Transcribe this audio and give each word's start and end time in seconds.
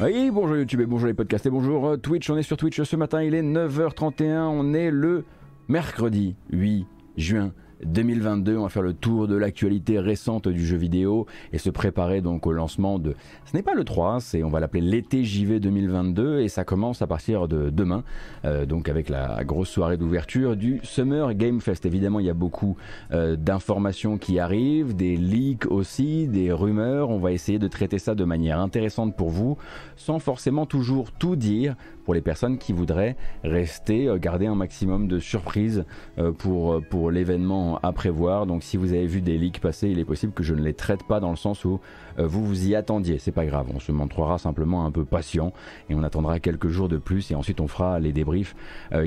Oui, 0.00 0.30
bonjour 0.30 0.56
YouTube 0.56 0.80
et 0.80 0.86
bonjour 0.86 1.08
les 1.08 1.14
podcasts 1.14 1.46
et 1.46 1.50
bonjour 1.50 1.88
euh, 1.88 1.96
Twitch. 1.96 2.30
On 2.30 2.36
est 2.36 2.44
sur 2.44 2.56
Twitch 2.56 2.80
ce 2.80 2.94
matin, 2.94 3.20
il 3.20 3.34
est 3.34 3.42
9h31, 3.42 4.42
on 4.42 4.72
est 4.72 4.92
le 4.92 5.24
mercredi 5.66 6.36
8 6.50 6.86
juin 7.16 7.52
2022. 7.84 8.56
On 8.56 8.62
va 8.64 8.68
faire 8.68 8.82
le 8.82 8.92
tour 8.92 9.28
de 9.28 9.36
l'actualité 9.36 9.98
récente 9.98 10.48
du 10.48 10.64
jeu 10.64 10.76
vidéo 10.76 11.26
et 11.52 11.58
se 11.58 11.70
préparer 11.70 12.20
donc 12.20 12.46
au 12.46 12.52
lancement 12.52 12.98
de. 12.98 13.14
Ce 13.44 13.56
n'est 13.56 13.62
pas 13.62 13.74
le 13.74 13.84
3, 13.84 14.12
hein, 14.12 14.20
c'est 14.20 14.42
on 14.42 14.50
va 14.50 14.60
l'appeler 14.60 14.82
l'été 14.82 15.24
JV 15.24 15.60
2022 15.60 16.40
et 16.40 16.48
ça 16.48 16.64
commence 16.64 17.02
à 17.02 17.06
partir 17.06 17.48
de 17.48 17.70
demain, 17.70 18.04
euh, 18.44 18.66
donc 18.66 18.88
avec 18.88 19.08
la 19.08 19.44
grosse 19.44 19.68
soirée 19.68 19.96
d'ouverture 19.96 20.56
du 20.56 20.80
Summer 20.82 21.34
Game 21.34 21.60
Fest. 21.60 21.86
Évidemment, 21.86 22.20
il 22.20 22.26
y 22.26 22.30
a 22.30 22.34
beaucoup 22.34 22.76
euh, 23.12 23.36
d'informations 23.36 24.18
qui 24.18 24.38
arrivent, 24.38 24.94
des 24.94 25.16
leaks 25.16 25.66
aussi, 25.70 26.28
des 26.28 26.52
rumeurs. 26.52 27.10
On 27.10 27.18
va 27.18 27.32
essayer 27.32 27.58
de 27.58 27.68
traiter 27.68 27.98
ça 27.98 28.14
de 28.14 28.24
manière 28.24 28.60
intéressante 28.60 29.16
pour 29.16 29.30
vous, 29.30 29.56
sans 29.96 30.18
forcément 30.18 30.66
toujours 30.66 31.12
tout 31.12 31.36
dire 31.36 31.76
pour 32.08 32.14
les 32.14 32.22
personnes 32.22 32.56
qui 32.56 32.72
voudraient 32.72 33.16
rester, 33.44 34.08
euh, 34.08 34.16
garder 34.16 34.46
un 34.46 34.54
maximum 34.54 35.08
de 35.08 35.18
surprises 35.18 35.84
euh, 36.16 36.32
pour, 36.32 36.72
euh, 36.72 36.80
pour 36.80 37.10
l'événement 37.10 37.78
à 37.82 37.92
prévoir. 37.92 38.46
Donc 38.46 38.62
si 38.62 38.78
vous 38.78 38.94
avez 38.94 39.06
vu 39.06 39.20
des 39.20 39.36
leaks 39.36 39.60
passer, 39.60 39.90
il 39.90 39.98
est 39.98 40.06
possible 40.06 40.32
que 40.32 40.42
je 40.42 40.54
ne 40.54 40.62
les 40.62 40.72
traite 40.72 41.06
pas 41.06 41.20
dans 41.20 41.28
le 41.28 41.36
sens 41.36 41.66
où 41.66 41.80
vous 42.16 42.44
vous 42.44 42.66
y 42.66 42.74
attendiez. 42.74 43.18
C'est 43.18 43.30
pas 43.30 43.44
grave, 43.44 43.66
on 43.74 43.78
se 43.78 43.92
montrera 43.92 44.38
simplement 44.38 44.86
un 44.86 44.90
peu 44.90 45.04
patient 45.04 45.52
et 45.90 45.94
on 45.94 46.02
attendra 46.02 46.40
quelques 46.40 46.66
jours 46.66 46.88
de 46.88 46.96
plus 46.96 47.30
et 47.30 47.34
ensuite 47.34 47.60
on 47.60 47.68
fera 47.68 48.00
les 48.00 48.12
débriefs 48.12 48.56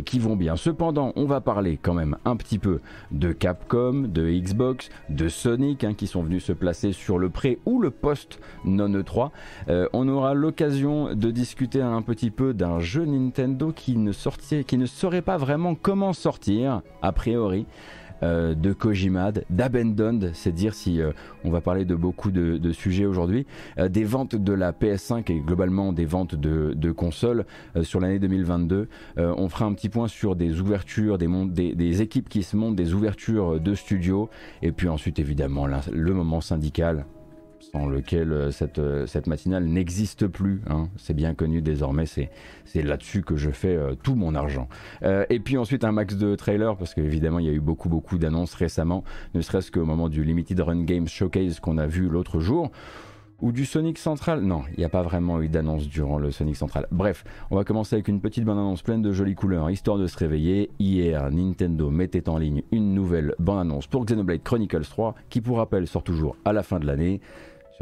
qui 0.06 0.18
vont 0.18 0.38
bien. 0.38 0.56
Cependant, 0.56 1.12
on 1.18 1.26
va 1.26 1.42
parler 1.42 1.78
quand 1.82 1.94
même 1.94 2.16
un 2.24 2.38
petit 2.38 2.58
peu 2.58 2.80
de 3.12 3.34
Capcom, 3.34 4.06
de 4.08 4.30
Xbox, 4.30 4.90
de 5.10 5.28
Sonic 5.28 5.84
hein, 5.84 5.94
qui 5.94 6.08
sont 6.08 6.24
venus 6.24 6.46
se 6.46 6.54
placer 6.54 6.94
sur 6.94 7.18
le 7.18 7.30
pré 7.30 7.60
ou 7.66 7.82
le 7.82 7.92
post 7.92 8.40
non 8.64 8.88
E3. 8.88 9.32
on 9.92 10.08
aura 10.08 10.34
l'occasion 10.34 11.14
de 11.14 11.32
discuter 11.32 11.82
un 11.82 12.02
petit 12.04 12.32
peu 12.32 12.54
d'un 12.54 12.80
jeu 12.92 13.06
Nintendo 13.06 13.72
qui 13.72 13.96
ne, 13.96 14.12
sortait, 14.12 14.66
qui 14.66 14.78
ne 14.78 14.86
saurait 14.86 15.22
pas 15.22 15.38
vraiment 15.38 15.76
comment 15.76 16.12
sortir, 16.12 16.82
a 17.02 17.14
priori. 17.14 17.66
Euh, 18.24 18.54
de 18.54 18.72
Kojimad, 18.72 19.46
d'Abandoned, 19.50 20.30
c'est 20.36 20.52
dire 20.52 20.76
si 20.76 21.02
euh, 21.02 21.12
on 21.44 21.50
va 21.50 21.60
parler 21.60 21.86
de 21.86 21.96
beaucoup 21.96 22.30
de, 22.30 22.72
sujets 22.72 23.06
aujourd'hui, 23.06 23.48
euh, 23.80 23.90
des 23.90 24.04
ventes 24.04 24.36
de 24.36 24.54
la 24.54 24.74
PS5 24.74 25.32
et 25.32 25.40
globalement 25.40 25.92
des 25.92 26.06
ventes 26.06 26.36
de, 26.36 26.92
consoles 26.92 27.46
sur 27.82 28.00
l'année 28.00 28.20
2022. 28.20 28.88
on 29.18 29.50
fera 29.50 29.66
un 29.66 29.74
petit 29.74 29.90
point 29.90 30.08
sur 30.08 30.36
des 30.36 30.60
ouvertures, 30.60 31.18
des, 31.18 32.02
équipes 32.04 32.30
qui 32.30 32.44
se 32.44 32.56
montent, 32.56 32.76
des 32.76 32.94
ouvertures 32.94 33.60
de 33.60 33.74
studios, 33.74 34.30
et 34.62 34.72
puis 34.72 34.88
ensuite 34.88 35.18
évidemment 35.18 35.66
le 35.66 36.14
moment 36.14 36.42
syndical 36.42 37.06
sans 37.62 37.88
lequel 37.88 38.32
euh, 38.32 38.52
cette, 38.52 38.80
euh, 38.80 39.06
cette 39.06 39.28
matinale 39.28 39.66
n'existe 39.66 40.28
plus. 40.28 40.62
Hein. 40.70 40.90
C'est 40.98 41.14
bien 41.14 41.34
connu 41.34 41.62
désormais, 41.62 42.06
c'est 42.06 42.30
là-dessus 42.76 43.22
que 43.22 43.36
je 43.36 43.52
fais 43.52 43.76
euh, 43.76 43.96
tout 44.02 44.16
mon 44.16 44.36
argent. 44.36 44.68
et 45.30 45.40
puis 45.40 45.58
ensuite 45.58 45.84
un 45.84 45.92
max 45.92 46.16
de 46.16 46.36
trailers, 46.36 46.76
parce 46.76 46.94
qu'évidemment 46.94 47.40
il 47.40 47.46
y 47.46 47.50
a 47.50 47.54
eu 47.54 47.60
beaucoup 47.60 47.90
beaucoup 47.90 48.18
d'annonces 48.18 48.54
récemment, 48.54 49.04
ne 49.34 49.42
serait-ce 49.42 49.72
qu'au 49.72 49.86
moment 49.86 50.10
du 50.10 50.24
Limited 50.24 50.60
Run 50.60 50.84
Games 50.84 51.08
Showcase 51.08 51.60
qu'on 51.60 51.78
a 51.78 51.88
vu 51.88 52.10
l'autre 52.10 52.40
jour 52.40 52.72
ou 53.42 53.52
du 53.52 53.66
Sonic 53.66 53.98
Central. 53.98 54.42
Non, 54.42 54.64
il 54.74 54.80
n'y 54.80 54.86
a 54.86 54.90
pas 54.90 55.02
vraiment 55.02 55.42
eu 55.42 55.50
d'annonce 55.50 55.88
durant 55.88 56.20
le 56.20 56.32
Sonic 56.32 56.56
Central. 56.56 56.88
Bref, 56.92 57.24
on 57.50 57.56
va 57.56 57.64
commencer 57.64 57.96
avec 57.96 58.08
une 58.08 58.22
petite 58.22 58.46
bande-annonce 58.46 58.84
pleine 58.84 59.02
de 59.02 59.12
jolies 59.12 59.36
couleurs, 59.36 59.70
histoire 59.70 59.98
de 59.98 60.08
se 60.08 60.18
réveiller. 60.18 60.70
Hier, 60.80 61.30
Nintendo 61.32 61.90
mettait 61.90 62.30
en 62.30 62.38
ligne 62.38 62.62
une 62.72 62.94
nouvelle 62.94 63.34
bande-annonce 63.40 63.88
pour 63.88 64.06
Xenoblade 64.06 64.44
Chronicles 64.44 64.86
3, 64.86 65.16
qui 65.30 65.42
pour 65.42 65.58
rappel 65.58 65.88
sort 65.88 66.04
toujours 66.04 66.36
à 66.46 66.54
la 66.54 66.64
fin 66.64 66.80
de 66.80 66.86
l'année. 66.86 67.20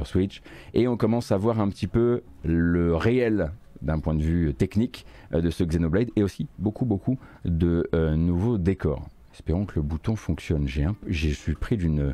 Switch. 0.08 0.42
Et 0.74 0.88
on 0.88 0.98
commence 0.98 1.32
à 1.32 1.38
voir 1.38 1.60
un 1.60 1.70
petit 1.70 1.88
peu 1.88 2.22
le 2.44 2.96
réel 2.96 3.52
d'un 3.82 4.00
point 4.00 4.16
de 4.16 4.22
vue 4.22 4.54
technique 4.54 5.06
euh, 5.34 5.42
de 5.42 5.50
ce 5.50 5.64
Xenoblade 5.64 6.10
et 6.16 6.24
aussi 6.24 6.48
beaucoup 6.58 6.86
beaucoup 6.86 7.18
de 7.46 7.88
euh, 7.94 8.16
nouveaux 8.16 8.58
décors. 8.58 9.08
Espérons 9.34 9.66
que 9.66 9.76
le 9.76 9.82
bouton 9.82 10.16
fonctionne. 10.16 10.68
J'ai 10.68 10.88
je 11.08 11.30
suis 11.30 11.56
pris 11.56 11.78
d'une 11.78 12.14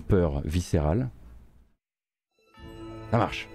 peur 0.00 0.40
viscérale. 0.44 1.10
Ça 3.10 3.18
marche. 3.18 3.51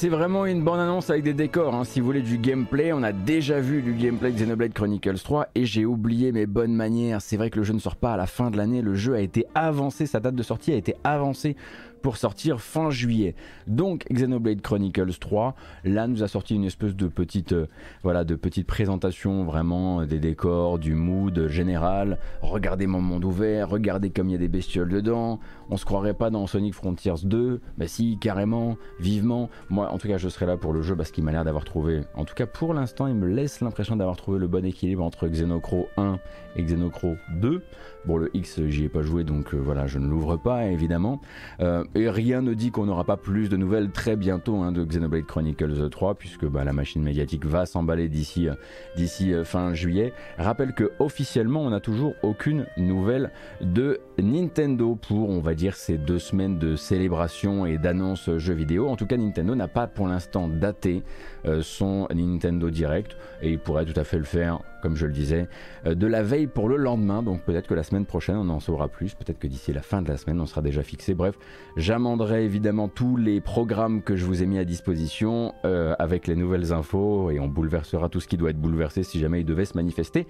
C'est 0.00 0.08
vraiment 0.08 0.46
une 0.46 0.64
bonne 0.64 0.80
annonce 0.80 1.10
avec 1.10 1.24
des 1.24 1.34
décors. 1.34 1.74
Hein. 1.74 1.84
Si 1.84 2.00
vous 2.00 2.06
voulez 2.06 2.22
du 2.22 2.38
gameplay, 2.38 2.90
on 2.94 3.02
a 3.02 3.12
déjà 3.12 3.60
vu 3.60 3.82
du 3.82 3.92
gameplay 3.92 4.30
de 4.30 4.36
Xenoblade 4.36 4.72
Chronicles 4.72 5.18
3 5.18 5.48
et 5.54 5.66
j'ai 5.66 5.84
oublié 5.84 6.32
mes 6.32 6.46
bonnes 6.46 6.72
manières. 6.72 7.20
C'est 7.20 7.36
vrai 7.36 7.50
que 7.50 7.58
le 7.58 7.64
jeu 7.64 7.74
ne 7.74 7.78
sort 7.80 7.96
pas 7.96 8.14
à 8.14 8.16
la 8.16 8.26
fin 8.26 8.50
de 8.50 8.56
l'année. 8.56 8.80
Le 8.80 8.94
jeu 8.94 9.14
a 9.14 9.20
été 9.20 9.44
avancé, 9.54 10.06
sa 10.06 10.18
date 10.18 10.34
de 10.34 10.42
sortie 10.42 10.72
a 10.72 10.76
été 10.76 10.94
avancée 11.04 11.54
pour 12.02 12.16
sortir 12.16 12.60
fin 12.60 12.90
juillet. 12.90 13.34
Donc 13.66 14.06
Xenoblade 14.10 14.60
Chronicles 14.60 15.18
3, 15.18 15.54
là 15.84 16.06
nous 16.06 16.22
a 16.22 16.28
sorti 16.28 16.54
une 16.54 16.64
espèce 16.64 16.96
de 16.96 17.08
petite, 17.08 17.52
euh, 17.52 17.66
voilà, 18.02 18.24
de 18.24 18.34
petite 18.34 18.66
présentation 18.66 19.44
vraiment 19.44 20.04
des 20.04 20.18
décors, 20.18 20.78
du 20.78 20.94
mood 20.94 21.48
général. 21.48 22.18
Regardez 22.42 22.86
mon 22.86 23.00
monde 23.00 23.24
ouvert, 23.24 23.68
regardez 23.68 24.10
comme 24.10 24.28
il 24.28 24.32
y 24.32 24.36
a 24.36 24.38
des 24.38 24.48
bestioles 24.48 24.88
dedans. 24.88 25.40
On 25.70 25.76
se 25.76 25.84
croirait 25.84 26.14
pas 26.14 26.30
dans 26.30 26.46
Sonic 26.46 26.74
Frontiers 26.74 27.14
2, 27.22 27.60
mais 27.78 27.86
si 27.86 28.18
carrément, 28.18 28.76
vivement. 28.98 29.50
Moi 29.68 29.90
en 29.90 29.98
tout 29.98 30.08
cas 30.08 30.18
je 30.18 30.28
serai 30.28 30.46
là 30.46 30.56
pour 30.56 30.72
le 30.72 30.82
jeu 30.82 30.96
parce 30.96 31.10
qu'il 31.10 31.24
m'a 31.24 31.32
l'air 31.32 31.44
d'avoir 31.44 31.64
trouvé, 31.64 32.02
en 32.14 32.24
tout 32.24 32.34
cas 32.34 32.46
pour 32.46 32.74
l'instant 32.74 33.06
il 33.06 33.14
me 33.14 33.26
laisse 33.26 33.60
l'impression 33.60 33.96
d'avoir 33.96 34.16
trouvé 34.16 34.38
le 34.38 34.48
bon 34.48 34.64
équilibre 34.64 35.04
entre 35.04 35.28
Xenocro 35.28 35.88
1 35.96 36.18
et 36.56 36.62
Xenocro 36.62 37.16
2. 37.40 37.62
Bon 38.06 38.16
le 38.16 38.30
X 38.34 38.60
j'y 38.66 38.84
ai 38.84 38.88
pas 38.88 39.02
joué 39.02 39.24
donc 39.24 39.54
euh, 39.54 39.58
voilà 39.58 39.86
je 39.86 39.98
ne 39.98 40.08
l'ouvre 40.08 40.36
pas 40.36 40.66
évidemment. 40.66 41.20
Euh, 41.60 41.84
et 41.94 42.08
rien 42.08 42.40
ne 42.40 42.54
dit 42.54 42.70
qu'on 42.70 42.86
n'aura 42.86 43.04
pas 43.04 43.16
plus 43.16 43.48
de 43.48 43.56
nouvelles 43.56 43.90
très 43.90 44.14
bientôt 44.14 44.56
hein, 44.58 44.70
de 44.70 44.84
Xenoblade 44.84 45.26
Chronicles 45.26 45.90
3, 45.90 46.14
puisque 46.14 46.46
bah, 46.46 46.62
la 46.62 46.72
machine 46.72 47.02
médiatique 47.02 47.44
va 47.44 47.66
s'emballer 47.66 48.08
d'ici 48.08 48.48
euh, 48.48 48.54
euh, 49.22 49.44
fin 49.44 49.74
juillet. 49.74 50.12
Rappelle 50.38 50.72
que 50.72 50.92
officiellement, 51.00 51.62
on 51.62 51.70
n'a 51.70 51.80
toujours 51.80 52.14
aucune 52.22 52.66
nouvelle 52.76 53.32
de 53.60 54.00
Nintendo 54.18 54.94
pour, 54.94 55.30
on 55.30 55.40
va 55.40 55.54
dire, 55.54 55.74
ces 55.74 55.98
deux 55.98 56.20
semaines 56.20 56.58
de 56.58 56.76
célébration 56.76 57.66
et 57.66 57.76
d'annonce 57.76 58.30
jeux 58.36 58.54
vidéo. 58.54 58.88
En 58.88 58.94
tout 58.94 59.06
cas, 59.06 59.16
Nintendo 59.16 59.56
n'a 59.56 59.68
pas 59.68 59.88
pour 59.88 60.06
l'instant 60.06 60.46
daté 60.46 61.02
euh, 61.44 61.60
son 61.62 62.06
Nintendo 62.14 62.70
Direct 62.70 63.16
et 63.42 63.50
il 63.50 63.58
pourrait 63.58 63.84
tout 63.84 63.98
à 63.98 64.04
fait 64.04 64.18
le 64.18 64.24
faire, 64.24 64.60
comme 64.82 64.94
je 64.94 65.06
le 65.06 65.12
disais, 65.12 65.48
de 65.84 66.06
la 66.06 66.22
veille 66.22 66.46
pour 66.46 66.68
le 66.68 66.76
lendemain. 66.76 67.22
Donc 67.22 67.42
peut-être 67.42 67.66
que 67.66 67.74
la 67.74 67.82
semaine 67.82 68.06
prochaine 68.06 68.36
on 68.36 68.48
en 68.50 68.60
saura 68.60 68.88
plus, 68.88 69.14
peut-être 69.14 69.38
que 69.38 69.48
d'ici 69.48 69.72
la 69.72 69.82
fin 69.82 70.02
de 70.02 70.08
la 70.08 70.16
semaine 70.16 70.40
on 70.40 70.46
sera 70.46 70.62
déjà 70.62 70.82
fixé. 70.82 71.14
Bref, 71.14 71.36
j'amenderai 71.80 72.44
évidemment 72.44 72.88
tous 72.88 73.16
les 73.16 73.40
programmes 73.40 74.02
que 74.02 74.14
je 74.14 74.24
vous 74.24 74.42
ai 74.42 74.46
mis 74.46 74.58
à 74.58 74.64
disposition 74.64 75.54
euh, 75.64 75.94
avec 75.98 76.26
les 76.26 76.36
nouvelles 76.36 76.72
infos 76.72 77.30
et 77.30 77.40
on 77.40 77.48
bouleversera 77.48 78.08
tout 78.08 78.20
ce 78.20 78.28
qui 78.28 78.36
doit 78.36 78.50
être 78.50 78.60
bouleversé 78.60 79.02
si 79.02 79.18
jamais 79.18 79.40
il 79.40 79.46
devait 79.46 79.64
se 79.64 79.76
manifester. 79.76 80.26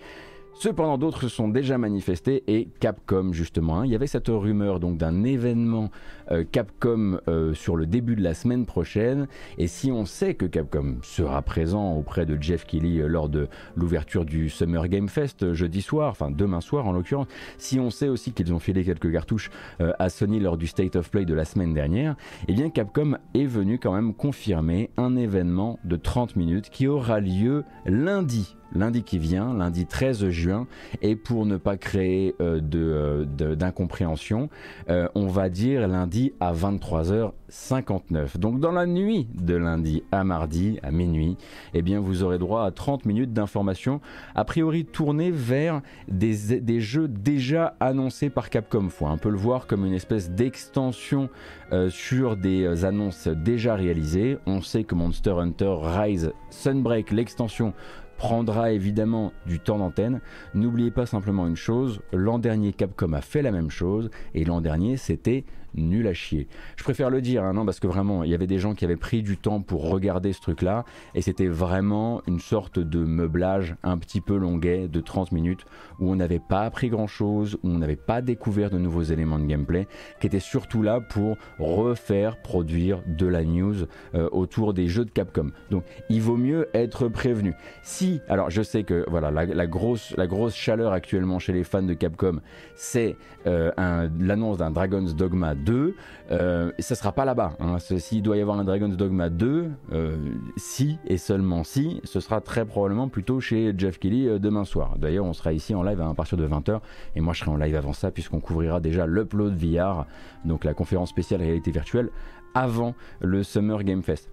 Cependant, 0.61 0.99
d'autres 0.99 1.23
se 1.23 1.29
sont 1.29 1.49
déjà 1.49 1.79
manifestés 1.79 2.45
et 2.47 2.69
Capcom 2.81 3.33
justement. 3.33 3.79
Hein. 3.79 3.87
il 3.87 3.93
y 3.93 3.95
avait 3.95 4.07
cette 4.07 4.29
rumeur 4.29 4.79
donc 4.79 4.99
d'un 4.99 5.25
événement 5.25 5.89
euh, 6.31 6.45
Capcom 6.45 7.19
euh, 7.29 7.55
sur 7.55 7.77
le 7.77 7.87
début 7.87 8.15
de 8.15 8.23
la 8.23 8.35
semaine 8.35 8.67
prochaine. 8.67 9.27
Et 9.57 9.69
si 9.69 9.91
on 9.91 10.05
sait 10.05 10.35
que 10.35 10.45
Capcom 10.45 10.99
sera 11.01 11.41
présent 11.41 11.95
auprès 11.95 12.27
de 12.27 12.37
Jeff 12.39 12.67
Keighley 12.67 13.01
euh, 13.01 13.07
lors 13.07 13.31
de 13.31 13.49
l'ouverture 13.75 14.27
du 14.27 14.51
Summer 14.51 14.87
Game 14.89 15.09
Fest 15.09 15.55
jeudi 15.55 15.81
soir, 15.81 16.11
enfin 16.11 16.31
demain 16.31 16.61
soir 16.61 16.87
en 16.87 16.93
l'occurrence, 16.93 17.29
si 17.57 17.81
on 17.81 17.89
sait 17.89 18.09
aussi 18.09 18.33
qu'ils 18.33 18.53
ont 18.53 18.59
filé 18.59 18.85
quelques 18.85 19.11
cartouches 19.11 19.49
à 19.79 20.11
Sony 20.11 20.41
lors 20.41 20.59
du 20.59 20.67
State 20.67 20.95
of 20.95 21.11
Play 21.11 21.25
de 21.25 21.33
la 21.33 21.47
semaine 21.47 21.73
dernière, 21.73 22.17
eh 22.49 22.53
bien 22.53 22.69
Capcom 22.69 23.17
est 23.33 23.47
venu 23.47 23.79
quand 23.79 23.95
même 23.95 24.13
confirmer 24.13 24.91
un 24.99 25.17
événement 25.17 25.79
de 25.85 25.97
30 25.97 26.37
minutes 26.37 26.69
qui 26.69 26.87
aura 26.87 27.19
lieu 27.19 27.65
lundi 27.87 28.57
lundi 28.75 29.03
qui 29.03 29.19
vient, 29.19 29.55
lundi 29.55 29.87
13 29.87 30.29
juin, 30.29 30.67
et 31.03 31.17
pour 31.17 31.47
ne 31.47 31.57
pas 31.57 31.77
créer 31.77 32.35
de, 32.39 33.27
d'incompréhension, 33.55 34.49
on 34.89 35.27
va 35.27 35.49
dire 35.49 35.89
lundi 35.89 36.33
à 36.41 36.53
23h59. 36.53 38.39
Donc 38.39 38.61
dans 38.61 38.73
la 38.73 38.87
nuit 38.87 39.27
de 39.35 39.55
lundi 39.55 40.03
à 40.13 40.25
mardi 40.25 40.79
à 40.83 40.91
minuit, 40.91 41.37
eh 41.75 41.83
bien 41.83 42.01
vous 42.01 42.23
aurez 42.23 42.39
droit 42.39 42.65
à 42.65 42.71
30 42.71 43.05
minutes 43.05 43.33
d'informations 43.33 44.01
a 44.35 44.45
priori 44.45 44.85
tournées 44.85 45.31
vers 45.31 45.83
des, 46.09 46.81
jeux 46.81 47.09
déjà 47.09 47.75
annoncés 47.81 48.31
par 48.31 48.51
Capcom. 48.51 48.89
Faut 48.89 49.07
un 49.07 49.17
peu 49.17 49.31
le 49.31 49.37
voir 49.37 49.67
comme 49.67 49.85
une 49.87 49.95
espèce 49.95 50.31
d'extension 50.31 51.29
euh, 51.73 51.89
sur 51.91 52.37
des 52.37 52.65
euh, 52.65 52.85
annonces 52.85 53.29
déjà 53.29 53.75
réalisées. 53.75 54.39
On 54.47 54.61
sait 54.61 54.85
que 54.85 54.95
Monster 54.95 55.35
Hunter 55.39 55.75
Rise 55.81 56.33
Sunbreak, 56.51 57.11
l'extension, 57.11 57.73
prendra 58.21 58.73
évidemment 58.73 59.33
du 59.47 59.61
temps 59.61 59.79
d'antenne. 59.79 60.21
N'oubliez 60.53 60.91
pas 60.91 61.07
simplement 61.07 61.47
une 61.47 61.57
chose, 61.57 62.03
l'an 62.13 62.39
dernier 62.39 62.75
Capcom 62.75 63.15
a 63.15 63.23
fait 63.23 63.41
la 63.41 63.51
même 63.51 63.71
chose 63.71 64.11
et 64.35 64.45
l'an 64.45 64.61
dernier 64.61 64.99
c'était 64.99 65.47
nul 65.75 66.07
à 66.07 66.15
chier. 66.15 66.49
Je 66.77 66.85
préfère 66.85 67.11
le 67.11 67.21
dire, 67.21 67.45
hein, 67.45 67.53
non, 67.53 67.65
parce 67.65 67.81
que 67.81 67.87
vraiment, 67.87 68.25
il 68.25 68.31
y 68.31 68.35
avait 68.35 68.47
des 68.47 68.59
gens 68.59 68.75
qui 68.75 68.85
avaient 68.85 68.97
pris 68.97 69.23
du 69.23 69.37
temps 69.37 69.61
pour 69.61 69.89
regarder 69.89 70.33
ce 70.33 70.41
truc-là, 70.41 70.85
et 71.15 71.23
c'était 71.23 71.47
vraiment 71.47 72.23
une 72.27 72.41
sorte 72.41 72.79
de 72.79 73.05
meublage 73.05 73.77
un 73.83 73.99
petit 73.99 74.21
peu 74.21 74.37
longuet 74.37 74.89
de 74.89 75.01
30 75.01 75.33
minutes, 75.33 75.65
où 75.99 76.11
on 76.11 76.17
n'avait 76.17 76.41
pas 76.41 76.63
appris 76.63 76.89
grand-chose, 76.89 77.59
où 77.63 77.69
on 77.69 77.79
n'avait 77.79 77.97
pas 77.97 78.23
découvert 78.23 78.71
de 78.71 78.79
nouveaux 78.79 79.03
éléments 79.03 79.39
de 79.39 79.47
gameplay, 79.47 79.87
qui 80.21 80.27
étaient 80.27 80.41
surtout 80.41 80.83
là 80.83 81.01
pour 81.01 81.37
refaire 81.59 82.41
produire 82.43 83.03
de 83.07 83.27
la 83.27 83.45
news 83.45 83.87
euh, 84.15 84.29
autour 84.33 84.75
des 84.75 84.89
jeux 84.89 85.05
de 85.05 85.11
Capcom. 85.11 85.51
Donc, 85.71 85.85
il 86.09 86.21
vaut 86.21 86.37
mieux 86.37 86.69
être 86.75 87.09
prévenu. 87.09 87.55
Si, 87.83 88.21
alors 88.29 88.51
je 88.51 88.63
sais 88.63 88.85
que 88.85 89.05
voilà, 89.09 89.31
la, 89.31 89.67
grosse, 89.67 90.15
la 90.17 90.27
grosse 90.27 90.55
chaleur 90.55 90.93
actuellement 90.93 91.39
chez 91.39 91.53
les 91.53 91.65
fans 91.65 91.83
de 91.83 91.95
Capcom, 91.95 92.41
c'est 92.75 93.17
euh, 93.47 93.71
l'annonce 94.19 94.59
d'un 94.59 94.71
Dragon's 94.71 95.15
Dogma 95.15 95.55
2, 95.61 95.95
euh, 96.31 96.73
et 96.79 96.83
ça 96.83 96.95
sera 96.95 97.13
pas 97.13 97.25
là-bas. 97.25 97.57
Hein. 97.61 97.79
S'il 97.79 98.23
doit 98.23 98.37
y 98.37 98.41
avoir 98.41 98.59
un 98.59 98.65
Dragon's 98.65 98.97
Dogma 98.97 99.31
2, 99.31 99.71
euh, 99.93 100.17
si 100.57 100.99
et 101.07 101.19
seulement 101.19 101.65
si, 101.65 102.01
ce 102.05 102.21
sera 102.21 102.41
très 102.41 102.65
probablement 102.65 103.09
plutôt 103.09 103.41
chez 103.41 103.75
Jeff 103.77 103.99
Kelly 103.99 104.29
euh, 104.29 104.39
demain 104.39 104.65
soir. 104.65 104.97
D'ailleurs, 104.99 105.25
on 105.25 105.33
sera 105.33 105.53
ici 105.53 105.75
en 105.75 105.83
live 105.83 106.01
à 106.01 106.15
partir 106.15 106.39
de 106.39 106.47
20h, 106.47 106.81
et 107.17 107.21
moi 107.21 107.35
je 107.35 107.41
serai 107.41 107.51
en 107.51 107.57
live 107.57 107.77
avant 107.77 107.93
ça, 107.93 108.11
puisqu'on 108.11 108.41
couvrira 108.41 108.81
déjà 108.81 109.07
l'upload 109.07 109.55
VR, 109.55 110.07
donc 110.45 110.65
la 110.65 110.75
conférence 110.75 111.11
spéciale 111.11 111.41
réalité 111.41 111.71
virtuelle, 111.71 112.11
avant 112.55 112.95
le 113.21 113.43
Summer 113.43 113.85
Game 113.85 114.03
Fest. 114.03 114.31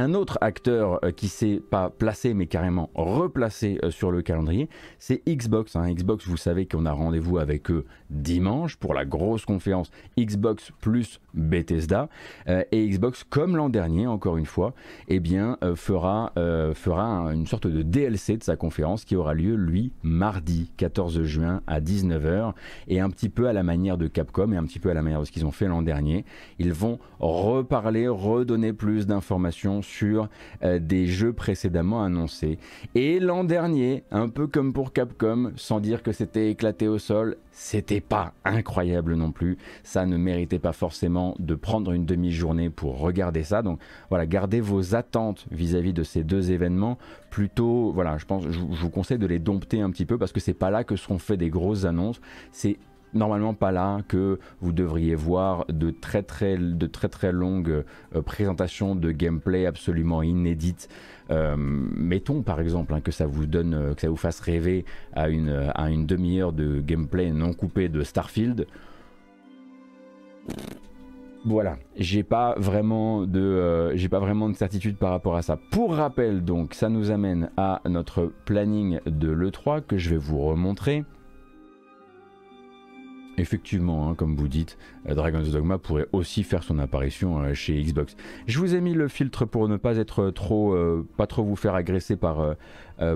Un 0.00 0.14
autre 0.14 0.38
acteur 0.40 0.98
euh, 1.04 1.10
qui 1.10 1.28
s'est 1.28 1.60
pas 1.60 1.90
placé 1.90 2.32
mais 2.32 2.46
carrément 2.46 2.88
replacé 2.94 3.78
euh, 3.84 3.90
sur 3.90 4.10
le 4.10 4.22
calendrier, 4.22 4.70
c'est 4.98 5.22
Xbox. 5.28 5.76
Hein. 5.76 5.92
Xbox, 5.92 6.26
vous 6.26 6.38
savez 6.38 6.64
qu'on 6.64 6.86
a 6.86 6.92
rendez-vous 6.92 7.36
avec 7.36 7.70
eux 7.70 7.84
dimanche 8.08 8.76
pour 8.76 8.94
la 8.94 9.04
grosse 9.04 9.44
conférence 9.44 9.90
Xbox 10.18 10.72
plus 10.80 11.20
Bethesda. 11.34 12.08
Euh, 12.48 12.64
et 12.72 12.88
Xbox, 12.88 13.24
comme 13.28 13.58
l'an 13.58 13.68
dernier, 13.68 14.06
encore 14.06 14.38
une 14.38 14.46
fois, 14.46 14.72
eh 15.08 15.20
bien, 15.20 15.58
fera, 15.74 16.32
fera 16.74 17.32
une 17.34 17.46
sorte 17.46 17.66
de 17.66 17.82
DLC 17.82 18.38
de 18.38 18.42
sa 18.42 18.56
conférence 18.56 19.04
qui 19.04 19.16
aura 19.16 19.34
lieu, 19.34 19.54
lui, 19.54 19.92
mardi 20.02 20.72
14 20.78 21.22
juin 21.24 21.60
à 21.66 21.80
19h. 21.80 22.54
Et 22.88 23.00
un 23.00 23.10
petit 23.10 23.28
peu 23.28 23.48
à 23.48 23.52
la 23.52 23.62
manière 23.62 23.98
de 23.98 24.08
Capcom 24.08 24.50
et 24.52 24.56
un 24.56 24.64
petit 24.64 24.78
peu 24.78 24.90
à 24.90 24.94
la 24.94 25.02
manière 25.02 25.20
de 25.20 25.26
ce 25.26 25.32
qu'ils 25.32 25.46
ont 25.46 25.52
fait 25.52 25.68
l'an 25.68 25.82
dernier, 25.82 26.24
ils 26.58 26.72
vont 26.72 26.98
reparler, 27.20 28.08
redonner 28.08 28.72
plus 28.72 29.06
d'informations 29.06 29.82
sur 29.90 30.28
euh, 30.62 30.78
des 30.78 31.06
jeux 31.06 31.32
précédemment 31.32 32.02
annoncés. 32.02 32.58
Et 32.94 33.18
l'an 33.18 33.44
dernier, 33.44 34.04
un 34.10 34.28
peu 34.28 34.46
comme 34.46 34.72
pour 34.72 34.92
Capcom, 34.92 35.52
sans 35.56 35.80
dire 35.80 36.02
que 36.02 36.12
c'était 36.12 36.50
éclaté 36.50 36.88
au 36.88 36.98
sol, 36.98 37.36
c'était 37.52 38.00
pas 38.00 38.32
incroyable 38.44 39.14
non 39.14 39.32
plus. 39.32 39.58
Ça 39.82 40.06
ne 40.06 40.16
méritait 40.16 40.58
pas 40.58 40.72
forcément 40.72 41.34
de 41.38 41.54
prendre 41.54 41.92
une 41.92 42.06
demi-journée 42.06 42.70
pour 42.70 42.98
regarder 42.98 43.42
ça. 43.42 43.62
Donc 43.62 43.80
voilà, 44.08 44.26
gardez 44.26 44.60
vos 44.60 44.94
attentes 44.94 45.46
vis-à-vis 45.50 45.92
de 45.92 46.02
ces 46.02 46.22
deux 46.22 46.52
événements. 46.52 46.96
Plutôt, 47.30 47.92
voilà, 47.92 48.16
je 48.18 48.24
pense, 48.24 48.44
je, 48.48 48.58
vous 48.58 48.90
conseille 48.90 49.18
de 49.18 49.26
les 49.26 49.38
dompter 49.38 49.80
un 49.80 49.90
petit 49.90 50.06
peu 50.06 50.18
parce 50.18 50.32
que 50.32 50.40
c'est 50.40 50.54
pas 50.54 50.70
là 50.70 50.84
que 50.84 50.96
seront 50.96 51.18
faites 51.18 51.38
des 51.38 51.50
grosses 51.50 51.84
annonces. 51.84 52.20
C'est 52.52 52.78
normalement 53.14 53.54
pas 53.54 53.72
là 53.72 54.00
que 54.06 54.38
vous 54.60 54.72
devriez 54.72 55.14
voir 55.14 55.66
de 55.68 55.90
très 55.90 56.22
très, 56.22 56.56
de 56.56 56.86
très, 56.86 57.32
longues 57.32 57.84
euh, 58.14 58.22
présentations 58.22 58.94
de 58.94 59.10
gameplay 59.10 59.66
absolument 59.66 60.22
inédites. 60.22 60.88
Euh, 61.30 61.54
mettons 61.56 62.42
par 62.42 62.60
exemple 62.60 62.94
hein, 62.94 63.00
que 63.00 63.12
ça 63.12 63.26
vous 63.26 63.46
donne, 63.46 63.74
euh, 63.74 63.94
que 63.94 64.00
ça 64.00 64.08
vous 64.08 64.16
fasse 64.16 64.40
rêver 64.40 64.84
à 65.12 65.28
une, 65.28 65.70
à 65.74 65.90
une 65.90 66.06
demi-heure 66.06 66.52
de 66.52 66.80
gameplay 66.80 67.30
non 67.30 67.52
coupé 67.52 67.88
de 67.88 68.02
Starfield. 68.02 68.66
Voilà, 71.46 71.78
j'ai 71.96 72.22
pas 72.22 72.54
vraiment 72.58 73.26
de, 73.26 73.92
j'ai 73.94 74.10
pas 74.10 74.18
vraiment 74.18 74.50
de 74.50 74.54
certitude 74.54 74.98
par 74.98 75.10
rapport 75.10 75.36
à 75.36 75.42
ça. 75.42 75.58
Pour 75.70 75.94
rappel, 75.94 76.44
donc, 76.44 76.74
ça 76.74 76.90
nous 76.90 77.10
amène 77.10 77.50
à 77.56 77.80
notre 77.88 78.30
planning 78.44 79.00
de 79.06 79.30
l'E3 79.30 79.80
que 79.80 79.96
je 79.96 80.10
vais 80.10 80.18
vous 80.18 80.40
remontrer. 80.40 81.04
Effectivement, 83.40 84.10
hein, 84.10 84.14
comme 84.14 84.36
vous 84.36 84.48
dites, 84.48 84.76
euh, 85.08 85.14
Dragon's 85.14 85.50
Dogma 85.50 85.78
pourrait 85.78 86.06
aussi 86.12 86.42
faire 86.42 86.62
son 86.62 86.78
apparition 86.78 87.40
euh, 87.40 87.54
chez 87.54 87.82
Xbox. 87.82 88.14
Je 88.46 88.58
vous 88.58 88.74
ai 88.74 88.82
mis 88.82 88.92
le 88.92 89.08
filtre 89.08 89.46
pour 89.46 89.66
ne 89.66 89.78
pas 89.78 89.96
être 89.96 90.28
trop, 90.28 90.74
euh, 90.74 91.06
trop 91.26 91.42
vous 91.42 91.56
faire 91.56 91.74
agresser 91.74 92.16
par, 92.16 92.54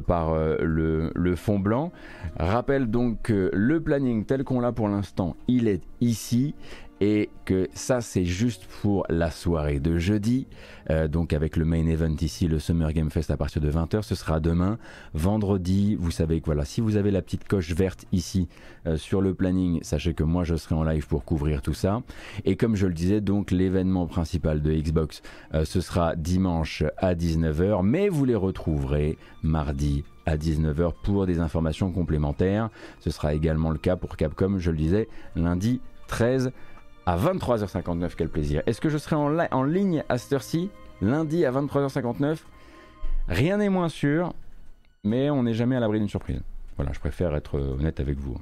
par 0.06 0.34
le, 0.34 1.10
le, 1.14 1.36
fond 1.36 1.58
blanc. 1.58 1.92
Rappelle 2.38 2.90
donc 2.90 3.20
que 3.22 3.50
le 3.52 3.80
planning 3.80 4.24
tel 4.24 4.44
qu'on 4.44 4.60
l'a 4.60 4.72
pour 4.72 4.88
l'instant, 4.88 5.36
il 5.46 5.68
est 5.68 5.82
ici 6.00 6.54
et 7.04 7.28
que 7.44 7.68
ça 7.74 8.00
c'est 8.00 8.24
juste 8.24 8.64
pour 8.80 9.04
la 9.10 9.30
soirée 9.30 9.78
de 9.78 9.98
jeudi, 9.98 10.46
euh, 10.88 11.06
donc 11.06 11.34
avec 11.34 11.58
le 11.58 11.66
main 11.66 11.86
event 11.86 12.16
ici, 12.22 12.48
le 12.48 12.58
Summer 12.58 12.94
Game 12.94 13.10
Fest 13.10 13.30
à 13.30 13.36
partir 13.36 13.60
de 13.60 13.70
20h, 13.70 14.00
ce 14.00 14.14
sera 14.14 14.40
demain, 14.40 14.78
vendredi, 15.12 15.96
vous 15.96 16.10
savez 16.10 16.40
que 16.40 16.46
voilà, 16.46 16.64
si 16.64 16.80
vous 16.80 16.96
avez 16.96 17.10
la 17.10 17.20
petite 17.20 17.46
coche 17.46 17.74
verte 17.74 18.06
ici 18.12 18.48
euh, 18.86 18.96
sur 18.96 19.20
le 19.20 19.34
planning, 19.34 19.82
sachez 19.82 20.14
que 20.14 20.24
moi 20.24 20.44
je 20.44 20.56
serai 20.56 20.76
en 20.76 20.82
live 20.82 21.06
pour 21.06 21.26
couvrir 21.26 21.60
tout 21.60 21.74
ça, 21.74 22.00
et 22.46 22.56
comme 22.56 22.74
je 22.74 22.86
le 22.86 22.94
disais, 22.94 23.20
donc 23.20 23.50
l'événement 23.50 24.06
principal 24.06 24.62
de 24.62 24.72
Xbox, 24.72 25.20
euh, 25.52 25.66
ce 25.66 25.82
sera 25.82 26.16
dimanche 26.16 26.84
à 26.96 27.14
19h, 27.14 27.82
mais 27.84 28.08
vous 28.08 28.24
les 28.24 28.34
retrouverez 28.34 29.18
mardi 29.42 30.04
à 30.24 30.38
19h 30.38 30.94
pour 31.02 31.26
des 31.26 31.40
informations 31.40 31.92
complémentaires, 31.92 32.70
ce 33.00 33.10
sera 33.10 33.34
également 33.34 33.68
le 33.68 33.78
cas 33.78 33.96
pour 33.96 34.16
Capcom, 34.16 34.56
je 34.58 34.70
le 34.70 34.78
disais, 34.78 35.08
lundi 35.36 35.82
13 36.06 36.50
à 37.06 37.16
23h59, 37.16 38.12
quel 38.16 38.28
plaisir. 38.28 38.62
Est-ce 38.66 38.80
que 38.80 38.88
je 38.88 38.98
serai 38.98 39.16
en, 39.16 39.62
ligne 39.62 40.04
à 40.08 40.18
cette 40.18 40.32
heure-ci, 40.32 40.70
lundi 41.02 41.44
à 41.44 41.52
23h59 41.52 42.38
Rien 43.28 43.58
n'est 43.58 43.68
moins 43.68 43.88
sûr, 43.88 44.32
mais 45.02 45.30
on 45.30 45.42
n'est 45.42 45.54
jamais 45.54 45.76
à 45.76 45.80
l'abri 45.80 45.98
d'une 45.98 46.08
surprise. 46.08 46.42
Voilà, 46.76 46.92
je 46.92 47.00
préfère 47.00 47.34
être 47.36 47.58
honnête 47.58 48.00
avec 48.00 48.18
vous. 48.18 48.36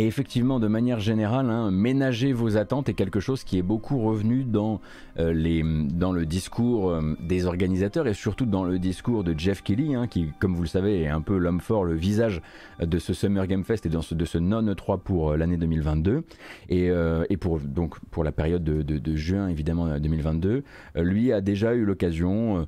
Et 0.00 0.06
effectivement, 0.06 0.60
de 0.60 0.66
manière 0.66 0.98
générale, 0.98 1.50
hein, 1.50 1.70
ménager 1.70 2.32
vos 2.32 2.56
attentes 2.56 2.88
est 2.88 2.94
quelque 2.94 3.20
chose 3.20 3.44
qui 3.44 3.58
est 3.58 3.62
beaucoup 3.62 4.00
revenu 4.00 4.44
dans, 4.44 4.80
euh, 5.18 5.34
les, 5.34 5.62
dans 5.62 6.10
le 6.10 6.24
discours 6.24 6.88
euh, 6.88 7.18
des 7.20 7.44
organisateurs 7.44 8.06
et 8.06 8.14
surtout 8.14 8.46
dans 8.46 8.64
le 8.64 8.78
discours 8.78 9.24
de 9.24 9.38
Jeff 9.38 9.62
Kelly, 9.62 9.94
hein, 9.94 10.06
qui, 10.06 10.32
comme 10.38 10.54
vous 10.54 10.62
le 10.62 10.68
savez, 10.68 11.02
est 11.02 11.08
un 11.08 11.20
peu 11.20 11.36
l'homme 11.36 11.60
fort, 11.60 11.84
le 11.84 11.92
visage 11.92 12.40
de 12.80 12.98
ce 12.98 13.12
Summer 13.12 13.46
Game 13.46 13.62
Fest 13.62 13.84
et 13.84 13.90
de 13.90 14.00
ce 14.00 14.38
non 14.38 14.62
E3 14.62 15.00
pour 15.00 15.32
euh, 15.32 15.36
l'année 15.36 15.58
2022 15.58 16.24
et, 16.70 16.88
et, 17.28 17.36
pour, 17.36 17.60
donc, 17.60 18.00
pour 18.10 18.24
la 18.24 18.32
période 18.32 18.64
de, 18.64 18.80
de, 18.80 19.16
juin 19.16 19.48
évidemment 19.48 19.98
2022. 19.98 20.64
lui 20.96 21.30
a 21.30 21.42
déjà 21.42 21.74
eu 21.74 21.84
l'occasion 21.84 22.66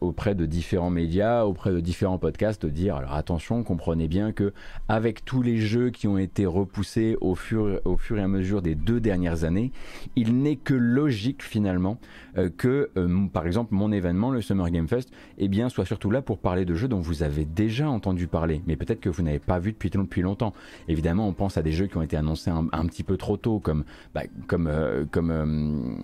auprès 0.00 0.34
de 0.34 0.46
différents 0.46 0.90
médias, 0.90 1.44
auprès 1.44 1.72
de 1.72 1.80
différents 1.80 2.18
podcasts, 2.18 2.64
de 2.64 2.70
dire 2.70 2.96
alors 2.96 3.14
attention, 3.14 3.62
comprenez 3.64 4.08
bien 4.08 4.32
que 4.32 4.52
avec 4.88 5.24
tous 5.24 5.42
les 5.42 5.56
jeux 5.56 5.90
qui 5.90 6.06
ont 6.06 6.18
été 6.18 6.46
repoussé 6.60 7.16
au 7.20 7.34
fur, 7.34 7.80
et 8.16 8.20
à 8.20 8.28
mesure 8.28 8.62
des 8.62 8.74
deux 8.74 9.00
dernières 9.00 9.44
années, 9.44 9.72
il 10.16 10.38
n'est 10.42 10.56
que 10.56 10.74
logique 10.74 11.42
finalement 11.42 11.98
euh, 12.38 12.48
que, 12.48 12.90
euh, 12.96 13.26
par 13.32 13.46
exemple, 13.46 13.74
mon 13.74 13.92
événement, 13.92 14.30
le 14.30 14.40
Summer 14.40 14.70
Game 14.70 14.88
Fest, 14.88 15.10
eh 15.38 15.48
bien, 15.48 15.68
soit 15.68 15.84
surtout 15.84 16.10
là 16.10 16.22
pour 16.22 16.38
parler 16.38 16.64
de 16.64 16.74
jeux 16.74 16.88
dont 16.88 17.00
vous 17.00 17.22
avez 17.22 17.44
déjà 17.44 17.88
entendu 17.88 18.26
parler, 18.26 18.62
mais 18.66 18.76
peut-être 18.76 19.00
que 19.00 19.08
vous 19.08 19.22
n'avez 19.22 19.38
pas 19.38 19.58
vu 19.58 19.72
depuis, 19.72 19.90
depuis 19.90 20.22
longtemps. 20.22 20.52
Évidemment, 20.88 21.28
on 21.28 21.32
pense 21.32 21.56
à 21.56 21.62
des 21.62 21.72
jeux 21.72 21.86
qui 21.86 21.96
ont 21.96 22.02
été 22.02 22.16
annoncés 22.16 22.50
un, 22.50 22.86
petit 22.86 23.02
peu 23.02 23.16
trop 23.16 23.36
tôt, 23.36 23.58
comme, 23.58 23.84
bah, 24.14 24.22
euh, 24.52 25.04
comme 25.10 25.98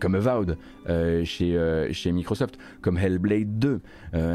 comme 0.00 0.14
Avowed 0.14 0.58
chez, 1.24 1.88
chez 1.92 2.12
Microsoft, 2.12 2.58
comme 2.80 2.98
Hellblade 2.98 3.58
2 3.58 3.80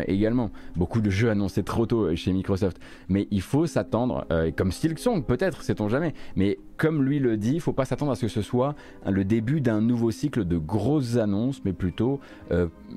également. 0.08 0.52
Beaucoup 0.76 1.02
de 1.02 1.10
jeux 1.10 1.30
annoncés 1.30 1.64
trop 1.64 1.86
tôt 1.86 2.16
chez 2.16 2.32
Microsoft. 2.32 2.80
Mais 3.10 3.28
il 3.32 3.42
faut 3.42 3.66
s'attendre, 3.68 4.26
comme 4.56 4.72
Silksong 4.72 5.26
peut-être, 5.26 5.64
sait-on 5.64 5.90
jamais. 5.90 6.14
Mais 6.36 6.58
comme 6.78 7.04
lui 7.04 7.20
le 7.20 7.38
dit, 7.38 7.56
il 7.56 7.62
faut 7.62 7.74
pas 7.74 7.86
s'attendre 7.86 8.12
à 8.12 8.16
ce 8.16 8.22
que 8.22 8.28
ce 8.28 8.42
soit 8.42 8.76
le 9.06 9.24
début 9.24 9.62
d'un 9.62 9.82
nouveau 9.82 10.12
cycle 10.12 10.46
de 10.46 10.58
grosses 10.58 11.18
annonces, 11.18 11.62
mais 11.66 11.74
plutôt 11.74 12.20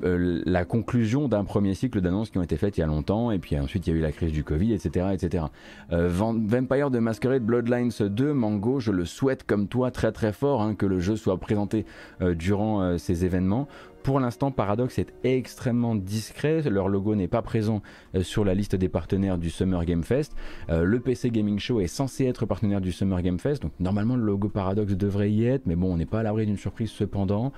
la 0.03 0.65
conclusion 0.65 1.29
d'un 1.29 1.45
premier 1.45 1.75
cycle 1.75 2.01
d'annonces 2.01 2.31
qui 2.31 2.39
ont 2.39 2.43
été 2.43 2.57
faites 2.57 2.79
il 2.79 2.81
y 2.81 2.85
a 2.85 2.87
longtemps, 2.87 3.31
et 3.31 3.39
puis 3.39 3.59
ensuite 3.59 3.87
il 3.87 3.91
y 3.91 3.97
a 3.97 3.99
eu 3.99 4.03
la 4.03 4.13
crise 4.13 4.33
du 4.33 4.45
Covid, 4.45 4.73
etc. 4.73 5.07
etc. 5.13 5.45
Vampire 5.91 6.91
de 6.91 6.99
Masquerade 6.99 7.43
Bloodlines 7.43 7.91
2, 8.01 8.33
Mango, 8.33 8.81
je 8.81 8.93
le 8.93 9.05
souhaite 9.05 9.45
comme 9.45 9.67
toi 9.67 9.91
très 9.91 10.13
très 10.13 10.33
fort 10.33 10.63
hein, 10.63 10.75
que 10.75 10.87
le 10.87 11.01
jeu 11.01 11.17
soit 11.17 11.39
présenté 11.39 11.87
durant 12.21 12.99
ces 12.99 13.25
événements. 13.25 13.69
Pour 14.03 14.19
l'instant, 14.19 14.51
Paradox 14.51 14.99
est 14.99 15.13
extrêmement 15.25 15.95
discret. 15.95 16.63
Leur 16.63 16.89
logo 16.89 17.15
n'est 17.15 17.29
pas 17.29 17.43
présent 17.43 17.83
euh, 18.15 18.23
sur 18.23 18.45
la 18.47 18.55
liste 18.55 18.75
des 18.75 18.89
partenaires 18.89 19.37
du 19.37 19.51
Summer 19.51 19.85
Game 19.85 20.05
Fest. 20.05 20.35
Euh, 20.71 20.85
le 20.85 21.01
PC 21.01 21.31
Gaming 21.31 21.59
Show 21.59 21.81
est 21.81 21.87
censé 21.87 22.25
être 22.25 22.47
partenaire 22.47 22.81
du 22.81 22.93
Summer 22.93 23.21
Game 23.21 23.39
Fest, 23.39 23.63
donc 23.63 23.73
normalement 23.79 24.17
le 24.17 24.25
logo 24.25 24.49
Paradox 24.49 24.95
devrait 24.95 25.31
y 25.31 25.45
être, 25.45 25.67
mais 25.67 25.77
bon, 25.77 25.93
on 25.93 25.97
n'est 25.99 26.07
pas 26.07 26.21
à 26.21 26.23
l'abri 26.23 26.47
d'une 26.47 26.57
surprise 26.57 26.91
cependant. 26.91 27.53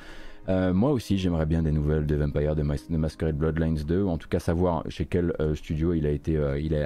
Euh, 0.48 0.74
moi 0.74 0.90
aussi, 0.90 1.16
j'aimerais 1.16 1.46
bien 1.46 1.62
des 1.62 1.70
nouvelles 1.70 2.06
de 2.06 2.16
Vampire, 2.16 2.56
de, 2.56 2.62
Masquerade 2.62 3.36
Bloodlines 3.36 3.84
2, 3.86 4.02
ou 4.02 4.08
en 4.08 4.18
tout 4.18 4.28
cas 4.28 4.40
savoir 4.40 4.82
chez 4.88 5.06
quel 5.06 5.32
studio 5.54 5.94
il 5.94 6.06
a 6.06 6.10
été, 6.10 6.36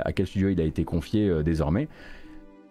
à 0.05 0.13
quel 0.13 0.27
studio 0.27 0.51
il 0.51 0.61
a 0.61 0.65
été 0.65 0.85
confié 0.85 1.43
désormais. 1.43 1.89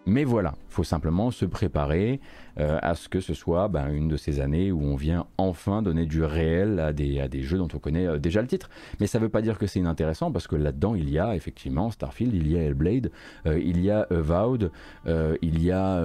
Mais 0.06 0.22
voilà, 0.22 0.54
il 0.68 0.72
faut 0.72 0.84
simplement 0.84 1.32
se 1.32 1.44
préparer 1.44 2.20
euh, 2.58 2.78
à 2.80 2.94
ce 2.94 3.08
que 3.08 3.20
ce 3.20 3.34
soit 3.34 3.68
ben, 3.68 3.92
une 3.92 4.08
de 4.08 4.16
ces 4.16 4.40
années 4.40 4.72
où 4.72 4.82
on 4.82 4.96
vient 4.96 5.26
enfin 5.36 5.82
donner 5.82 6.06
du 6.06 6.24
réel 6.24 6.80
à 6.80 6.94
des, 6.94 7.20
à 7.20 7.28
des 7.28 7.42
jeux 7.42 7.58
dont 7.58 7.68
on 7.74 7.78
connaît 7.78 8.06
euh, 8.06 8.18
déjà 8.18 8.40
le 8.40 8.48
titre. 8.48 8.70
Mais 8.98 9.06
ça 9.06 9.18
ne 9.18 9.24
veut 9.24 9.28
pas 9.28 9.42
dire 9.42 9.58
que 9.58 9.66
c'est 9.66 9.78
inintéressant 9.78 10.32
parce 10.32 10.46
que 10.46 10.56
là-dedans 10.56 10.94
il 10.94 11.10
y 11.10 11.18
a 11.18 11.36
effectivement 11.36 11.90
Starfield, 11.90 12.32
il 12.32 12.50
y 12.50 12.56
a 12.56 12.62
Hellblade, 12.62 13.10
euh, 13.44 13.58
il 13.58 13.80
y 13.82 13.90
a 13.90 14.06
Avowed, 14.10 14.70
il 15.06 15.62
y 15.62 15.70
a... 15.70 16.02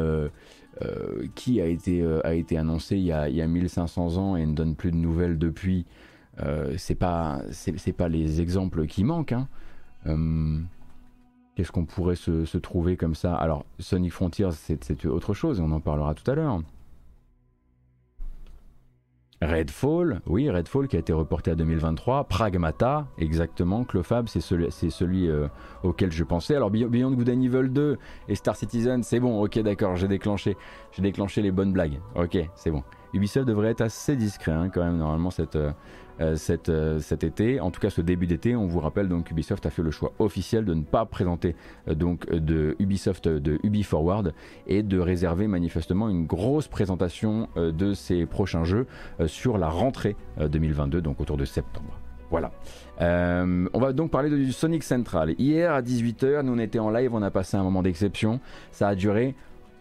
qui 1.35 1.61
a 1.61 1.67
été, 1.67 2.03
a 2.23 2.33
été 2.33 2.57
annoncé 2.57 2.97
il 2.97 3.03
y, 3.03 3.11
a, 3.11 3.29
il 3.29 3.35
y, 3.35 3.41
a, 3.41 3.47
1500 3.47 4.17
ans 4.17 4.35
et 4.35 4.45
ne 4.45 4.53
donne 4.53 4.75
plus 4.75 4.91
de 4.91 4.97
nouvelles 4.97 5.37
depuis. 5.37 5.85
c'est 6.77 6.95
pas, 6.95 7.41
pas 7.97 8.09
les 8.09 8.41
exemples 8.41 8.87
qui 8.87 9.03
manquent. 9.03 9.33
Hein. 9.33 9.47
Qu'est-ce 11.55 11.71
qu'on 11.71 11.85
pourrait 11.85 12.15
se, 12.15 12.57
trouver 12.57 12.95
comme 12.97 13.15
ça? 13.15 13.35
Alors, 13.35 13.65
Sonic 13.79 14.13
Frontiers, 14.13 14.51
c'est 14.51 15.05
autre 15.05 15.33
chose, 15.33 15.59
on 15.59 15.71
en 15.71 15.81
parlera 15.81 16.13
tout 16.13 16.29
à 16.29 16.35
l'heure. 16.35 16.61
Redfall, 19.41 20.21
oui, 20.27 20.51
Redfall 20.51 20.87
qui 20.87 20.95
a 20.95 20.99
été 20.99 21.13
reporté 21.13 21.49
à 21.49 21.55
2023. 21.55 22.25
Pragmata, 22.25 23.07
exactement. 23.17 23.83
Clofab, 23.83 24.27
c'est 24.27 24.39
celui, 24.39 25.27
euh, 25.29 25.47
auquel 25.81 26.11
je 26.11 26.23
pensais. 26.23 26.55
Alors 26.55 26.69
Beyond 26.69 27.11
Good 27.13 27.29
and 27.29 27.41
Evil 27.41 27.69
2 27.69 27.97
et 28.27 28.35
Star 28.35 28.55
Citizen, 28.55 29.01
c'est 29.01 29.19
bon, 29.19 29.43
ok, 29.43 29.57
d'accord, 29.59 29.95
j'ai 29.95 30.07
déclenché, 30.07 30.57
déclenché 30.99 31.41
les 31.41 31.51
bonnes 31.51 31.73
blagues. 31.73 31.99
Ok, 32.15 32.37
c'est 32.53 32.69
bon. 32.69 32.83
Ubisoft 33.13 33.47
devrait 33.47 33.71
être 33.71 33.81
assez 33.81 34.15
discret 34.15 34.51
hein, 34.51 34.69
quand 34.69 34.83
même, 34.83 34.97
normalement, 34.97 35.31
cette, 35.31 35.55
euh, 35.55 35.71
euh, 36.21 36.35
euh, 36.69 36.99
cet 36.99 37.23
été, 37.23 37.59
en 37.59 37.71
tout 37.71 37.79
cas 37.79 37.89
ce 37.89 38.01
début 38.01 38.27
d'été. 38.27 38.55
On 38.55 38.67
vous 38.67 38.79
rappelle 38.79 39.07
donc 39.07 39.31
Ubisoft 39.31 39.65
a 39.65 39.69
fait 39.69 39.81
le 39.81 39.91
choix 39.91 40.13
officiel 40.19 40.65
de 40.65 40.73
ne 40.73 40.83
pas 40.83 41.05
présenter 41.05 41.55
euh, 41.87 41.95
donc 41.95 42.29
de 42.29 42.75
Ubisoft 42.79 43.27
de 43.27 43.59
UbiForward 43.63 44.33
et 44.67 44.83
de 44.83 44.99
réserver 44.99 45.47
manifestement 45.47 46.09
une 46.09 46.25
grosse 46.25 46.67
présentation 46.67 47.47
de 47.55 47.93
ses 47.93 48.25
prochains 48.25 48.63
jeux 48.63 48.85
sur 49.25 49.57
la 49.57 49.69
rentrée 49.69 50.15
2022, 50.39 51.01
donc 51.01 51.19
autour 51.19 51.37
de 51.37 51.45
septembre. 51.45 51.99
Voilà. 52.29 52.51
on 52.99 53.79
va 53.79 53.93
donc 53.93 54.11
parler 54.11 54.29
du 54.29 54.51
Sonic 54.51 54.83
Central. 54.83 55.33
Hier 55.37 55.73
à 55.73 55.81
18h, 55.81 56.43
nous 56.43 56.53
on 56.53 56.59
était 56.59 56.79
en 56.79 56.89
live, 56.89 57.13
on 57.13 57.21
a 57.21 57.31
passé 57.31 57.57
un 57.57 57.63
moment 57.63 57.81
d'exception. 57.81 58.39
Ça 58.71 58.87
a 58.89 58.95
duré 58.95 59.35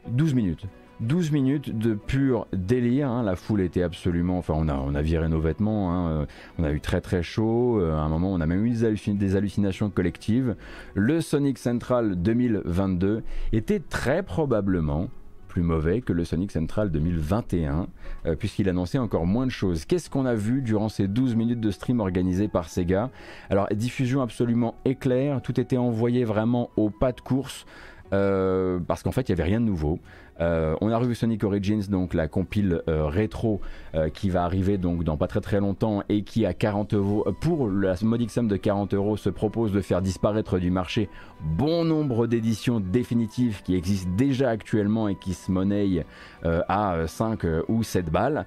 12 0.09 0.35
minutes. 0.35 0.67
12 1.00 1.30
minutes 1.33 1.78
de 1.78 1.95
pur 1.95 2.47
délire. 2.52 3.09
Hein. 3.09 3.23
La 3.23 3.35
foule 3.35 3.62
était 3.62 3.83
absolument. 3.83 4.38
Enfin, 4.38 4.54
on 4.57 4.69
a, 4.69 4.75
on 4.75 4.95
a 4.95 5.02
viré 5.02 5.28
nos 5.28 5.40
vêtements. 5.40 5.92
Hein. 5.92 6.11
Euh, 6.11 6.26
on 6.59 6.64
a 6.64 6.73
eu 6.73 6.80
très 6.80 7.00
très 7.00 7.23
chaud. 7.23 7.80
Euh, 7.80 7.97
à 7.97 8.00
un 8.00 8.09
moment, 8.09 8.33
on 8.33 8.40
a 8.40 8.47
même 8.47 8.66
eu 8.66 8.71
des, 8.71 9.37
hallucinations 9.37 9.88
collectives. 9.88 10.57
Le 10.95 11.21
Sonic 11.21 11.59
Central 11.59 12.16
2022 12.16 13.23
était 13.52 13.80
très 13.80 14.23
probablement 14.23 15.09
plus 15.49 15.62
mauvais 15.62 16.00
que 16.00 16.12
le 16.12 16.25
Sonic 16.25 16.52
Central 16.52 16.92
2021, 16.92 17.88
euh, 18.26 18.37
puisqu'il 18.37 18.69
annonçait 18.69 18.99
encore 18.99 19.26
moins 19.26 19.47
de 19.47 19.50
choses. 19.50 19.85
Qu'est-ce 19.85 20.09
qu'on 20.09 20.26
a 20.26 20.35
vu 20.35 20.62
durant 20.62 20.88
ces 20.88 21.09
12 21.09 21.35
minutes 21.35 21.61
de 21.61 21.71
stream 21.73 21.99
organisés 21.99 22.47
par 22.47 22.69
Sega? 22.69 23.11
Alors, 23.49 23.66
diffusion 23.73 24.21
absolument 24.23 24.76
éclair, 24.85 25.42
tout 25.42 25.59
était 25.59 25.78
envoyé 25.78 26.25
vraiment 26.25 26.71
au 26.76 26.90
pas 26.90 27.11
de 27.12 27.21
course. 27.21 27.64
parce 28.11 29.02
qu'en 29.02 29.12
fait 29.12 29.28
il 29.28 29.35
n'y 29.35 29.40
avait 29.40 29.50
rien 29.50 29.61
de 29.61 29.66
nouveau. 29.66 29.99
Euh, 30.41 30.75
on 30.81 30.91
a 30.91 30.97
revu 30.97 31.15
Sonic 31.15 31.45
Origins, 31.45 31.89
donc 31.89 32.15
la 32.15 32.29
compile 32.29 32.83
euh, 32.89 33.07
rétro 33.07 33.61
euh, 33.95 34.09
qui 34.09 34.31
va 34.31 34.45
arriver 34.45 34.79
donc 34.79 35.05
dans 35.05 35.17
pas 35.17 35.27
très 35.27 35.41
très 35.41 35.61
longtemps 35.61 36.03
et 36.09 36.23
qui 36.23 36.47
à 36.47 36.55
40 36.55 36.95
euros, 36.95 37.27
pour 37.41 37.69
la 37.69 37.95
modique 38.03 38.31
somme 38.31 38.49
de 38.49 38.57
40 38.57 38.95
euros, 38.95 39.17
se 39.17 39.29
propose 39.29 39.73
de 39.73 39.81
faire 39.81 40.01
disparaître 40.03 40.59
du 40.59 40.71
marché 40.71 41.09
bon 41.41 41.85
nombre 41.85 42.27
d'éditions 42.27 42.81
définitives 42.81 43.63
qui 43.63 43.75
existent 43.75 44.11
déjà 44.17 44.51
actuellement 44.51 45.09
et 45.09 45.15
qui 45.15 45.35
se 45.35 45.51
monnaient 45.51 46.05
à 46.45 46.97
5 47.07 47.41
ou 47.69 47.83
7 47.83 48.11
balles 48.11 48.47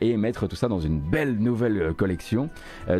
et 0.00 0.16
mettre 0.16 0.48
tout 0.48 0.56
ça 0.56 0.68
dans 0.68 0.80
une 0.80 0.98
belle 0.98 1.38
nouvelle 1.38 1.94
collection. 1.94 2.50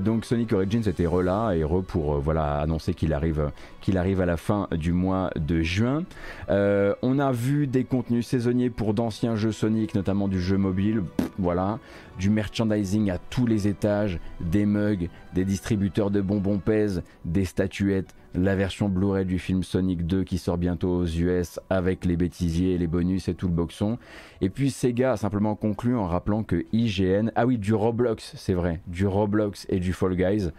donc 0.00 0.24
Sonic 0.24 0.52
Origins 0.52 0.82
était 0.86 1.06
re 1.06 1.22
là 1.22 1.52
et 1.52 1.64
re 1.64 1.82
pour 1.82 2.20
voilà 2.20 2.60
annoncer 2.60 2.94
qu'il 2.94 3.12
arrive 3.12 3.50
qu'il 3.80 3.98
arrive 3.98 4.20
à 4.20 4.26
la 4.26 4.36
fin 4.36 4.68
du 4.70 4.92
mois 4.92 5.30
de 5.34 5.60
juin. 5.62 6.04
on 6.48 7.18
a 7.18 7.32
vu 7.32 7.66
des 7.66 7.84
contenus 7.84 8.31
pour 8.74 8.94
d'anciens 8.94 9.36
jeux 9.36 9.52
Sonic, 9.52 9.94
notamment 9.94 10.26
du 10.26 10.40
jeu 10.40 10.56
mobile. 10.56 11.02
voilà, 11.38 11.78
du 12.18 12.30
merchandising 12.30 13.10
à 13.10 13.18
tous 13.18 13.46
les 13.46 13.68
étages, 13.68 14.18
des 14.40 14.64
mugs, 14.64 15.10
des 15.34 15.44
distributeurs 15.44 16.10
de 16.10 16.20
bonbons 16.20 16.58
pèse, 16.58 17.02
des 17.24 17.44
statuettes, 17.44 18.14
la 18.34 18.56
version 18.56 18.88
Blu-ray 18.88 19.26
du 19.26 19.38
film 19.38 19.62
Sonic 19.62 20.06
2 20.06 20.24
qui 20.24 20.38
sort 20.38 20.56
bientôt 20.56 20.88
aux 20.88 21.06
US 21.06 21.60
avec 21.68 22.06
les 22.06 22.16
bêtisiers, 22.16 22.78
les 22.78 22.86
bonus 22.86 23.28
et 23.28 23.34
tout 23.34 23.48
le 23.48 23.54
boxon. 23.54 23.98
Et 24.40 24.48
puis 24.48 24.70
Sega 24.70 25.12
a 25.12 25.16
simplement 25.18 25.54
conclu 25.54 25.94
en 25.94 26.06
rappelant 26.06 26.42
que 26.42 26.64
IGN, 26.72 27.30
ah 27.34 27.44
oui, 27.44 27.58
du 27.58 27.74
Roblox, 27.74 28.32
c'est 28.36 28.54
vrai, 28.54 28.80
du 28.86 29.06
Roblox 29.06 29.66
et 29.68 29.78
du 29.78 29.92
Fall 29.92 30.16
Guys. 30.16 30.50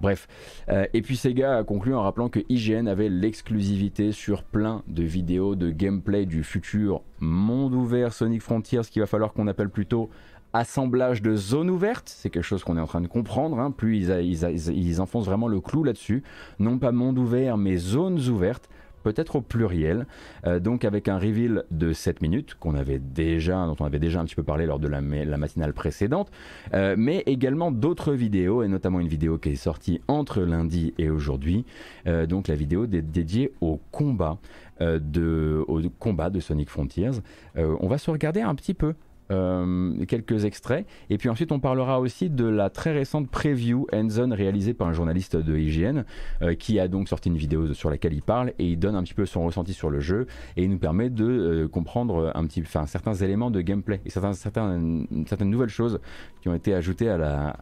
Bref. 0.00 0.26
Euh, 0.68 0.86
et 0.94 1.02
puis 1.02 1.16
Sega 1.16 1.58
a 1.58 1.64
conclu 1.64 1.94
en 1.94 2.02
rappelant 2.02 2.28
que 2.28 2.40
IGN 2.48 2.88
avait 2.88 3.08
l'exclusivité 3.08 4.12
sur 4.12 4.42
plein 4.42 4.82
de 4.88 5.02
vidéos 5.02 5.54
de 5.54 5.70
gameplay 5.70 6.26
du 6.26 6.42
futur 6.42 7.02
monde 7.20 7.74
ouvert 7.74 8.12
Sonic 8.12 8.42
Frontiers, 8.42 8.82
ce 8.82 8.90
qu'il 8.90 9.00
va 9.00 9.06
falloir 9.06 9.32
qu'on 9.32 9.46
appelle 9.46 9.70
plutôt 9.70 10.10
assemblage 10.52 11.22
de 11.22 11.34
zones 11.34 11.70
ouvertes, 11.70 12.08
c'est 12.14 12.30
quelque 12.30 12.44
chose 12.44 12.62
qu'on 12.62 12.76
est 12.76 12.80
en 12.80 12.86
train 12.86 13.00
de 13.00 13.06
comprendre, 13.06 13.58
hein. 13.58 13.70
plus 13.70 13.96
ils, 13.96 14.68
ils, 14.68 15.00
enfoncent 15.00 15.26
vraiment 15.26 15.48
le 15.48 15.60
clou 15.60 15.82
là-dessus, 15.82 16.22
non 16.58 16.78
pas 16.78 16.92
monde 16.92 17.18
ouvert 17.18 17.56
mais 17.56 17.76
zones 17.76 18.18
ouvertes, 18.28 18.68
peut-être 19.02 19.36
au 19.36 19.40
pluriel, 19.40 20.06
euh, 20.46 20.60
donc 20.60 20.84
avec 20.84 21.08
un 21.08 21.18
reveal 21.18 21.64
de 21.70 21.92
7 21.92 22.22
minutes 22.22 22.54
qu'on 22.58 22.74
avait 22.74 22.98
déjà, 22.98 23.66
dont 23.66 23.76
on 23.80 23.84
avait 23.84 23.98
déjà 23.98 24.20
un 24.20 24.24
petit 24.24 24.34
peu 24.34 24.42
parlé 24.42 24.66
lors 24.66 24.78
de 24.78 24.88
la, 24.88 25.00
matinale 25.00 25.72
précédente, 25.72 26.30
euh, 26.74 26.94
mais 26.96 27.22
également 27.26 27.70
d'autres 27.70 28.12
vidéos 28.12 28.62
et 28.62 28.68
notamment 28.68 29.00
une 29.00 29.08
vidéo 29.08 29.38
qui 29.38 29.50
est 29.50 29.56
sortie 29.56 30.00
entre 30.08 30.40
lundi 30.42 30.94
et 30.98 31.10
aujourd'hui, 31.10 31.64
euh, 32.06 32.26
donc 32.26 32.48
la 32.48 32.54
vidéo 32.54 32.86
dédiée 32.86 33.52
au 33.60 33.80
combat 33.90 34.38
de, 34.80 35.64
au 35.68 35.80
combat 36.00 36.28
de 36.28 36.40
Sonic 36.40 36.68
Frontiers. 36.68 37.10
on 37.54 37.86
va 37.86 37.98
se 37.98 38.10
regarder 38.10 38.40
un 38.40 38.54
petit 38.56 38.74
peu 38.74 38.94
euh, 39.32 40.04
quelques 40.06 40.44
extraits. 40.44 40.86
Et 41.10 41.18
puis 41.18 41.28
ensuite, 41.28 41.52
on 41.52 41.60
parlera 41.60 42.00
aussi 42.00 42.30
de 42.30 42.44
la 42.44 42.70
très 42.70 42.92
récente 42.92 43.28
preview 43.28 43.86
Endzone 43.92 44.32
réalisée 44.32 44.74
par 44.74 44.88
un 44.88 44.92
journaliste 44.92 45.36
de 45.36 45.56
IGN 45.56 46.04
euh, 46.42 46.54
qui 46.54 46.78
a 46.78 46.88
donc 46.88 47.08
sorti 47.08 47.28
une 47.28 47.36
vidéo 47.36 47.72
sur 47.72 47.90
laquelle 47.90 48.12
il 48.12 48.22
parle 48.22 48.52
et 48.58 48.66
il 48.66 48.78
donne 48.78 48.94
un 48.94 49.02
petit 49.02 49.14
peu 49.14 49.26
son 49.26 49.44
ressenti 49.44 49.72
sur 49.72 49.90
le 49.90 50.00
jeu 50.00 50.26
et 50.56 50.64
il 50.64 50.70
nous 50.70 50.78
permet 50.78 51.10
de 51.10 51.24
euh, 51.24 51.68
comprendre 51.68 52.30
un 52.34 52.46
petit, 52.46 52.60
enfin, 52.60 52.86
certains 52.86 53.14
éléments 53.14 53.50
de 53.50 53.60
gameplay 53.60 54.00
et 54.04 54.10
certains, 54.10 54.34
certaines, 54.34 55.06
certaines 55.26 55.50
nouvelles 55.50 55.68
choses 55.68 56.00
qui 56.40 56.48
ont 56.48 56.54
été 56.54 56.74
ajoutées 56.74 57.08
à 57.08 57.16
la, 57.16 57.56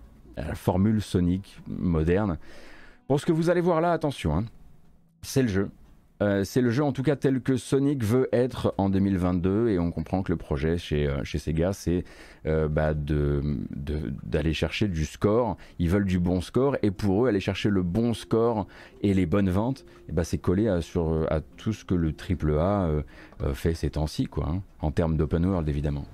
formule 0.54 1.02
Sonic 1.02 1.60
moderne. 1.68 2.38
Pour 3.06 3.20
ce 3.20 3.26
que 3.26 3.32
vous 3.32 3.50
allez 3.50 3.60
voir 3.60 3.82
là, 3.82 3.92
attention, 3.92 4.34
hein, 4.34 4.44
c'est 5.22 5.42
le 5.42 5.48
jeu. 5.48 5.70
Euh, 6.22 6.44
c'est 6.44 6.60
le 6.60 6.70
jeu 6.70 6.84
en 6.84 6.92
tout 6.92 7.02
cas 7.02 7.16
tel 7.16 7.40
que 7.40 7.56
Sonic 7.56 8.04
veut 8.04 8.28
être 8.32 8.74
en 8.76 8.90
2022 8.90 9.68
et 9.68 9.78
on 9.78 9.90
comprend 9.90 10.22
que 10.22 10.30
le 10.30 10.36
projet 10.36 10.76
chez, 10.76 11.08
euh, 11.08 11.24
chez 11.24 11.38
Sega 11.38 11.72
c'est 11.72 12.04
euh, 12.46 12.68
bah, 12.68 12.92
d'aller 12.94 14.52
chercher 14.52 14.88
du 14.88 15.04
score. 15.06 15.56
Ils 15.78 15.88
veulent 15.88 16.04
du 16.04 16.18
bon 16.18 16.40
score 16.40 16.76
et 16.82 16.90
pour 16.90 17.24
eux 17.24 17.28
aller 17.28 17.40
chercher 17.40 17.70
le 17.70 17.82
bon 17.82 18.12
score 18.12 18.66
et 19.02 19.14
les 19.14 19.26
bonnes 19.26 19.50
ventes, 19.50 19.84
bah, 20.12 20.24
c'est 20.24 20.38
collé 20.38 20.68
à, 20.68 20.82
sur, 20.82 21.26
à 21.30 21.40
tout 21.40 21.72
ce 21.72 21.84
que 21.84 21.94
le 21.94 22.12
AAA 22.12 23.02
fait 23.54 23.74
ces 23.74 23.90
temps-ci 23.90 24.28
hein, 24.42 24.62
en 24.80 24.90
termes 24.90 25.16
d'open 25.16 25.46
world 25.46 25.68
évidemment. 25.68 26.04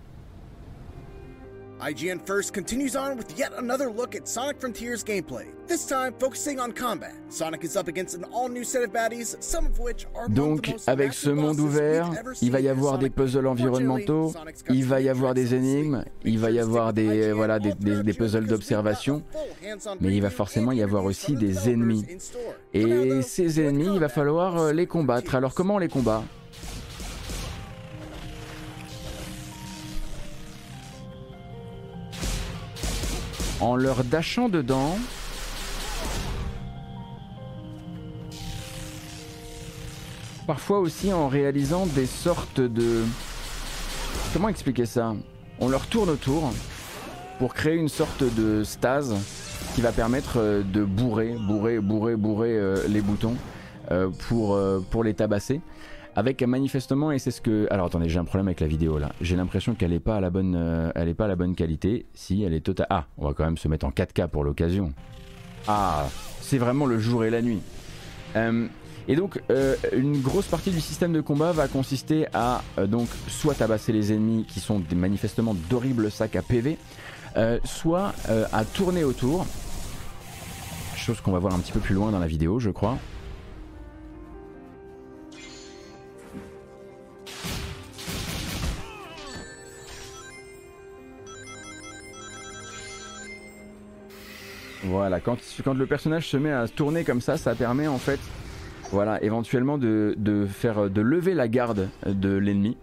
IGN 1.80 2.26
First 2.26 2.54
continues 2.54 2.96
on 2.96 3.18
with 3.18 3.38
yet 3.38 3.52
another 3.58 3.90
look 3.90 4.14
at 4.14 4.26
Sonic 4.26 4.58
Frontiers 4.58 5.04
gameplay. 5.04 5.46
This 5.66 5.86
time 5.86 6.14
focusing 6.18 6.58
on 6.58 6.72
combat. 6.72 7.12
Sonic 7.28 7.64
is 7.64 7.76
up 7.76 7.88
against 7.88 8.14
an 8.14 8.24
all-new 8.32 8.64
set 8.64 8.82
of 8.82 8.92
baddies, 8.92 9.36
some 9.42 9.66
of 9.66 9.78
which 9.78 10.06
are 10.14 10.28
Donc 10.28 10.74
avec 10.86 11.12
ce 11.12 11.28
monde 11.28 11.60
ouvert, 11.60 12.10
il 12.40 12.50
va 12.50 12.60
y 12.60 12.68
avoir 12.68 12.98
des 12.98 13.10
puzzles 13.10 13.46
environnementaux, 13.46 14.32
il 14.70 14.84
va 14.86 15.00
y 15.02 15.08
avoir 15.10 15.34
des 15.34 15.54
énigmes, 15.54 16.02
il 16.24 16.38
va 16.38 16.50
y 16.50 16.58
avoir 16.58 16.94
des 16.94 17.32
voilà 17.32 17.58
des, 17.58 17.74
des, 17.74 18.02
des 18.02 18.12
puzzles 18.14 18.46
d'observation, 18.46 19.22
mais 20.00 20.14
il 20.14 20.22
va 20.22 20.30
forcément 20.30 20.72
y 20.72 20.82
avoir 20.82 21.04
aussi 21.04 21.34
des 21.34 21.68
ennemis. 21.68 22.06
Et 22.72 23.20
ces 23.22 23.60
ennemis, 23.60 23.90
il 23.94 24.00
va 24.00 24.08
falloir 24.08 24.56
euh, 24.58 24.72
les 24.72 24.86
combattre. 24.86 25.34
Alors 25.34 25.52
comment 25.52 25.74
on 25.74 25.78
les 25.78 25.88
combat? 25.88 26.22
En 33.60 33.76
leur 33.76 34.04
dachant 34.04 34.48
dedans. 34.48 34.98
Parfois 40.46 40.78
aussi 40.78 41.12
en 41.12 41.28
réalisant 41.28 41.86
des 41.86 42.06
sortes 42.06 42.60
de... 42.60 43.02
Comment 44.32 44.48
expliquer 44.48 44.86
ça? 44.86 45.14
On 45.58 45.68
leur 45.68 45.86
tourne 45.86 46.10
autour 46.10 46.52
pour 47.38 47.54
créer 47.54 47.76
une 47.76 47.88
sorte 47.88 48.22
de 48.22 48.62
stase 48.62 49.14
qui 49.74 49.80
va 49.80 49.92
permettre 49.92 50.38
euh, 50.38 50.62
de 50.62 50.84
bourrer, 50.84 51.34
bourrer, 51.38 51.80
bourrer, 51.80 52.16
bourrer 52.16 52.56
euh, 52.56 52.86
les 52.88 53.00
boutons 53.00 53.34
euh, 53.90 54.08
pour 54.20 55.04
les 55.04 55.14
tabasser 55.14 55.60
avec 56.16 56.42
manifestement 56.42 57.12
et 57.12 57.18
c'est 57.18 57.30
ce 57.30 57.42
que 57.42 57.68
alors 57.70 57.86
attendez 57.86 58.08
j'ai 58.08 58.18
un 58.18 58.24
problème 58.24 58.48
avec 58.48 58.60
la 58.60 58.66
vidéo 58.66 58.98
là. 58.98 59.12
J'ai 59.20 59.36
l'impression 59.36 59.74
qu'elle 59.74 59.92
est 59.92 60.00
pas 60.00 60.16
à 60.16 60.20
la 60.20 60.30
bonne 60.30 60.54
euh, 60.56 60.90
elle 60.94 61.08
est 61.08 61.14
pas 61.14 61.26
à 61.26 61.28
la 61.28 61.36
bonne 61.36 61.54
qualité 61.54 62.06
si 62.14 62.42
elle 62.42 62.54
est 62.54 62.60
totale 62.60 62.86
ah 62.88 63.04
on 63.18 63.26
va 63.28 63.34
quand 63.34 63.44
même 63.44 63.58
se 63.58 63.68
mettre 63.68 63.86
en 63.86 63.90
4K 63.90 64.28
pour 64.28 64.42
l'occasion. 64.42 64.92
Ah 65.68 66.08
c'est 66.40 66.58
vraiment 66.58 66.86
le 66.86 66.98
jour 66.98 67.24
et 67.24 67.30
la 67.30 67.42
nuit. 67.42 67.60
Euh, 68.34 68.66
et 69.08 69.14
donc 69.14 69.40
euh, 69.50 69.76
une 69.92 70.20
grosse 70.20 70.46
partie 70.46 70.70
du 70.70 70.80
système 70.80 71.12
de 71.12 71.20
combat 71.20 71.52
va 71.52 71.68
consister 71.68 72.26
à 72.32 72.62
donc 72.88 73.08
soit 73.28 73.54
tabasser 73.54 73.92
les 73.92 74.12
ennemis 74.12 74.46
qui 74.48 74.58
sont 74.60 74.82
manifestement 74.96 75.54
d'horribles 75.68 76.10
sacs 76.10 76.36
à 76.36 76.42
PV 76.42 76.78
soit 77.64 78.14
à 78.52 78.64
tourner 78.64 79.04
autour. 79.04 79.46
Chose 80.96 81.20
qu'on 81.20 81.32
va 81.32 81.38
voir 81.38 81.54
un 81.54 81.58
petit 81.58 81.72
peu 81.72 81.80
plus 81.80 81.94
loin 81.94 82.10
dans 82.10 82.18
la 82.18 82.26
vidéo 82.26 82.58
je 82.58 82.70
crois 82.70 82.96
Voilà, 94.88 95.20
quand, 95.20 95.38
le 95.74 95.86
personnage 95.86 96.28
se 96.28 96.36
met 96.36 96.52
à 96.52 96.68
tourner 96.68 97.04
comme 97.04 97.20
ça, 97.20 97.36
ça 97.36 97.54
permet 97.54 97.88
en 97.88 97.98
fait, 97.98 98.20
voilà, 98.92 99.22
éventuellement 99.22 99.78
de, 99.78 100.14
de 100.16 100.46
faire, 100.46 100.88
de 100.90 101.00
lever 101.00 101.34
la 101.34 101.48
garde 101.48 101.88
de 102.06 102.36
l'ennemi. 102.36 102.76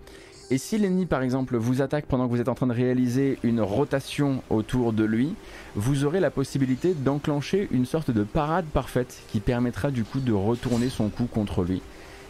Et 0.51 0.57
si 0.57 0.77
l'ennemi 0.77 1.05
par 1.05 1.21
exemple 1.21 1.55
vous 1.55 1.81
attaque 1.81 2.05
pendant 2.05 2.25
que 2.25 2.31
vous 2.31 2.41
êtes 2.41 2.49
en 2.49 2.55
train 2.55 2.67
de 2.67 2.73
réaliser 2.73 3.39
une 3.43 3.61
rotation 3.61 4.43
autour 4.49 4.91
de 4.91 5.03
lui, 5.03 5.33
vous 5.75 6.03
aurez 6.03 6.19
la 6.19 6.29
possibilité 6.29 6.93
d'enclencher 6.93 7.67
une 7.71 7.85
sorte 7.85 8.11
de 8.11 8.23
parade 8.23 8.65
parfaite 8.65 9.23
qui 9.29 9.39
permettra 9.39 9.89
du 9.89 10.03
coup 10.03 10.19
de 10.19 10.33
retourner 10.33 10.89
son 10.89 11.09
coup 11.09 11.25
contre 11.25 11.63
lui. 11.63 11.81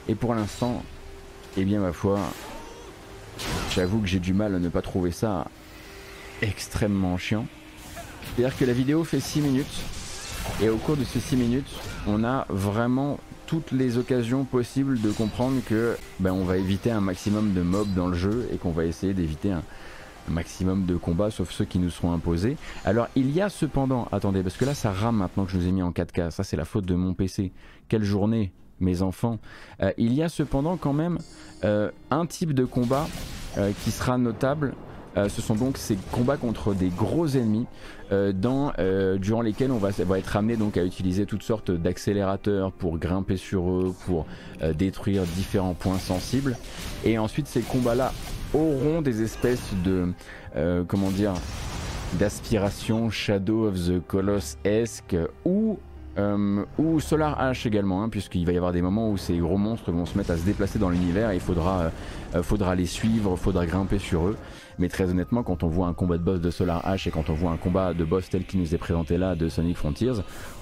Et 0.07 0.15
pour 0.15 0.35
l'instant, 0.35 0.83
eh 1.57 1.65
bien 1.65 1.79
ma 1.79 1.93
foi, 1.93 2.19
j'avoue 3.71 3.99
que 3.99 4.07
j'ai 4.07 4.19
du 4.19 4.33
mal 4.33 4.53
à 4.53 4.59
ne 4.59 4.69
pas 4.69 4.81
trouver 4.81 5.11
ça 5.11 5.47
extrêmement 6.41 7.17
chiant. 7.17 7.47
C'est-à-dire 8.35 8.57
que 8.57 8.65
la 8.65 8.73
vidéo 8.73 9.03
fait 9.03 9.19
6 9.19 9.41
minutes 9.41 9.81
et 10.61 10.69
au 10.69 10.77
cours 10.77 10.97
de 10.97 11.03
ces 11.03 11.19
6 11.19 11.35
minutes, 11.35 11.71
on 12.07 12.23
a 12.23 12.45
vraiment 12.49 13.19
toutes 13.45 13.71
les 13.71 13.97
occasions 13.97 14.43
possibles 14.43 14.99
de 15.01 15.11
comprendre 15.11 15.61
que 15.67 15.95
ben, 16.19 16.33
on 16.33 16.43
va 16.43 16.57
éviter 16.57 16.89
un 16.89 17.01
maximum 17.01 17.53
de 17.53 17.61
mobs 17.61 17.93
dans 17.93 18.07
le 18.07 18.15
jeu 18.15 18.49
et 18.51 18.57
qu'on 18.57 18.71
va 18.71 18.85
essayer 18.85 19.13
d'éviter 19.13 19.51
un, 19.51 19.61
maximum 20.29 20.85
de 20.85 20.95
combats 20.95 21.29
sauf 21.31 21.51
ceux 21.51 21.65
qui 21.65 21.79
nous 21.79 21.89
seront 21.89 22.13
imposés. 22.13 22.55
Alors 22.85 23.07
il 23.15 23.29
y 23.31 23.41
a 23.41 23.49
cependant, 23.49 24.07
attendez, 24.11 24.41
parce 24.41 24.55
que 24.55 24.65
là 24.65 24.73
ça 24.73 24.91
rame 24.91 25.17
maintenant 25.17 25.45
que 25.45 25.51
je 25.51 25.57
vous 25.57 25.67
ai 25.67 25.71
mis 25.71 25.81
en 25.81 25.91
4K, 25.91 26.31
ça 26.31 26.43
c'est 26.43 26.57
la 26.57 26.65
faute 26.65 26.85
de 26.85 26.95
mon 26.95 27.13
PC. 27.13 27.51
Quelle 27.89 28.03
journée, 28.03 28.53
mes 28.79 29.01
enfants. 29.01 29.39
Euh, 29.81 29.91
il 29.97 30.13
y 30.13 30.23
a 30.23 30.29
cependant 30.29 30.77
quand 30.77 30.93
même 30.93 31.17
euh, 31.65 31.91
un 32.09 32.25
type 32.25 32.53
de 32.53 32.65
combat 32.65 33.07
euh, 33.57 33.71
qui 33.83 33.91
sera 33.91 34.17
notable 34.17 34.73
ce 35.29 35.43
sont 35.43 35.53
donc 35.53 35.77
ces 35.77 35.95
combats 36.11 36.37
contre 36.37 36.73
des 36.73 36.89
gros 36.89 37.27
ennemis 37.27 37.67
dans, 38.33 38.73
euh, 38.79 39.17
durant 39.17 39.41
lesquels 39.41 39.71
on 39.71 39.77
va, 39.77 39.89
va, 39.89 40.19
être 40.19 40.35
amené 40.35 40.55
donc 40.55 40.77
à 40.77 40.83
utiliser 40.83 41.25
toutes 41.25 41.43
sortes 41.43 41.71
d'accélérateurs 41.71 42.71
pour 42.71 42.97
grimper 42.97 43.37
sur 43.37 43.69
eux, 43.69 43.93
pour 44.05 44.25
détruire 44.75 45.23
différents 45.23 45.73
points 45.73 45.99
sensibles. 45.99 46.57
Et 47.05 47.17
ensuite 47.17 47.47
ces 47.47 47.61
combats-là 47.61 48.13
auront 48.53 49.01
des 49.01 49.21
espèces 49.21 49.73
de 49.83 50.09
comment 50.87 51.09
dire 51.09 51.33
d'aspiration 52.19 53.09
Shadow 53.09 53.67
of 53.67 53.75
the 53.75 53.99
Colossus-esque 54.07 55.15
ou 55.45 55.79
euh, 56.17 56.63
ou 56.77 56.99
Solar 56.99 57.39
H 57.41 57.67
également, 57.67 58.03
hein, 58.03 58.09
puisqu'il 58.09 58.45
va 58.45 58.51
y 58.51 58.57
avoir 58.57 58.71
des 58.71 58.83
moments 58.83 59.09
où 59.09 59.17
ces 59.17 59.37
gros 59.37 59.57
monstres 59.57 59.91
vont 59.91 60.05
se 60.05 60.15
mettre 60.17 60.31
à 60.31 60.37
se 60.37 60.45
déplacer 60.45 60.77
dans 60.77 60.89
l'univers 60.89 61.31
et 61.31 61.35
il 61.35 61.41
faudra, 61.41 61.91
euh, 62.35 62.43
faudra 62.43 62.75
les 62.75 62.85
suivre, 62.85 63.35
faudra 63.35 63.65
grimper 63.65 63.97
sur 63.97 64.27
eux. 64.27 64.37
Mais 64.79 64.89
très 64.89 65.09
honnêtement, 65.09 65.43
quand 65.43 65.63
on 65.63 65.67
voit 65.67 65.87
un 65.87 65.93
combat 65.93 66.17
de 66.17 66.23
boss 66.23 66.39
de 66.39 66.51
Solar 66.51 66.83
H 66.85 67.07
et 67.07 67.11
quand 67.11 67.29
on 67.29 67.33
voit 67.33 67.51
un 67.51 67.57
combat 67.57 67.93
de 67.93 68.03
boss 68.03 68.29
tel 68.29 68.45
qu'il 68.45 68.59
nous 68.59 68.73
est 68.73 68.77
présenté 68.77 69.17
là 69.17 69.35
de 69.35 69.49
Sonic 69.49 69.77
Frontiers, 69.77 70.13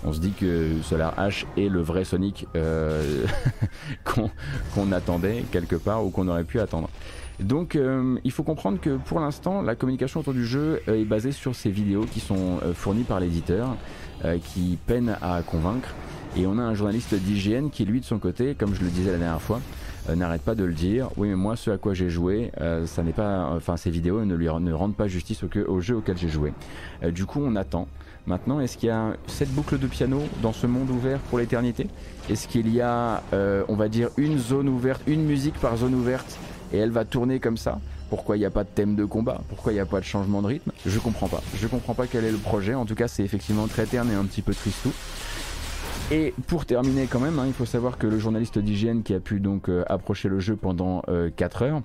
on 0.04 0.14
se 0.14 0.20
dit 0.20 0.32
que 0.32 0.82
Solar 0.84 1.16
H 1.18 1.46
est 1.58 1.70
le 1.70 1.82
vrai 1.82 2.04
Sonic 2.04 2.48
euh, 2.56 3.26
qu'on 4.76 4.92
attendait 4.92 5.44
quelque 5.52 5.76
part 5.76 6.06
ou 6.06 6.10
qu'on 6.10 6.28
aurait 6.28 6.44
pu 6.44 6.60
attendre. 6.60 6.90
Donc 7.40 7.76
il 8.24 8.32
faut 8.32 8.44
comprendre 8.44 8.80
que 8.80 8.98
pour 8.98 9.20
l'instant 9.20 9.64
la 9.64 9.74
communication 9.74 10.20
autour 10.20 10.34
du 10.34 10.46
jeu 10.46 10.84
est 10.86 11.06
basée 11.06 11.32
sur 11.32 11.56
ces 11.56 11.72
vidéos 11.72 12.06
qui 12.06 12.20
sont 12.20 12.60
fournies 12.76 13.04
par 13.04 13.20
l'éditeur. 13.20 13.78
Euh, 14.24 14.38
qui 14.38 14.78
peine 14.86 15.18
à 15.20 15.42
convaincre. 15.42 15.96
Et 16.38 16.46
on 16.46 16.60
a 16.60 16.62
un 16.62 16.76
journaliste 16.76 17.16
d'IGN 17.16 17.70
qui, 17.70 17.86
lui, 17.86 18.02
de 18.02 18.06
son 18.06 18.20
côté, 18.20 18.54
comme 18.54 18.76
je 18.76 18.82
le 18.82 18.90
disais 18.90 19.12
la 19.12 19.18
dernière 19.18 19.42
fois, 19.42 19.58
euh, 19.58 19.60
n'arrête 20.16 20.42
pas 20.42 20.56
de 20.56 20.64
le 20.64 20.74
dire. 20.74 21.10
Oui, 21.18 21.30
mais 21.30 21.36
moi, 21.36 21.56
ce 21.56 21.72
à 21.72 21.78
quoi 21.78 21.94
j'ai 21.94 22.10
joué, 22.10 22.52
euh, 22.60 22.86
ça 22.86 23.04
n'est 23.04 23.14
pas, 23.14 23.50
enfin, 23.56 23.78
ces 23.78 23.90
vidéos 23.90 24.24
ne 24.26 24.36
lui 24.36 24.48
ne 24.48 24.74
rendent 24.74 24.96
pas 24.96 25.08
justice 25.08 25.44
au, 25.44 25.82
jeu 25.82 25.98
auquel 25.98 26.18
j'ai 26.18 26.30
joué. 26.30 26.54
du 27.12 27.26
coup, 27.26 27.42
on 27.44 27.56
attend. 27.56 27.88
Maintenant, 28.28 28.60
est-ce 28.60 28.78
qu'il 28.78 28.88
y 28.88 28.92
a 28.92 29.16
cette 29.26 29.50
boucle 29.50 29.80
de 29.80 29.88
piano 29.88 30.22
dans 30.44 30.54
ce 30.54 30.68
monde 30.68 30.90
ouvert 30.92 31.20
pour 31.20 31.40
l'éternité? 31.40 31.88
Est-ce 32.30 32.48
qu'il 32.48 32.74
y 32.74 32.82
a, 32.82 33.24
on 33.68 33.76
va 33.76 33.90
dire, 33.90 34.10
une 34.18 34.38
zone 34.38 34.70
ouverte, 34.70 35.02
une 35.08 35.24
musique 35.24 35.56
par 35.56 35.78
zone 35.78 35.96
ouverte, 35.96 36.38
et 36.74 36.78
elle 36.78 36.92
va 36.92 37.06
tourner 37.06 37.40
comme 37.40 37.58
ça? 37.58 37.80
Pourquoi 38.12 38.36
il 38.36 38.40
n'y 38.40 38.46
a 38.46 38.52
pas 38.52 38.66
de 38.66 38.70
thème 38.70 38.96
de 38.98 39.06
combat? 39.06 39.40
Pourquoi 39.48 39.72
il 39.72 39.76
n'y 39.76 39.82
a 39.82 39.86
pas 39.86 40.02
de 40.02 40.06
changement 40.06 40.42
de 40.42 40.48
rythme? 40.48 40.74
Je 40.86 41.00
comprends 41.00 41.30
pas. 41.30 41.42
Je 41.56 41.66
comprends 41.68 41.94
pas 41.94 42.08
quel 42.08 42.26
est 42.26 42.32
le 42.32 42.38
projet. 42.38 42.74
En 42.74 42.86
tout 42.86 42.94
cas, 42.94 43.08
c'est 43.08 43.24
effectivement 43.24 43.68
très 43.68 43.86
terne 43.86 44.12
et 44.12 44.16
un 44.16 44.26
petit 44.26 44.42
peu 44.42 44.54
tristou. 44.54 44.92
Et 46.12 46.34
pour 46.48 46.66
terminer 46.66 47.08
quand 47.10 47.22
même, 47.22 47.40
hein, 47.40 47.46
il 47.48 47.54
faut 47.54 47.66
savoir 47.66 47.98
que 47.98 48.06
le 48.06 48.20
journaliste 48.20 48.60
d'hygiène 48.60 49.02
qui 49.02 49.14
a 49.14 49.22
pu 49.22 49.40
donc 49.40 49.70
euh, 49.70 49.86
approcher 49.88 50.28
le 50.28 50.42
jeu 50.42 50.58
pendant 50.58 51.04
4 51.38 51.62
euh, 51.62 51.66
heures 51.66 51.82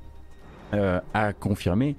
euh, 0.74 1.00
a 1.14 1.32
confirmé 1.32 1.94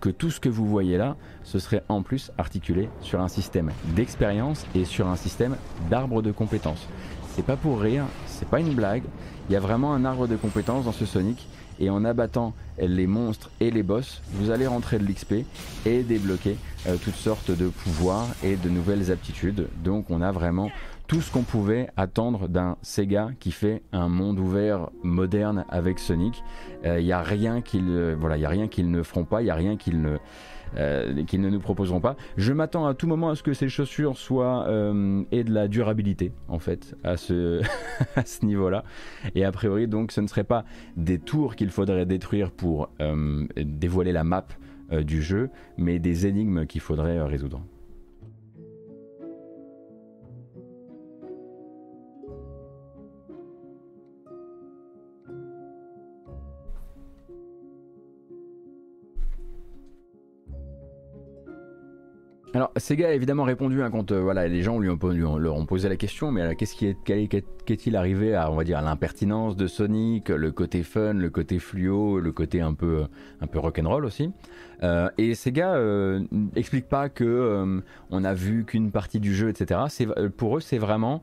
que 0.00 0.08
tout 0.08 0.30
ce 0.30 0.40
que 0.40 0.48
vous 0.48 0.66
voyez 0.66 0.96
là, 0.96 1.14
ce 1.44 1.58
serait 1.58 1.84
en 1.90 2.02
plus 2.02 2.32
articulé 2.38 2.88
sur 3.02 3.20
un 3.20 3.28
système 3.28 3.70
d'expérience 3.94 4.66
et 4.74 4.86
sur 4.86 5.08
un 5.08 5.16
système 5.16 5.56
d'arbre 5.90 6.22
de 6.22 6.32
compétences. 6.32 6.88
C'est 7.36 7.44
pas 7.44 7.56
pour 7.56 7.80
rire, 7.80 8.04
c'est 8.26 8.48
pas 8.48 8.60
une 8.60 8.74
blague. 8.74 9.04
Il 9.48 9.52
y 9.52 9.56
a 9.56 9.60
vraiment 9.60 9.92
un 9.92 10.06
arbre 10.06 10.26
de 10.26 10.36
compétences 10.36 10.86
dans 10.86 10.92
ce 10.92 11.04
Sonic 11.04 11.46
et 11.78 11.90
en 11.90 12.04
abattant 12.04 12.54
les 12.78 13.06
monstres 13.06 13.50
et 13.60 13.70
les 13.70 13.84
boss, 13.84 14.20
vous 14.32 14.50
allez 14.50 14.66
rentrer 14.66 14.98
de 14.98 15.04
l'XP 15.04 15.44
et 15.86 16.02
débloquer 16.02 16.56
toutes 17.04 17.14
sortes 17.14 17.52
de 17.52 17.68
pouvoirs 17.68 18.26
et 18.42 18.56
de 18.56 18.68
nouvelles 18.68 19.12
aptitudes. 19.12 19.68
Donc 19.84 20.06
on 20.10 20.22
a 20.22 20.32
vraiment 20.32 20.70
tout 21.08 21.20
ce 21.20 21.32
qu'on 21.32 21.42
pouvait 21.42 21.88
attendre 21.96 22.48
d'un 22.48 22.76
Sega 22.82 23.30
qui 23.40 23.50
fait 23.50 23.82
un 23.92 24.08
monde 24.08 24.38
ouvert 24.38 24.90
moderne 25.02 25.64
avec 25.68 25.98
Sonic. 25.98 26.44
Il 26.84 26.88
euh, 26.88 27.02
n'y 27.02 27.12
a 27.12 27.22
rien 27.22 27.60
qu'ils 27.60 28.14
voilà, 28.18 28.36
y 28.36 28.84
ne 28.84 29.02
feront 29.02 29.24
pas, 29.24 29.42
il 29.42 29.46
n'y 29.46 29.50
a 29.50 29.56
rien 29.56 29.76
qu'ils 29.76 30.00
ne 30.00 30.18
euh, 30.76 31.24
qu'ils 31.24 31.40
ne 31.40 31.48
nous 31.48 31.60
proposeront 31.60 32.00
pas. 32.00 32.16
Je 32.36 32.52
m'attends 32.52 32.86
à 32.86 32.94
tout 32.94 33.06
moment 33.06 33.30
à 33.30 33.34
ce 33.34 33.42
que 33.42 33.52
ces 33.52 33.68
chaussures 33.68 34.16
soient 34.16 34.66
euh, 34.68 35.24
de 35.32 35.52
la 35.52 35.68
durabilité 35.68 36.32
en 36.48 36.58
fait 36.58 36.94
à 37.04 37.16
ce, 37.16 37.62
niveau-là. 38.42 38.84
Et 39.34 39.44
a 39.44 39.52
priori 39.52 39.88
donc 39.88 40.12
ce 40.12 40.20
ne 40.20 40.26
serait 40.26 40.44
pas 40.44 40.64
des 40.96 41.18
tours 41.18 41.56
qu'il 41.56 41.70
faudrait 41.70 42.06
détruire 42.06 42.50
pour 42.50 42.90
euh, 43.00 43.46
dévoiler 43.56 44.12
la 44.12 44.24
map 44.24 44.46
du 45.02 45.20
jeu, 45.20 45.50
mais 45.76 45.98
des 45.98 46.26
énigmes 46.26 46.64
qu'il 46.64 46.80
faudrait 46.80 47.20
résoudre. 47.22 47.60
Alors 62.54 62.72
Sega 62.78 63.08
a 63.08 63.12
évidemment 63.12 63.44
répondu 63.44 63.82
hein, 63.82 63.90
quand 63.90 64.10
euh, 64.10 64.22
voilà, 64.22 64.48
les 64.48 64.62
gens 64.62 64.78
lui 64.78 64.88
ont, 64.88 64.98
leur 65.36 65.54
ont 65.54 65.66
posé 65.66 65.88
la 65.90 65.96
question, 65.96 66.32
mais 66.32 66.56
qu'est-ce 66.56 66.74
qui 66.74 66.86
est, 66.86 66.96
qu'est-il 67.04 67.94
arrivé 67.94 68.34
à 68.34 68.50
on 68.50 68.62
dire 68.62 68.80
l'impertinence 68.80 69.54
de 69.54 69.66
Sonic, 69.66 70.30
le 70.30 70.50
côté 70.50 70.82
fun, 70.82 71.12
le 71.12 71.28
côté 71.28 71.58
fluo, 71.58 72.18
le 72.18 72.32
côté 72.32 72.62
un 72.62 72.72
peu 72.72 73.04
un 73.42 73.46
peu 73.46 73.58
rock'n'roll 73.58 74.06
aussi? 74.06 74.30
Euh, 74.82 75.10
et 75.18 75.34
Sega 75.34 75.74
euh, 75.74 76.24
explique 76.56 76.88
pas 76.88 77.10
que 77.10 77.82
on 78.10 78.24
a 78.24 78.32
vu 78.32 78.64
qu'une 78.64 78.92
partie 78.92 79.20
du 79.20 79.34
jeu, 79.34 79.50
etc. 79.50 79.80
Pour 80.38 80.56
eux 80.56 80.60
c'est 80.60 80.78
vraiment, 80.78 81.22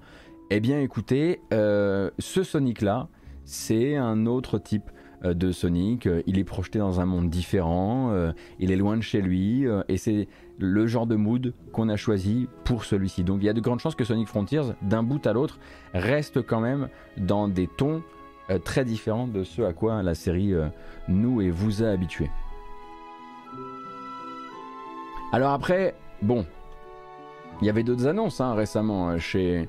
eh 0.51 0.59
bien 0.59 0.79
écoutez, 0.79 1.41
ce 1.51 2.43
Sonic 2.43 2.81
là, 2.81 3.07
c'est 3.45 3.95
un 3.95 4.27
autre 4.27 4.59
type 4.59 4.91
de 5.23 5.51
Sonic. 5.51 6.07
Il 6.27 6.38
est 6.38 6.43
projeté 6.43 6.77
dans 6.77 6.99
un 6.99 7.05
monde 7.05 7.31
différent, 7.31 8.13
il 8.59 8.71
est 8.71 8.75
loin 8.75 8.95
de 8.95 9.01
chez 9.01 9.21
lui, 9.21 9.65
et 9.88 9.97
c'est 9.97 10.27
le 10.59 10.87
genre 10.87 11.07
de 11.07 11.15
mood 11.15 11.53
qu'on 11.71 11.89
a 11.89 11.95
choisi 11.95 12.47
pour 12.63 12.85
celui-ci. 12.85 13.23
Donc 13.23 13.39
il 13.41 13.45
y 13.45 13.49
a 13.49 13.53
de 13.53 13.61
grandes 13.61 13.79
chances 13.79 13.95
que 13.95 14.03
Sonic 14.03 14.27
Frontiers, 14.27 14.73
d'un 14.81 15.03
bout 15.03 15.25
à 15.27 15.33
l'autre, 15.33 15.59
reste 15.93 16.41
quand 16.41 16.59
même 16.59 16.89
dans 17.17 17.47
des 17.47 17.67
tons 17.67 18.01
euh, 18.49 18.59
très 18.59 18.85
différents 18.85 19.27
de 19.27 19.43
ce 19.43 19.63
à 19.63 19.73
quoi 19.73 20.03
la 20.03 20.13
série 20.13 20.53
euh, 20.53 20.67
nous 21.07 21.41
et 21.41 21.49
vous 21.49 21.83
a 21.83 21.87
habitués. 21.87 22.29
Alors 25.31 25.51
après, 25.51 25.95
bon, 26.21 26.45
il 27.61 27.67
y 27.67 27.69
avait 27.69 27.83
d'autres 27.83 28.07
annonces 28.07 28.39
hein, 28.39 28.53
récemment 28.53 29.09
euh, 29.09 29.17
chez, 29.17 29.67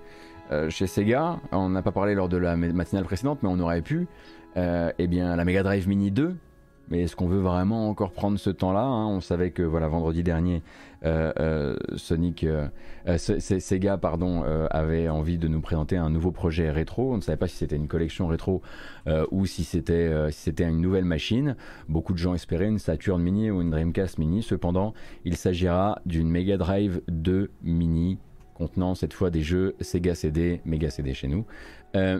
chez 0.69 0.87
Sega. 0.87 1.41
On 1.51 1.71
n'a 1.71 1.83
pas 1.83 1.91
parlé 1.91 2.15
lors 2.15 2.29
de 2.29 2.37
la 2.37 2.57
matinale 2.57 3.05
précédente, 3.05 3.41
mais 3.43 3.49
on 3.49 3.59
aurait 3.59 3.83
pu. 3.83 4.07
eh 4.55 5.07
bien, 5.09 5.35
la 5.35 5.45
Mega 5.45 5.63
Drive 5.65 5.89
Mini 5.89 6.13
2 6.13 6.37
mais 6.89 7.03
est-ce 7.03 7.17
qu'on 7.17 7.27
veut 7.27 7.41
vraiment 7.41 7.89
encore 7.89 8.13
prendre 8.13 8.39
ce 8.39 8.51
temps-là 8.51 8.83
hein? 8.83 9.07
On 9.07 9.21
savait 9.21 9.51
que 9.51 9.63
voilà 9.63 9.89
vendredi 9.89 10.23
dernier, 10.23 10.63
euh, 11.05 11.33
euh, 11.39 11.77
Sonic, 11.97 12.45
euh, 12.45 12.69
Sega 13.19 13.97
pardon, 13.97 14.43
avait 14.71 15.09
envie 15.09 15.39
de 15.39 15.49
nous 15.49 15.61
présenter 15.61 15.97
un 15.97 16.11
nouveau 16.11 16.31
projet 16.31 16.71
rétro. 16.71 17.13
On 17.13 17.17
ne 17.17 17.23
savait 17.23 17.37
pas 17.37 17.49
si 17.49 17.57
c'était 17.57 17.77
une 17.77 17.89
collection 17.89 18.27
rétro 18.27 18.63
ou 19.31 19.47
si 19.47 19.65
c'était 19.65 20.31
si 20.31 20.41
c'était 20.43 20.69
une 20.69 20.81
nouvelle 20.81 21.05
machine. 21.05 21.57
Beaucoup 21.89 22.13
de 22.13 22.19
gens 22.19 22.35
espéraient 22.35 22.69
une 22.69 22.79
Saturn 22.79 23.23
Mini 23.23 23.51
ou 23.51 23.63
une 23.63 23.71
Dreamcast 23.71 24.19
Mini. 24.19 24.43
Cependant, 24.43 24.95
il 25.25 25.37
s'agira 25.37 26.01
d'une 26.07 26.29
Mega 26.29 26.57
Drive 26.57 27.01
2 27.09 27.51
Mini 27.63 28.19
contenant 28.55 28.95
cette 28.95 29.13
fois 29.13 29.31
des 29.31 29.43
jeux 29.43 29.75
Sega 29.81 30.15
CD, 30.15 30.61
Mega 30.65 30.91
CD 30.91 31.15
chez 31.15 31.29
nous. 31.29 31.45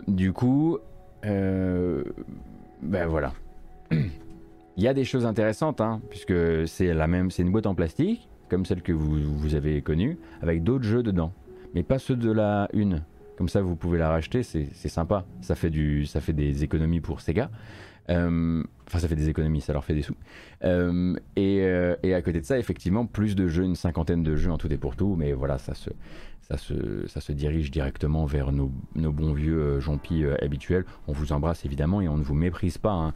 du 0.07 0.33
coup, 0.33 0.77
ben 1.23 2.03
voilà. 3.07 3.33
Il 4.77 4.83
y 4.83 4.87
a 4.87 4.93
des 4.93 5.05
choses 5.05 5.25
intéressantes, 5.25 5.81
hein, 5.81 6.01
puisque 6.11 6.67
c'est 6.67 6.93
la 6.93 7.07
même, 7.07 7.31
c'est 7.31 7.41
une 7.41 7.51
boîte 7.51 7.65
en 7.65 7.73
plastique, 7.73 8.29
comme 8.47 8.63
celle 8.63 8.83
que 8.83 8.91
vous, 8.91 9.19
vous 9.19 9.55
avez 9.55 9.81
connue, 9.81 10.19
avec 10.41 10.63
d'autres 10.63 10.83
jeux 10.83 11.01
dedans, 11.01 11.33
mais 11.73 11.81
pas 11.81 11.97
ceux 11.97 12.15
de 12.15 12.31
la 12.31 12.69
une. 12.73 13.03
Comme 13.37 13.49
ça, 13.49 13.61
vous 13.61 13.75
pouvez 13.75 13.97
la 13.97 14.09
racheter, 14.09 14.41
c'est 14.43 14.87
sympa. 14.87 15.25
Ça 15.41 15.55
fait, 15.55 15.69
du, 15.69 16.05
ça 16.05 16.21
fait 16.21 16.33
des 16.33 16.63
économies 16.63 17.01
pour 17.01 17.21
Sega. 17.21 17.51
Euh, 18.09 18.63
enfin, 18.87 18.99
ça 18.99 19.07
fait 19.07 19.15
des 19.15 19.29
économies, 19.29 19.61
ça 19.61 19.73
leur 19.73 19.83
fait 19.83 19.93
des 19.93 20.01
sous. 20.01 20.15
Euh, 20.63 21.15
et, 21.35 21.61
euh, 21.61 21.95
et, 22.03 22.13
à 22.13 22.21
côté 22.21 22.39
de 22.39 22.45
ça, 22.45 22.57
effectivement, 22.57 23.05
plus 23.05 23.35
de 23.35 23.47
jeux, 23.47 23.63
une 23.63 23.75
cinquantaine 23.75 24.23
de 24.23 24.35
jeux 24.35 24.51
en 24.51 24.57
tout 24.57 24.71
et 24.71 24.77
pour 24.77 24.95
tout. 24.95 25.15
Mais 25.17 25.33
voilà, 25.33 25.57
ça 25.57 25.73
se, 25.73 25.89
ça 26.47 26.57
se, 26.57 27.05
ça 27.07 27.19
se 27.19 27.31
dirige 27.31 27.71
directement 27.71 28.25
vers 28.25 28.51
nos, 28.51 28.71
nos 28.95 29.11
bons 29.11 29.33
vieux 29.33 29.59
euh, 29.59 29.79
euh, 30.11 30.35
habituels. 30.41 30.85
On 31.07 31.11
vous 31.11 31.33
embrasse 31.33 31.65
évidemment 31.65 32.01
et 32.01 32.07
on 32.07 32.17
ne 32.17 32.23
vous 32.23 32.35
méprise 32.35 32.77
pas. 32.77 32.91
Hein. 32.93 33.13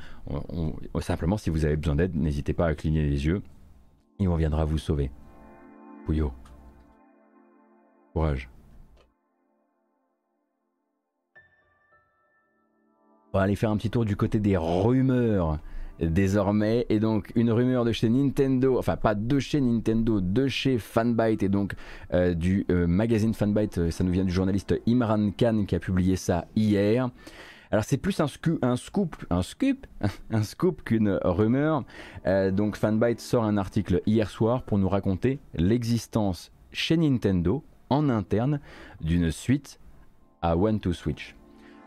simplement, 0.99 1.37
si 1.37 1.49
vous 1.49 1.65
avez 1.65 1.77
besoin 1.77 1.95
d'aide, 1.95 2.15
n'hésitez 2.15 2.53
pas 2.53 2.67
à 2.67 2.75
cligner 2.75 3.01
les 3.01 3.25
yeux 3.25 3.41
et 4.19 4.27
on 4.27 4.35
viendra 4.35 4.65
vous 4.65 4.77
sauver. 4.77 5.11
Pouillot. 6.05 6.33
Courage. 8.13 8.49
On 13.33 13.37
va 13.37 13.45
aller 13.45 13.55
faire 13.55 13.69
un 13.69 13.77
petit 13.77 13.89
tour 13.89 14.03
du 14.03 14.17
côté 14.17 14.39
des 14.39 14.57
rumeurs 14.57 15.59
désormais. 16.01 16.85
Et 16.89 16.99
donc 16.99 17.31
une 17.35 17.51
rumeur 17.51 17.85
de 17.85 17.93
chez 17.93 18.09
Nintendo, 18.09 18.77
enfin 18.77 18.97
pas 18.97 19.15
de 19.15 19.39
chez 19.39 19.61
Nintendo, 19.61 20.19
de 20.19 20.47
chez 20.47 20.77
Fanbyte 20.77 21.43
et 21.43 21.49
donc 21.49 21.75
euh, 22.13 22.33
du 22.33 22.65
euh, 22.69 22.87
magazine 22.87 23.33
Fanbyte, 23.33 23.77
euh, 23.77 23.91
ça 23.91 24.03
nous 24.03 24.11
vient 24.11 24.25
du 24.25 24.31
journaliste 24.31 24.75
Imran 24.87 25.31
Khan 25.31 25.63
qui 25.65 25.75
a 25.75 25.79
publié 25.79 26.17
ça 26.17 26.45
hier. 26.57 27.09
Alors 27.71 27.85
c'est 27.85 27.95
plus 27.95 28.19
un, 28.19 28.27
scoop, 28.27 28.59
un 28.61 28.75
scoop, 28.75 29.15
un 29.31 30.43
scoop 30.43 30.81
qu'une 30.83 31.17
rumeur. 31.23 31.85
donc 32.51 32.75
Fanbyte 32.75 33.21
sort 33.21 33.45
un 33.45 33.55
article 33.55 34.01
hier 34.05 34.29
soir 34.29 34.63
pour 34.63 34.77
nous 34.77 34.89
raconter 34.89 35.39
l'existence 35.53 36.51
chez 36.73 36.97
Nintendo 36.97 37.63
en 37.89 38.09
interne 38.09 38.59
d'une 38.99 39.31
suite 39.31 39.79
à 40.41 40.57
One 40.57 40.81
to 40.81 40.91
Switch. 40.91 41.37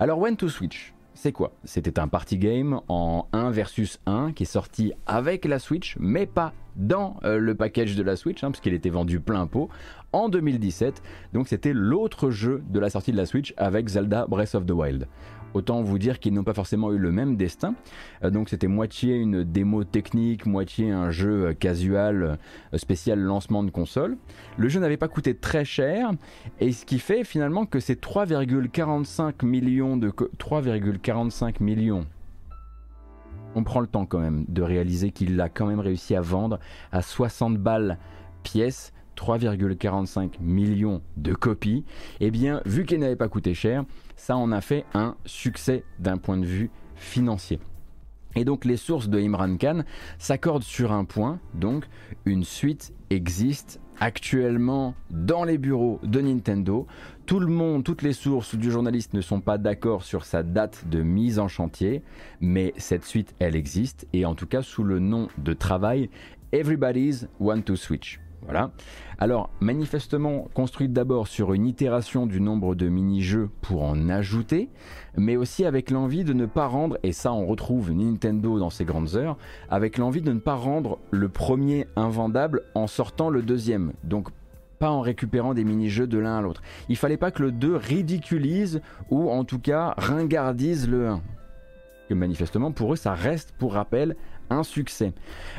Alors 0.01 0.19
One 0.21 0.39
to 0.39 0.49
Switch, 0.49 0.94
c'est 1.14 1.33
quoi? 1.33 1.53
C'était 1.64 1.98
un 1.98 2.09
party 2.09 2.38
game 2.38 2.81
en 2.88 3.27
1 3.33 3.50
versus 3.50 4.00
1 4.07 4.33
qui 4.33 4.42
est 4.42 4.46
sorti 4.46 4.92
avec 5.07 5.44
la 5.44 5.59
Switch, 5.59 5.96
mais 5.98 6.27
pas 6.27 6.53
dans 6.77 7.16
euh, 7.24 7.38
le 7.38 7.55
package 7.55 7.94
de 7.94 8.03
la 8.03 8.16
Switch, 8.16 8.42
hein, 8.42 8.50
puisqu'il 8.50 8.74
était 8.74 8.90
vendu 8.90 9.20
plein 9.20 9.46
pot, 9.46 9.68
en 10.12 10.29
2017. 10.29 11.03
Donc 11.33 11.48
c'était 11.48 11.72
l'autre 11.72 12.31
jeu 12.31 12.62
de 12.68 12.81
la 12.81 12.90
sortie 12.90 13.12
de 13.12 13.16
la 13.16 13.27
Switch 13.27 13.55
avec 13.57 13.88
Zelda 13.88 14.27
Breath 14.27 14.55
of 14.55 14.66
the 14.66 14.72
Wild. 14.72 15.07
Autant 15.55 15.83
vous 15.83 15.99
dire 15.99 16.19
qu'ils 16.19 16.35
n'ont 16.35 16.45
pas 16.45 16.53
forcément 16.53 16.93
eu 16.93 16.99
le 16.99 17.12
même 17.12 17.37
destin. 17.37 17.75
Euh, 18.23 18.31
donc 18.31 18.49
c'était 18.49 18.67
moitié 18.67 19.14
une 19.17 19.45
démo 19.45 19.85
technique, 19.85 20.47
moitié 20.47 20.90
un 20.90 21.11
jeu 21.11 21.47
euh, 21.47 21.53
casual 21.55 22.38
euh, 22.73 22.79
spécial 22.79 23.21
lancement 23.21 23.62
de 23.62 23.71
console. 23.71 24.17
Le 24.57 24.69
jeu 24.69 24.81
n'avait 24.81 24.97
pas 24.97 25.09
coûté 25.09 25.35
très 25.35 25.64
cher 25.64 26.11
et 26.61 26.73
ce 26.73 26.85
qui 26.85 26.99
fait 26.99 27.25
finalement 27.25 27.67
que 27.67 27.81
c'est 27.81 28.01
3,45 28.01 29.45
millions 29.47 29.97
de 29.97 30.11
3,45 30.11 31.62
millions 31.62 32.07
on 33.57 33.62
prend 33.62 33.81
le 33.81 33.87
temps 33.87 34.05
quand 34.05 34.19
même 34.19 34.45
de 34.49 34.62
réaliser 34.62 35.12
qu'il 35.12 35.40
a 35.40 35.49
quand 35.49 35.67
même 35.67 35.79
réussi 35.79 36.17
à 36.17 36.21
vendre 36.21 36.59
à 36.90 37.03
60 37.03 37.57
balles 37.59 37.99
pièce 38.43 38.93
3,45 39.16 40.40
millions 40.40 41.03
de 41.16 41.35
copies, 41.35 41.85
eh 42.20 42.31
bien, 42.31 42.61
vu 42.66 42.85
qu'il 42.85 43.00
n'avait 43.00 43.16
pas 43.16 43.29
coûté 43.29 43.55
cher, 43.55 43.85
ça 44.16 44.37
en 44.37 44.53
a 44.53 44.61
fait 44.61 44.85
un 44.94 45.16
succès 45.24 45.85
d'un 45.98 46.18
point 46.18 46.37
de 46.37 46.46
vue 46.46 46.70
financier. 46.94 47.59
Et 48.37 48.44
donc 48.44 48.64
les 48.64 48.77
sources 48.77 49.09
de 49.09 49.20
Imran 49.20 49.57
Khan 49.57 49.83
s'accordent 50.18 50.64
sur 50.64 50.92
un 50.92 51.05
point, 51.05 51.38
donc 51.55 51.85
une 52.24 52.44
suite 52.44 52.92
existe 53.11 53.81
actuellement 54.00 54.94
dans 55.11 55.44
les 55.44 55.57
bureaux 55.57 56.00
de 56.03 56.20
Nintendo. 56.20 56.87
Tout 57.27 57.38
le 57.38 57.46
monde, 57.46 57.85
toutes 57.85 58.03
les 58.03 58.12
sources 58.12 58.57
du 58.57 58.70
journaliste 58.70 59.14
ne 59.14 59.20
sont 59.20 59.40
pas 59.40 59.57
d'accord 59.57 60.03
sur 60.03 60.24
sa 60.24 60.42
date 60.42 60.88
de 60.88 61.03
mise 61.03 61.38
en 61.38 61.48
chantier, 61.48 62.03
mais 62.40 62.74
cette 62.77 63.05
suite, 63.05 63.35
elle 63.38 63.55
existe, 63.55 64.07
et 64.12 64.24
en 64.24 64.35
tout 64.35 64.46
cas 64.46 64.62
sous 64.62 64.83
le 64.83 64.98
nom 64.98 65.29
de 65.38 65.53
travail 65.53 66.11
Everybody's 66.53 67.29
Want 67.38 67.62
to 67.62 67.77
Switch. 67.77 68.24
Voilà. 68.45 68.71
Alors, 69.19 69.49
manifestement 69.61 70.49
construite 70.53 70.93
d'abord 70.93 71.29
sur 71.29 71.55
une 71.55 71.67
itération 71.67 72.27
du 72.27 72.41
nombre 72.41 72.75
de 72.75 72.89
mini-jeux 72.89 73.49
pour 73.63 73.83
en 73.83 74.09
ajouter, 74.09 74.69
mais 75.17 75.37
aussi 75.37 75.65
avec 75.65 75.91
l'envie 75.91 76.25
de 76.25 76.33
ne 76.33 76.47
pas 76.47 76.67
rendre, 76.67 76.99
et 77.03 77.13
ça 77.13 77.33
on 77.33 77.47
retrouve 77.47 77.93
Nintendo 77.93 78.59
dans 78.59 78.71
ses 78.71 78.85
grandes 78.85 79.15
heures, 79.15 79.39
avec 79.71 79.99
l'envie 79.99 80.21
de 80.21 80.33
ne 80.33 80.41
pas 80.41 80.57
rendre 80.57 80.99
le 81.11 81.29
premier 81.29 81.87
invendable 81.97 82.63
en 82.75 82.87
sortant 82.87 83.31
le 83.31 83.43
deuxième. 83.43 83.93
Donc 84.03 84.29
pas 84.79 84.91
en 84.91 85.01
récupérant 85.01 85.55
des 85.55 85.65
mini-jeux 85.65 86.07
de 86.07 86.19
l'un 86.19 86.37
à 86.37 86.43
l'autre. 86.43 86.61
Il 86.89 86.97
fallait 86.97 87.17
pas 87.17 87.31
que 87.31 87.43
le 87.43 87.53
2 87.53 87.77
ridiculise 87.77 88.83
ou 89.11 89.31
en 89.31 89.45
tout 89.45 89.61
cas 89.61 89.95
ringardise 89.97 90.89
le 90.89 91.09
1. 91.09 91.23
Que 92.09 92.15
manifestement 92.15 92.73
pour 92.73 92.93
eux 92.93 92.97
ça 92.97 93.15
reste 93.15 93.55
pour 93.57 93.75
rappel 93.75 94.17
un 94.51 94.63
succès. 94.63 95.13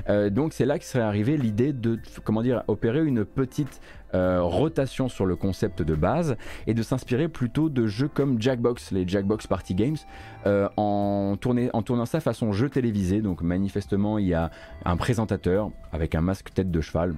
Euh, 0.10 0.30
donc 0.30 0.54
c'est 0.54 0.65
là 0.65 0.80
que 0.80 0.86
serait 0.86 1.04
arrivée 1.04 1.38
l'idée 1.38 1.74
de 1.74 2.00
comment 2.24 2.41
dire 2.41 2.63
opérer 2.67 3.04
une 3.06 3.26
petite 3.26 3.82
euh, 4.15 4.41
rotation 4.41 5.10
sur 5.10 5.25
le 5.25 5.36
concept 5.36 5.82
de 5.82 5.93
base 5.93 6.38
et 6.67 6.73
de 6.73 6.82
s'inspirer 6.84 7.28
plutôt 7.28 7.67
de 7.67 7.86
jeux 7.86 8.08
comme 8.08 8.41
Jackbox, 8.41 8.91
les 8.91 9.06
Jackbox 9.06 9.45
Party 9.45 9.75
Games, 9.75 9.97
euh, 10.45 10.69
en, 10.78 11.36
tournant 11.38 12.06
ça 12.06 12.21
façon 12.21 12.54
jeu 12.54 12.69
télévisé. 12.69 13.21
Donc 13.21 13.41
manifestement, 13.41 14.17
il 14.17 14.28
y 14.28 14.34
a 14.34 14.51
un 14.86 14.95
présentateur 14.95 15.69
avec 15.91 16.15
un 16.15 16.21
masque 16.21 16.54
tête 16.54 16.71
de 16.71 16.82
cheval, 16.82 17.13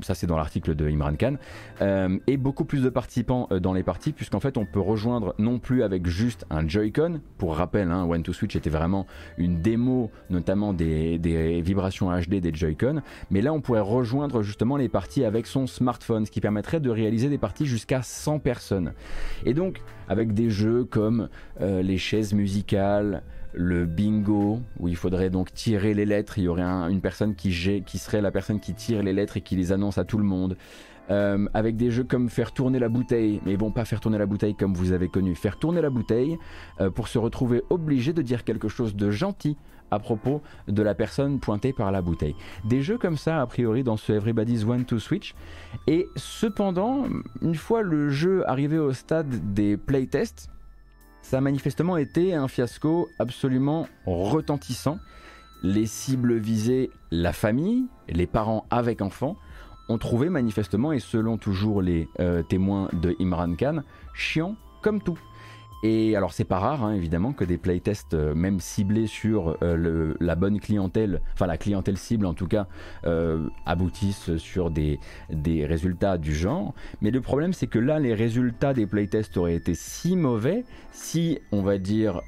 ça 0.00 0.14
c'est 0.14 0.26
dans 0.26 0.38
l'article 0.38 0.74
de 0.74 0.88
Imran 0.88 1.14
Khan, 1.14 1.34
euh, 1.82 2.18
et 2.26 2.38
beaucoup 2.38 2.64
plus 2.64 2.82
de 2.82 2.88
participants 2.88 3.48
dans 3.60 3.74
les 3.74 3.82
parties, 3.82 4.12
puisqu'en 4.12 4.40
fait 4.40 4.56
on 4.56 4.64
peut 4.64 4.80
rejoindre 4.80 5.34
non 5.38 5.58
plus 5.58 5.82
avec 5.82 6.06
juste 6.06 6.46
un 6.48 6.66
Joy-Con. 6.66 7.20
Pour 7.36 7.56
rappel, 7.56 7.90
hein, 7.90 8.06
One 8.08 8.22
to 8.22 8.32
Switch 8.32 8.56
était 8.56 8.70
vraiment 8.70 9.06
une 9.36 9.60
démo, 9.60 10.10
notamment 10.30 10.72
des, 10.72 11.18
des 11.18 11.60
vibrations 11.60 12.10
HD 12.10 12.36
des 12.36 12.54
Joy-Con, 12.54 13.02
mais 13.30 13.42
là 13.42 13.52
on 13.52 13.60
pourrait 13.60 13.80
rejoindre 13.80 14.40
justement 14.40 14.78
les 14.78 14.88
parties 14.88 15.24
avec 15.24 15.46
son 15.46 15.66
smartphone 15.66 16.24
qui 16.30 16.40
permettrait 16.40 16.80
de 16.80 16.90
réaliser 16.90 17.28
des 17.28 17.38
parties 17.38 17.66
jusqu'à 17.66 18.02
100 18.02 18.38
personnes. 18.38 18.92
Et 19.44 19.54
donc, 19.54 19.82
avec 20.08 20.32
des 20.34 20.50
jeux 20.50 20.84
comme 20.84 21.28
euh, 21.60 21.82
les 21.82 21.98
chaises 21.98 22.32
musicales, 22.32 23.22
le 23.52 23.84
bingo, 23.86 24.60
où 24.78 24.88
il 24.88 24.96
faudrait 24.96 25.30
donc 25.30 25.52
tirer 25.52 25.94
les 25.94 26.06
lettres, 26.06 26.38
il 26.38 26.44
y 26.44 26.48
aurait 26.48 26.62
une 26.62 27.00
personne 27.00 27.34
qui, 27.34 27.52
serait 27.52 28.20
la 28.20 28.30
personne 28.30 28.60
qui 28.60 28.74
tire 28.74 29.02
les 29.02 29.12
lettres 29.12 29.36
et 29.36 29.40
qui 29.40 29.56
les 29.56 29.72
annonce 29.72 29.98
à 29.98 30.04
tout 30.04 30.18
le 30.18 30.24
monde. 30.24 30.56
euh, 31.10 31.48
avec 31.54 31.76
des 31.76 31.90
jeux 31.90 32.04
comme 32.04 32.28
faire 32.28 32.52
tourner 32.52 32.78
la 32.78 32.88
bouteille, 32.88 33.40
mais 33.44 33.56
bon, 33.56 33.72
pas 33.72 33.84
faire 33.84 33.98
tourner 33.98 34.18
la 34.18 34.26
bouteille 34.26 34.54
comme 34.54 34.74
vous 34.74 34.92
avez 34.92 35.08
connu, 35.08 35.34
faire 35.34 35.58
tourner 35.58 35.80
la 35.80 35.90
bouteille 35.90 36.38
euh, 36.80 36.90
pour 36.90 37.08
se 37.08 37.18
retrouver 37.18 37.62
obligé 37.68 38.12
de 38.12 38.22
dire 38.22 38.44
quelque 38.44 38.68
chose 38.68 38.94
de 38.94 39.10
gentil 39.10 39.56
à 39.90 39.98
propos 39.98 40.42
de 40.68 40.82
la 40.82 40.94
personne 40.94 41.40
pointée 41.40 41.72
par 41.72 41.90
la 41.90 42.02
bouteille. 42.02 42.34
Des 42.64 42.82
jeux 42.82 42.98
comme 42.98 43.16
ça, 43.16 43.40
a 43.40 43.46
priori, 43.46 43.82
dans 43.82 43.96
ce 43.96 44.12
Everybody's 44.12 44.64
One 44.64 44.84
to 44.84 44.98
Switch. 44.98 45.34
Et 45.86 46.08
cependant, 46.16 47.04
une 47.42 47.54
fois 47.54 47.82
le 47.82 48.10
jeu 48.10 48.48
arrivé 48.48 48.78
au 48.78 48.92
stade 48.92 49.52
des 49.52 49.76
playtests, 49.76 50.48
ça 51.22 51.38
a 51.38 51.40
manifestement 51.40 51.96
été 51.96 52.34
un 52.34 52.48
fiasco 52.48 53.08
absolument 53.18 53.86
retentissant. 54.06 54.98
Les 55.62 55.86
cibles 55.86 56.34
visées, 56.38 56.90
la 57.10 57.32
famille, 57.32 57.84
les 58.08 58.26
parents 58.26 58.66
avec 58.70 59.02
enfants, 59.02 59.36
ont 59.88 59.98
trouvé 59.98 60.28
manifestement, 60.28 60.92
et 60.92 61.00
selon 61.00 61.36
toujours 61.36 61.82
les 61.82 62.08
euh, 62.20 62.42
témoins 62.42 62.88
de 62.92 63.14
Imran 63.20 63.54
Khan, 63.54 63.82
chiant 64.14 64.56
comme 64.82 65.02
tout. 65.02 65.18
Et 65.82 66.14
alors 66.16 66.32
c'est 66.32 66.44
pas 66.44 66.58
rare 66.58 66.84
hein, 66.84 66.94
évidemment 66.94 67.32
que 67.32 67.44
des 67.44 67.56
playtests 67.56 68.14
euh, 68.14 68.34
même 68.34 68.60
ciblés 68.60 69.06
sur 69.06 69.56
euh, 69.62 70.14
la 70.20 70.34
bonne 70.34 70.60
clientèle, 70.60 71.22
enfin 71.32 71.46
la 71.46 71.56
clientèle 71.56 71.96
cible 71.96 72.26
en 72.26 72.34
tout 72.34 72.46
cas, 72.46 72.66
aboutissent 73.66 74.36
sur 74.36 74.70
des, 74.70 74.98
des, 75.30 75.64
résultats 75.64 76.18
du 76.18 76.34
genre. 76.34 76.74
Mais 77.00 77.10
le 77.10 77.20
problème 77.20 77.52
c'est 77.52 77.66
que 77.66 77.78
là 77.78 77.98
les 77.98 78.14
résultats 78.14 78.74
des 78.74 78.86
playtests 78.86 79.36
auraient 79.36 79.54
été 79.54 79.74
si 79.74 80.16
mauvais, 80.16 80.64
si 80.92 81.38
on 81.52 81.62
va 81.62 81.78
dire 81.78 82.20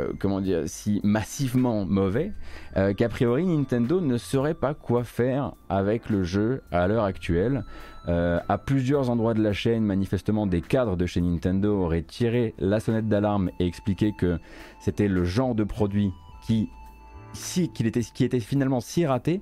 euh, 0.00 0.12
comment 0.18 0.40
dire, 0.40 0.62
si 0.66 1.00
massivement 1.04 1.84
mauvais, 1.84 2.32
euh, 2.76 2.94
qu'a 2.94 3.08
priori 3.08 3.46
Nintendo 3.46 4.00
ne 4.00 4.18
saurait 4.18 4.54
pas 4.54 4.74
quoi 4.74 5.04
faire 5.04 5.52
avec 5.68 6.10
le 6.10 6.24
jeu 6.24 6.62
à 6.72 6.88
l'heure 6.88 7.04
actuelle. 7.04 7.64
Euh, 8.08 8.40
à 8.48 8.58
plusieurs 8.58 9.10
endroits 9.10 9.34
de 9.34 9.42
la 9.42 9.52
chaîne, 9.52 9.84
manifestement, 9.84 10.46
des 10.46 10.60
cadres 10.60 10.96
de 10.96 11.06
chez 11.06 11.20
Nintendo 11.20 11.82
auraient 11.82 12.02
tiré 12.02 12.54
la 12.58 12.80
sonnette 12.80 13.08
d'alarme 13.08 13.50
et 13.58 13.66
expliqué 13.66 14.12
que 14.12 14.38
c'était 14.78 15.08
le 15.08 15.24
genre 15.24 15.54
de 15.54 15.64
produit 15.64 16.12
qui, 16.46 16.68
si, 17.32 17.70
était, 17.80 18.00
qui 18.00 18.24
était 18.24 18.40
finalement 18.40 18.80
si 18.80 19.06
raté 19.06 19.40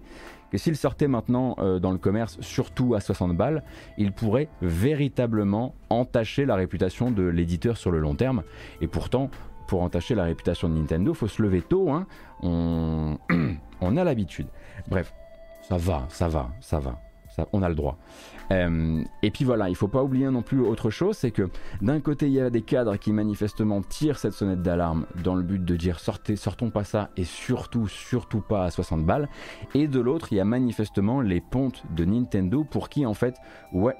que 0.53 0.59
s'il 0.59 0.77
sortait 0.77 1.09
maintenant 1.09 1.57
dans 1.81 1.93
le 1.93 1.97
commerce, 1.97 2.39
surtout 2.43 2.95
à 2.95 3.01
60 3.01 3.35
balles, 3.35 3.65
il 3.97 4.13
pourrait 4.13 4.51
véritablement 4.61 5.75
entacher 5.89 6.45
la 6.45 6.57
réputation 6.57 7.11
de 7.11 7.23
l'éditeur 7.23 7.79
sur 7.79 7.91
le 7.91 7.99
long 7.99 8.15
terme. 8.15 8.43
Et 8.83 8.87
pourtant, 8.87 9.31
pour 9.67 9.81
entacher 9.81 10.15
la 10.15 10.25
réputation 10.25 10.69
de 10.69 10.75
Nintendo, 10.75 11.15
faut 11.15 11.27
se 11.27 11.41
lever 11.41 11.63
tôt, 11.63 11.91
hein. 11.91 12.07
on... 12.43 13.17
on 13.81 13.97
a 13.97 14.05
l'habitude. 14.05 14.47
Bref, 14.89 15.15
ça 15.63 15.79
va, 15.79 16.05
ça 16.11 16.29
va, 16.29 16.51
ça 16.61 16.79
va, 16.79 16.99
on 17.55 17.63
a 17.63 17.69
le 17.71 17.75
droit. 17.75 17.97
Euh, 18.53 19.03
et 19.23 19.31
puis 19.31 19.45
voilà, 19.45 19.69
il 19.69 19.75
faut 19.75 19.89
pas 19.89 20.03
oublier 20.03 20.29
non 20.31 20.43
plus 20.43 20.61
autre 20.61 20.91
chose, 20.91 21.17
c'est 21.17 21.31
que 21.31 21.49
d'un 21.81 22.01
côté 22.01 22.27
il 22.27 22.33
y 22.33 22.41
a 22.41 22.51
des 22.51 22.63
cadres 22.63 22.97
qui 22.97 23.13
manifestement 23.13 23.81
tirent 23.83 24.19
cette 24.19 24.35
sonnette 24.35 24.63
d'alarme 24.63 25.07
dans 25.25 25.35
le 25.35 25.43
but 25.43 25.65
de 25.65 25.77
dire 25.77 25.99
sortez, 25.99 26.37
sortons 26.37 26.71
pas 26.71 26.85
ça 26.85 27.11
et 27.17 27.25
surtout, 27.25 27.89
surtout 27.89 28.41
pas 28.41 28.65
à 28.65 28.71
60 28.71 29.05
balles. 29.05 29.29
Et 29.75 29.89
de 29.89 30.01
l'autre, 30.01 30.29
il 30.33 30.37
y 30.37 30.41
a 30.41 30.45
manifestement 30.45 31.21
les 31.21 31.41
pontes 31.41 31.85
de 31.97 32.05
Nintendo 32.05 32.65
pour 32.65 32.89
qui 32.89 33.07
en 33.07 33.15
fait, 33.15 33.37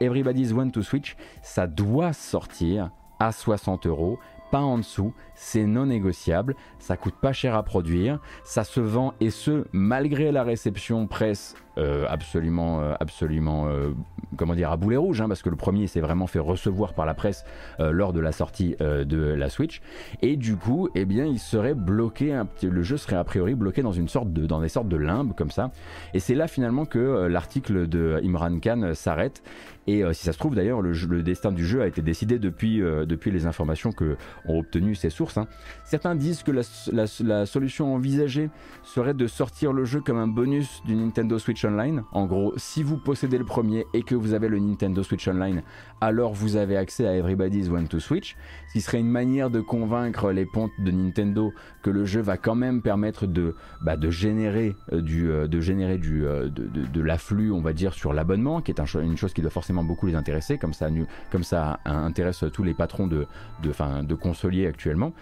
Everybody's 0.01 0.53
Want 0.53 0.71
to 0.71 0.83
Switch, 0.83 1.17
ça 1.43 1.67
doit 1.67 2.13
sortir 2.13 2.91
à 3.19 3.33
60 3.33 3.87
euros 3.87 4.19
pas 4.53 4.61
en 4.61 4.77
dessous, 4.77 5.15
c'est 5.35 5.65
non 5.65 5.87
négociable, 5.87 6.55
ça 6.79 6.99
coûte 6.99 7.15
pas 7.15 7.33
cher 7.33 7.55
à 7.55 7.63
produire, 7.63 8.21
ça 8.45 8.65
se 8.65 8.81
vend 8.81 9.15
et 9.19 9.31
ce 9.31 9.65
malgré 9.73 10.31
la 10.31 10.43
réception 10.43 11.07
presse 11.07 11.55
euh, 11.79 12.05
absolument, 12.09 12.81
euh, 12.81 12.95
absolument, 13.01 13.67
euh, 13.69 13.93
comment 14.37 14.55
dire, 14.55 14.71
à 14.71 14.77
boulet 14.77 14.97
rouge, 14.97 15.21
hein, 15.21 15.29
parce 15.29 15.43
que 15.43 15.49
le 15.49 15.57
premier 15.57 15.87
s'est 15.87 16.01
vraiment 16.01 16.27
fait 16.27 16.39
recevoir 16.39 16.93
par 16.93 17.07
la 17.07 17.15
presse 17.15 17.45
lors 17.79 18.13
de 18.13 18.21
la 18.21 18.33
sortie 18.33 18.77
de 18.81 19.35
la 19.35 19.49
Switch, 19.49 19.81
et 20.21 20.37
du 20.37 20.57
coup, 20.57 20.89
eh 20.95 21.05
bien, 21.05 21.25
il 21.25 21.39
serait 21.39 21.75
bloqué, 21.75 22.41
le 22.63 22.83
jeu 22.83 22.97
serait 22.97 23.17
a 23.17 23.25
priori 23.25 23.55
bloqué 23.55 23.83
dans 23.83 23.93
une 23.93 24.09
sorte 24.09 24.33
dans 24.33 24.61
des 24.61 24.69
sortes 24.69 24.89
de 24.89 24.97
limbes 24.97 25.35
comme 25.35 25.51
ça, 25.51 25.71
et 26.15 26.21
c'est 26.21 26.35
là 26.35 26.49
finalement 26.49 26.85
que 26.85 27.27
l'article 27.27 27.89
de 27.89 28.21
Imran 28.23 28.59
Khan 28.61 28.93
s'arrête, 28.95 29.43
et 29.87 30.03
si 30.13 30.25
ça 30.25 30.33
se 30.33 30.39
trouve 30.39 30.55
d'ailleurs, 30.55 30.81
le, 30.81 31.23
destin 31.23 31.51
du 31.51 31.67
jeu 31.67 31.83
a 31.83 31.87
été 31.87 32.03
décidé 32.03 32.39
depuis, 32.39 32.83
les 33.27 33.47
informations 33.47 33.93
que 33.93 34.17
ont 34.47 34.59
obtenu 34.59 34.95
ces 34.95 35.11
sources. 35.11 35.39
Hein. 35.39 35.49
Certains 35.85 36.15
disent 36.15 36.43
que 36.43 36.53
la 36.53 37.47
solution 37.47 37.95
envisagée 37.95 38.51
serait 38.85 39.15
de 39.15 39.27
sortir 39.27 39.73
le 39.73 39.85
jeu 39.85 40.01
comme 40.01 40.19
un 40.19 40.29
bonus 40.29 40.83
du 40.87 40.95
Nintendo 40.95 41.39
Switch 41.39 41.62
Online. 41.65 42.05
En 42.13 42.27
gros, 42.27 42.53
si 42.57 42.83
vous 42.83 42.97
possédez 42.97 43.39
le 43.39 43.45
premier 43.45 43.87
et 43.95 44.03
que 44.03 44.15
vous 44.15 44.35
avez 44.35 44.49
le 44.49 44.59
Nintendo 44.59 45.03
Switch 45.03 45.27
Online, 45.29 45.63
alors 46.01 46.33
vous 46.35 46.57
avez 46.57 46.77
accès 46.77 47.07
à 47.07 47.15
Everybody's 47.15 47.69
Want 47.69 47.87
to 47.87 48.01
Switch. 48.01 48.37
Ce 48.69 48.73
qui 48.73 48.81
serait 48.81 49.01
une 49.01 49.11
manière 49.11 49.51
de 49.51 49.61
convaincre 49.61 50.33
les 50.33 50.47
pontes 50.47 50.73
de 50.79 50.91
Nintendo 50.91 51.53
que 51.83 51.91
le 51.91 52.05
jeu 52.05 52.21
va 52.21 52.37
quand 52.37 52.55
même 52.55 52.83
permettre 52.83 53.27
de, 53.27 53.55
bah, 53.81 53.97
de 53.97 54.11
générer, 54.11 54.75
euh, 54.93 55.03
euh, 55.03 55.49
de, 55.49 55.61
générer 55.61 56.01
euh, 56.05 56.49
de, 56.49 57.01
l'afflux, 57.01 57.51
on 57.51 57.61
va 57.61 57.73
dire, 57.73 57.95
sur 57.95 58.13
l'abonnement, 58.13 58.61
qui 58.61 58.71
est 58.71 58.81
une 58.95 59.17
chose 59.17 59.33
qui 59.33 59.43
doit 59.43 59.51
forcément 59.51 59.85
beaucoup 59.85 60.07
les 60.07 60.15
intéresser, 60.15 60.59
comme 60.59 60.73
ça, 60.73 61.81
intéresse 61.85 62.45
tous 62.53 62.63
les 62.63 62.75
patrons 62.75 63.07
de, 63.07 63.27
de, 63.63 64.67
actuellement. 64.67 65.13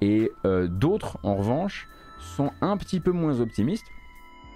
Et 0.00 0.30
d'autres, 0.68 1.18
en 1.22 1.36
revanche, 1.36 1.88
sont 2.20 2.50
un 2.60 2.76
petit 2.76 3.00
peu 3.00 3.10
moins 3.10 3.40
optimistes 3.40 3.86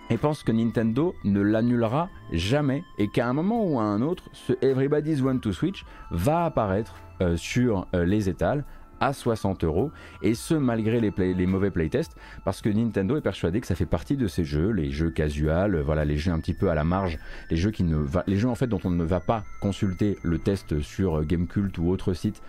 et 0.09 0.19
pense 0.19 0.43
que 0.43 0.53
Nintendo 0.53 1.15
ne 1.25 1.41
l'annulera 1.41 2.09
jamais 2.33 2.85
et 2.99 3.09
qu'à 3.09 3.29
un 3.29 3.33
moment 3.33 3.65
ou 3.65 3.81
à 3.81 3.83
un 3.83 4.03
autre, 4.03 4.25
ce 4.33 4.53
Everybody's 4.63 5.21
Want 5.21 5.39
to 5.39 5.53
Switch 5.53 5.85
va 6.11 6.45
apparaître 6.45 6.95
euh, 7.21 7.37
sur 7.37 7.87
euh, 7.95 8.05
les 8.05 8.29
étals 8.29 8.65
à 9.01 9.13
60 9.13 9.65
euros 9.65 9.91
et 10.23 10.35
ce 10.35 10.55
malgré 10.55 11.01
les, 11.01 11.13
les, 11.35 11.47
mauvais 11.47 11.71
playtests 11.71 12.17
parce 12.45 12.63
que 12.63 12.71
Nintendo 12.71 13.17
est 13.17 13.21
persuadé 13.21 13.61
que 13.61 13.67
ça 13.67 13.75
fait 13.75 13.85
partie 13.85 14.17
de 14.17 14.27
ces 14.27 14.45
jeux, 14.45 14.71
les 14.71 14.91
jeux 14.91 15.11
casual, 15.11 15.79
voilà 15.81 16.07
les 16.07 16.17
jeux 16.17 16.33
un 16.33 16.39
petit 16.39 16.55
peu 16.55 16.71
à 16.71 16.75
la 16.75 16.85
marge, 16.85 17.19
les 17.51 17.57
jeux 17.59 17.73
qui 17.73 17.83
ne 17.83 18.07
les 18.27 18.37
jeux 18.39 18.49
en 18.49 18.55
fait 18.55 18.69
dont 18.69 18.81
on 18.85 18.91
ne 18.91 19.05
va 19.05 19.21
pas 19.21 19.45
consulter 19.61 20.17
le 20.23 20.39
test 20.39 20.81
sur 20.81 21.19
euh, 21.19 21.25
Gamecult 21.25 21.77
ou 21.79 21.91
autre 21.91 22.15
site 22.15 22.43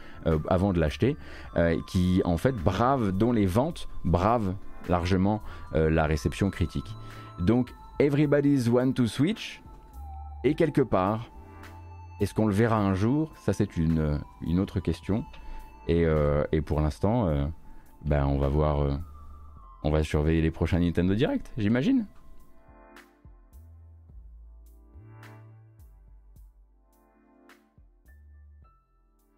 avant 0.49 0.73
de 0.73 0.79
l'acheter, 0.81 1.15
qui 1.87 2.21
en 2.25 2.35
fait 2.35 2.51
bravent 2.53 3.13
dont 3.13 3.31
les 3.31 3.45
ventes 3.45 3.87
bravent 4.03 4.55
largement 4.89 5.41
la 5.73 6.05
réception 6.05 6.49
critique. 6.49 6.97
Donc, 7.39 7.73
Everybody's 7.99 8.69
Want 8.69 8.93
to 8.93 9.07
Switch. 9.07 9.61
Et 10.43 10.55
quelque 10.55 10.81
part, 10.81 11.29
est-ce 12.19 12.33
qu'on 12.33 12.47
le 12.47 12.53
verra 12.53 12.77
un 12.77 12.93
jour? 12.93 13.33
Ça, 13.37 13.53
c'est 13.53 13.77
une, 13.77 14.21
autre 14.57 14.79
question. 14.79 15.23
Et, 15.87 16.05
euh, 16.05 16.43
pour 16.65 16.81
l'instant, 16.81 17.27
euh, 17.27 17.45
ben, 18.05 18.25
on 18.25 18.37
va 18.37 18.47
voir. 18.47 18.81
Euh, 18.81 18.97
on 19.83 19.91
va 19.91 20.03
surveiller 20.03 20.41
les 20.41 20.51
prochains 20.51 20.79
Nintendo 20.79 21.13
Direct, 21.13 21.51
j'imagine. 21.57 22.05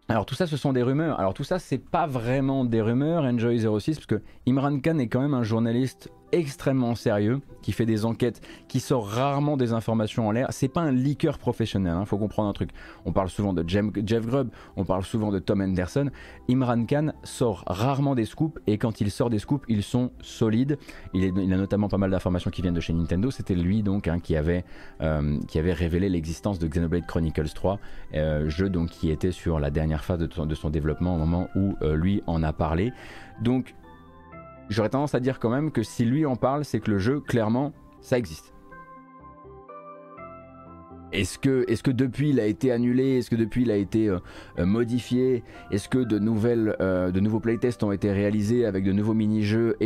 Alors 0.08 0.26
tout 0.26 0.34
ça, 0.34 0.48
ce 0.48 0.56
sont 0.56 0.72
des 0.72 0.82
rumeurs. 0.82 1.20
Alors 1.20 1.34
tout 1.34 1.44
ça, 1.44 1.60
c'est 1.60 1.78
pas 1.78 2.08
vraiment 2.08 2.64
des 2.64 2.80
rumeurs, 2.80 3.22
Enjoy06, 3.22 3.94
parce 3.94 4.06
que 4.06 4.20
Imran 4.44 4.80
Khan 4.80 4.98
est 4.98 5.06
quand 5.06 5.20
même 5.20 5.34
un 5.34 5.44
journaliste 5.44 6.10
extrêmement 6.32 6.94
sérieux, 6.94 7.40
qui 7.62 7.72
fait 7.72 7.86
des 7.86 8.04
enquêtes, 8.04 8.40
qui 8.68 8.80
sort 8.80 9.06
rarement 9.06 9.56
des 9.56 9.72
informations 9.72 10.28
en 10.28 10.32
l'air. 10.32 10.46
C'est 10.50 10.68
pas 10.68 10.80
un 10.80 10.92
leaker 10.92 11.38
professionnel, 11.38 11.92
il 11.94 12.00
hein, 12.00 12.04
faut 12.04 12.18
comprendre 12.18 12.48
un 12.48 12.52
truc. 12.52 12.70
On 13.04 13.12
parle 13.12 13.28
souvent 13.28 13.52
de 13.52 13.64
Jeff 13.68 14.26
Grubb, 14.26 14.50
on 14.76 14.84
parle 14.84 15.04
souvent 15.04 15.30
de 15.30 15.38
Tom 15.38 15.60
Anderson. 15.60 16.10
Imran 16.48 16.84
Khan 16.86 17.12
sort 17.22 17.64
rarement 17.66 18.14
des 18.14 18.24
scoops, 18.24 18.60
et 18.66 18.78
quand 18.78 19.00
il 19.00 19.10
sort 19.10 19.30
des 19.30 19.38
scoops, 19.38 19.64
ils 19.68 19.82
sont 19.82 20.10
solides. 20.20 20.78
Il, 21.14 21.24
a 21.24 21.56
notamment 21.56 21.88
pas 21.88 21.98
mal 21.98 22.10
d'informations 22.10 22.50
qui 22.50 22.62
viennent 22.62 22.74
de 22.74 22.80
chez 22.80 22.92
Nintendo. 22.92 23.30
C'était 23.30 23.54
lui 23.54 23.82
donc 23.82 24.08
hein, 24.08 24.18
qui, 24.20 24.36
avait, 24.36 24.64
euh, 25.00 25.38
qui 25.48 25.58
avait 25.58 25.72
révélé 25.72 26.08
l'existence 26.08 26.58
de 26.58 26.66
Xenoblade 26.66 27.06
Chronicles 27.06 27.50
3, 27.50 27.78
euh, 28.14 28.48
jeu 28.48 28.68
donc 28.68 28.90
qui 28.90 29.10
était 29.10 29.32
sur 29.32 29.60
la 29.60 29.70
dernière 29.70 30.04
phase 30.04 30.18
de, 30.18 30.54
son 30.54 30.70
développement 30.70 31.14
au 31.14 31.18
moment 31.18 31.48
où 31.54 31.74
euh, 31.82 31.94
lui 31.94 32.22
en 32.26 32.42
a 32.42 32.52
parlé. 32.52 32.92
Donc 33.40 33.74
j'aurais 34.70 34.88
tendance 34.88 35.14
à 35.14 35.20
dire 35.20 35.38
quand 35.38 35.50
même 35.50 35.70
que 35.70 35.82
si 35.82 36.04
lui 36.04 36.24
en 36.24 36.36
parle, 36.36 36.64
c'est 36.64 36.80
que 36.80 36.90
le 36.90 36.98
jeu, 36.98 37.20
clairement, 37.20 37.74
ça 38.00 38.16
existe. 38.16 38.54
Est-ce 41.12 41.38
que, 41.38 41.64
est 41.68 41.82
que 41.82 41.90
depuis 41.90 42.30
il 42.30 42.38
a 42.38 42.46
été 42.46 42.70
annulé 42.70 43.18
Est-ce 43.18 43.30
que 43.30 43.36
depuis 43.36 43.62
il 43.62 43.70
a 43.72 43.76
été 43.76 44.08
euh, 44.08 44.18
euh, 44.58 44.66
modifié 44.66 45.42
Est-ce 45.72 45.88
que 45.88 45.98
de, 45.98 46.20
nouvelles, 46.20 46.76
euh, 46.80 47.10
de 47.10 47.18
nouveaux 47.18 47.40
playtests 47.40 47.82
ont 47.82 47.90
été 47.90 48.12
réalisés 48.12 48.64
avec 48.64 48.84
de 48.84 48.92
nouveaux 48.92 49.14
mini-jeux 49.14 49.76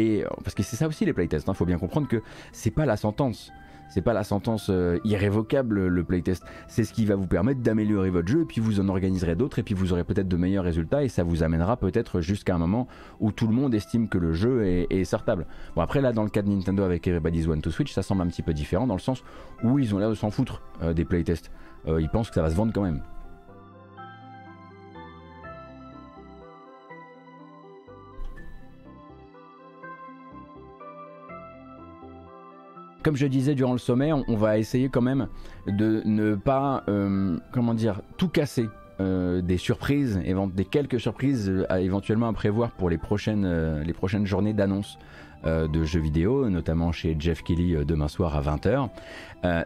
Parce 0.42 0.54
que 0.54 0.62
c'est 0.62 0.76
ça 0.76 0.86
aussi 0.86 1.06
les 1.06 1.14
playtests, 1.14 1.46
il 1.46 1.50
hein. 1.50 1.54
faut 1.54 1.64
bien 1.64 1.78
comprendre 1.78 2.08
que 2.08 2.20
c'est 2.52 2.70
pas 2.70 2.84
la 2.84 2.98
sentence. 2.98 3.50
C'est 3.88 4.02
pas 4.02 4.12
la 4.12 4.24
sentence 4.24 4.68
euh, 4.70 4.98
irrévocable 5.04 5.86
le 5.86 6.04
playtest. 6.04 6.44
C'est 6.68 6.84
ce 6.84 6.92
qui 6.92 7.04
va 7.04 7.14
vous 7.14 7.26
permettre 7.26 7.60
d'améliorer 7.60 8.10
votre 8.10 8.28
jeu 8.28 8.42
et 8.42 8.44
puis 8.44 8.60
vous 8.60 8.80
en 8.80 8.88
organiserez 8.88 9.36
d'autres 9.36 9.58
et 9.58 9.62
puis 9.62 9.74
vous 9.74 9.92
aurez 9.92 10.04
peut-être 10.04 10.28
de 10.28 10.36
meilleurs 10.36 10.64
résultats 10.64 11.04
et 11.04 11.08
ça 11.08 11.22
vous 11.22 11.42
amènera 11.42 11.76
peut-être 11.76 12.20
jusqu'à 12.20 12.54
un 12.54 12.58
moment 12.58 12.88
où 13.20 13.32
tout 13.32 13.46
le 13.46 13.54
monde 13.54 13.74
estime 13.74 14.08
que 14.08 14.18
le 14.18 14.32
jeu 14.32 14.64
est, 14.64 15.04
sortable. 15.04 15.46
Bon 15.76 15.82
après 15.82 16.00
là 16.00 16.12
dans 16.12 16.22
le 16.22 16.30
cas 16.30 16.40
de 16.40 16.48
Nintendo 16.48 16.82
avec 16.82 17.06
Everybody's 17.06 17.46
One 17.46 17.60
to 17.60 17.70
Switch 17.70 17.92
ça 17.92 18.02
semble 18.02 18.22
un 18.22 18.26
petit 18.26 18.42
peu 18.42 18.54
différent 18.54 18.86
dans 18.86 18.94
le 18.94 19.00
sens 19.00 19.22
où 19.62 19.78
ils 19.78 19.94
ont 19.94 19.98
l'air 19.98 20.08
de 20.08 20.14
s'en 20.14 20.30
foutre 20.30 20.62
euh, 20.82 20.94
des 20.94 21.04
playtests. 21.04 21.50
Euh, 21.86 22.00
ils 22.00 22.08
pensent 22.08 22.28
que 22.28 22.34
ça 22.34 22.42
va 22.42 22.50
se 22.50 22.56
vendre 22.56 22.72
quand 22.72 22.82
même. 22.82 23.02
Comme 33.04 33.16
je 33.16 33.26
disais 33.26 33.54
durant 33.54 33.72
le 33.72 33.78
sommet, 33.78 34.12
on, 34.12 34.36
va 34.36 34.58
essayer 34.58 34.88
quand 34.88 35.02
même 35.02 35.28
de 35.68 36.02
ne 36.06 36.34
pas, 36.34 36.82
euh, 36.88 37.36
comment 37.52 37.74
dire, 37.74 38.00
tout 38.16 38.28
casser. 38.28 38.68
Euh, 39.00 39.42
des 39.42 39.56
surprises, 39.58 40.20
des 40.54 40.64
quelques 40.64 41.00
surprises 41.00 41.52
à, 41.68 41.80
éventuellement 41.80 42.28
à 42.28 42.32
prévoir 42.32 42.70
pour 42.70 42.88
les 42.88 42.96
prochaines, 42.96 43.44
euh, 43.44 43.82
les 43.82 43.92
prochaines 43.92 44.24
journées 44.24 44.52
d'annonce 44.54 44.98
de 45.44 45.84
jeux 45.84 46.00
vidéo, 46.00 46.48
notamment 46.48 46.90
chez 46.90 47.16
Jeff 47.18 47.42
Kelly 47.42 47.76
demain 47.84 48.08
soir 48.08 48.34
à 48.34 48.40
20h. 48.40 48.88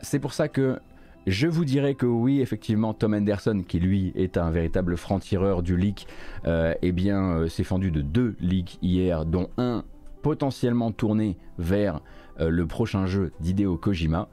C'est 0.02 0.18
pour 0.18 0.32
ça 0.32 0.48
que 0.48 0.80
je 1.28 1.46
vous 1.46 1.64
dirais 1.64 1.94
que 1.94 2.04
oui, 2.04 2.40
effectivement, 2.40 2.94
Tom 2.94 3.14
Henderson, 3.14 3.62
qui 3.64 3.78
lui 3.78 4.12
est 4.16 4.38
un 4.38 4.50
véritable 4.50 4.96
franc-tireur 4.96 5.62
du 5.62 5.76
leak, 5.76 6.08
eh 6.44 6.90
bien, 6.90 7.46
s'est 7.46 7.62
fendu 7.62 7.92
de 7.92 8.00
deux 8.00 8.34
leaks 8.40 8.78
hier, 8.82 9.24
dont 9.24 9.50
un 9.56 9.84
potentiellement 10.22 10.92
tourné 10.92 11.36
vers 11.58 11.96
euh, 11.96 11.98
le 12.38 12.66
prochain 12.66 13.06
jeu 13.06 13.32
d'Hideo 13.40 13.76
Kojima. 13.76 14.28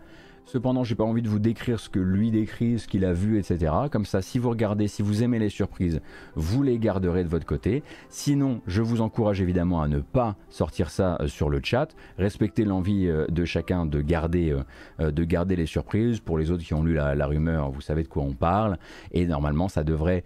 Cependant, 0.46 0.84
j'ai 0.84 0.94
pas 0.94 1.04
envie 1.04 1.24
de 1.24 1.28
vous 1.28 1.40
décrire 1.40 1.80
ce 1.80 1.90
que 1.90 2.00
lui 2.00 2.30
décrit, 2.30 2.78
ce 2.78 2.88
qu'il 2.88 3.04
a 3.04 3.14
vu, 3.14 3.40
etc. 3.40 3.74
Comme 3.92 4.06
ça, 4.06 4.22
si 4.22 4.38
vous 4.38 4.52
regardez, 4.52 4.88
si 4.88 5.02
vous 5.02 5.24
aimez 5.24 5.40
les 5.40 5.50
surprises, 5.50 6.02
vous 6.36 6.62
les 6.62 6.78
garderez 6.78 7.24
de 7.24 7.30
votre 7.30 7.48
côté. 7.48 7.82
Sinon, 8.10 8.62
je 8.68 8.84
vous 8.84 9.02
encourage 9.02 9.42
évidemment 9.42 9.82
à 9.82 9.88
ne 9.88 10.00
pas 10.00 10.36
sortir 10.50 10.92
ça 10.92 11.18
euh, 11.20 11.28
sur 11.28 11.50
le 11.50 11.62
chat. 11.64 11.96
Respectez 12.20 12.64
l'envie 12.64 13.08
euh, 13.08 13.26
de 13.28 13.44
chacun 13.44 13.88
de 13.88 14.02
garder, 14.02 14.56
de 15.00 15.24
garder 15.24 15.56
les 15.56 15.66
surprises. 15.66 16.20
Pour 16.20 16.38
les 16.38 16.52
autres 16.52 16.64
qui 16.64 16.76
ont 16.76 16.84
lu 16.84 16.94
la 16.94 17.26
rumeur, 17.26 17.72
vous 17.72 17.82
savez 17.82 18.04
de 18.04 18.08
quoi 18.08 18.22
on 18.22 18.34
parle. 18.34 18.78
Et 19.12 19.26
normalement, 19.26 19.68
ça 19.68 19.84
devrait 19.84 20.24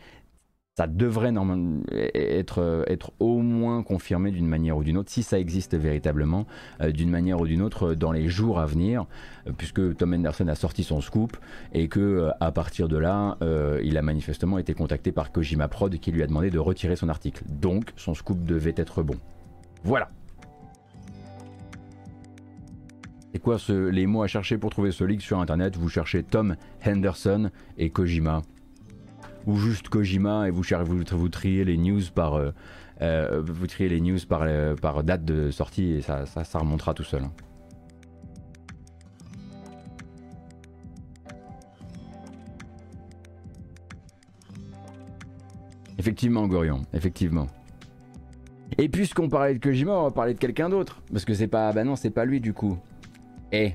ça 0.79 0.87
devrait 0.87 1.33
être, 2.15 2.85
être 2.87 3.11
au 3.19 3.39
moins 3.39 3.83
confirmé 3.83 4.31
d'une 4.31 4.47
manière 4.47 4.77
ou 4.77 4.83
d'une 4.85 4.95
autre, 4.95 5.11
si 5.11 5.23
ça 5.23 5.37
existe 5.37 5.75
véritablement, 5.75 6.47
euh, 6.79 6.93
d'une 6.93 7.09
manière 7.09 7.41
ou 7.41 7.47
d'une 7.47 7.61
autre 7.61 7.95
dans 7.95 8.13
les 8.13 8.29
jours 8.29 8.61
à 8.61 8.65
venir, 8.65 9.05
euh, 9.45 9.51
puisque 9.57 9.97
Tom 9.97 10.13
Henderson 10.13 10.47
a 10.47 10.55
sorti 10.55 10.85
son 10.85 11.01
scoop 11.01 11.35
et 11.73 11.89
que 11.89 11.99
euh, 11.99 12.31
à 12.39 12.53
partir 12.53 12.87
de 12.87 12.95
là, 12.95 13.37
il 13.83 13.97
a 13.97 14.01
manifestement 14.01 14.57
été 14.57 14.73
contacté 14.73 15.11
par 15.11 15.33
Kojima 15.33 15.67
Prod 15.67 15.93
qui 15.99 16.13
lui 16.13 16.23
a 16.23 16.27
demandé 16.27 16.49
de 16.49 16.59
retirer 16.59 16.95
son 16.95 17.09
article. 17.09 17.43
Donc 17.49 17.91
son 17.97 18.13
scoop 18.13 18.45
devait 18.45 18.75
être 18.77 19.03
bon. 19.03 19.15
Voilà. 19.83 20.07
C'est 23.33 23.39
quoi 23.39 23.59
ce, 23.59 23.89
les 23.89 24.07
mots 24.07 24.23
à 24.23 24.27
chercher 24.27 24.57
pour 24.57 24.69
trouver 24.69 24.91
ce 24.91 25.03
leak 25.03 25.21
sur 25.21 25.39
internet? 25.39 25.75
Vous 25.75 25.89
cherchez 25.89 26.23
Tom 26.23 26.55
Henderson 26.85 27.49
et 27.77 27.89
Kojima 27.89 28.43
ou 29.45 29.57
juste 29.57 29.89
Kojima 29.89 30.47
et 30.47 30.51
vous, 30.51 30.63
vous, 30.63 31.03
vous 31.09 31.29
triez 31.29 31.63
les 31.63 31.77
news 31.77 32.01
par, 32.13 32.35
euh, 32.35 32.51
euh, 33.01 33.41
euh, 33.41 35.01
date 35.03 35.25
de 35.25 35.51
sortie 35.51 35.93
et 35.93 36.01
ça, 36.01 36.25
ça, 36.25 36.59
remontera 36.59 36.93
tout 36.93 37.03
seul. 37.03 37.23
Hein. 37.23 37.31
Effectivement, 45.97 46.47
Gorion, 46.47 46.81
effectivement. 46.93 47.47
Et 48.77 48.87
puisqu'on 48.87 49.27
parlait 49.27 49.55
de 49.55 49.59
Kojima, 49.59 49.91
on 49.91 50.03
va 50.03 50.11
parler 50.11 50.33
de 50.33 50.39
quelqu'un 50.39 50.69
d'autre. 50.69 51.01
Parce 51.11 51.25
que 51.25 51.33
c'est 51.33 51.47
pas. 51.47 51.73
Bah 51.73 51.83
non, 51.83 51.97
c'est 51.97 52.09
pas 52.09 52.23
lui 52.23 52.39
du 52.39 52.53
coup. 52.53 52.77
Eh, 53.51 53.73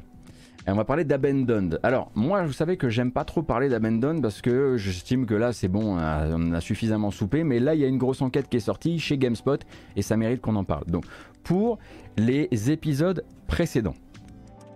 et 0.67 0.71
on 0.71 0.75
va 0.75 0.85
parler 0.85 1.05
d'Abandoned. 1.05 1.79
Alors, 1.83 2.11
moi, 2.15 2.43
vous 2.45 2.53
savez 2.53 2.77
que 2.79 2.89
j'aime 2.89 3.13
pas 3.13 3.25
trop 3.25 3.43
parler 3.43 3.69
d'Abandoned 3.69 4.23
parce 4.23 4.41
que 4.41 4.77
j'estime 4.79 5.27
que 5.27 5.35
là, 5.35 5.53
c'est 5.53 5.69
bon, 5.69 5.99
on 5.99 6.53
a 6.53 6.61
suffisamment 6.61 7.11
soupé. 7.11 7.45
Mais 7.45 7.61
là, 7.61 7.75
il 7.75 7.81
y 7.81 7.85
a 7.85 7.89
une 7.89 7.99
grosse 7.99 8.23
enquête 8.23 8.49
qui 8.49 8.57
est 8.57 8.61
sortie 8.61 8.99
chez 8.99 9.19
GameSpot 9.19 9.59
et 9.95 10.01
ça 10.03 10.17
mérite 10.17 10.41
qu'on 10.41 10.57
en 10.57 10.65
parle. 10.65 10.85
Donc, 10.87 11.05
pour 11.43 11.79
les 12.17 12.49
épisodes 12.71 13.25
précédents, 13.47 13.95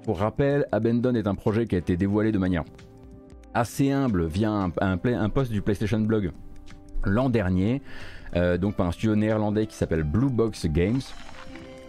pour 0.05 0.19
rappel, 0.19 0.67
Abandoned 0.73 1.17
est 1.17 1.27
un 1.27 1.35
projet 1.35 1.67
qui 1.67 1.75
a 1.75 1.79
été 1.79 1.97
dévoilé 1.97 2.33
de 2.33 2.39
manière 2.39 2.65
assez 3.55 3.91
humble 3.91 4.27
via 4.27 4.51
un, 4.51 5.29
post 5.29 5.51
du 5.51 5.63
PlayStation 5.63 6.01
Blog 6.01 6.33
l'an 7.05 7.31
dernier, 7.31 7.81
euh, 8.37 8.59
donc 8.59 8.77
par 8.77 8.87
un 8.87 8.93
studio 8.93 9.17
néerlandais 9.17 9.67
qui 9.67 9.75
s'appelle 9.75 10.03
Blue 10.03 10.31
Box 10.31 10.67
Games. 10.67 11.01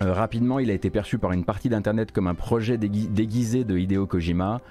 Euh, 0.02 0.14
rapidement, 0.14 0.60
il 0.60 0.72
a 0.72 0.74
été 0.74 0.90
perçu 0.90 1.18
par 1.18 1.32
une 1.34 1.44
partie 1.44 1.70
d'Internet 1.70 2.12
comme 2.12 2.28
un 2.28 2.36
projet 2.36 2.78
déguisé 2.78 3.64
de 3.64 3.78
Hideo 3.78 4.08
Kojima. 4.08 4.62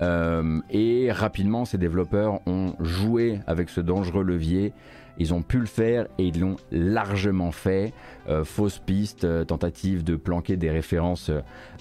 Euh, 0.00 0.60
et 0.70 1.12
rapidement, 1.12 1.66
ces 1.66 1.76
développeurs 1.76 2.40
ont 2.46 2.74
joué 2.80 3.40
avec 3.46 3.68
ce 3.68 3.80
dangereux 3.80 4.24
levier. 4.24 4.72
Ils 5.18 5.34
ont 5.34 5.42
pu 5.42 5.58
le 5.58 5.66
faire 5.66 6.06
et 6.16 6.28
ils 6.28 6.40
l'ont 6.40 6.56
largement 6.70 7.50
fait. 7.50 7.92
Euh, 8.28 8.42
fausse 8.44 8.78
piste, 8.78 9.26
tentative 9.46 10.02
de 10.02 10.16
planquer 10.16 10.56
des 10.56 10.70
références 10.70 11.30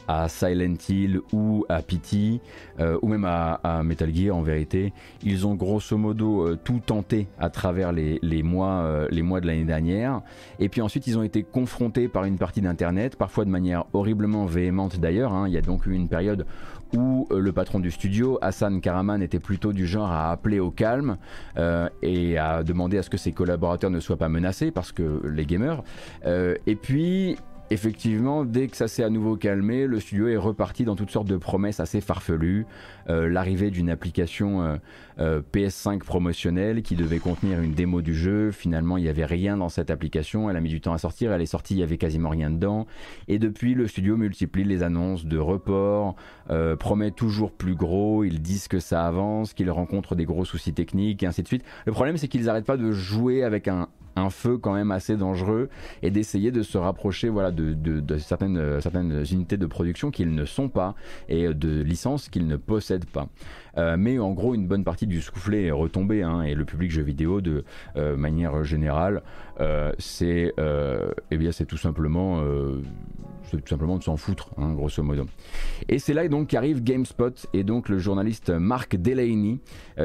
à 0.10 0.28
Silent 0.28 0.76
Hill 0.90 1.22
ou 1.32 1.66
à 1.70 1.82
Pity, 1.82 2.42
ou 3.02 3.08
même 3.08 3.26
à, 3.26 3.82
Metal 3.84 4.14
Gear 4.14 4.36
en 4.36 4.42
vérité. 4.42 4.94
Ils 5.24 5.46
ont 5.46 5.56
grosso 5.56 5.98
modo 5.98 6.56
tout 6.56 6.82
tenté 6.84 7.28
à 7.38 7.50
travers 7.50 7.92
les, 7.92 8.44
mois, 8.44 9.08
les 9.12 9.22
mois 9.22 9.40
de 9.40 9.48
l'année 9.48 9.66
dernière. 9.66 10.22
Et 10.60 10.68
puis 10.70 10.82
ensuite, 10.82 11.06
ils 11.08 11.18
ont 11.18 11.24
été 11.24 11.44
confrontés 11.44 12.08
par 12.08 12.24
une 12.24 12.38
partie 12.38 12.62
d'Internet, 12.62 13.16
parfois 13.16 13.46
de 13.46 13.50
manière 13.50 13.86
horriblement 13.94 14.46
véhémente 14.46 15.00
d'ailleurs. 15.00 15.34
Hein. 15.34 15.48
Il 15.48 15.54
y 15.54 15.58
a 15.58 15.62
donc 15.62 15.86
eu 15.86 15.94
une 15.94 16.08
période 16.10 16.46
où 16.96 17.28
euh, 17.32 17.40
le 17.40 17.52
patron 17.52 17.80
du 17.80 17.92
studio, 17.92 18.40
Hassan 18.42 18.82
Karaman, 18.82 19.22
était 19.22 19.40
plutôt 19.40 19.74
du 19.74 19.86
genre 19.86 20.12
à 20.12 20.32
appeler 20.32 20.60
au 20.60 20.72
calme 20.72 21.18
euh, 21.58 21.88
et 22.02 22.38
à 22.38 22.64
demander 22.64 22.98
à 22.98 23.04
ce 23.04 23.10
que 23.10 23.18
ses 23.18 23.32
collaborateurs 23.32 23.92
ne 23.92 24.00
soient 24.00 24.18
pas 24.18 24.30
menacés 24.30 24.72
parce 24.72 24.92
que 24.92 25.22
les 25.26 25.46
gamers. 25.46 25.84
Euh, 26.26 26.56
et 26.66 26.76
puis 26.76 27.38
effectivement, 27.70 28.46
dès 28.46 28.68
que 28.68 28.78
ça 28.78 28.88
s'est 28.88 29.04
à 29.04 29.10
nouveau 29.10 29.36
calmé, 29.36 29.88
le 29.88 30.00
studio 30.00 30.28
est 30.28 30.38
reparti 30.38 30.86
dans 30.86 30.96
toutes 30.96 31.12
sortes 31.12 31.28
de 31.28 31.38
promesses 31.38 31.80
assez 31.80 32.02
farfelues. 32.02 32.66
Euh, 33.10 33.30
l'arrivée 33.30 33.72
d'une 33.72 33.90
application 33.90 34.64
euh, 34.64 34.78
euh, 35.20 35.42
PS5 35.54 36.00
promotionnelle 36.00 36.82
qui 36.82 36.96
devait 36.96 37.20
contenir 37.20 37.62
une 37.62 37.74
démo 37.74 38.02
du 38.02 38.16
jeu. 38.16 38.52
Finalement, 38.52 38.98
il 38.98 39.04
n'y 39.04 39.10
avait 39.10 39.26
rien 39.26 39.58
dans 39.58 39.70
cette 39.70 39.90
application. 39.90 40.50
Elle 40.50 40.58
a 40.58 40.62
mis 40.62 40.70
du 40.70 40.82
temps 40.82 40.94
à 40.94 40.98
sortir. 40.98 41.32
Elle 41.32 41.42
est 41.42 41.46
sortie, 41.46 41.74
il 41.74 41.78
n'y 41.78 41.84
avait 41.84 41.98
quasiment 41.98 42.30
rien 42.30 42.50
dedans. 42.50 42.88
Et 43.28 43.40
depuis, 43.40 43.74
le 43.74 43.88
studio 43.88 44.18
multiplie 44.18 44.64
les 44.64 44.84
annonces 44.84 45.26
de 45.26 45.38
report, 45.38 46.16
promet 46.80 47.12
toujours 47.12 47.52
plus 47.52 47.76
gros. 47.76 48.24
Ils 48.24 48.42
disent 48.42 48.68
que 48.68 48.80
ça 48.80 49.06
avance, 49.06 49.54
qu'ils 49.54 49.72
rencontrent 49.72 50.16
des 50.16 50.26
gros 50.26 50.46
soucis 50.46 50.74
techniques 50.74 51.24
et 51.24 51.28
ainsi 51.28 51.44
de 51.44 51.48
suite. 51.48 51.64
Le 51.86 51.92
problème, 51.92 52.18
c'est 52.18 52.28
qu'ils 52.28 52.46
n'arrêtent 52.46 52.66
pas 52.66 52.78
de 52.78 52.92
jouer 52.92 53.44
avec 53.44 53.68
un, 53.68 53.88
un 54.20 54.30
feu 54.30 54.58
quand 54.58 54.74
même 54.74 54.92
assez 54.92 55.18
dangereux 55.18 55.70
et 56.02 56.12
d'essayer 56.12 56.52
de 56.52 56.62
se 56.62 56.78
rapprocher 56.78 57.30
voilà, 57.30 57.52
de, 57.52 58.18
certaines, 58.20 58.82
certaines 58.82 59.24
unités 59.32 59.58
de 59.58 59.66
production 59.66 60.12
qu'ils 60.12 60.34
ne 60.34 60.46
sont 60.46 60.70
pas 60.70 60.96
et 61.28 61.54
de 61.54 61.82
licences 61.82 62.30
qu'ils 62.30 62.48
ne 62.48 62.58
possèdent 62.58 63.06
pas. 63.06 63.28
Euh, 63.80 63.96
mais 63.98 64.20
en 64.20 64.32
gros, 64.32 64.54
une 64.54 64.68
bonne 64.68 64.84
partie 64.84 65.08
du 65.08 65.22
soufflet 65.22 65.66
est 65.66 65.72
retombée 65.72 66.22
hein, 66.22 66.42
et 66.42 66.54
le 66.54 66.66
public 66.66 66.92
jeu 66.92 67.02
vidéo 67.02 67.42
de 67.42 67.64
euh, 67.96 68.18
manière 68.18 68.64
générale, 68.64 69.24
euh, 69.60 69.92
c'est 69.98 70.54
eh 71.32 71.38
bien 71.38 71.52
c'est 71.52 71.66
tout 71.66 71.78
simplement 71.78 72.42
tout 73.50 73.60
simplement 73.66 73.98
de 73.98 74.04
s'en 74.04 74.18
foutre, 74.18 74.52
hein, 74.58 74.74
grosso 74.74 75.02
modo. 75.02 75.26
Et 75.88 76.00
c'est 76.00 76.14
là 76.14 76.28
donc 76.28 76.50
qu'arrive 76.50 76.84
GameSpot 76.84 77.48
et 77.54 77.64
donc 77.64 77.90
le 77.90 77.98
journaliste 77.98 78.50
Mark 78.50 78.96
Delaney 78.96 79.60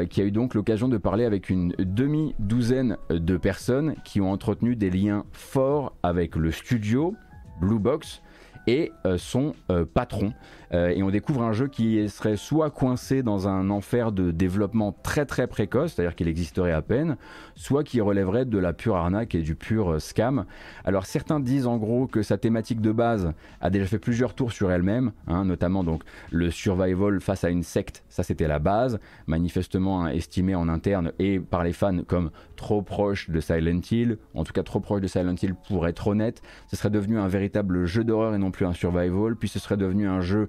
qui 0.09 0.21
a 0.21 0.25
eu 0.25 0.31
donc 0.31 0.55
l'occasion 0.55 0.89
de 0.89 0.97
parler 0.97 1.25
avec 1.25 1.51
une 1.51 1.75
demi-douzaine 1.79 2.97
de 3.11 3.37
personnes 3.37 3.95
qui 4.05 4.21
ont 4.21 4.31
entretenu 4.31 4.77
des 4.77 4.91
liens 4.91 5.25
forts 5.33 5.95
avec 6.03 6.37
le 6.37 6.51
studio 6.51 7.15
Blue 7.61 7.79
Box 7.79 8.23
et 8.67 8.93
son 9.17 9.55
patron 9.93 10.33
euh, 10.75 10.89
et 10.89 11.03
on 11.03 11.11
découvre 11.11 11.43
un 11.43 11.53
jeu 11.53 11.69
qui 11.69 12.09
serait 12.09 12.37
soit 12.37 12.71
coincé 12.71 13.23
dans 13.23 13.47
un 13.47 13.71
enfer 13.71 14.11
de 14.11 14.31
développement 14.31 14.93
très 15.03 15.25
très 15.25 15.47
précoce, 15.47 15.95
c'est-à-dire 15.95 16.17
qu'il 16.17 16.27
existerait 16.27 16.73
à 16.73 16.83
peine, 16.83 17.17
soit 17.55 17.85
qui 17.85 18.01
relèverait 18.01 18.45
de 18.45 18.59
la 18.59 18.73
pure 18.73 18.97
arnaque 18.97 19.35
et 19.35 19.43
du 19.43 19.55
pur 19.55 19.93
euh, 19.93 19.99
scam. 20.01 20.45
Alors 20.85 21.07
certains 21.07 21.39
disent 21.39 21.67
en 21.67 21.77
gros 21.77 22.07
que 22.07 22.23
sa 22.23 22.39
thématique 22.39 22.81
de 22.81 22.91
base 22.91 23.33
a 23.61 23.71
déjà 23.71 23.87
fait 23.87 23.99
plusieurs 23.99 24.35
tours 24.35 24.53
sur 24.53 24.71
elle-même, 24.73 25.13
hein, 25.29 25.45
notamment 25.45 25.85
donc 25.85 26.03
le 26.31 26.51
survival 26.51 27.21
face 27.21 27.45
à 27.45 27.51
une 27.51 27.63
secte, 27.63 28.03
ça 28.09 28.23
c'était 28.23 28.49
la 28.49 28.59
base, 28.59 28.99
manifestement 29.27 30.05
hein, 30.05 30.09
estimé 30.09 30.55
en 30.55 30.69
interne 30.69 31.13
et 31.19 31.39
par 31.39 31.63
les 31.63 31.73
fans 31.73 32.03
comme 32.07 32.31
trop 32.57 32.83
proche 32.83 33.31
de 33.31 33.41
Silent 33.41 33.81
Hill, 33.91 34.19
en 34.35 34.43
tout 34.43 34.53
cas 34.53 34.63
trop 34.63 34.81
proche 34.81 35.01
de 35.01 35.07
Silent 35.07 35.37
Hill 35.41 35.55
pour 35.69 35.87
être 35.87 36.09
honnête, 36.09 36.43
ce 36.67 36.77
serait 36.77 36.91
devenu 36.91 37.19
un 37.19 37.29
véritable 37.29 37.85
jeu 37.87 38.03
d'horreur 38.03 38.35
et 38.35 38.39
non 38.39 38.51
plus 38.51 38.67
un 38.67 38.73
survival, 38.73 39.37
puis 39.37 39.49
ce 39.49 39.59
serait 39.59 39.77
devenu 39.77 40.09
un 40.09 40.21
jeu 40.21 40.49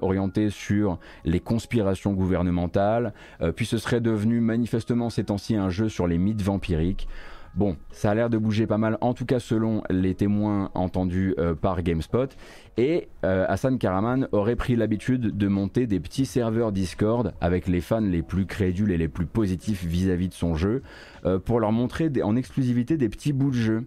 orienté 0.00 0.50
sur 0.50 0.98
les 1.24 1.40
conspirations 1.40 2.12
gouvernementales, 2.12 3.12
puis 3.56 3.66
ce 3.66 3.78
serait 3.78 4.00
devenu 4.00 4.40
manifestement 4.40 5.10
ces 5.10 5.24
temps-ci 5.24 5.56
un 5.56 5.70
jeu 5.70 5.88
sur 5.88 6.06
les 6.06 6.18
mythes 6.18 6.42
vampiriques. 6.42 7.08
Bon, 7.54 7.76
ça 7.90 8.10
a 8.10 8.14
l'air 8.14 8.30
de 8.30 8.38
bouger 8.38 8.66
pas 8.66 8.78
mal, 8.78 8.96
en 9.02 9.12
tout 9.12 9.26
cas 9.26 9.38
selon 9.38 9.82
les 9.90 10.14
témoins 10.14 10.70
entendus 10.72 11.34
euh, 11.38 11.54
par 11.54 11.82
GameSpot. 11.82 12.34
Et 12.78 13.08
euh, 13.26 13.44
Hassan 13.46 13.78
Karaman 13.78 14.26
aurait 14.32 14.56
pris 14.56 14.74
l'habitude 14.74 15.36
de 15.36 15.48
monter 15.48 15.86
des 15.86 16.00
petits 16.00 16.24
serveurs 16.24 16.72
Discord 16.72 17.34
avec 17.42 17.68
les 17.68 17.82
fans 17.82 18.00
les 18.00 18.22
plus 18.22 18.46
crédules 18.46 18.90
et 18.90 18.96
les 18.96 19.08
plus 19.08 19.26
positifs 19.26 19.84
vis-à-vis 19.84 20.28
de 20.28 20.34
son 20.34 20.54
jeu 20.54 20.82
euh, 21.26 21.38
pour 21.38 21.60
leur 21.60 21.72
montrer 21.72 22.10
en 22.22 22.36
exclusivité 22.36 22.96
des 22.96 23.10
petits 23.10 23.34
bouts 23.34 23.50
de 23.50 23.56
jeu. 23.56 23.84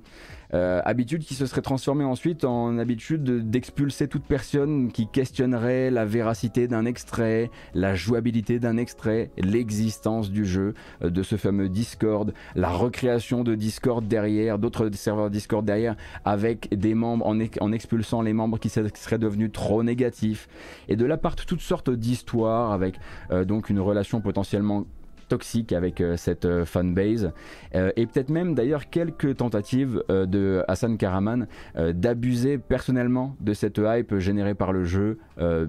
Euh, 0.53 0.81
habitude 0.85 1.23
qui 1.23 1.33
se 1.33 1.45
serait 1.45 1.61
transformée 1.61 2.03
ensuite 2.03 2.45
en 2.45 2.77
habitude 2.77 3.49
d'expulser 3.49 4.07
toute 4.07 4.23
personne 4.23 4.91
qui 4.91 5.07
questionnerait 5.07 5.89
la 5.91 6.05
véracité 6.05 6.67
d'un 6.67 6.85
extrait, 6.85 7.49
la 7.73 7.95
jouabilité 7.95 8.59
d'un 8.59 8.77
extrait, 8.77 9.31
l'existence 9.37 10.29
du 10.29 10.45
jeu, 10.45 10.73
euh, 11.03 11.09
de 11.09 11.23
ce 11.23 11.35
fameux 11.35 11.69
Discord, 11.69 12.33
la 12.55 12.69
recréation 12.69 13.43
de 13.43 13.55
Discord 13.55 14.07
derrière, 14.07 14.59
d'autres 14.59 14.89
serveurs 14.93 15.29
Discord 15.29 15.65
derrière, 15.65 15.95
avec 16.23 16.77
des 16.77 16.93
membres 16.93 17.25
en, 17.25 17.71
expulsant 17.71 18.21
les 18.21 18.33
membres 18.33 18.59
qui 18.59 18.69
seraient 18.69 19.17
devenus 19.17 19.51
trop 19.51 19.83
négatifs. 19.83 20.47
Et 20.87 20.95
de 20.95 21.05
là 21.05 21.17
partent 21.17 21.45
toutes 21.45 21.61
sortes 21.61 21.89
d'histoires 21.89 22.71
avec 22.71 22.95
euh, 23.31 23.45
donc 23.45 23.69
une 23.69 23.79
relation 23.79 24.21
potentiellement 24.21 24.85
toxique 25.27 25.73
avec 25.73 26.01
euh, 26.01 26.17
cette 26.17 26.45
euh, 26.45 26.65
fanbase 26.65 27.31
euh, 27.75 27.91
et 27.95 28.05
peut-être 28.05 28.29
même 28.29 28.55
d'ailleurs 28.55 28.89
quelques 28.89 29.37
tentatives 29.37 30.03
de 30.09 30.63
Hassan 30.67 30.97
Karaman 30.97 31.47
d'abuser 31.93 32.57
personnellement 32.57 33.35
de 33.39 33.53
cette 33.53 33.79
hype 33.83 34.17
générée 34.17 34.55
par 34.55 34.71
le 34.71 34.83
jeu 34.83 35.17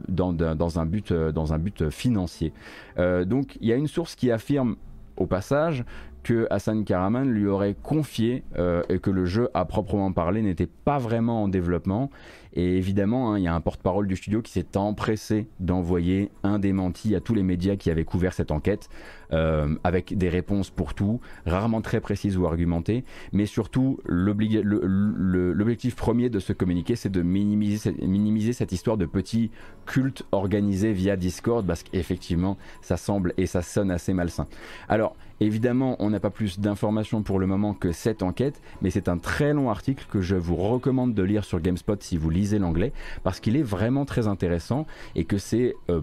dans, 0.08 0.32
dans, 0.32 0.78
un 0.78 0.86
but, 0.86 1.12
dans 1.12 1.52
un 1.52 1.58
but 1.58 1.90
financier. 1.90 2.52
donc 2.98 3.56
il 3.60 3.68
y 3.68 3.72
a 3.72 3.76
une 3.76 3.86
source 3.86 4.14
qui 4.14 4.30
affirme 4.30 4.76
au 5.16 5.26
passage 5.26 5.84
que 6.22 6.46
Hassan 6.50 6.84
Karaman 6.84 7.28
lui 7.28 7.46
aurait 7.46 7.76
confié 7.82 8.44
et 8.88 8.98
que 8.98 9.10
le 9.10 9.24
jeu 9.24 9.48
à 9.54 9.64
proprement 9.64 10.12
parler 10.12 10.42
n'était 10.42 10.68
pas 10.84 10.98
vraiment 10.98 11.44
en 11.44 11.48
développement 11.48 12.10
et 12.56 12.78
évidemment, 12.78 13.32
hein, 13.32 13.38
il 13.38 13.44
y 13.44 13.48
a 13.48 13.54
un 13.54 13.60
porte-parole 13.60 14.08
du 14.08 14.16
studio 14.16 14.40
qui 14.40 14.50
s'est 14.50 14.78
empressé 14.78 15.46
d'envoyer 15.60 16.30
un 16.42 16.58
démenti 16.58 17.14
à 17.14 17.20
tous 17.20 17.34
les 17.34 17.42
médias 17.42 17.76
qui 17.76 17.90
avaient 17.90 18.06
couvert 18.06 18.32
cette 18.32 18.50
enquête, 18.50 18.88
euh, 19.32 19.76
avec 19.84 20.16
des 20.16 20.30
réponses 20.30 20.70
pour 20.70 20.94
tout, 20.94 21.20
rarement 21.44 21.82
très 21.82 22.00
précises 22.00 22.38
ou 22.38 22.46
argumentées, 22.46 23.04
mais 23.32 23.44
surtout 23.44 24.00
l'objectif 24.06 25.96
premier 25.96 26.30
de 26.30 26.38
ce 26.38 26.54
communiqué, 26.54 26.96
c'est 26.96 27.10
de 27.10 27.20
minimiser, 27.20 27.92
minimiser 28.00 28.54
cette 28.54 28.72
histoire 28.72 28.96
de 28.96 29.04
petit 29.04 29.50
culte 29.84 30.24
organisé 30.32 30.94
via 30.94 31.16
Discord, 31.16 31.66
parce 31.66 31.82
qu'effectivement, 31.82 32.56
ça 32.80 32.96
semble 32.96 33.34
et 33.36 33.44
ça 33.44 33.60
sonne 33.60 33.90
assez 33.90 34.14
malsain. 34.14 34.46
Alors, 34.88 35.14
Évidemment, 35.40 35.96
on 35.98 36.10
n'a 36.10 36.20
pas 36.20 36.30
plus 36.30 36.58
d'informations 36.58 37.22
pour 37.22 37.38
le 37.38 37.46
moment 37.46 37.74
que 37.74 37.92
cette 37.92 38.22
enquête, 38.22 38.60
mais 38.80 38.90
c'est 38.90 39.08
un 39.08 39.18
très 39.18 39.52
long 39.52 39.70
article 39.70 40.06
que 40.10 40.20
je 40.20 40.34
vous 40.34 40.56
recommande 40.56 41.14
de 41.14 41.22
lire 41.22 41.44
sur 41.44 41.60
GameSpot 41.60 41.96
si 42.00 42.16
vous 42.16 42.30
lisez 42.30 42.58
l'anglais, 42.58 42.92
parce 43.22 43.40
qu'il 43.40 43.56
est 43.56 43.62
vraiment 43.62 44.04
très 44.04 44.28
intéressant 44.28 44.86
et 45.14 45.24
que 45.24 45.36
c'est 45.36 45.74
euh, 45.90 46.00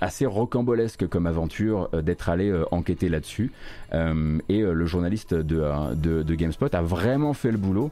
assez 0.00 0.26
rocambolesque 0.26 1.06
comme 1.08 1.26
aventure 1.26 1.88
euh, 1.94 2.02
d'être 2.02 2.28
allé 2.28 2.50
euh, 2.50 2.64
enquêter 2.72 3.08
là-dessus. 3.08 3.52
et 4.48 4.60
le 4.60 4.86
journaliste 4.86 5.34
de, 5.34 6.34
GameSpot 6.34 6.74
a 6.74 6.82
vraiment 6.82 7.32
fait 7.32 7.52
le 7.52 7.58
boulot 7.58 7.90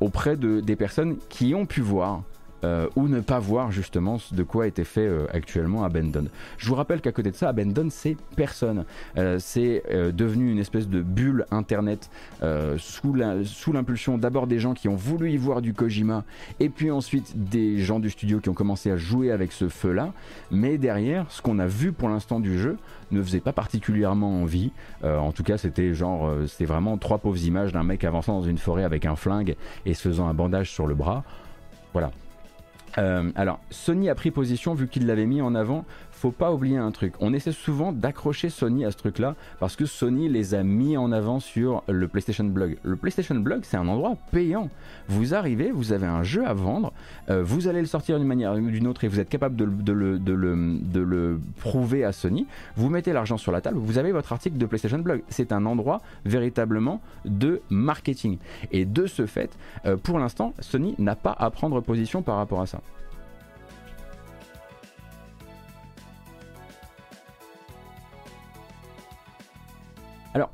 auprès 0.00 0.36
de, 0.36 0.60
des 0.60 0.76
personnes 0.76 1.18
qui 1.28 1.54
ont 1.54 1.66
pu 1.66 1.82
voir 1.82 2.22
euh, 2.64 2.88
ou 2.96 3.08
ne 3.08 3.20
pas 3.20 3.38
voir 3.38 3.70
justement 3.70 4.18
de 4.32 4.42
quoi 4.42 4.66
était 4.66 4.84
fait 4.84 5.06
euh, 5.06 5.26
actuellement 5.32 5.84
Abandon. 5.84 6.24
Je 6.56 6.68
vous 6.68 6.74
rappelle 6.74 7.02
qu'à 7.02 7.12
côté 7.12 7.30
de 7.30 7.36
ça, 7.36 7.50
Abandon 7.50 7.88
c'est 7.90 8.16
personne. 8.36 8.84
Euh, 9.18 9.38
c'est 9.38 9.82
devenu 10.12 10.50
une 10.50 10.58
espèce 10.58 10.88
de 10.88 11.02
bulle 11.02 11.46
internet 11.50 12.10
sous 12.78 13.72
l'impulsion 13.72 14.18
d'abord 14.18 14.46
des 14.46 14.58
gens 14.58 14.74
qui 14.74 14.88
ont 14.88 14.96
voulu 14.96 15.30
y 15.30 15.36
voir 15.36 15.60
du 15.60 15.74
Kojima 15.74 16.24
et 16.60 16.68
puis 16.68 16.90
ensuite 16.90 17.32
des 17.50 17.78
gens 17.78 18.00
du 18.00 18.10
studio 18.10 18.40
qui 18.40 18.48
ont 18.48 18.54
commencé 18.54 18.90
à 18.90 18.96
jouer 18.96 19.30
avec 19.30 19.52
ce 19.52 19.68
feu-là. 19.68 20.12
Mais 20.50 20.78
derrière, 20.78 21.26
ce 21.30 21.42
qu'on 21.42 21.58
a 21.58 21.66
vu 21.66 21.92
pour 21.92 22.08
l'instant 22.08 22.40
du 22.40 22.58
jeu 22.58 22.78
ne 23.10 23.22
faisait 23.22 23.40
pas 23.40 23.52
particulièrement 23.52 24.42
envie. 24.42 24.72
en 25.02 25.32
tout 25.32 25.42
cas, 25.42 25.58
c'était 25.58 25.94
genre, 25.94 26.30
c'était 26.46 26.64
vraiment 26.64 26.96
trois 26.98 27.18
pauvres 27.18 27.44
images 27.44 27.72
d'un 27.72 27.84
mec 27.84 28.04
avançant 28.04 28.40
dans 28.40 28.46
une 28.46 28.58
forêt 28.58 28.84
avec 28.84 29.04
un 29.04 29.16
flingue 29.16 29.56
et 29.86 29.94
se 29.94 30.08
faisant 30.08 30.28
un 30.28 30.34
bandage 30.34 30.70
sur 30.70 30.86
le 30.86 30.94
bras. 30.94 31.24
Voilà. 31.92 32.10
Euh, 32.98 33.30
alors, 33.34 33.60
Sony 33.70 34.08
a 34.08 34.14
pris 34.14 34.30
position 34.30 34.74
vu 34.74 34.88
qu'il 34.88 35.06
l'avait 35.06 35.26
mis 35.26 35.42
en 35.42 35.54
avant. 35.54 35.84
Faut 36.14 36.30
pas 36.30 36.52
oublier 36.52 36.78
un 36.78 36.90
truc. 36.90 37.14
On 37.20 37.34
essaie 37.34 37.52
souvent 37.52 37.92
d'accrocher 37.92 38.48
Sony 38.48 38.84
à 38.84 38.90
ce 38.90 38.96
truc-là 38.96 39.34
parce 39.60 39.76
que 39.76 39.84
Sony 39.84 40.28
les 40.28 40.54
a 40.54 40.62
mis 40.62 40.96
en 40.96 41.12
avant 41.12 41.40
sur 41.40 41.82
le 41.88 42.08
PlayStation 42.08 42.44
Blog. 42.44 42.78
Le 42.82 42.96
PlayStation 42.96 43.34
Blog, 43.34 43.60
c'est 43.64 43.76
un 43.76 43.88
endroit 43.88 44.16
payant. 44.30 44.70
Vous 45.08 45.34
arrivez, 45.34 45.70
vous 45.70 45.92
avez 45.92 46.06
un 46.06 46.22
jeu 46.22 46.46
à 46.46 46.54
vendre, 46.54 46.92
euh, 47.28 47.42
vous 47.42 47.68
allez 47.68 47.80
le 47.80 47.86
sortir 47.86 48.18
d'une 48.18 48.28
manière 48.28 48.54
ou 48.54 48.70
d'une 48.70 48.86
autre 48.86 49.04
et 49.04 49.08
vous 49.08 49.20
êtes 49.20 49.28
capable 49.28 49.56
de, 49.56 49.64
le, 49.92 51.40
prouver 51.58 52.04
à 52.04 52.12
Sony. 52.12 52.46
Vous 52.76 52.88
mettez 52.88 53.12
l'argent 53.12 53.36
sur 53.36 53.52
la 53.52 53.60
table, 53.60 53.78
vous 53.78 53.98
avez 53.98 54.12
votre 54.12 54.32
article 54.32 54.56
de 54.56 54.66
PlayStation 54.66 54.98
Blog. 54.98 55.22
C'est 55.28 55.52
un 55.52 55.66
endroit 55.66 56.00
véritablement 56.24 57.02
de 57.24 57.60
marketing. 57.68 58.38
Et 58.72 58.84
de 58.84 59.06
ce 59.06 59.26
fait, 59.26 59.50
euh, 59.84 59.96
pour 59.96 60.18
l'instant, 60.18 60.54
Sony 60.60 60.94
n'a 60.98 61.16
pas 61.16 61.36
à 61.38 61.50
prendre 61.50 61.80
position 61.80 62.22
par 62.22 62.36
rapport 62.36 62.60
à 62.60 62.66
ça. 62.66 62.80
Alors, 70.34 70.50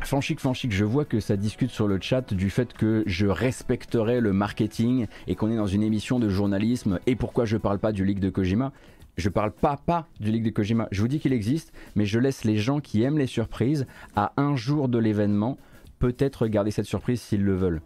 Fanchic, 0.00 0.40
Fanchic, 0.40 0.72
je 0.72 0.86
vois 0.86 1.04
que 1.04 1.20
ça 1.20 1.36
discute 1.36 1.70
sur 1.70 1.86
le 1.86 2.00
chat 2.00 2.32
du 2.32 2.48
fait 2.48 2.72
que 2.72 3.02
je 3.06 3.26
respecterais 3.26 4.20
le 4.20 4.32
marketing 4.32 5.06
et 5.26 5.36
qu'on 5.36 5.50
est 5.50 5.56
dans 5.56 5.66
une 5.66 5.82
émission 5.82 6.18
de 6.18 6.30
journalisme 6.30 6.98
et 7.06 7.14
pourquoi 7.14 7.44
je 7.44 7.58
parle 7.58 7.78
pas 7.78 7.92
du 7.92 8.06
League 8.06 8.18
de 8.20 8.30
Kojima. 8.30 8.72
Je 9.18 9.28
parle 9.28 9.52
pas 9.52 9.76
pas 9.76 10.08
du 10.18 10.30
League 10.32 10.44
de 10.44 10.50
Kojima. 10.50 10.88
Je 10.90 11.02
vous 11.02 11.08
dis 11.08 11.20
qu'il 11.20 11.34
existe, 11.34 11.74
mais 11.94 12.06
je 12.06 12.18
laisse 12.18 12.44
les 12.44 12.56
gens 12.56 12.80
qui 12.80 13.02
aiment 13.02 13.18
les 13.18 13.26
surprises 13.26 13.86
à 14.16 14.32
un 14.38 14.56
jour 14.56 14.88
de 14.88 14.98
l'événement 14.98 15.58
peut-être 15.98 16.46
garder 16.46 16.70
cette 16.70 16.86
surprise 16.86 17.20
s'ils 17.20 17.44
le 17.44 17.54
veulent 17.54 17.82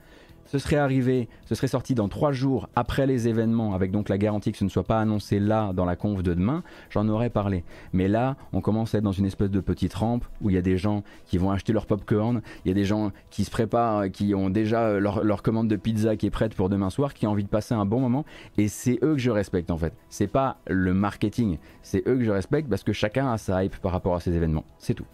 ce 0.47 0.59
serait 0.59 0.77
arrivé, 0.77 1.29
ce 1.45 1.55
serait 1.55 1.69
sorti 1.69 1.95
dans 1.95 2.09
trois 2.09 2.33
jours 2.33 2.69
après 2.77 3.07
les 3.07 3.29
événements, 3.29 3.75
avec 3.75 3.91
donc 3.91 4.09
la 4.09 4.19
garantie 4.19 4.53
que 4.53 4.59
ce 4.59 4.65
ne 4.65 4.69
soit 4.69 4.85
pas 4.85 5.01
annoncé 5.01 5.39
là 5.41 5.73
dans 5.73 5.85
la 5.85 5.97
conf 5.97 6.23
de 6.23 6.35
demain, 6.35 6.63
j'en 6.91 7.09
aurais 7.09 7.31
parlé. 7.31 7.65
Mais 7.93 8.09
là, 8.09 8.37
on 8.53 8.61
commence 8.61 8.95
à 8.95 8.99
être 8.99 9.05
dans 9.05 9.13
une 9.13 9.27
espèce 9.27 9.51
de 9.51 9.61
petite 9.61 9.95
rampe 9.95 10.25
où 10.41 10.51
il 10.51 10.55
y 10.55 10.59
a 10.59 10.63
des 10.63 10.77
gens 10.77 11.03
qui 11.27 11.39
vont 11.39 11.51
acheter 11.51 11.73
leur 11.73 11.87
popcorn, 11.87 12.43
il 12.65 12.69
y 12.69 12.71
a 12.71 12.75
des 12.75 12.85
gens 12.85 13.11
qui 13.31 13.45
se 13.45 13.51
préparent, 13.51 14.11
qui 14.11 14.35
ont 14.35 14.51
déjà 14.51 14.99
leur, 14.99 15.43
commande 15.43 15.69
de 15.69 15.77
pizza 15.77 16.17
qui 16.17 16.27
est 16.27 16.31
prête 16.31 16.55
pour 16.55 16.69
demain 16.69 16.91
soir, 16.91 17.15
qui 17.15 17.27
ont 17.27 17.31
envie 17.31 17.45
de 17.45 17.49
passer 17.49 17.75
un 17.75 17.85
bon 17.85 18.01
moment, 18.01 18.25
et 18.57 18.69
c'est 18.69 18.99
eux 19.03 19.15
que 19.15 19.19
je 19.19 19.31
respecte 19.31 19.71
en 19.71 19.79
fait. 19.79 19.93
C'est 20.09 20.27
pas 20.27 20.59
le 20.67 20.95
marketing, 20.95 21.59
c'est 21.83 22.07
eux 22.09 22.17
que 22.17 22.25
je 22.25 22.31
respecte 22.31 22.69
parce 22.69 22.83
que 22.83 22.93
chacun 22.93 23.33
a 23.33 23.39
sa 23.39 23.65
hype 23.65 23.77
par 23.77 23.93
rapport 23.93 24.15
à 24.15 24.21
ces 24.21 24.35
événements, 24.35 24.65
c'est 24.79 24.95
tout. 24.95 25.07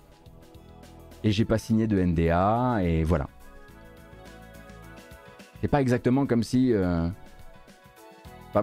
Et 1.25 1.31
j'ai 1.31 1.45
pas 1.45 1.59
signé 1.59 1.87
de 1.87 2.01
NDA, 2.01 2.81
et 2.83 3.05
voilà. 3.05 3.29
C'est 5.63 5.69
pas 5.69 5.81
exactement 5.81 6.27
comme 6.27 6.43
si. 6.43 6.73
Euh, 6.73 7.09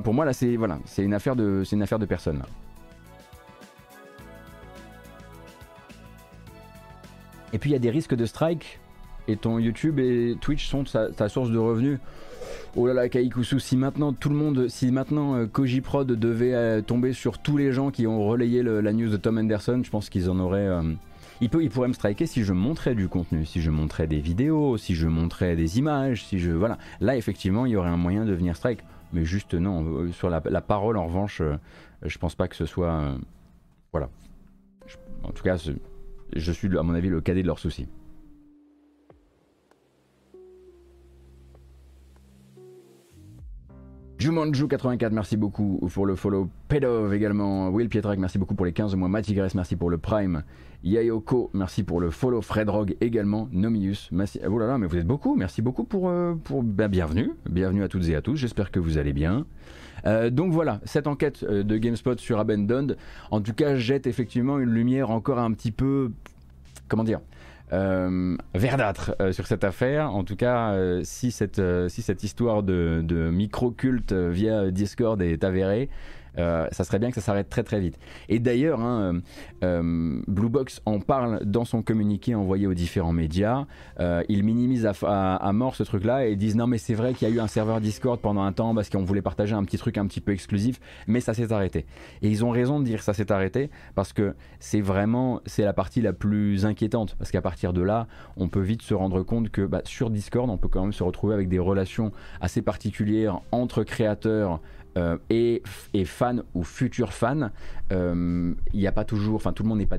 pour 0.03 0.13
moi, 0.13 0.25
là, 0.25 0.33
c'est 0.33 0.57
c'est 0.85 1.01
une 1.01 1.13
affaire 1.13 1.35
de, 1.35 2.05
personne. 2.05 2.43
Et 7.53 7.57
puis 7.57 7.71
il 7.71 7.73
y 7.73 7.75
a 7.75 7.79
des 7.79 7.89
risques 7.89 8.15
de 8.15 8.25
strike. 8.25 8.79
Et 9.29 9.37
ton 9.37 9.59
YouTube 9.59 9.99
et 9.99 10.35
Twitch 10.41 10.67
sont 10.67 10.83
ta, 10.83 11.29
source 11.29 11.51
de 11.51 11.57
revenus. 11.57 11.99
Oh 12.75 12.85
là 12.87 12.93
là, 12.93 13.09
Kaikusu, 13.09 13.59
si 13.59 13.77
maintenant 13.77 14.11
tout 14.11 14.29
le 14.29 14.35
monde, 14.35 14.67
si 14.69 14.91
maintenant 14.91 15.35
euh, 15.35 15.45
Koji 15.45 15.81
Prod 15.81 16.07
devait 16.07 16.53
euh, 16.53 16.81
tomber 16.81 17.13
sur 17.13 17.37
tous 17.37 17.55
les 17.55 17.71
gens 17.71 17.91
qui 17.91 18.07
ont 18.07 18.27
relayé 18.27 18.63
la 18.63 18.91
news 18.91 19.09
de 19.09 19.17
Tom 19.17 19.37
Anderson, 19.37 19.81
je 19.83 19.89
pense 19.89 20.09
qu'ils 20.09 20.29
en 20.29 20.39
auraient, 20.39 20.67
il, 21.41 21.49
peut, 21.49 21.67
pourrait 21.69 21.87
me 21.87 21.93
striker 21.93 22.25
si 22.25 22.43
je 22.43 22.53
montrais 22.53 22.95
du 22.95 23.07
contenu, 23.07 23.45
si 23.45 23.61
je 23.61 23.71
montrais 23.71 24.07
des 24.07 24.19
vidéos, 24.19 24.77
si 24.77 24.95
je 24.95 25.07
montrais 25.07 25.55
des 25.55 25.79
images, 25.79 26.25
si 26.25 26.39
je. 26.39 26.51
Voilà. 26.51 26.77
Là, 26.99 27.15
effectivement, 27.15 27.65
il 27.65 27.73
y 27.73 27.75
aurait 27.75 27.89
un 27.89 27.97
moyen 27.97 28.25
de 28.25 28.33
venir 28.33 28.55
strike. 28.55 28.79
Mais 29.13 29.25
juste 29.25 29.53
non. 29.53 29.83
Euh, 29.83 30.11
sur 30.11 30.29
la, 30.29 30.41
parole, 30.61 30.97
en 30.97 31.05
revanche, 31.05 31.41
euh, 31.41 31.57
je 32.03 32.17
pense 32.17 32.35
pas 32.35 32.47
que 32.47 32.55
ce 32.55 32.65
soit. 32.65 32.91
Euh, 32.91 33.17
voilà. 33.91 34.09
en 35.23 35.31
tout 35.31 35.43
cas, 35.43 35.57
je 36.35 36.51
suis, 36.51 36.77
à 36.77 36.83
mon 36.83 36.93
avis, 36.93 37.09
le 37.09 37.21
cadet 37.21 37.41
de 37.41 37.47
leurs 37.47 37.59
soucis. 37.59 37.87
Jumanju84, 44.19 45.11
merci 45.11 45.37
beaucoup 45.37 45.79
pour 45.93 46.05
le 46.05 46.13
follow. 46.15 46.49
Pedov 46.67 47.13
également. 47.13 47.69
Will 47.69 47.87
Pietrek, 47.87 48.19
merci 48.19 48.37
beaucoup 48.37 48.53
pour 48.53 48.65
les 48.65 48.73
15 48.73 48.93
mois. 48.95 49.07
Matigres, 49.07 49.47
merci 49.55 49.77
pour 49.77 49.89
le 49.89 49.97
Prime. 49.97 50.43
Yayoko, 50.83 51.49
merci 51.53 51.83
pour 51.83 51.99
le 51.99 52.09
follow. 52.09 52.41
Fred 52.41 52.69
Rogue 52.69 52.95
également. 53.01 53.49
Nomius, 53.51 54.07
merci. 54.13 54.39
Oh 54.47 54.57
là 54.57 54.65
là, 54.65 54.77
mais 54.77 54.87
vous 54.87 54.95
êtes 54.95 55.05
beaucoup. 55.05 55.35
Merci 55.35 55.61
beaucoup 55.61 55.83
pour. 55.83 56.07
Euh, 56.07 56.35
pour 56.41 56.63
ben, 56.63 56.87
bienvenue. 56.87 57.31
Bienvenue 57.49 57.83
à 57.83 57.89
toutes 57.89 58.07
et 58.07 58.15
à 58.15 58.21
tous. 58.21 58.37
J'espère 58.37 58.71
que 58.71 58.79
vous 58.79 58.97
allez 58.97 59.11
bien. 59.11 59.45
Euh, 60.05 60.29
donc 60.29 60.53
voilà, 60.53 60.79
cette 60.85 61.07
enquête 61.07 61.43
euh, 61.43 61.63
de 61.63 61.75
GameSpot 61.75 62.17
sur 62.17 62.39
Abandoned, 62.39 62.95
en 63.31 63.41
tout 63.41 63.53
cas, 63.53 63.75
jette 63.75 64.07
effectivement 64.07 64.57
une 64.57 64.69
lumière 64.69 65.09
encore 65.09 65.39
un 65.39 65.51
petit 65.51 65.71
peu. 65.71 66.11
Comment 66.87 67.03
dire 67.03 67.19
verdâtre 68.55 69.15
sur 69.31 69.45
cette 69.45 69.63
affaire. 69.63 70.11
En 70.15 70.23
tout 70.23 70.35
cas, 70.35 70.75
si, 71.03 71.29
cette, 71.29 71.61
si 71.87 72.01
cette 72.01 72.23
histoire 72.23 72.63
de, 72.63 73.01
de 73.03 73.29
micro-culte 73.29 74.11
via 74.11 74.71
Discord 74.71 75.21
est 75.21 75.43
avérée, 75.43 75.87
euh, 76.39 76.67
ça 76.71 76.83
serait 76.83 76.99
bien 76.99 77.09
que 77.09 77.15
ça 77.15 77.21
s'arrête 77.21 77.49
très 77.49 77.63
très 77.63 77.79
vite. 77.79 77.97
Et 78.27 78.39
d'ailleurs, 78.39 78.79
hein, 78.79 79.21
euh, 79.63 79.81
euh, 79.81 80.21
Blue 80.27 80.49
Box 80.49 80.81
en 80.85 80.99
parle 80.99 81.43
dans 81.45 81.65
son 81.65 81.81
communiqué 81.81 82.35
envoyé 82.35 82.67
aux 82.67 82.73
différents 82.73 83.13
médias. 83.13 83.65
ils 83.99 84.43
minimisent 84.43 84.89
à, 85.03 85.51
mort 85.53 85.75
ce 85.75 85.83
truc-là 85.83 86.27
et 86.27 86.35
disent 86.35 86.55
non 86.55 86.67
mais 86.67 86.77
c'est 86.77 86.93
vrai 86.93 87.13
qu'il 87.13 87.27
y 87.27 87.31
a 87.31 87.33
eu 87.33 87.39
un 87.39 87.47
serveur 87.47 87.81
Discord 87.81 88.19
pendant 88.19 88.43
un 88.43 88.53
temps 88.53 88.73
parce 88.73 88.89
qu'on 88.89 89.03
voulait 89.03 89.21
partager 89.21 89.55
un 89.55 89.63
petit 89.63 89.77
truc 89.77 89.97
un 89.97 90.07
petit 90.07 90.21
peu 90.21 90.31
exclusif, 90.31 90.79
mais 91.07 91.19
ça 91.19 91.33
s'est 91.33 91.51
arrêté. 91.51 91.85
Et 92.21 92.29
ils 92.29 92.45
ont 92.45 92.51
raison 92.51 92.79
de 92.79 92.85
dire 92.85 92.99
que 92.99 93.03
ça 93.03 93.13
s'est 93.13 93.31
arrêté 93.31 93.69
parce 93.95 94.13
que 94.13 94.35
c'est 94.59 94.81
vraiment 94.81 95.41
c'est 95.45 95.63
la 95.63 95.73
partie 95.73 96.01
la 96.01 96.13
plus 96.13 96.65
inquiétante 96.65 97.15
parce 97.17 97.31
qu'à 97.31 97.41
partir 97.41 97.73
de 97.73 97.81
là, 97.81 98.07
on 98.37 98.47
peut 98.47 98.61
vite 98.61 98.81
se 98.81 98.93
rendre 98.93 99.23
compte 99.23 99.49
que 99.49 99.61
bah, 99.61 99.81
sur 99.83 100.09
Discord, 100.09 100.49
on 100.49 100.57
peut 100.57 100.69
quand 100.69 100.81
même 100.81 100.93
se 100.93 101.03
retrouver 101.03 101.33
avec 101.33 101.49
des 101.49 101.59
relations 101.59 102.11
assez 102.41 102.61
particulières 102.61 103.41
entre 103.51 103.83
créateurs 103.83 104.61
euh, 104.97 105.17
et, 105.29 105.61
et, 105.93 106.05
ou 106.53 106.63
futur 106.63 107.13
fan, 107.13 107.51
euh, 107.91 108.53
il 108.73 108.79
n'y 108.79 108.87
a 108.87 108.91
pas 108.91 109.05
toujours, 109.05 109.35
enfin 109.35 109.53
tout 109.53 109.63
le 109.63 109.69
monde 109.69 109.79
n'est 109.79 109.85
pas 109.85 109.97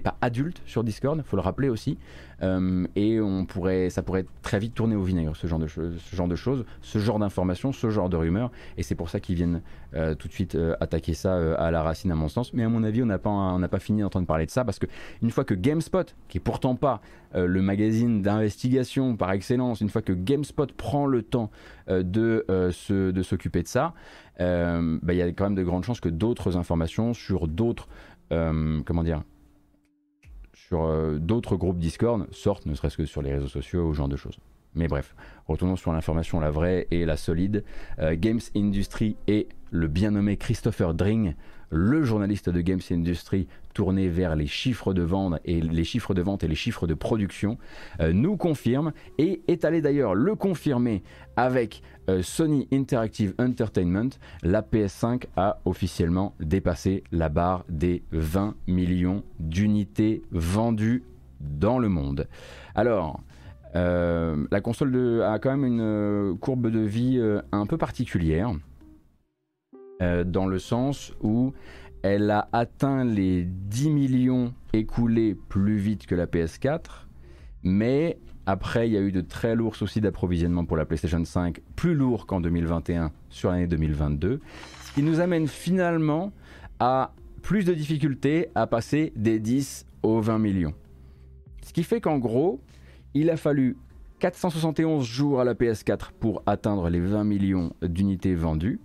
pas 0.00 0.16
adulte 0.20 0.62
sur 0.66 0.84
Discord, 0.84 1.22
faut 1.24 1.36
le 1.36 1.42
rappeler 1.42 1.68
aussi. 1.68 1.98
Euh, 2.42 2.86
et 2.94 3.20
on 3.20 3.44
pourrait, 3.44 3.90
ça 3.90 4.02
pourrait 4.02 4.26
très 4.42 4.58
vite 4.58 4.74
tourner 4.74 4.96
au 4.96 5.02
vinaigre, 5.02 5.34
ce 5.36 5.46
genre 5.46 5.58
de, 5.58 5.66
ce 5.66 6.16
genre 6.16 6.28
de 6.28 6.36
choses, 6.36 6.64
ce 6.82 6.98
genre 6.98 7.18
d'informations, 7.18 7.72
ce 7.72 7.90
genre 7.90 8.08
de 8.08 8.16
rumeurs. 8.16 8.50
Et 8.76 8.82
c'est 8.82 8.94
pour 8.94 9.10
ça 9.10 9.20
qu'ils 9.20 9.36
viennent 9.36 9.62
euh, 9.94 10.14
tout 10.14 10.28
de 10.28 10.32
suite 10.32 10.54
euh, 10.54 10.76
attaquer 10.80 11.14
ça 11.14 11.54
à 11.56 11.70
la 11.70 11.82
racine, 11.82 12.12
à 12.12 12.14
mon 12.14 12.28
sens. 12.28 12.52
Mais 12.52 12.62
à 12.62 12.68
mon 12.68 12.82
avis, 12.84 13.02
on 13.02 13.06
n'a 13.06 13.18
pas, 13.18 13.30
on 13.30 13.58
n'a 13.58 13.68
pas 13.68 13.78
fini 13.78 14.02
d'entendre 14.02 14.26
parler 14.26 14.46
de 14.46 14.50
ça 14.50 14.64
parce 14.64 14.78
que 14.78 14.86
une 15.22 15.30
fois 15.30 15.44
que 15.44 15.54
GameSpot, 15.54 16.14
qui 16.28 16.38
est 16.38 16.42
pourtant 16.42 16.76
pas 16.76 17.00
le 17.34 17.60
magazine 17.60 18.22
d'investigation 18.22 19.16
par 19.16 19.32
excellence, 19.32 19.82
une 19.82 19.90
fois 19.90 20.00
que 20.00 20.14
GameSpot 20.14 20.66
prend 20.72 21.04
le 21.04 21.22
temps 21.22 21.50
de, 21.88 22.46
de 22.48 23.22
s'occuper 23.22 23.62
de 23.62 23.68
ça, 23.68 23.92
bah, 24.38 25.12
il 25.12 25.16
y 25.16 25.22
a 25.22 25.26
quand 25.32 25.44
même 25.44 25.54
de 25.54 25.62
grandes 25.62 25.84
chances 25.84 26.00
que 26.00 26.08
d'autres 26.08 26.56
informations 26.56 27.12
sur 27.12 27.46
d'autres, 27.46 27.88
comment 28.30 29.04
dire, 29.04 29.22
sur 30.68 30.84
euh, 30.84 31.18
d'autres 31.18 31.56
groupes 31.56 31.78
Discord 31.78 32.26
sortent, 32.30 32.66
ne 32.66 32.74
serait-ce 32.74 32.98
que 32.98 33.06
sur 33.06 33.22
les 33.22 33.32
réseaux 33.32 33.48
sociaux 33.48 33.88
ou 33.88 33.94
ce 33.94 33.98
genre 33.98 34.08
de 34.08 34.16
choses. 34.16 34.38
Mais 34.74 34.86
bref, 34.86 35.16
retournons 35.46 35.76
sur 35.76 35.92
l'information, 35.92 36.40
la 36.40 36.50
vraie 36.50 36.86
et 36.90 37.06
la 37.06 37.16
solide. 37.16 37.64
Euh, 37.98 38.14
Games 38.18 38.40
Industry 38.54 39.16
et 39.26 39.48
le 39.70 39.88
bien 39.88 40.10
nommé 40.10 40.36
Christopher 40.36 40.92
Dring 40.92 41.34
le 41.70 42.02
journaliste 42.02 42.50
de 42.50 42.60
Games 42.60 42.80
Industry 42.90 43.46
tourné 43.74 44.08
vers 44.08 44.34
les 44.34 44.46
chiffres 44.46 44.92
de 44.92 45.02
vente 45.02 45.38
et 45.44 45.60
les 45.60 45.84
chiffres 45.84 46.14
de 46.14 46.22
vente 46.22 46.42
et 46.42 46.48
les 46.48 46.54
chiffres 46.54 46.86
de 46.86 46.94
production, 46.94 47.58
euh, 48.00 48.12
nous 48.12 48.36
confirme 48.36 48.92
et 49.18 49.42
est 49.46 49.64
allé 49.64 49.80
d'ailleurs 49.80 50.14
le 50.14 50.34
confirmer 50.34 51.02
avec 51.36 51.82
euh, 52.08 52.22
Sony 52.22 52.66
Interactive 52.72 53.34
Entertainment. 53.38 54.10
La 54.42 54.62
PS5 54.62 55.26
a 55.36 55.60
officiellement 55.64 56.34
dépassé 56.40 57.04
la 57.12 57.28
barre 57.28 57.64
des 57.68 58.02
20 58.12 58.54
millions 58.66 59.22
d'unités 59.38 60.22
vendues 60.30 61.04
dans 61.40 61.78
le 61.78 61.88
monde. 61.88 62.26
Alors, 62.74 63.20
euh, 63.76 64.44
la 64.50 64.60
console 64.60 65.22
a 65.22 65.38
quand 65.38 65.56
même 65.56 65.64
une 65.64 66.36
courbe 66.38 66.68
de 66.70 66.80
vie 66.80 67.22
un 67.52 67.66
peu 67.66 67.76
particulière. 67.76 68.52
Euh, 70.00 70.22
dans 70.22 70.46
le 70.46 70.60
sens 70.60 71.12
où 71.22 71.52
elle 72.02 72.30
a 72.30 72.48
atteint 72.52 73.04
les 73.04 73.44
10 73.44 73.90
millions 73.90 74.54
écoulés 74.72 75.34
plus 75.34 75.76
vite 75.76 76.06
que 76.06 76.14
la 76.14 76.26
PS4, 76.26 77.06
mais 77.64 78.18
après 78.46 78.88
il 78.88 78.92
y 78.92 78.96
a 78.96 79.00
eu 79.00 79.10
de 79.10 79.20
très 79.20 79.56
lourds 79.56 79.74
soucis 79.74 80.00
d'approvisionnement 80.00 80.64
pour 80.64 80.76
la 80.76 80.84
PlayStation 80.84 81.24
5, 81.24 81.60
plus 81.74 81.94
lourds 81.94 82.26
qu'en 82.26 82.40
2021 82.40 83.10
sur 83.28 83.50
l'année 83.50 83.66
2022, 83.66 84.40
ce 84.84 84.92
qui 84.92 85.02
nous 85.02 85.18
amène 85.18 85.48
finalement 85.48 86.32
à 86.78 87.12
plus 87.42 87.64
de 87.64 87.74
difficultés 87.74 88.50
à 88.54 88.68
passer 88.68 89.12
des 89.16 89.40
10 89.40 89.84
aux 90.04 90.20
20 90.20 90.38
millions. 90.38 90.74
Ce 91.62 91.72
qui 91.72 91.82
fait 91.82 92.00
qu'en 92.00 92.18
gros, 92.18 92.60
il 93.14 93.30
a 93.30 93.36
fallu 93.36 93.76
471 94.20 95.04
jours 95.04 95.40
à 95.40 95.44
la 95.44 95.54
PS4 95.54 96.10
pour 96.20 96.42
atteindre 96.46 96.88
les 96.88 97.00
20 97.00 97.24
millions 97.24 97.72
d'unités 97.82 98.36
vendues 98.36 98.78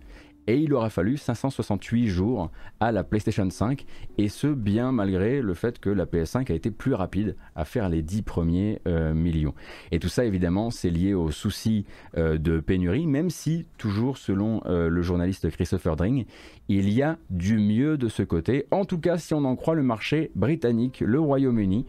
et 0.48 0.58
il 0.58 0.74
aura 0.74 0.90
fallu 0.90 1.18
568 1.18 2.08
jours 2.08 2.52
à 2.80 2.92
la 2.92 3.04
PlayStation 3.04 3.50
5 3.50 3.86
et 4.18 4.30
ce 4.30 4.48
bien 4.48 4.92
malgré 4.92 5.42
le 5.42 5.54
fait 5.54 5.80
que 5.80 5.90
la 5.90 6.06
PS5 6.06 6.52
a 6.52 6.56
été 6.56 6.72
plus 6.72 6.94
rapide 6.94 7.36
à 7.56 7.66
faire 7.66 7.90
les 7.90 8.02
10 8.02 8.22
premiers 8.24 8.82
euh, 8.88 9.14
millions. 9.14 9.54
Et 9.92 10.00
tout 10.00 10.10
ça 10.10 10.26
évidemment 10.26 10.70
c'est 10.70 10.90
lié 10.90 11.14
aux 11.14 11.32
soucis 11.32 11.86
euh, 12.18 12.38
de 12.38 12.60
pénurie 12.60 13.08
même 13.08 13.30
si 13.30 13.66
toujours 13.78 14.18
selon 14.18 14.62
euh, 14.66 14.90
le 14.90 15.02
journaliste 15.02 15.50
Christopher 15.50 15.96
Dring 15.96 16.26
il 16.70 16.90
y 16.90 17.02
a 17.02 17.18
du 17.30 17.58
mieux 17.58 17.98
de 17.98 18.08
ce 18.08 18.24
côté 18.24 18.68
en 18.72 18.86
tout 18.86 19.00
cas 19.00 19.18
si 19.18 19.34
on 19.34 19.44
en 19.46 19.56
croit 19.56 19.76
le 19.76 19.84
marché 19.84 20.32
britannique, 20.36 21.02
le 21.06 21.20
Royaume-Uni 21.20 21.86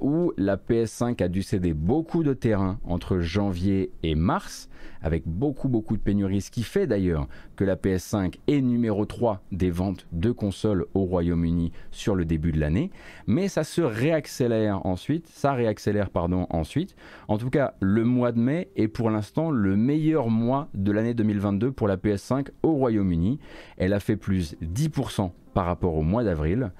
où 0.00 0.32
la 0.36 0.56
PS5 0.56 1.22
a 1.22 1.28
dû 1.28 1.42
céder 1.42 1.74
beaucoup 1.74 2.22
de 2.22 2.32
terrain 2.32 2.78
entre 2.84 3.18
janvier 3.18 3.90
et 4.02 4.14
mars 4.14 4.68
avec 5.02 5.22
beaucoup 5.26 5.68
beaucoup 5.68 5.96
de 5.96 6.02
pénuries, 6.02 6.40
ce 6.40 6.50
qui 6.50 6.62
fait 6.62 6.86
d'ailleurs 6.86 7.28
que 7.56 7.64
la 7.64 7.76
PS5 7.76 8.34
est 8.46 8.60
numéro 8.60 9.04
3 9.04 9.42
des 9.52 9.70
ventes 9.70 10.06
de 10.12 10.30
consoles 10.30 10.86
au 10.94 11.04
Royaume-Uni 11.04 11.72
sur 11.90 12.14
le 12.14 12.24
début 12.24 12.52
de 12.52 12.60
l'année, 12.60 12.90
mais 13.26 13.48
ça 13.48 13.64
se 13.64 13.80
réaccélère 13.80 14.84
ensuite, 14.86 15.26
ça 15.28 15.52
réaccélère 15.52 16.10
pardon 16.10 16.46
ensuite. 16.50 16.96
En 17.28 17.38
tout 17.38 17.50
cas, 17.50 17.74
le 17.80 18.04
mois 18.04 18.32
de 18.32 18.40
mai 18.40 18.70
est 18.76 18.88
pour 18.88 19.10
l'instant 19.10 19.50
le 19.50 19.76
meilleur 19.76 20.30
mois 20.30 20.68
de 20.74 20.92
l'année 20.92 21.14
2022 21.14 21.72
pour 21.72 21.88
la 21.88 21.96
PS5 21.96 22.48
au 22.62 22.72
Royaume-Uni. 22.72 23.38
Elle 23.76 23.92
a 23.92 24.00
fait 24.00 24.16
plus 24.16 24.56
10% 24.62 25.30
par 25.54 25.66
rapport 25.66 25.94
au 25.94 26.02
mois 26.02 26.24
d'avril. 26.24 26.72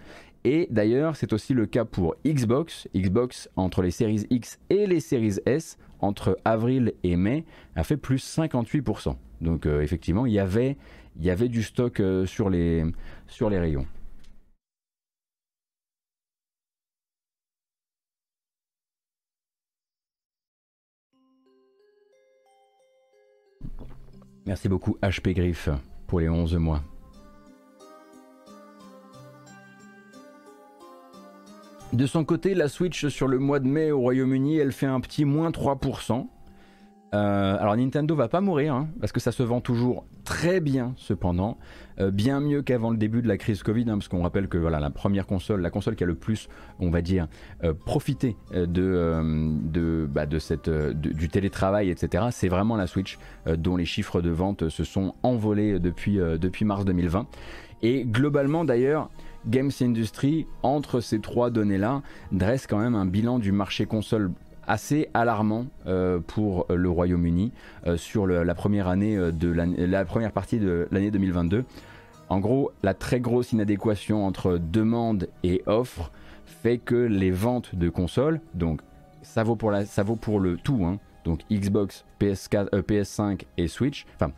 Et 0.44 0.68
d'ailleurs, 0.70 1.16
c'est 1.16 1.32
aussi 1.32 1.52
le 1.52 1.66
cas 1.66 1.84
pour 1.84 2.14
Xbox. 2.24 2.88
Xbox, 2.94 3.48
entre 3.56 3.82
les 3.82 3.90
séries 3.90 4.26
X 4.30 4.58
et 4.70 4.86
les 4.86 5.00
séries 5.00 5.38
S, 5.46 5.78
entre 6.00 6.38
avril 6.44 6.94
et 7.02 7.16
mai, 7.16 7.44
a 7.76 7.84
fait 7.84 7.96
plus 7.96 8.24
58%. 8.38 9.16
Donc 9.40 9.66
euh, 9.66 9.82
effectivement, 9.82 10.26
il 10.26 10.32
y 10.32 10.38
avait, 10.38 10.76
il 11.18 11.24
y 11.24 11.30
avait 11.30 11.48
du 11.48 11.62
stock 11.62 12.00
euh, 12.00 12.26
sur, 12.26 12.50
les, 12.50 12.84
sur 13.26 13.50
les 13.50 13.58
rayons. 13.58 13.86
Merci 24.46 24.68
beaucoup 24.70 24.96
HP 25.02 25.34
Griff 25.34 25.68
pour 26.06 26.20
les 26.20 26.28
11 26.30 26.56
mois. 26.56 26.82
De 31.92 32.06
son 32.06 32.24
côté, 32.24 32.54
la 32.54 32.68
Switch 32.68 33.06
sur 33.08 33.28
le 33.28 33.38
mois 33.38 33.60
de 33.60 33.66
mai 33.66 33.90
au 33.90 34.00
Royaume-Uni, 34.00 34.58
elle 34.58 34.72
fait 34.72 34.86
un 34.86 35.00
petit 35.00 35.24
moins 35.24 35.50
3%. 35.50 36.26
Euh, 37.14 37.56
alors 37.58 37.74
Nintendo 37.74 38.14
va 38.14 38.28
pas 38.28 38.42
mourir, 38.42 38.74
hein, 38.74 38.88
parce 39.00 39.12
que 39.12 39.20
ça 39.20 39.32
se 39.32 39.42
vend 39.42 39.62
toujours 39.62 40.04
très 40.24 40.60
bien 40.60 40.92
cependant, 40.96 41.56
euh, 42.00 42.10
bien 42.10 42.40
mieux 42.40 42.60
qu'avant 42.60 42.90
le 42.90 42.98
début 42.98 43.22
de 43.22 43.28
la 43.28 43.38
crise 43.38 43.62
Covid, 43.62 43.84
hein, 43.88 43.96
parce 43.96 44.08
qu'on 44.08 44.22
rappelle 44.22 44.48
que 44.48 44.58
la 44.58 44.90
première 44.90 45.26
console, 45.26 45.62
la 45.62 45.70
console 45.70 45.96
qui 45.96 46.04
a 46.04 46.06
le 46.06 46.16
plus, 46.16 46.50
on 46.78 46.90
va 46.90 47.00
dire, 47.00 47.26
euh, 47.64 47.72
profité 47.72 48.36
du 48.52 50.08
télétravail, 51.30 51.88
etc. 51.88 52.26
C'est 52.30 52.48
vraiment 52.48 52.76
la 52.76 52.86
Switch 52.86 53.18
dont 53.46 53.78
les 53.78 53.86
chiffres 53.86 54.20
de 54.20 54.30
vente 54.30 54.68
se 54.68 54.84
sont 54.84 55.14
envolés 55.22 55.78
depuis, 55.78 56.16
depuis 56.16 56.66
mars 56.66 56.84
2020. 56.84 57.26
Et 57.80 58.04
globalement 58.04 58.64
d'ailleurs, 58.64 59.08
Games 59.48 59.70
Industry, 59.80 60.46
entre 60.62 61.00
ces 61.00 61.20
trois 61.20 61.50
données-là, 61.50 62.02
dresse 62.32 62.66
quand 62.66 62.78
même 62.78 62.94
un 62.94 63.06
bilan 63.06 63.38
du 63.38 63.52
marché 63.52 63.86
console 63.86 64.30
assez 64.66 65.08
alarmant 65.14 65.66
euh, 65.86 66.20
pour 66.20 66.66
le 66.68 66.90
Royaume-Uni 66.90 67.52
euh, 67.86 67.96
sur 67.96 68.26
la 68.26 68.54
première 68.54 68.86
année 68.86 69.16
euh, 69.16 69.32
de 69.32 69.48
la 69.50 70.04
première 70.04 70.32
partie 70.32 70.58
de 70.58 70.86
l'année 70.90 71.10
2022. 71.10 71.64
En 72.28 72.40
gros, 72.40 72.70
la 72.82 72.92
très 72.92 73.20
grosse 73.20 73.52
inadéquation 73.52 74.26
entre 74.26 74.58
demande 74.58 75.28
et 75.42 75.62
offre 75.64 76.12
fait 76.44 76.76
que 76.76 76.94
les 76.94 77.30
ventes 77.30 77.74
de 77.74 77.88
consoles, 77.88 78.40
donc 78.52 78.82
ça 79.22 79.42
vaut 79.42 79.56
pour, 79.56 79.70
la, 79.70 79.86
ça 79.86 80.02
vaut 80.02 80.16
pour 80.16 80.38
le 80.38 80.58
tout, 80.58 80.84
hein, 80.84 80.98
donc 81.24 81.40
Xbox, 81.50 82.04
PS4, 82.20 82.68
PS5 82.82 83.42
et 83.56 83.68
Switch, 83.68 84.06
enfin 84.16 84.32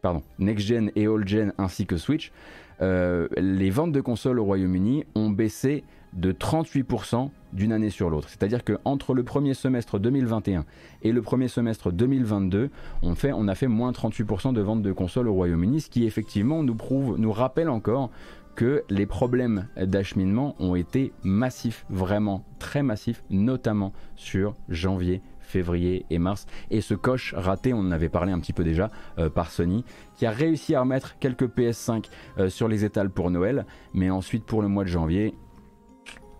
pardon, 0.00 0.22
Next 0.38 0.66
Gen 0.66 0.90
et 0.96 1.08
Old 1.08 1.28
Gen 1.28 1.52
ainsi 1.58 1.84
que 1.84 1.98
Switch, 1.98 2.32
les 2.80 3.70
ventes 3.70 3.92
de 3.92 4.00
consoles 4.00 4.38
au 4.38 4.44
Royaume-Uni 4.44 5.04
ont 5.14 5.30
baissé 5.30 5.84
de 6.12 6.32
38% 6.32 7.30
d'une 7.52 7.72
année 7.72 7.90
sur 7.90 8.10
l'autre. 8.10 8.28
C'est-à-dire 8.28 8.64
qu'entre 8.64 9.14
le 9.14 9.22
premier 9.22 9.54
semestre 9.54 9.98
2021 9.98 10.64
et 11.02 11.12
le 11.12 11.22
premier 11.22 11.48
semestre 11.48 11.92
2022, 11.92 12.70
on, 13.02 13.14
on 13.34 13.48
a 13.48 13.54
fait 13.54 13.66
moins 13.66 13.92
38% 13.92 14.52
de 14.52 14.60
ventes 14.60 14.82
de 14.82 14.92
consoles 14.92 15.28
au 15.28 15.34
Royaume-Uni, 15.34 15.80
ce 15.82 15.90
qui 15.90 16.04
effectivement 16.04 16.62
nous, 16.62 16.76
nous 17.18 17.32
rappelle 17.32 17.68
encore 17.68 18.10
que 18.56 18.82
les 18.88 19.04
problèmes 19.04 19.68
d'acheminement 19.76 20.56
ont 20.58 20.74
été 20.74 21.12
massifs, 21.22 21.84
vraiment 21.90 22.42
très 22.58 22.82
massifs, 22.82 23.22
notamment 23.28 23.92
sur 24.16 24.56
janvier, 24.70 25.20
février 25.46 26.04
et 26.10 26.18
mars. 26.18 26.46
Et 26.70 26.80
ce 26.80 26.94
coche 26.94 27.34
raté, 27.34 27.72
on 27.72 27.78
en 27.78 27.92
avait 27.92 28.08
parlé 28.08 28.32
un 28.32 28.40
petit 28.40 28.52
peu 28.52 28.64
déjà 28.64 28.90
euh, 29.18 29.30
par 29.30 29.50
Sony, 29.50 29.84
qui 30.16 30.26
a 30.26 30.30
réussi 30.30 30.74
à 30.74 30.80
remettre 30.80 31.18
quelques 31.18 31.46
PS5 31.46 32.06
euh, 32.38 32.48
sur 32.48 32.68
les 32.68 32.84
étals 32.84 33.10
pour 33.10 33.30
Noël, 33.30 33.66
mais 33.94 34.10
ensuite 34.10 34.44
pour 34.44 34.62
le 34.62 34.68
mois 34.68 34.84
de 34.84 34.88
janvier, 34.88 35.34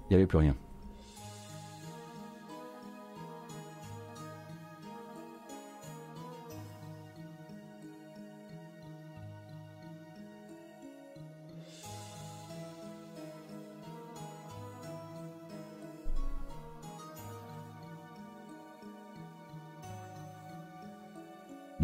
il 0.09 0.11
n'y 0.11 0.17
avait 0.17 0.27
plus 0.27 0.39
rien. 0.39 0.55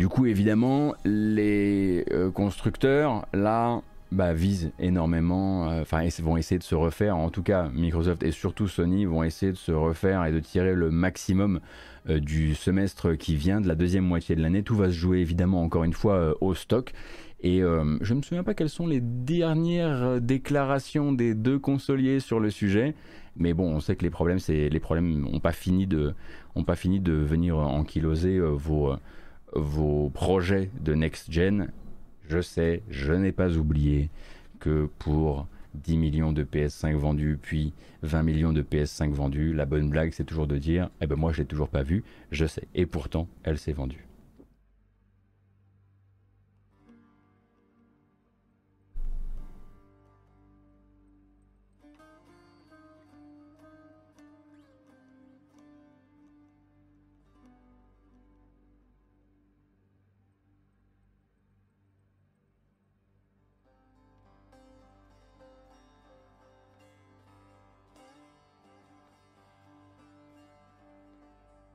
Du 0.03 0.09
coup, 0.09 0.27
évidemment, 0.27 0.97
les 1.05 2.05
euh, 2.11 2.29
constructeurs, 2.33 3.25
là, 3.33 3.83
bah, 4.11 4.33
visent 4.33 4.73
énormément, 4.81 5.71
euh, 5.71 5.83
enfin 5.83 6.05
vont 6.23 6.37
essayer 6.37 6.59
de 6.59 6.65
se 6.65 6.75
refaire, 6.75 7.17
en 7.17 7.31
tout 7.31 7.45
cas 7.45 7.71
Microsoft 7.73 8.25
et 8.25 8.33
surtout 8.33 8.67
Sony 8.67 9.05
vont 9.05 9.23
essayer 9.23 9.53
de 9.53 9.57
se 9.57 9.71
refaire 9.71 10.25
et 10.25 10.33
de 10.33 10.41
tirer 10.41 10.75
le 10.75 10.91
maximum 10.91 11.61
euh, 12.11 12.19
du 12.19 12.57
semestre 12.57 13.13
qui 13.13 13.37
vient, 13.37 13.61
de 13.61 13.69
la 13.69 13.77
deuxième 13.77 14.03
moitié 14.03 14.35
de 14.35 14.43
l'année. 14.43 14.65
Tout 14.65 14.75
va 14.75 14.89
se 14.89 14.97
jouer 14.97 15.21
évidemment 15.21 15.63
encore 15.63 15.85
une 15.85 15.93
fois 15.93 16.15
euh, 16.15 16.35
au 16.41 16.53
stock. 16.55 16.93
Et 17.45 17.61
je 17.61 18.13
ne 18.13 18.19
me 18.19 18.23
souviens 18.23 18.43
pas 18.43 18.55
quelles 18.55 18.71
sont 18.71 18.89
les 18.89 19.01
dernières 19.01 20.21
déclarations 20.21 21.13
des 21.13 21.35
deux 21.35 21.61
consoliers 21.61 22.19
sur 22.19 22.41
le 22.41 22.51
sujet, 22.51 22.95
mais 23.37 23.55
bon, 23.55 23.69
on 23.73 23.81
sait 23.81 23.97
que 23.97 24.03
les 24.03 24.11
problèmes, 24.11 24.41
c'est 24.41 24.69
les 24.69 24.81
problèmes 24.81 25.21
n'ont 25.21 25.41
pas 25.41 25.53
fini 25.53 25.87
de, 25.87 26.15
venir 26.55 27.57
ankyloser 27.57 28.39
vos 28.39 28.95
vos 29.55 30.11
projets 30.11 30.71
de 30.81 30.95
next 30.95 31.31
gen 31.31 31.71
je 32.29 32.41
sais, 32.41 32.83
je 32.89 33.13
n'ai 33.13 33.33
pas 33.33 33.57
oublié 33.57 34.09
que 34.59 34.89
pour 34.99 35.47
10 35.75 35.97
millions 35.97 36.33
de 36.33 36.45
PS5 36.45 36.95
vendus, 36.95 37.39
puis 37.41 37.73
20 38.03 38.23
millions 38.23 38.53
de 38.53 38.63
PS5 38.63 39.11
vendus, 39.11 39.53
la 39.53 39.67
bonne 39.67 39.91
blague 39.91 40.13
c'est 40.13 40.25
toujours 40.25 40.47
de 40.47 40.57
dire 40.57 40.89
Eh 41.01 41.07
ben 41.07 41.17
moi 41.17 41.33
je 41.33 41.39
l'ai 41.39 41.47
toujours 41.47 41.69
pas 41.69 41.83
vue, 41.83 42.05
je 42.31 42.47
sais. 42.47 42.67
Et 42.75 42.87
pourtant, 42.87 43.29
elle 43.43 43.59
s'est 43.59 43.73
vendue. 43.73 44.07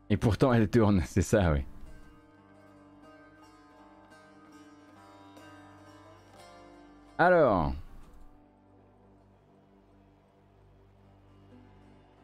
Et 0.10 0.18
pourtant, 0.18 0.54
elle 0.54 0.70
tourne, 0.70 1.02
c'est 1.06 1.22
ça, 1.22 1.52
oui. 1.52 1.66
Alors. 7.18 7.74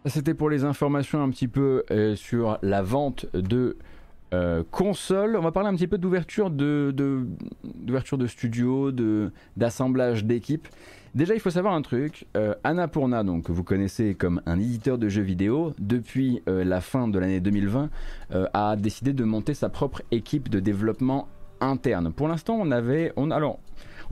C'était 0.05 0.33
pour 0.33 0.49
les 0.49 0.65
informations 0.65 1.23
un 1.23 1.29
petit 1.29 1.47
peu 1.47 1.83
euh, 1.89 2.15
sur 2.15 2.59
la 2.61 2.81
vente 2.81 3.25
de 3.33 3.77
euh, 4.33 4.63
consoles. 4.71 5.37
On 5.37 5.41
va 5.41 5.51
parler 5.51 5.69
un 5.69 5.75
petit 5.75 5.87
peu 5.87 5.97
d'ouverture 5.97 6.49
de, 6.49 6.93
d'ouverture 7.63 8.17
de, 8.17 8.27
studio, 8.27 8.91
de, 8.91 9.31
d'assemblage 9.55 10.25
d'équipes. 10.25 10.67
Déjà, 11.15 11.35
il 11.35 11.39
faut 11.39 11.51
savoir 11.51 11.75
un 11.75 11.83
truc. 11.83 12.25
Euh, 12.35 12.55
Annapurna, 12.63 13.23
donc, 13.23 13.43
que 13.43 13.51
vous 13.51 13.63
connaissez 13.63 14.15
comme 14.15 14.41
un 14.47 14.59
éditeur 14.59 14.97
de 14.97 15.09
jeux 15.09 15.21
vidéo, 15.21 15.73
depuis 15.77 16.41
euh, 16.49 16.63
la 16.63 16.81
fin 16.81 17.07
de 17.07 17.19
l'année 17.19 17.39
2020, 17.39 17.91
euh, 18.31 18.47
a 18.55 18.75
décidé 18.75 19.13
de 19.13 19.23
monter 19.23 19.53
sa 19.53 19.69
propre 19.69 20.01
équipe 20.09 20.49
de 20.49 20.59
développement 20.59 21.27
interne. 21.61 22.11
Pour 22.11 22.27
l'instant, 22.27 22.57
on 22.59 22.71
avait, 22.71 23.13
on, 23.15 23.29
alors, 23.29 23.59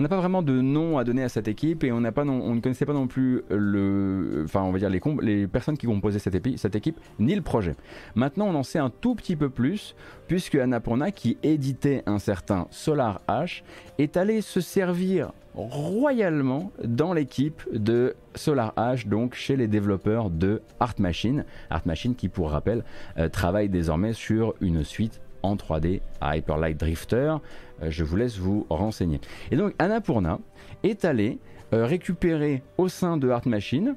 on 0.01 0.03
n'a 0.03 0.09
pas 0.09 0.17
vraiment 0.17 0.41
de 0.41 0.61
nom 0.61 0.97
à 0.97 1.03
donner 1.03 1.21
à 1.21 1.29
cette 1.29 1.47
équipe 1.47 1.83
et 1.83 1.91
on 1.91 2.01
pas, 2.01 2.23
on 2.23 2.55
ne 2.55 2.59
connaissait 2.59 2.87
pas 2.87 2.93
non 2.93 3.05
plus 3.05 3.43
le, 3.51 4.41
enfin, 4.45 4.63
on 4.63 4.71
va 4.71 4.79
dire 4.79 4.89
les, 4.89 4.99
les 5.21 5.45
personnes 5.45 5.77
qui 5.77 5.85
composaient 5.85 6.17
cette, 6.17 6.57
cette 6.57 6.75
équipe 6.75 6.99
ni 7.19 7.35
le 7.35 7.43
projet. 7.43 7.75
Maintenant, 8.15 8.47
on 8.47 8.55
en 8.55 8.63
sait 8.63 8.79
un 8.79 8.89
tout 8.89 9.13
petit 9.13 9.35
peu 9.35 9.49
plus 9.49 9.95
puisque 10.27 10.55
Annapurna, 10.55 11.11
qui 11.11 11.37
éditait 11.43 12.01
un 12.07 12.17
certain 12.17 12.65
Solar 12.71 13.21
H, 13.27 13.61
est 13.99 14.17
allé 14.17 14.41
se 14.41 14.59
servir 14.59 15.33
royalement 15.53 16.71
dans 16.83 17.13
l'équipe 17.13 17.61
de 17.71 18.15
Solar 18.33 18.73
H, 18.77 19.07
donc 19.07 19.35
chez 19.35 19.55
les 19.55 19.67
développeurs 19.67 20.31
de 20.31 20.63
Art 20.79 20.95
Machine. 20.97 21.45
Art 21.69 21.83
Machine 21.85 22.15
qui, 22.15 22.27
pour 22.27 22.49
rappel, 22.49 22.83
euh, 23.19 23.29
travaille 23.29 23.69
désormais 23.69 24.13
sur 24.13 24.55
une 24.61 24.83
suite 24.83 25.21
en 25.43 25.55
3D 25.55 26.01
à 26.19 26.37
Hyper 26.37 26.57
Light 26.57 26.79
Drifter. 26.79 27.35
Euh, 27.81 27.89
je 27.89 28.03
vous 28.03 28.15
laisse 28.15 28.37
vous 28.37 28.65
renseigner. 28.69 29.19
Et 29.51 29.55
donc 29.55 29.73
Annapurna 29.79 30.39
est 30.83 31.05
allé 31.05 31.39
euh, 31.73 31.85
récupérer 31.85 32.63
au 32.77 32.87
sein 32.87 33.17
de 33.17 33.29
Art 33.29 33.47
Machine 33.47 33.95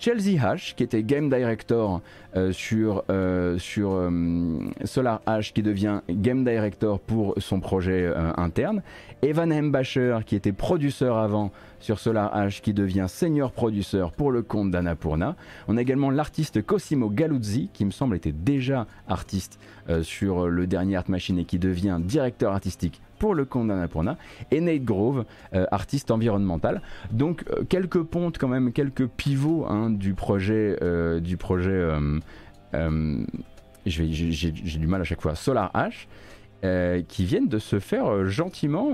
Chelsea 0.00 0.38
H, 0.38 0.74
qui 0.74 0.82
était 0.82 1.02
Game 1.02 1.28
Director 1.28 2.00
euh, 2.34 2.52
sur, 2.52 3.04
sur 3.58 4.10
Solar 4.84 5.20
H, 5.26 5.52
qui 5.52 5.62
devient 5.62 6.00
Game 6.08 6.44
Director 6.44 6.98
pour 6.98 7.34
son 7.38 7.60
projet 7.60 8.12
interne. 8.36 8.82
Evan 9.22 9.52
Hembacher, 9.52 10.20
qui 10.24 10.36
était 10.36 10.52
producteur 10.52 11.18
avant 11.18 11.52
sur 11.78 11.98
Solar 11.98 12.34
H, 12.34 12.60
qui 12.60 12.72
devient 12.72 13.06
senior 13.08 13.52
producteur 13.52 14.12
pour 14.12 14.32
le 14.32 14.42
compte 14.42 14.70
d'Annapurna. 14.70 15.36
On 15.68 15.76
a 15.76 15.82
également 15.82 16.10
l'artiste 16.10 16.62
Cosimo 16.62 17.10
Galuzzi, 17.10 17.70
qui 17.72 17.84
me 17.84 17.90
semble 17.90 18.16
était 18.16 18.32
déjà 18.32 18.86
artiste 19.08 19.58
sur 20.02 20.48
le 20.48 20.66
dernier 20.66 20.96
Art 20.96 21.08
Machine 21.10 21.38
et 21.38 21.44
qui 21.44 21.58
devient 21.58 21.98
directeur 22.00 22.52
artistique 22.52 23.02
pour 23.20 23.34
le 23.34 23.44
compte 23.44 23.68
d'Annapurna, 23.68 24.16
et 24.50 24.60
Nate 24.60 24.82
Grove, 24.82 25.24
euh, 25.54 25.66
artiste 25.70 26.10
environnemental. 26.10 26.82
Donc 27.12 27.44
euh, 27.50 27.62
quelques 27.68 28.02
pontes 28.02 28.38
quand 28.38 28.48
même, 28.48 28.72
quelques 28.72 29.06
pivots 29.06 29.66
hein, 29.68 29.90
du 29.90 30.14
projet, 30.14 30.76
euh, 30.82 31.20
du 31.20 31.36
projet. 31.36 31.88
j'ai 33.86 34.50
du 34.78 34.86
mal 34.86 35.02
à 35.02 35.04
chaque 35.04 35.20
fois. 35.20 35.36
Solar 35.36 35.70
H, 35.74 37.04
qui 37.04 37.24
viennent 37.24 37.48
de 37.48 37.58
se 37.58 37.78
faire 37.78 38.26
gentiment 38.26 38.92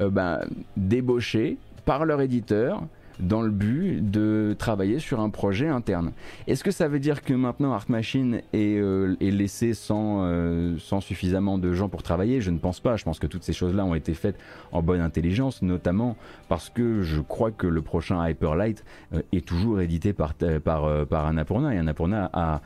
ben, 0.00 0.40
débaucher 0.76 1.58
par 1.84 2.04
leur 2.04 2.20
éditeur 2.20 2.82
dans 3.22 3.42
le 3.42 3.50
but 3.50 4.10
de 4.10 4.54
travailler 4.58 4.98
sur 4.98 5.20
un 5.20 5.30
projet 5.30 5.68
interne. 5.68 6.12
Est-ce 6.46 6.64
que 6.64 6.70
ça 6.70 6.88
veut 6.88 6.98
dire 6.98 7.22
que 7.22 7.32
maintenant 7.32 7.72
Art 7.72 7.86
Machine 7.88 8.42
est, 8.52 8.78
euh, 8.78 9.16
laissé 9.20 9.74
sans, 9.74 10.24
euh, 10.24 10.76
sans 10.78 11.00
suffisamment 11.00 11.58
de 11.58 11.72
gens 11.72 11.88
pour 11.88 12.02
travailler? 12.02 12.40
Je 12.40 12.50
ne 12.50 12.58
pense 12.58 12.80
pas. 12.80 12.96
Je 12.96 13.04
pense 13.04 13.18
que 13.18 13.26
toutes 13.26 13.44
ces 13.44 13.52
choses-là 13.52 13.84
ont 13.84 13.94
été 13.94 14.14
faites 14.14 14.38
en 14.72 14.82
bonne 14.82 15.00
intelligence, 15.00 15.62
notamment 15.62 16.16
parce 16.48 16.68
que 16.68 17.02
je 17.02 17.20
crois 17.20 17.50
que 17.50 17.66
le 17.66 17.80
prochain 17.80 18.28
Hyperlight 18.28 18.84
euh, 19.14 19.22
est 19.32 19.46
toujours 19.46 19.80
édité 19.80 20.12
par, 20.12 20.34
par, 20.64 21.06
par 21.06 21.32
et 21.32 21.78
Annapurna 21.78 22.30
a 22.32 22.60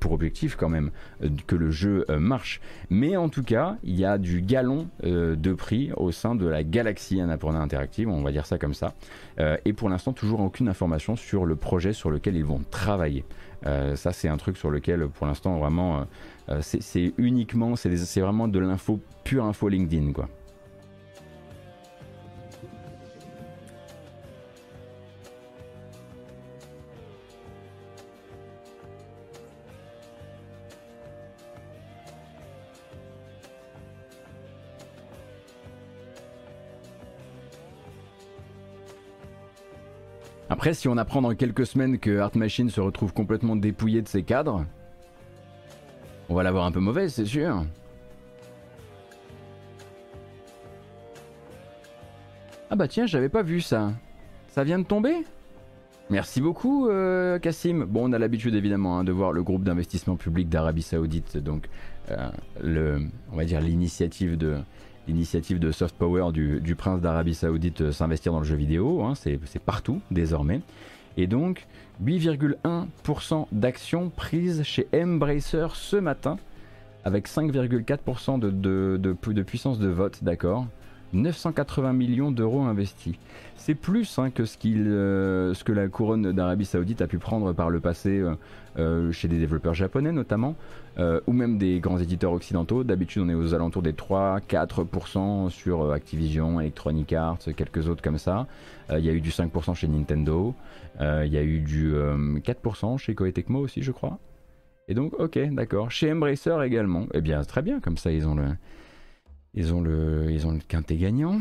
pour 0.00 0.12
objectif 0.12 0.56
quand 0.56 0.68
même 0.68 0.90
que 1.46 1.54
le 1.54 1.70
jeu 1.70 2.04
marche. 2.18 2.60
Mais 2.88 3.16
en 3.16 3.28
tout 3.28 3.42
cas, 3.42 3.76
il 3.84 3.98
y 3.98 4.04
a 4.04 4.18
du 4.18 4.40
galon 4.40 4.88
de 5.02 5.52
prix 5.52 5.90
au 5.96 6.12
sein 6.12 6.34
de 6.34 6.46
la 6.46 6.64
galaxie 6.64 7.20
Annapurna 7.20 7.60
Interactive, 7.60 8.08
on 8.08 8.22
va 8.22 8.32
dire 8.32 8.46
ça 8.46 8.58
comme 8.58 8.74
ça. 8.74 8.94
Et 9.64 9.72
pour 9.72 9.88
l'instant 9.88 10.12
toujours 10.12 10.40
aucune 10.40 10.68
information 10.68 11.16
sur 11.16 11.46
le 11.46 11.56
projet 11.56 11.92
sur 11.92 12.10
lequel 12.10 12.36
ils 12.36 12.44
vont 12.44 12.60
travailler. 12.70 13.24
Euh, 13.66 13.94
ça 13.94 14.12
c'est 14.12 14.28
un 14.28 14.38
truc 14.38 14.56
sur 14.56 14.70
lequel 14.70 15.06
pour 15.08 15.26
l'instant 15.26 15.58
vraiment 15.58 15.98
euh, 15.98 16.04
euh, 16.48 16.58
c'est 16.62 17.12
uniquement 17.18 17.76
c'est 17.76 18.20
vraiment 18.20 18.48
de 18.48 18.58
l'info 18.58 19.00
pure 19.22 19.44
info 19.44 19.68
LinkedIn 19.68 20.12
quoi. 20.12 20.28
Après, 40.52 40.74
si 40.74 40.88
on 40.88 40.96
apprend 40.96 41.22
dans 41.22 41.32
quelques 41.36 41.64
semaines 41.64 42.00
que 42.00 42.18
Art 42.18 42.36
Machine 42.36 42.70
se 42.70 42.80
retrouve 42.80 43.12
complètement 43.12 43.54
dépouillé 43.54 44.02
de 44.02 44.08
ses 44.08 44.24
cadres, 44.24 44.66
on 46.28 46.34
va 46.34 46.42
l'avoir 46.42 46.64
un 46.64 46.72
peu 46.72 46.80
mauvaise, 46.80 47.14
c'est 47.14 47.24
sûr. 47.24 47.64
Ah 52.68 52.74
bah 52.74 52.88
tiens, 52.88 53.06
j'avais 53.06 53.28
pas 53.28 53.42
vu 53.42 53.60
ça. 53.60 53.92
Ça 54.48 54.64
vient 54.64 54.80
de 54.80 54.84
tomber? 54.84 55.24
Merci 56.10 56.40
beaucoup, 56.40 56.88
euh, 56.88 57.38
Cassim. 57.38 57.84
Bon, 57.84 58.10
on 58.10 58.12
a 58.12 58.18
l'habitude 58.18 58.56
évidemment 58.56 58.98
hein, 58.98 59.04
de 59.04 59.12
voir 59.12 59.30
le 59.30 59.44
groupe 59.44 59.62
d'investissement 59.62 60.16
public 60.16 60.48
d'Arabie 60.48 60.82
Saoudite, 60.82 61.36
donc 61.36 61.68
euh, 62.10 62.28
le, 62.60 63.02
on 63.30 63.36
va 63.36 63.44
dire 63.44 63.60
l'initiative 63.60 64.36
de 64.36 64.58
l'initiative 65.08 65.58
de 65.58 65.72
soft 65.72 65.96
power 65.96 66.32
du, 66.32 66.74
prince 66.76 67.00
d'Arabie 67.00 67.34
Saoudite 67.34 67.80
euh, 67.80 67.92
s'investir 67.92 68.32
dans 68.32 68.40
le 68.40 68.44
jeu 68.44 68.56
vidéo. 68.56 69.02
Hein, 69.02 69.14
c'est 69.14 69.38
partout 69.64 70.00
désormais. 70.10 70.60
Et 71.16 71.26
donc 71.26 71.66
8,1% 72.04 73.46
d'actions 73.52 74.10
prises 74.10 74.62
chez 74.62 74.86
Embracer 74.94 75.66
ce 75.74 75.96
matin, 75.96 76.38
avec 77.04 77.28
5,4% 77.28 78.38
de, 78.38 79.42
puissance 79.42 79.78
de 79.78 79.88
vote, 79.88 80.22
d'accord 80.22 80.66
980 81.12 81.92
millions 81.92 82.30
d'euros 82.30 82.62
investis. 82.62 83.14
C'est 83.56 83.74
plus 83.74 84.18
hein, 84.18 84.30
que 84.30 84.44
ce, 84.44 84.56
euh, 84.66 85.54
ce, 85.54 85.64
que 85.64 85.72
la 85.72 85.88
couronne 85.88 86.32
d'Arabie 86.32 86.64
Saoudite 86.64 87.02
a 87.02 87.06
pu 87.06 87.18
prendre 87.18 87.52
par 87.52 87.68
le 87.68 87.80
passé 87.80 88.18
euh, 88.18 88.34
euh, 88.78 89.12
chez 89.12 89.28
des 89.28 89.38
développeurs 89.38 89.74
japonais 89.74 90.12
notamment, 90.12 90.54
ou 91.26 91.32
même 91.32 91.56
des 91.56 91.80
grands 91.80 91.98
éditeurs 91.98 92.32
occidentaux. 92.32 92.84
D'habitude 92.84 93.22
on 93.22 93.28
est 93.28 93.34
aux 93.34 93.54
alentours 93.54 93.82
des 93.82 93.92
3-4% 93.92 95.48
sur 95.48 95.92
Activision, 95.92 96.60
Electronic 96.60 97.12
Arts, 97.14 97.38
quelques 97.56 97.88
autres 97.88 98.02
comme 98.02 98.18
ça. 98.18 98.46
Il 98.90 99.04
y 99.04 99.08
a 99.08 99.12
eu 99.12 99.22
du 99.22 99.30
5% 99.30 99.74
chez 99.74 99.88
Nintendo, 99.88 100.54
il 101.00 101.32
y 101.32 101.38
a 101.38 101.42
eu 101.42 101.60
du 101.60 101.94
4% 101.94 102.98
chez 102.98 103.14
Koei 103.14 103.32
aussi 103.54 103.82
je 103.82 103.92
crois. 103.92 104.18
Et 104.88 104.94
donc 104.94 105.14
ok 105.18 105.38
d'accord. 105.52 105.90
Chez 105.90 106.12
Embracer 106.12 106.56
également. 106.64 107.06
Eh 107.14 107.22
bien 107.22 107.42
très 107.44 107.62
bien, 107.62 107.80
comme 107.80 107.96
ça 107.96 108.12
ils 108.12 108.26
ont 108.28 108.34
le... 108.34 108.48
Ils 109.54 109.74
ont 109.74 109.80
le, 109.80 110.30
ils 110.30 110.46
ont 110.46 110.52
le 110.52 110.60
quintet 110.60 110.96
gagnant. 110.96 111.40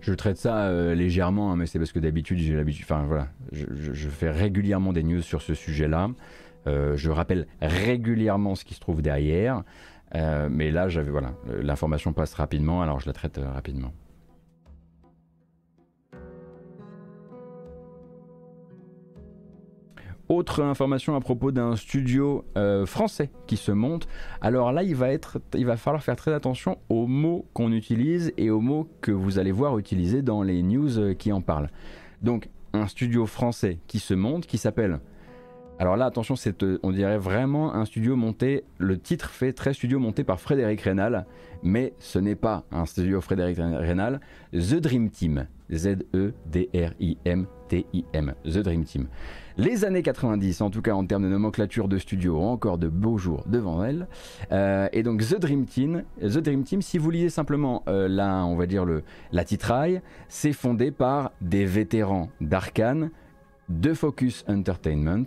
Je 0.00 0.14
traite 0.14 0.38
ça 0.38 0.64
euh, 0.64 0.94
légèrement, 0.94 1.52
hein, 1.52 1.56
mais 1.56 1.66
c'est 1.66 1.78
parce 1.78 1.92
que 1.92 1.98
d'habitude 1.98 2.38
j'ai 2.38 2.54
l'habitude. 2.54 2.84
Enfin 2.84 3.04
voilà, 3.06 3.28
je, 3.52 4.08
fais 4.08 4.30
régulièrement 4.30 4.92
des 4.92 5.02
news 5.02 5.20
sur 5.20 5.42
ce 5.42 5.54
sujet-là. 5.54 6.08
Euh, 6.66 6.96
je 6.96 7.10
rappelle 7.10 7.46
régulièrement 7.60 8.54
ce 8.54 8.64
qui 8.64 8.74
se 8.74 8.80
trouve 8.80 9.02
derrière. 9.02 9.62
Euh, 10.14 10.48
mais 10.50 10.70
là, 10.70 10.88
j'avais 10.88 11.10
voilà, 11.10 11.34
l'information 11.62 12.12
passe 12.12 12.34
rapidement, 12.34 12.82
alors 12.82 12.98
je 12.98 13.06
la 13.06 13.12
traite 13.12 13.38
rapidement. 13.38 13.92
Autre 20.30 20.62
information 20.62 21.16
à 21.16 21.20
propos 21.20 21.50
d'un 21.50 21.74
studio 21.74 22.44
euh, 22.56 22.86
français 22.86 23.30
qui 23.48 23.56
se 23.56 23.72
monte. 23.72 24.06
Alors 24.40 24.70
là, 24.70 24.84
il 24.84 24.94
va, 24.94 25.08
il 25.54 25.66
va 25.66 25.76
falloir 25.76 26.04
faire 26.04 26.14
très 26.14 26.32
attention 26.32 26.78
aux 26.88 27.08
mots 27.08 27.46
qu'on 27.52 27.72
utilise 27.72 28.32
et 28.36 28.48
aux 28.48 28.60
mots 28.60 28.88
que 29.00 29.10
vous 29.10 29.40
allez 29.40 29.50
voir 29.50 29.76
utilisés 29.76 30.22
dans 30.22 30.44
les 30.44 30.62
news 30.62 31.00
euh, 31.00 31.14
qui 31.14 31.32
en 31.32 31.40
parlent. 31.40 31.68
Donc, 32.22 32.48
un 32.72 32.86
studio 32.86 33.26
français 33.26 33.80
qui 33.88 33.98
se 33.98 34.14
monte, 34.14 34.46
qui 34.46 34.56
s'appelle 34.56 35.00
alors 35.80 35.96
là, 35.96 36.04
attention, 36.04 36.34
euh, 36.62 36.78
on 36.82 36.92
dirait 36.92 37.16
vraiment 37.16 37.74
un 37.74 37.86
studio 37.86 38.14
monté. 38.14 38.64
Le 38.76 38.98
titre 38.98 39.30
fait 39.30 39.54
très 39.54 39.72
studio 39.72 39.98
monté 39.98 40.24
par 40.24 40.38
Frédéric 40.38 40.82
Rénal, 40.82 41.24
mais 41.62 41.94
ce 41.98 42.18
n'est 42.18 42.34
pas 42.34 42.64
un 42.70 42.84
studio 42.84 43.22
Frédéric 43.22 43.56
Rénal. 43.56 44.20
The 44.52 44.74
Dream 44.74 45.08
Team. 45.08 45.46
Z-E-D-R-I-M-T-I-M. 45.72 46.34
The 48.44 48.58
Dream 48.58 48.84
Team. 48.84 49.06
Les 49.56 49.86
années 49.86 50.02
90, 50.02 50.60
en 50.60 50.68
tout 50.68 50.82
cas 50.82 50.92
en 50.92 51.06
termes 51.06 51.22
de 51.22 51.28
nomenclature 51.28 51.88
de 51.88 51.96
studio, 51.96 52.38
encore 52.38 52.76
de 52.76 52.88
beaux 52.88 53.16
jours 53.16 53.44
devant 53.46 53.82
elles. 53.82 54.06
Euh, 54.52 54.86
et 54.92 55.02
donc 55.02 55.22
The 55.26 55.40
Dream 55.40 55.64
Team, 55.64 56.02
The 56.20 56.40
Dream 56.40 56.62
Team, 56.62 56.82
si 56.82 56.98
vous 56.98 57.10
lisez 57.10 57.30
simplement 57.30 57.84
euh, 57.88 58.20
on 58.20 58.56
va 58.56 58.66
dire 58.66 58.84
la 59.32 59.44
titraille, 59.44 60.02
c'est 60.28 60.52
fondé 60.52 60.90
par 60.90 61.32
des 61.40 61.64
vétérans 61.64 62.28
d'Arkane, 62.42 63.10
de 63.70 63.94
Focus 63.94 64.44
Entertainment 64.48 65.24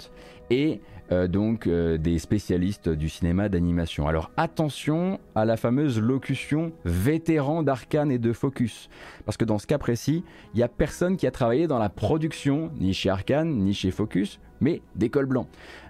et 0.49 0.81
euh, 1.11 1.27
donc 1.27 1.67
euh, 1.67 1.97
des 1.97 2.19
spécialistes 2.19 2.89
du 2.89 3.09
cinéma 3.09 3.49
d'animation. 3.49 4.07
Alors 4.07 4.31
attention 4.37 5.19
à 5.35 5.45
la 5.45 5.57
fameuse 5.57 5.99
locution 5.99 6.71
vétéran 6.85 7.63
d'Arkane 7.63 8.11
et 8.11 8.19
de 8.19 8.33
Focus, 8.33 8.89
parce 9.25 9.37
que 9.37 9.45
dans 9.45 9.57
ce 9.57 9.67
cas 9.67 9.77
précis, 9.77 10.23
il 10.53 10.57
n'y 10.57 10.63
a 10.63 10.67
personne 10.67 11.17
qui 11.17 11.27
a 11.27 11.31
travaillé 11.31 11.67
dans 11.67 11.79
la 11.79 11.89
production, 11.89 12.71
ni 12.79 12.93
chez 12.93 13.09
Arkane, 13.09 13.49
ni 13.49 13.73
chez 13.73 13.91
Focus, 13.91 14.39
mais 14.61 14.81
des 14.95 15.09
cols. 15.09 15.27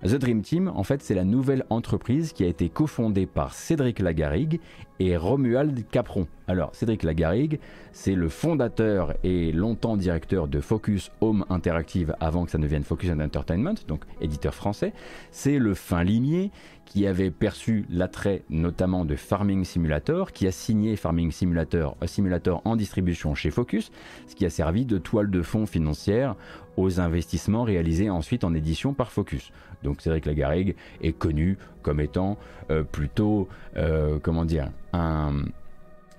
The 0.03 0.15
Dream 0.15 0.41
Team, 0.41 0.71
en 0.73 0.83
fait, 0.83 1.01
c'est 1.01 1.15
la 1.15 1.23
nouvelle 1.23 1.65
entreprise 1.69 2.33
qui 2.33 2.43
a 2.43 2.47
été 2.47 2.69
cofondée 2.69 3.25
par 3.25 3.53
Cédric 3.53 3.99
Lagarigue 3.99 4.59
et 5.03 5.17
Romuald 5.17 5.85
Capron. 5.91 6.27
Alors, 6.47 6.73
Cédric 6.73 7.03
Lagarigue, 7.03 7.59
c'est 7.91 8.15
le 8.15 8.29
fondateur 8.29 9.13
et 9.23 9.51
longtemps 9.51 9.97
directeur 9.97 10.47
de 10.47 10.61
Focus 10.61 11.11
Home 11.19 11.45
Interactive 11.49 12.15
avant 12.21 12.45
que 12.45 12.51
ça 12.51 12.57
ne 12.57 12.63
devienne 12.63 12.83
Focus 12.83 13.11
Entertainment, 13.11 13.75
donc 13.87 14.03
éditeur 14.21 14.53
français. 14.53 14.93
C'est 15.31 15.59
le 15.59 15.73
fin 15.73 16.03
limier 16.03 16.51
qui 16.85 17.05
avait 17.05 17.31
perçu 17.31 17.85
l'attrait 17.89 18.43
notamment 18.49 19.03
de 19.03 19.15
Farming 19.15 19.65
Simulator, 19.65 20.31
qui 20.31 20.47
a 20.47 20.51
signé 20.51 20.95
Farming 20.95 21.31
Simulator, 21.31 21.97
Simulator 22.05 22.61
en 22.63 22.77
distribution 22.77 23.35
chez 23.35 23.51
Focus, 23.51 23.91
ce 24.27 24.35
qui 24.35 24.45
a 24.45 24.49
servi 24.49 24.85
de 24.85 24.97
toile 24.97 25.29
de 25.29 25.41
fond 25.41 25.65
financière 25.65 26.35
aux 26.77 27.01
investissements 27.01 27.63
réalisés 27.63 28.09
ensuite 28.09 28.43
en 28.43 28.53
édition 28.53 28.93
par 28.93 29.11
Focus. 29.11 29.51
Donc 29.83 30.01
Cédric 30.01 30.25
Lagarrigue 30.25 30.75
est 31.01 31.13
connu 31.13 31.57
comme 31.81 31.99
étant 31.99 32.37
euh, 32.71 32.83
plutôt, 32.83 33.47
euh, 33.77 34.17
comment 34.21 34.45
dire, 34.45 34.69
un, 34.93 35.43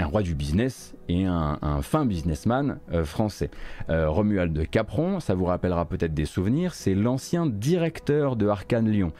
roi 0.00 0.22
du 0.22 0.34
business 0.34 0.94
et 1.08 1.24
un, 1.24 1.80
fin 1.80 2.04
businessman 2.04 2.78
euh, 2.92 3.04
français. 3.04 3.50
Romuald 3.88 4.68
Capron, 4.68 5.18
ça 5.18 5.34
vous 5.34 5.46
rappellera 5.46 5.86
peut-être 5.86 6.12
des 6.12 6.26
souvenirs, 6.26 6.74
c'est 6.74 6.94
l'ancien 6.94 7.46
directeur 7.46 8.36
de 8.36 8.46
Arcane 8.46 8.90
Lyon, 8.90 9.12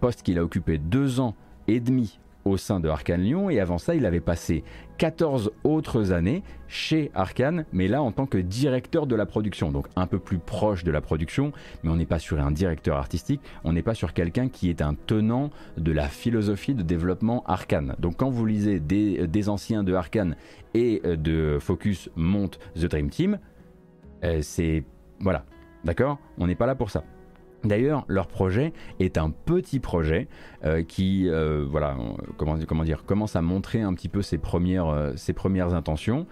poste 0.00 0.22
qu'il 0.22 0.38
a 0.38 0.42
occupé 0.42 0.78
deux 0.78 1.20
ans 1.20 1.36
et 1.68 1.80
demi 1.80 2.18
au 2.46 2.56
sein 2.56 2.80
de 2.80 2.88
Arkane 2.88 3.22
Lyon 3.22 3.50
et 3.50 3.60
avant 3.60 3.78
ça 3.78 3.94
il 3.94 4.06
avait 4.06 4.20
passé 4.20 4.62
14 4.98 5.50
autres 5.64 6.12
années 6.12 6.42
chez 6.68 7.10
Arkane 7.14 7.66
mais 7.72 7.88
là 7.88 8.02
en 8.02 8.12
tant 8.12 8.26
que 8.26 8.38
directeur 8.38 9.06
de 9.06 9.14
la 9.14 9.26
production. 9.26 9.70
Donc 9.70 9.88
un 9.96 10.06
peu 10.06 10.18
plus 10.18 10.38
proche 10.38 10.84
de 10.84 10.90
la 10.90 11.00
production 11.00 11.52
mais 11.82 11.90
on 11.90 11.96
n'est 11.96 12.06
pas 12.06 12.18
sur 12.18 12.40
un 12.40 12.50
directeur 12.50 12.96
artistique 12.96 13.40
on 13.64 13.72
n'est 13.72 13.82
pas 13.82 13.94
sur 13.94 14.14
quelqu'un 14.14 14.48
qui 14.48 14.70
est 14.70 14.80
un 14.80 14.94
tenant 14.94 15.50
de 15.76 15.92
la 15.92 16.08
philosophie 16.08 16.74
de 16.74 16.82
développement 16.82 17.42
Arkane. 17.46 17.96
Donc 17.98 18.16
quand 18.16 18.30
vous 18.30 18.46
lisez 18.46 18.80
des, 18.80 19.48
anciens 19.48 19.84
de 19.84 19.92
Arkane 19.92 20.36
et 20.74 21.00
de 21.04 21.58
Focus 21.60 22.10
monte 22.16 22.58
The 22.74 22.86
Dream 22.86 23.10
Team 23.10 23.38
euh, 24.24 24.38
c'est 24.42 24.84
voilà 25.20 25.44
d'accord? 25.84 26.18
On 26.38 26.46
n'est 26.46 26.54
pas 26.54 26.66
là 26.66 26.74
pour 26.74 26.90
ça 26.90 27.04
D'ailleurs, 27.66 28.04
leur 28.08 28.28
projet 28.28 28.72
est 29.00 29.18
un 29.18 29.30
petit 29.30 29.80
projet 29.80 30.28
euh, 30.64 30.82
qui, 30.82 31.28
euh, 31.28 31.66
voilà, 31.68 31.96
comment, 32.36 32.56
commence 33.06 33.36
à 33.36 33.42
montrer 33.42 33.82
un 33.82 33.92
petit 33.94 34.08
peu 34.08 34.22
ses 34.22 34.38
premières, 34.38 34.88
euh, 34.88 35.12
intentions. 35.72 36.26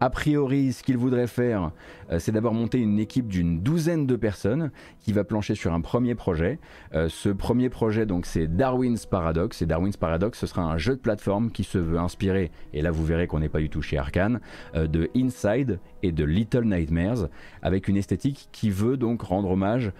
A 0.00 0.10
priori, 0.10 0.72
ce 0.72 0.84
qu'il 0.84 0.96
voudrait 0.96 1.26
faire, 1.26 1.72
c'est 2.18 2.30
d'abord 2.30 2.54
monter 2.54 2.78
une 2.78 3.00
équipe 3.00 3.26
d'une 3.26 3.62
douzaine 3.62 4.06
de 4.06 4.14
personnes 4.14 4.70
qui 5.00 5.12
va 5.12 5.24
plancher 5.24 5.56
sur 5.56 5.72
un 5.72 5.80
premier 5.80 6.14
projet. 6.14 6.60
Ce 6.92 7.28
premier 7.28 7.68
projet, 7.68 8.06
donc, 8.06 8.24
c'est 8.24 8.46
Darwin's 8.46 9.06
Paradox. 9.06 9.60
Et 9.60 9.66
Darwin's 9.66 9.96
Paradox, 9.96 10.38
ce 10.38 10.46
sera 10.46 10.62
un 10.62 10.78
jeu 10.78 10.94
de 10.94 11.00
plateforme 11.00 11.50
qui 11.50 11.64
se 11.64 11.78
veut 11.78 11.98
inspirer, 11.98 12.52
et 12.72 12.80
là 12.80 12.92
vous 12.92 13.04
verrez 13.04 13.26
qu'on 13.26 13.40
n'est 13.40 13.48
pas 13.48 13.58
du 13.58 13.70
tout 13.70 13.82
chez 13.82 13.98
Arkane, 13.98 14.38
de 14.72 15.10
Inside 15.16 15.80
et 16.02 16.12
de 16.12 16.24
Little 16.24 16.64
Nightmares, 16.64 17.28
avec 17.62 17.88
une 17.88 17.96
esthétique 17.96 18.48
qui 18.52 18.70
veut 18.70 18.96
donc 18.96 19.22
rendre 19.22 19.50
hommage 19.50 19.92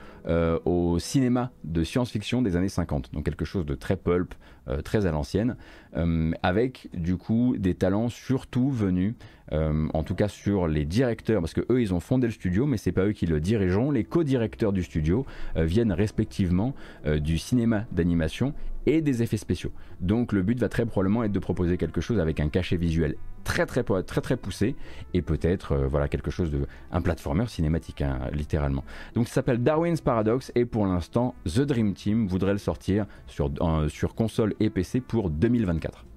au 0.65 0.99
cinéma 0.99 1.51
de 1.65 1.83
science-fiction 1.83 2.43
des 2.43 2.57
années 2.57 2.69
50. 2.69 3.15
Donc 3.15 3.25
quelque 3.25 3.47
chose 3.47 3.65
de 3.65 3.75
très 3.75 3.97
pulp, 3.97 4.35
très 4.85 5.07
à 5.07 5.11
l'ancienne, 5.11 5.57
avec 6.43 6.89
du 6.93 7.17
coup 7.17 7.57
des 7.57 7.75
talents 7.75 8.11
surtout 8.11 8.71
venus 8.71 9.15
euh, 9.53 9.89
en 9.95 10.03
tout 10.03 10.15
cas 10.15 10.29
sur 10.29 10.69
les 10.69 10.85
directeurs, 10.85 11.41
parce 11.41 11.55
que 11.55 11.63
eux 11.71 11.81
ils 11.81 11.95
ont 11.95 12.01
fondé 12.01 12.27
le 12.27 12.33
studio, 12.33 12.67
mais 12.67 12.77
c'est 12.77 12.93
pas 12.93 13.07
eux 13.07 13.13
qui 13.13 13.27
le 13.27 13.41
dirigeons. 13.41 13.91
Les 13.91 14.05
co-directeurs 14.05 14.73
du 14.73 14.83
studio 14.83 15.25
euh, 15.57 15.65
viennent 15.65 15.93
respectivement 15.93 16.75
euh, 17.07 17.19
du 17.19 17.39
cinéma 17.39 17.85
d'animation 17.93 18.53
et 18.87 19.01
des 19.01 19.23
effets 19.23 19.37
spéciaux. 19.37 19.73
Donc 20.01 20.33
le 20.33 20.43
but 20.43 20.59
va 20.59 20.69
très 20.69 20.87
probablement 20.87 21.25
être 21.25 21.33
de 21.33 21.39
proposer 21.39 21.77
quelque 21.77 22.01
chose 22.01 22.21
avec 22.21 22.41
un 22.41 22.49
cachet 22.49 22.77
visuel 22.77 23.17
très 23.45 23.67
très 23.67 23.83
très 23.83 24.03
très, 24.03 24.21
très 24.21 24.39
et 25.15 25.23
peut-être 25.23 25.77
voilà 25.77 26.09
quelque 26.09 26.31
chose 26.31 26.51
de 26.51 26.67
un 26.93 27.01
platformer 27.01 27.47
cinématique 27.47 28.03
hein, 28.03 28.19
littéralement. 28.33 28.85
Donc 29.15 29.29
ça 29.29 29.35
s'appelle 29.35 29.63
Darwin's 29.63 30.01
Paradox 30.01 30.53
et 30.55 30.65
pour 30.65 30.87
l'instant 30.87 31.35
The 31.45 31.61
Dream 31.61 31.95
Team 31.95 32.27
voudrait 32.27 32.53
le 32.53 32.59
sortir 32.59 33.07
sur, 33.27 33.51
sur 33.89 34.15
console 34.15 34.55
et 34.61 34.71
PC 34.71 35.01
pour 35.01 35.31
2024. 35.31 36.08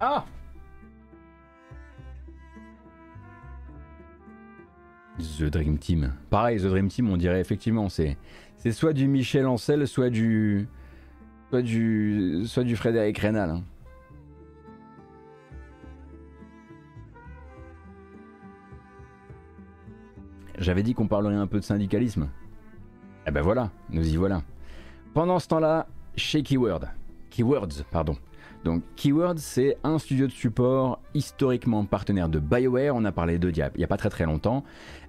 Ah 0.00 0.24
The 5.18 5.44
Dream 5.44 5.78
Team. 5.78 6.12
Pareil, 6.30 6.60
The 6.60 6.66
Dream 6.66 6.88
Team, 6.88 7.10
on 7.10 7.16
dirait 7.16 7.40
effectivement, 7.40 7.88
c'est 7.88 8.16
c'est 8.56 8.72
soit 8.72 8.92
du 8.92 9.08
Michel 9.08 9.46
Ancel, 9.46 9.86
soit 9.88 10.10
du 10.10 10.68
soit 11.50 11.62
du 11.62 12.42
soit 12.46 12.64
du 12.64 12.76
Frédéric 12.76 13.18
Rénal. 13.18 13.50
Hein. 13.50 13.62
J'avais 20.58 20.82
dit 20.82 20.94
qu'on 20.94 21.06
parlerait 21.06 21.36
un 21.36 21.46
peu 21.46 21.58
de 21.58 21.64
syndicalisme. 21.64 22.28
Eh 23.26 23.30
ben 23.30 23.42
voilà, 23.42 23.70
nous 23.90 24.06
y 24.08 24.16
voilà. 24.16 24.42
Pendant 25.14 25.38
ce 25.38 25.48
temps-là, 25.48 25.86
chez 26.16 26.42
Keyword, 26.42 26.88
Keywords, 27.30 27.84
pardon, 27.90 28.16
donc 28.64 28.82
Keywords, 28.96 29.38
c'est 29.38 29.76
un 29.84 29.98
studio 29.98 30.26
de 30.26 30.32
support 30.32 31.00
historiquement 31.14 31.84
partenaire 31.84 32.28
de 32.28 32.38
BioWare. 32.38 32.94
On 32.94 33.04
a 33.04 33.12
parlé 33.12 33.38
d'eux 33.38 33.52
il 33.54 33.70
n'y 33.76 33.84
a, 33.84 33.86
pas 33.86 33.96
très 33.96 34.10
très 34.10 34.24
longtemps. 34.24 34.64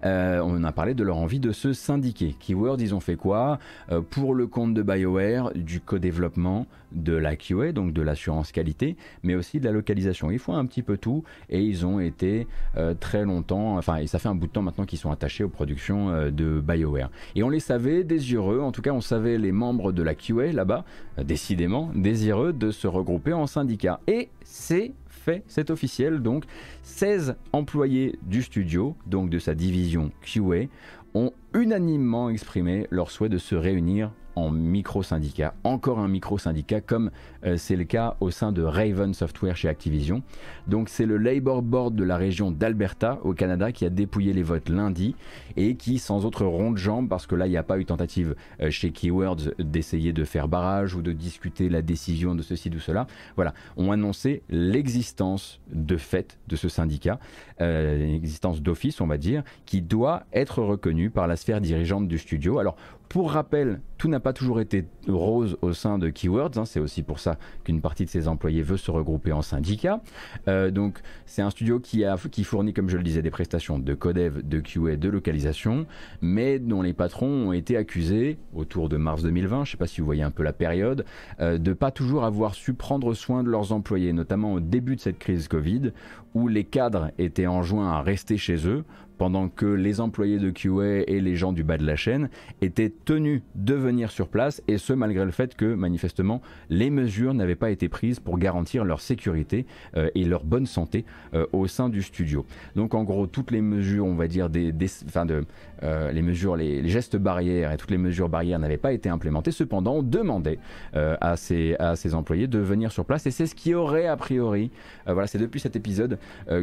Euh, 0.06 0.42
on 0.44 0.64
a 0.64 0.72
parlé 0.72 0.94
de 0.94 1.04
leur 1.04 1.18
envie 1.18 1.40
de 1.40 1.52
se 1.52 1.74
syndiquer. 1.74 2.36
Keywords, 2.40 2.80
ils 2.80 2.96
ont 2.96 3.00
fait 3.00 3.16
quoi? 3.16 3.60
Euh, 3.92 4.02
Pour 4.02 4.34
le 4.34 4.48
compte 4.48 4.74
de 4.74 4.82
BioWare, 4.82 5.52
du 5.56 5.82
co-développement, 5.82 6.66
de 6.92 7.14
la 7.14 7.36
QA, 7.36 7.72
donc 7.72 7.94
de 7.94 8.02
l'assurance 8.02 8.52
qualité, 8.52 8.96
mais 9.22 9.36
aussi 9.36 9.60
de 9.60 9.66
la 9.66 9.72
localisation. 9.72 10.32
Ils 10.32 10.40
font 10.40 10.56
un 10.56 10.66
petit 10.66 10.82
peu 10.82 10.98
tout 10.98 11.24
et 11.50 11.62
ils 11.62 11.86
ont 11.86 12.00
été 12.00 12.48
euh, 12.78 12.96
très 13.00 13.26
longtemps, 13.26 13.78
enfin, 13.78 13.98
et 13.98 14.08
ça 14.08 14.18
fait 14.18 14.30
un 14.30 14.36
bout 14.36 14.48
de 14.48 14.52
temps 14.52 14.64
maintenant 14.64 14.86
qu'ils 14.86 14.98
sont 14.98 15.12
attachés 15.12 15.44
aux 15.44 15.50
productions 15.50 16.32
de 16.32 16.62
BioWare. 16.62 17.12
Et 17.36 17.44
on 17.44 17.50
les 17.50 17.60
savait 17.60 18.04
désireux, 18.04 18.60
en 18.60 18.72
tout 18.72 18.82
cas, 18.82 18.92
on 18.92 19.02
savait 19.02 19.38
les 19.38 19.52
membres 19.52 19.92
de 19.92 20.02
la 20.02 20.16
QA 20.16 20.52
là-bas, 20.52 20.84
décidément, 21.24 21.92
désireux 21.94 22.54
de 22.54 22.72
se 22.72 22.88
regrouper 22.88 23.34
en 23.34 23.46
syndicat. 23.46 24.00
Et 24.08 24.30
c'est 24.44 24.94
fait, 25.20 25.44
c'est 25.48 25.70
officiel, 25.70 26.22
donc 26.22 26.46
16 26.84 27.36
employés 27.54 28.18
du 28.24 28.42
studio, 28.42 28.96
donc 29.06 29.30
de 29.30 29.40
sa 29.40 29.54
division 29.54 30.12
QA, 30.22 30.68
ont 31.14 31.32
unanimement 31.54 32.30
exprimé 32.30 32.88
leur 32.92 33.12
souhait 33.12 33.30
de 33.30 33.38
se 33.38 33.56
réunir 33.56 34.12
micro-syndicat, 34.50 35.54
encore 35.64 36.00
un 36.00 36.08
micro-syndicat 36.08 36.82
comme 36.82 37.12
euh, 37.46 37.58
c'est 37.58 37.76
le 37.76 37.84
cas 37.84 38.16
au 38.20 38.32
sein 38.32 38.52
de 38.52 38.62
Raven 38.62 39.14
Software 39.14 39.58
chez 39.58 39.68
Activision. 39.68 40.24
Donc 40.68 40.90
c'est 40.90 41.06
le 41.06 41.18
Labor 41.18 41.62
Board 41.62 41.96
de 41.96 42.04
la 42.04 42.18
région 42.18 42.52
d'Alberta 42.52 43.20
au 43.24 43.34
Canada 43.34 43.72
qui 43.72 43.86
a 43.86 43.90
dépouillé 43.90 44.34
les 44.34 44.44
votes 44.44 44.70
lundi 44.70 45.16
et 45.58 45.76
qui 45.76 46.00
sans 46.00 46.26
autre 46.26 46.46
rond 46.46 46.72
de 46.72 46.78
jambe, 46.78 47.10
parce 47.10 47.28
que 47.28 47.36
là 47.36 47.48
il 47.48 47.52
n'y 47.52 47.58
a 47.58 47.64
pas 47.64 47.80
eu 47.80 47.86
tentative 47.86 48.36
euh, 48.62 48.70
chez 48.70 48.92
Keywords 48.92 49.52
d'essayer 49.60 50.14
de 50.14 50.24
faire 50.24 50.48
barrage 50.48 50.96
ou 50.96 51.02
de 51.02 51.12
discuter 51.12 51.70
la 51.70 51.82
décision 51.82 52.36
de 52.36 52.42
ceci 52.42 52.70
ou 52.70 52.80
cela, 52.80 53.08
voilà, 53.36 53.54
ont 53.78 53.92
annoncé 53.92 54.42
l'existence 54.50 55.60
de 55.72 55.98
fait 55.98 56.38
de 56.48 56.56
ce 56.56 56.70
syndicat, 56.70 57.20
euh, 57.62 57.98
l'existence 57.98 58.62
d'office 58.62 59.02
on 59.02 59.08
va 59.08 59.18
dire, 59.18 59.44
qui 59.66 59.82
doit 59.82 60.24
être 60.34 60.62
reconnu 60.62 61.10
par 61.10 61.28
la 61.28 61.36
sphère 61.36 61.62
dirigeante 61.62 62.08
du 62.08 62.18
studio. 62.18 62.60
Alors 62.60 62.76
pour 63.10 63.32
rappel, 63.32 63.82
tout 63.98 64.08
n'a 64.08 64.20
pas 64.20 64.34
toujours 64.34 64.62
été 64.62 64.86
rose 65.08 65.58
au 65.64 65.74
sein 65.74 65.98
de 65.98 66.10
Keywords. 66.10 66.52
Hein. 66.58 66.66
c'est 66.66 66.80
aussi 66.80 67.02
pour 67.02 67.20
ça 67.20 67.38
qu'une 67.64 67.82
partie 67.82 68.06
de 68.06 68.10
ses 68.10 68.28
employés 68.28 68.62
veut 68.62 68.78
se 68.78 68.92
regrouper 68.92 69.32
en 69.32 69.42
syndicat. 69.42 70.02
Euh, 70.48 70.70
donc, 70.70 71.00
c'est 71.26 71.42
un 71.42 71.50
studio 71.50 71.80
qui, 71.80 72.04
fournit, 72.44 72.72
comme 72.72 72.88
je 72.88 72.98
le 72.98 73.04
disais, 73.04 73.24
des 73.24 73.32
prestations 73.32 73.80
de 73.80 73.94
codev, 73.96 74.48
de 74.48 74.60
QA, 74.60 74.96
de 74.96 75.10
localisation, 75.10 75.88
mais 76.22 76.60
dont 76.60 76.84
les 76.84 76.94
patrons 76.94 77.50
ont 77.50 77.52
été 77.52 77.76
accusés 77.78 78.38
autour 78.54 78.90
de 78.90 78.98
mars 78.98 79.24
2020. 79.24 79.66
Je 79.66 79.70
ne 79.70 79.72
sais 79.72 79.78
pas 79.78 79.88
si 79.88 80.02
vous 80.02 80.06
voyez 80.06 80.24
un 80.24 80.32
peu 80.32 80.44
la 80.44 80.54
période, 80.54 81.04
euh, 81.40 81.58
de 81.58 81.74
pas 81.74 81.90
toujours 81.90 82.26
avoir 82.26 82.54
su 82.54 82.76
prendre 82.76 83.16
soin 83.16 83.44
de 83.44 83.50
leurs 83.50 83.74
employés, 83.74 84.14
notamment 84.14 84.54
au 84.54 84.60
début 84.60 84.96
de 84.96 85.02
cette 85.02 85.18
crise 85.18 85.48
Covid, 85.48 85.94
où 86.36 86.48
les 86.48 86.64
cadres 86.64 87.10
étaient 87.18 87.48
enjoints 87.48 87.92
à 87.92 88.04
rester 88.04 88.38
chez 88.38 88.68
eux 88.68 88.84
pendant 89.20 89.50
que 89.50 89.66
les 89.66 90.00
employés 90.00 90.40
de 90.40 90.50
QA 90.50 91.04
et 91.06 91.20
les 91.20 91.36
gens 91.36 91.52
du 91.52 91.64
bas 91.64 91.78
de 91.78 91.86
la 91.86 91.98
chaîne 91.98 92.30
étaient 92.62 92.92
tenus 93.04 93.42
de 93.54 93.76
venir 93.76 94.10
sur 94.12 94.30
place, 94.30 94.64
et 94.68 94.80
ce 94.80 94.94
malgré 94.94 95.26
le 95.26 95.32
fait 95.32 95.56
que 95.56 95.76
manifestement 95.76 96.42
les 96.70 96.90
mesures 96.90 97.34
n'avaient 97.34 97.56
pas 97.56 97.70
été 97.70 97.90
prises 97.90 98.20
pour 98.20 98.40
garantir 98.40 98.86
leur 98.86 99.02
sécurité 99.02 99.66
euh, 99.98 100.10
et 100.16 100.24
leur 100.24 100.46
bonne 100.46 100.66
santé 100.66 101.06
euh, 101.34 101.46
au 101.52 101.68
sein 101.68 101.90
du 101.90 102.02
studio. 102.02 102.46
Donc 102.76 102.94
en 102.94 103.04
gros, 103.04 103.28
toutes 103.28 103.52
les 103.52 103.62
mesures, 103.62 104.06
on 104.06 104.16
va 104.16 104.28
dire, 104.28 104.50
des, 104.50 104.72
de, 104.72 105.46
euh, 105.84 106.12
les 106.12 106.22
mesures, 106.22 106.56
les, 106.56 106.88
gestes 106.88 107.18
barrières 107.18 107.74
et 107.74 107.78
toutes 107.78 107.92
les 107.92 107.98
mesures 107.98 108.30
barrières 108.30 108.58
n'avaient 108.58 108.78
pas 108.78 108.94
été 108.94 109.10
implémentées. 109.10 109.52
Cependant, 109.52 109.96
on 109.96 110.04
demandait 110.04 110.60
à, 110.94 111.36
ces, 111.36 111.76
à 111.78 111.98
ces 111.98 112.16
employés 112.16 112.48
de 112.48 112.60
venir 112.60 112.92
sur 112.92 113.04
place, 113.04 113.26
et 113.28 113.32
c'est 113.32 113.46
ce 113.46 113.54
qui 113.54 113.74
aurait 113.74 114.08
a 114.08 114.16
priori, 114.16 114.72
voilà, 115.06 115.28
c'est 115.28 115.38
depuis 115.38 115.60
cet 115.60 115.76
épisode 115.76 116.18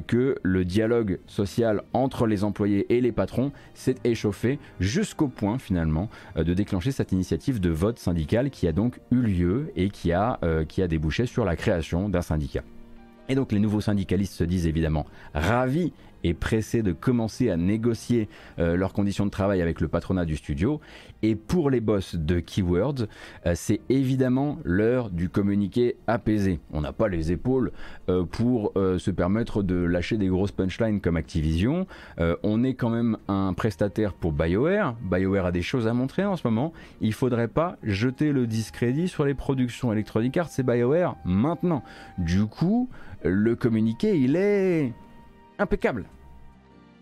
que 0.07 0.37
le 0.43 0.65
dialogue 0.65 1.19
social 1.27 1.83
entre 1.93 2.27
les 2.27 2.45
employés 2.47 2.87
et 2.89 3.01
les 3.01 3.13
patrons 3.13 3.53
s'est 3.75 3.97
échauffé 4.05 4.59
jusqu'au 4.81 5.29
point 5.29 5.59
finalement 5.59 6.09
euh, 6.37 6.45
de 6.45 6.55
déclencher 6.55 6.93
cette 6.93 7.13
initiative 7.13 7.61
de 7.61 7.71
vote 7.71 7.99
syndical 7.99 8.51
qui 8.51 8.67
a 8.67 8.73
donc 8.73 9.01
eu 9.11 9.21
lieu 9.21 9.73
et 9.77 9.91
qui 9.91 10.13
a, 10.13 10.39
euh, 10.43 10.65
qui 10.65 10.83
a 10.83 10.89
débouché 10.89 11.27
sur 11.27 11.45
la 11.45 11.57
création 11.57 12.09
d'un 12.09 12.23
syndicat. 12.23 12.63
Et 13.29 13.35
donc 13.35 13.53
les 13.53 13.59
nouveaux 13.59 13.81
syndicalistes 13.81 14.35
se 14.35 14.45
disent 14.45 14.67
évidemment 14.67 15.07
ravis 15.35 15.93
et 16.27 16.35
pressés 16.35 16.83
de 16.83 16.91
commencer 16.91 17.51
à 17.51 17.57
négocier 17.57 18.29
euh, 18.59 18.77
leurs 18.77 18.93
conditions 18.93 19.27
de 19.27 19.31
travail 19.31 19.63
avec 19.63 19.81
le 19.81 19.87
patronat 19.87 20.25
du 20.25 20.37
studio. 20.37 20.81
Et 21.23 21.37
pour 21.37 21.71
les 21.71 21.81
boss 21.81 22.17
de 22.17 22.41
Keywords, 22.41 23.07
euh, 23.47 23.53
c'est 23.55 23.81
évidemment 23.89 24.59
l'heure 24.65 25.11
du 25.11 25.29
communiqué 25.29 25.97
apaisé. 26.09 26.59
On 26.73 26.81
n'a 26.81 26.93
pas 26.93 27.07
les 27.07 27.31
épaules 27.31 27.71
euh, 28.09 28.25
pour 28.25 28.73
se 28.77 29.11
permettre 29.11 29.63
de 29.63 29.77
lâcher 29.77 30.17
des 30.17 30.27
grosses 30.27 30.53
punchlines 30.53 31.01
comme 31.01 31.17
Activision. 31.17 31.87
on 32.19 32.65
est 32.65 32.75
quand 32.75 32.91
même 32.91 33.17
un 33.29 33.53
prestataire 33.53 34.13
pour 34.13 34.33
BioWare. 34.33 34.97
BioWare 35.03 35.47
a 35.47 35.53
des 35.53 35.63
choses 35.63 35.87
à 35.87 35.95
montrer 35.95 36.25
en 36.25 36.37
ce 36.37 36.47
moment. 36.47 36.73
Il 37.01 37.13
faudrait 37.13 37.49
pas 37.49 37.77
jeter 37.83 38.33
le 38.33 38.47
discrédit 38.47 39.09
sur 39.09 39.25
les 39.25 39.35
productions 39.35 39.93
Electronic 39.93 40.37
Arts 40.37 40.51
et 40.59 40.63
BioWare 40.63 41.17
maintenant. 41.25 41.83
Du 42.19 42.47
coup, 42.47 42.89
le 43.23 43.55
communiqué, 43.55 44.19
il 44.19 44.37
est 44.37 44.93
impeccable. 45.59 46.07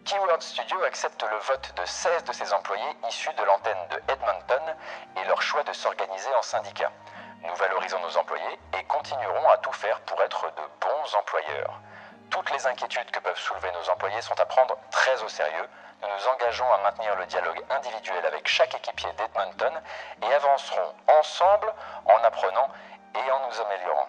Keyword 0.04 0.42
Studio 0.42 0.82
accepte 0.84 1.22
le 1.22 1.38
vote 1.38 1.72
de 1.76 1.84
16 1.86 2.24
de 2.24 2.32
ses 2.34 2.52
employés 2.52 2.96
issus 3.08 3.32
de 3.32 3.42
l'antenne 3.42 3.88
de 3.88 4.12
Edmonton 4.12 4.76
et 5.16 5.24
leur 5.24 5.40
choix 5.40 5.62
de 5.62 5.72
s'organiser 5.72 6.28
en 6.34 6.42
syndicat. 6.42 6.92
Nous 7.42 7.54
valorisons 7.54 7.98
nos 8.00 8.14
employés 8.18 8.58
et 8.78 8.84
continuerons 8.84 9.48
à 9.48 9.56
tout 9.56 9.72
faire 9.72 9.98
pour 10.02 10.20
être 10.22 10.44
de 10.44 10.62
bons 10.78 11.14
employeurs. 11.14 11.80
Toutes 12.28 12.50
les 12.50 12.66
inquiétudes 12.66 13.10
que 13.12 13.20
peuvent 13.20 13.38
soulever 13.38 13.72
nos 13.72 13.88
employés 13.88 14.20
sont 14.20 14.38
à 14.38 14.44
prendre 14.44 14.76
très 14.90 15.22
au 15.22 15.28
sérieux. 15.28 15.68
Nous 16.02 16.08
nous 16.08 16.28
engageons 16.28 16.70
à 16.70 16.82
maintenir 16.82 17.16
le 17.16 17.24
dialogue 17.24 17.64
individuel 17.70 18.26
avec 18.26 18.46
chaque 18.46 18.74
équipier 18.74 19.10
d'Edmonton 19.14 19.72
et 20.20 20.34
avancerons 20.34 20.94
ensemble 21.18 21.72
en 22.04 22.22
apprenant 22.24 22.68
et 23.14 23.30
en 23.30 23.48
nous 23.48 23.60
améliorant. 23.62 24.08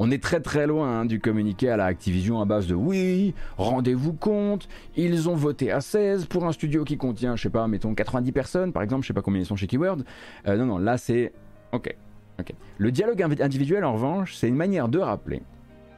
On 0.00 0.12
est 0.12 0.22
très 0.22 0.38
très 0.38 0.68
loin 0.68 1.00
hein, 1.00 1.04
du 1.06 1.18
communiqué 1.18 1.68
à 1.68 1.76
la 1.76 1.86
Activision 1.86 2.40
à 2.40 2.44
base 2.44 2.68
de 2.68 2.74
oui, 2.76 3.34
rendez-vous 3.56 4.12
compte, 4.12 4.68
ils 4.96 5.28
ont 5.28 5.34
voté 5.34 5.72
à 5.72 5.80
16 5.80 6.26
pour 6.26 6.46
un 6.46 6.52
studio 6.52 6.84
qui 6.84 6.96
contient, 6.96 7.34
je 7.34 7.42
sais 7.42 7.50
pas, 7.50 7.66
mettons 7.66 7.96
90 7.96 8.30
personnes 8.30 8.72
par 8.72 8.84
exemple, 8.84 9.02
je 9.02 9.08
sais 9.08 9.12
pas 9.12 9.22
combien 9.22 9.40
ils 9.40 9.46
sont 9.46 9.56
chez 9.56 9.66
Keyword. 9.66 10.04
Euh, 10.46 10.56
non, 10.56 10.66
non, 10.66 10.78
là 10.78 10.98
c'est. 10.98 11.32
Ok, 11.72 11.92
ok. 12.38 12.52
Le 12.78 12.92
dialogue 12.92 13.20
individuel 13.40 13.84
en 13.84 13.94
revanche, 13.94 14.36
c'est 14.36 14.46
une 14.46 14.54
manière 14.54 14.88
de 14.88 15.00
rappeler 15.00 15.42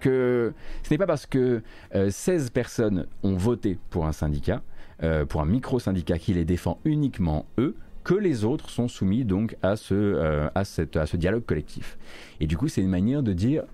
que 0.00 0.54
ce 0.82 0.94
n'est 0.94 0.98
pas 0.98 1.06
parce 1.06 1.26
que 1.26 1.60
16 1.92 2.46
euh, 2.46 2.48
personnes 2.54 3.06
ont 3.22 3.36
voté 3.36 3.78
pour 3.90 4.06
un 4.06 4.12
syndicat, 4.12 4.62
euh, 5.02 5.26
pour 5.26 5.42
un 5.42 5.46
micro-syndicat 5.46 6.16
qui 6.16 6.32
les 6.32 6.46
défend 6.46 6.78
uniquement 6.86 7.44
eux, 7.58 7.76
que 8.02 8.14
les 8.14 8.46
autres 8.46 8.70
sont 8.70 8.88
soumis 8.88 9.26
donc 9.26 9.58
à 9.60 9.76
ce, 9.76 10.48
à, 10.54 10.64
cette, 10.64 10.96
à 10.96 11.04
ce 11.04 11.18
dialogue 11.18 11.44
collectif. 11.44 11.98
Et 12.40 12.46
du 12.46 12.56
coup, 12.56 12.66
c'est 12.66 12.80
une 12.80 12.88
manière 12.88 13.22
de 13.22 13.34
dire 13.34 13.64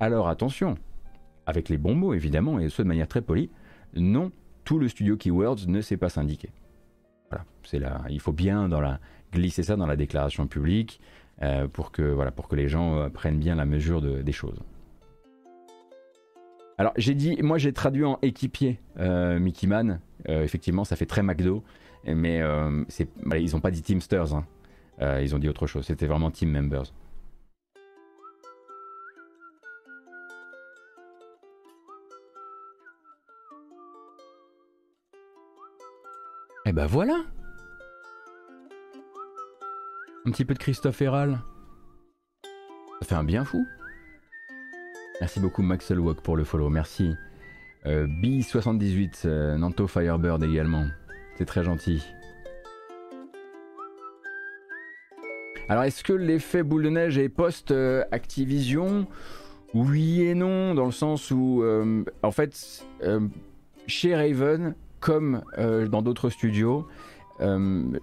alors 0.00 0.28
attention, 0.28 0.76
avec 1.46 1.68
les 1.68 1.78
bons 1.78 1.94
mots 1.94 2.14
évidemment, 2.14 2.58
et 2.60 2.68
ce 2.68 2.82
de 2.82 2.88
manière 2.88 3.08
très 3.08 3.22
polie, 3.22 3.50
non, 3.94 4.30
tout 4.64 4.78
le 4.78 4.88
studio 4.88 5.16
Keywords 5.16 5.66
ne 5.66 5.80
s'est 5.80 5.96
pas 5.96 6.08
syndiqué. 6.08 6.50
Voilà, 7.30 7.44
c'est 7.64 7.78
là, 7.78 8.02
il 8.10 8.20
faut 8.20 8.32
bien 8.32 8.68
glisser 9.32 9.62
ça 9.62 9.76
dans 9.76 9.86
la 9.86 9.96
déclaration 9.96 10.46
publique 10.46 11.00
euh, 11.42 11.68
pour, 11.68 11.92
que, 11.92 12.02
voilà, 12.02 12.30
pour 12.30 12.48
que 12.48 12.56
les 12.56 12.68
gens 12.68 12.96
euh, 12.96 13.08
prennent 13.08 13.38
bien 13.38 13.54
la 13.54 13.64
mesure 13.64 14.02
des 14.02 14.32
choses. 14.32 14.58
Alors 16.78 16.92
j'ai 16.96 17.14
dit, 17.14 17.38
moi 17.42 17.58
j'ai 17.58 17.72
traduit 17.72 18.04
en 18.04 18.18
équipier 18.22 18.78
euh, 19.00 19.40
Mickey 19.40 19.66
Man, 19.66 20.00
effectivement 20.26 20.84
ça 20.84 20.94
fait 20.94 21.06
très 21.06 21.22
McDo, 21.24 21.64
mais 22.04 22.38
ils 22.38 23.52
n'ont 23.52 23.60
pas 23.60 23.72
dit 23.72 23.82
Teamsters, 23.82 24.34
hein. 24.34 24.44
ils 25.20 25.34
ont 25.34 25.38
dit 25.38 25.48
autre 25.48 25.66
chose, 25.66 25.86
c'était 25.86 26.06
vraiment 26.06 26.30
Team 26.30 26.50
Members. 26.50 26.92
Eh 36.68 36.72
ben 36.72 36.84
voilà 36.84 37.24
Un 40.26 40.30
petit 40.30 40.44
peu 40.44 40.52
de 40.52 40.58
Christophe 40.58 41.00
Héral. 41.00 41.38
Ça 43.00 43.06
fait 43.06 43.14
un 43.14 43.24
bien 43.24 43.46
fou. 43.46 43.66
Merci 45.22 45.40
beaucoup 45.40 45.62
Maxwell 45.62 45.98
Walk 45.98 46.20
pour 46.20 46.36
le 46.36 46.44
follow, 46.44 46.68
merci. 46.68 47.14
Euh, 47.86 48.06
B78, 48.06 49.22
euh, 49.24 49.56
Nanto 49.56 49.86
Firebird 49.86 50.42
également. 50.42 50.84
C'est 51.38 51.46
très 51.46 51.64
gentil. 51.64 52.04
Alors 55.70 55.84
est-ce 55.84 56.04
que 56.04 56.12
l'effet 56.12 56.62
boule 56.62 56.82
de 56.82 56.90
neige 56.90 57.16
est 57.16 57.30
post-Activision? 57.30 59.06
Oui 59.72 60.20
et 60.20 60.34
non, 60.34 60.74
dans 60.74 60.86
le 60.86 60.92
sens 60.92 61.30
où, 61.30 61.62
euh, 61.62 62.04
en 62.22 62.30
fait, 62.30 62.84
chez 63.86 64.14
Raven, 64.14 64.74
comme 65.00 65.42
dans 65.56 66.02
d'autres 66.02 66.30
studios, 66.30 66.86
euh, 67.40 67.98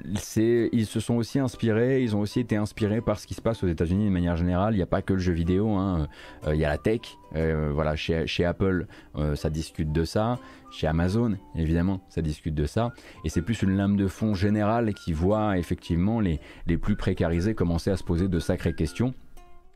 ils 0.71 0.85
se 0.85 0.99
sont 0.99 1.15
aussi 1.15 1.39
inspirés, 1.39 2.01
ils 2.01 2.15
ont 2.15 2.21
aussi 2.21 2.39
été 2.39 2.55
inspirés 2.55 3.01
par 3.01 3.19
ce 3.19 3.27
qui 3.27 3.33
se 3.33 3.41
passe 3.41 3.63
aux 3.63 3.67
États-Unis 3.67 4.05
de 4.05 4.11
manière 4.11 4.37
générale. 4.37 4.73
Il 4.73 4.77
n'y 4.77 4.83
a 4.83 4.87
pas 4.87 5.01
que 5.01 5.13
le 5.13 5.19
jeu 5.19 5.33
vidéo, 5.33 5.71
hein. 5.71 6.07
euh, 6.47 6.55
il 6.55 6.61
y 6.61 6.65
a 6.65 6.69
la 6.69 6.77
tech. 6.77 7.01
Euh, 7.35 7.71
voilà, 7.73 7.95
chez, 7.95 8.27
chez 8.27 8.45
Apple, 8.45 8.87
ça 9.35 9.49
discute 9.49 9.91
de 9.91 10.03
ça. 10.03 10.39
Chez 10.71 10.87
Amazon, 10.87 11.37
évidemment, 11.55 12.01
ça 12.09 12.21
discute 12.21 12.55
de 12.55 12.65
ça. 12.65 12.91
Et 13.23 13.29
c'est 13.29 13.41
plus 13.41 13.61
une 13.61 13.77
lame 13.77 13.95
de 13.95 14.07
fond 14.07 14.33
générale 14.33 14.93
qui 14.93 15.13
voit 15.13 15.57
effectivement 15.57 16.19
les, 16.19 16.39
les 16.67 16.77
plus 16.77 16.97
précarisés 16.97 17.55
commencer 17.55 17.91
à 17.91 17.97
se 17.97 18.03
poser 18.03 18.27
de 18.27 18.39
sacrées 18.39 18.73
questions. 18.73 19.13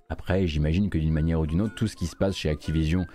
Après, 0.10 0.48
j'imagine 0.48 0.90
que 0.90 0.98
d'une 0.98 1.14
manière 1.14 1.40
ou 1.40 1.46
d'une 1.46 1.62
autre, 1.62 1.76
tout 1.76 1.88
ce 1.88 1.96
qui 1.96 2.08
se 2.08 2.16
passe 2.16 2.36
chez 2.36 2.50
Activision 2.50 3.06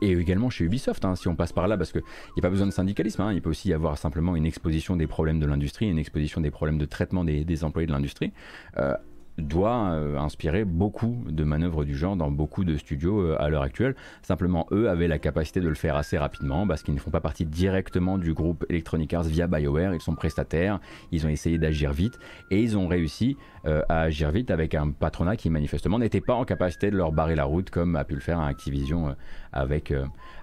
et 0.00 0.12
également 0.12 0.50
chez 0.50 0.64
Ubisoft, 0.64 1.04
hein, 1.04 1.16
si 1.16 1.28
on 1.28 1.36
passe 1.36 1.52
par 1.52 1.68
là, 1.68 1.76
parce 1.76 1.92
qu'il 1.92 2.02
n'y 2.02 2.40
a 2.40 2.42
pas 2.42 2.50
besoin 2.50 2.66
de 2.66 2.72
syndicalisme, 2.72 3.22
hein, 3.22 3.32
il 3.32 3.42
peut 3.42 3.50
aussi 3.50 3.68
y 3.68 3.72
avoir 3.72 3.98
simplement 3.98 4.36
une 4.36 4.46
exposition 4.46 4.96
des 4.96 5.06
problèmes 5.06 5.40
de 5.40 5.46
l'industrie, 5.46 5.88
une 5.88 5.98
exposition 5.98 6.40
des 6.40 6.50
problèmes 6.50 6.78
de 6.78 6.84
traitement 6.84 7.24
des, 7.24 7.64
employés 7.64 7.86
de 7.86 7.92
l'industrie. 7.92 8.32
Euh, 8.78 8.94
doit 9.38 9.92
euh, 9.92 10.18
inspirer 10.18 10.64
beaucoup 10.64 11.24
de 11.28 11.44
manœuvres 11.44 11.84
du 11.84 11.96
genre 11.96 12.16
dans 12.16 12.30
beaucoup 12.30 12.64
de 12.64 12.76
studios 12.76 13.20
euh, 13.20 13.36
à 13.40 13.48
l'heure 13.48 13.62
actuelle. 13.62 13.94
Simplement, 14.22 14.66
eux 14.72 14.88
avaient 14.88 15.08
la 15.08 15.18
capacité 15.18 15.60
de 15.60 15.68
le 15.68 15.74
faire 15.74 15.96
assez 15.96 16.18
rapidement 16.18 16.66
parce 16.66 16.82
qu'ils 16.82 16.94
ne 16.94 17.00
font 17.00 17.10
pas 17.10 17.20
partie 17.20 17.46
directement 17.46 18.18
du 18.18 18.34
groupe 18.34 18.64
Electronic 18.68 19.14
Arts 19.14 19.24
via 19.24 19.46
BioWare. 19.46 19.94
Ils 19.94 20.00
sont 20.00 20.14
prestataires, 20.14 20.80
ils 21.12 21.26
ont 21.26 21.28
essayé 21.28 21.58
d'agir 21.58 21.92
vite 21.92 22.18
et 22.50 22.60
ils 22.60 22.76
ont 22.76 22.88
réussi 22.88 23.36
euh, 23.66 23.82
à 23.88 24.02
agir 24.02 24.30
vite 24.30 24.50
avec 24.50 24.74
un 24.74 24.90
patronat 24.90 25.36
qui 25.36 25.50
manifestement 25.50 25.98
n'était 25.98 26.20
pas 26.20 26.34
en 26.34 26.44
capacité 26.44 26.90
de 26.90 26.96
leur 26.96 27.12
barrer 27.12 27.34
la 27.34 27.44
route 27.44 27.70
comme 27.70 27.96
a 27.96 28.04
pu 28.04 28.14
le 28.14 28.20
faire 28.20 28.40
Activision 28.40 29.14
avec, 29.52 29.92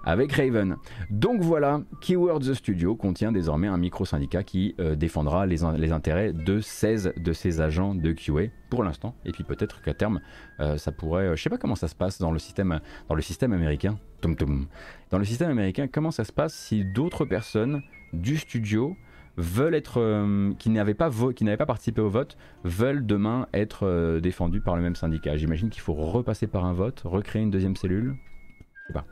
avec 0.06 0.32
Raven. 0.32 0.78
Donc 1.10 1.42
voilà, 1.42 1.82
Keywords 2.02 2.56
Studio 2.56 2.96
contient 2.96 3.32
désormais 3.32 3.68
un 3.68 3.78
micro-syndicat 3.78 4.44
qui 4.44 4.76
défendra 4.96 5.46
les, 5.46 5.64
intérêts 5.64 6.34
de 6.34 6.62
16 6.62 7.14
de 7.18 7.34
ses 7.34 7.62
agents 7.62 7.96
de 7.96 8.12
QA 8.12 8.52
pour 8.70 8.84
l'instant. 8.84 9.16
Et 9.26 9.32
puis 9.32 9.44
peut-être 9.44 9.82
qu'à 9.82 9.94
terme, 9.94 10.22
euh, 10.60 10.78
ça 10.78 10.92
pourrait. 10.92 11.28
Euh, 11.28 11.36
je 11.36 11.44
sais 11.44 11.50
pas 11.50 11.58
comment 11.58 11.76
ça 11.76 11.88
se 11.88 11.96
passe 11.96 12.20
dans 12.20 12.32
le 12.32 12.40
système, 12.40 12.80
dans 13.10 13.16
le 13.16 13.22
système 13.22 13.54
américain. 13.54 13.98
Dans 15.12 15.20
le 15.20 15.26
système 15.26 15.52
américain, 15.52 15.88
comment 15.88 16.10
ça 16.10 16.24
se 16.24 16.34
passe 16.34 16.56
si 16.56 16.84
d'autres 16.84 17.26
personnes 17.26 17.84
du 18.12 18.38
studio 18.38 18.96
veulent 19.38 19.76
être, 19.76 20.00
euh, 20.02 20.54
qui 20.58 20.70
n'avaient 20.72 20.96
pas, 20.96 21.12
qui 21.36 21.44
n'avaient 21.44 21.58
pas 21.58 21.68
participé 21.68 22.02
au 22.02 22.10
vote, 22.10 22.36
veulent 22.64 23.06
demain 23.06 23.48
être 23.54 24.20
défendus 24.20 24.62
par 24.62 24.76
le 24.76 24.82
même 24.82 24.96
syndicat? 24.96 25.38
J'imagine 25.38 25.70
qu'il 25.70 25.82
faut 25.82 25.94
repasser 25.94 26.48
par 26.48 26.66
un 26.66 26.74
vote, 26.74 27.04
recréer 27.06 27.44
une 27.44 27.52
deuxième 27.52 27.76
cellule. 27.76 28.16
Je 28.60 28.88
sais 28.88 28.94
pas. 28.94 29.06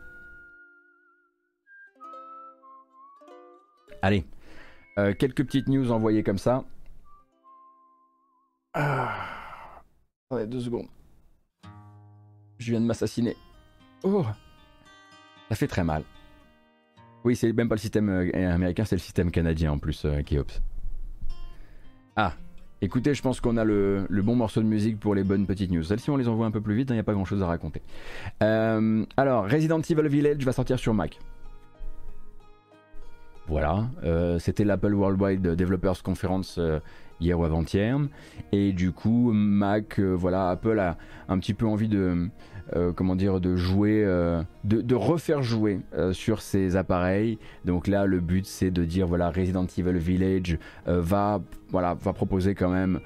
Allez, 4.04 4.24
quelques 5.18 5.44
petites 5.46 5.68
news 5.68 5.92
envoyées 5.92 6.22
comme 6.22 6.38
ça. 6.38 6.64
Ah 8.76 9.34
deux 10.48 10.60
secondes. 10.60 10.88
Je 12.58 12.72
viens 12.72 12.82
de 12.82 12.86
m'assassiner. 12.86 13.36
Oh 14.04 14.26
Ça 15.50 15.56
fait 15.56 15.68
très 15.68 15.84
mal. 15.84 16.04
Oui, 17.24 17.36
c'est 17.36 17.54
même 17.54 17.70
pas 17.70 17.76
le 17.76 17.80
système 17.80 18.10
euh, 18.10 18.54
américain, 18.54 18.84
c'est 18.84 18.96
le 18.96 19.02
système 19.02 19.32
canadien 19.32 19.72
en 19.72 19.78
plus, 19.78 20.04
euh, 20.06 20.22
Keops. 20.24 20.62
Ah, 22.18 22.34
écoutez, 22.82 23.14
je 23.14 23.22
pense 23.22 23.40
qu'on 23.40 23.56
a 23.56 23.64
le, 23.64 24.06
bon 24.10 24.36
morceau 24.36 24.62
de 24.62 24.68
musique 24.68 25.00
pour 25.00 25.16
les 25.16 25.24
bonnes 25.24 25.46
petites 25.46 25.72
news. 25.72 25.84
Celles-ci, 25.84 26.10
on 26.10 26.18
les 26.18 26.28
envoie 26.28 26.46
un 26.46 26.52
peu 26.52 26.60
plus 26.60 26.76
vite, 26.76 26.90
il 26.90 26.94
hein, 26.94 26.96
n'y 26.96 27.00
a 27.00 27.04
pas 27.04 27.14
grand-chose 27.14 27.42
à 27.42 27.48
raconter. 27.48 27.82
Euh, 28.42 29.06
alors, 29.16 29.50
Resident 29.50 29.80
Evil 29.80 30.08
Village 30.10 30.44
va 30.44 30.52
sortir 30.52 30.78
sur 30.78 30.94
Mac. 30.94 31.18
Voilà, 33.48 33.86
c'était 34.40 34.64
l'Apple 34.64 34.94
Worldwide 34.94 35.42
Developers 35.42 36.02
Conference 36.02 36.60
hier 37.24 37.40
ou 37.40 37.46
avant-hier. 37.46 38.00
Et 38.52 38.74
du 38.74 38.92
coup, 38.92 39.32
Mac, 39.34 40.00
euh, 40.00 40.14
voilà, 40.14 40.50
Apple 40.50 40.80
a 40.80 40.98
un 41.30 41.40
petit 41.40 41.54
peu 41.54 41.66
envie 41.66 41.88
de, 41.88 41.98
euh, 41.98 42.28
comment 42.96 43.16
dire, 43.16 43.40
de 43.40 43.56
jouer, 43.56 44.04
euh, 44.06 44.42
de, 44.64 44.96
refaire 44.96 45.44
jouer 45.44 45.82
sur 46.12 46.42
ces 46.42 46.76
appareils. 46.76 47.38
Donc 47.66 47.88
là, 47.88 48.06
le 48.06 48.20
but 48.20 48.46
c'est 48.46 48.72
de 48.72 48.84
dire 48.86 49.08
voilà, 49.08 49.30
Resident 49.30 49.66
Evil 49.78 49.98
Village 49.98 50.58
va, 50.86 51.42
voilà, 51.70 51.94
va 51.96 52.14
proposer 52.14 52.56
quand 52.56 52.70
même 52.70 53.00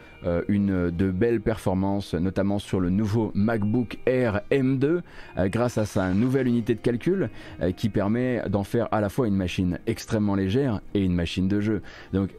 une 0.48 0.92
de 0.92 1.12
belles 1.12 1.42
performances, 1.42 2.14
notamment 2.14 2.60
sur 2.60 2.80
le 2.80 2.90
nouveau 2.90 3.32
MacBook 3.34 3.98
Air 4.06 4.42
M2, 4.52 5.02
grâce 5.48 5.78
à 5.78 5.86
sa 5.86 6.14
nouvelle 6.14 6.48
unité 6.48 6.76
de 6.76 6.82
calcul 6.82 7.30
qui 7.76 7.90
permet 7.90 8.44
d'en 8.50 8.64
faire 8.64 8.88
à 8.92 9.02
la 9.02 9.10
fois 9.10 9.28
une 9.28 9.36
machine 9.36 9.80
extrêmement 9.88 10.36
légère 10.36 10.82
et 10.94 11.04
une 11.04 11.16
machine 11.16 11.48
de 11.48 11.60
jeu. 11.60 11.82
Donc 12.14 12.30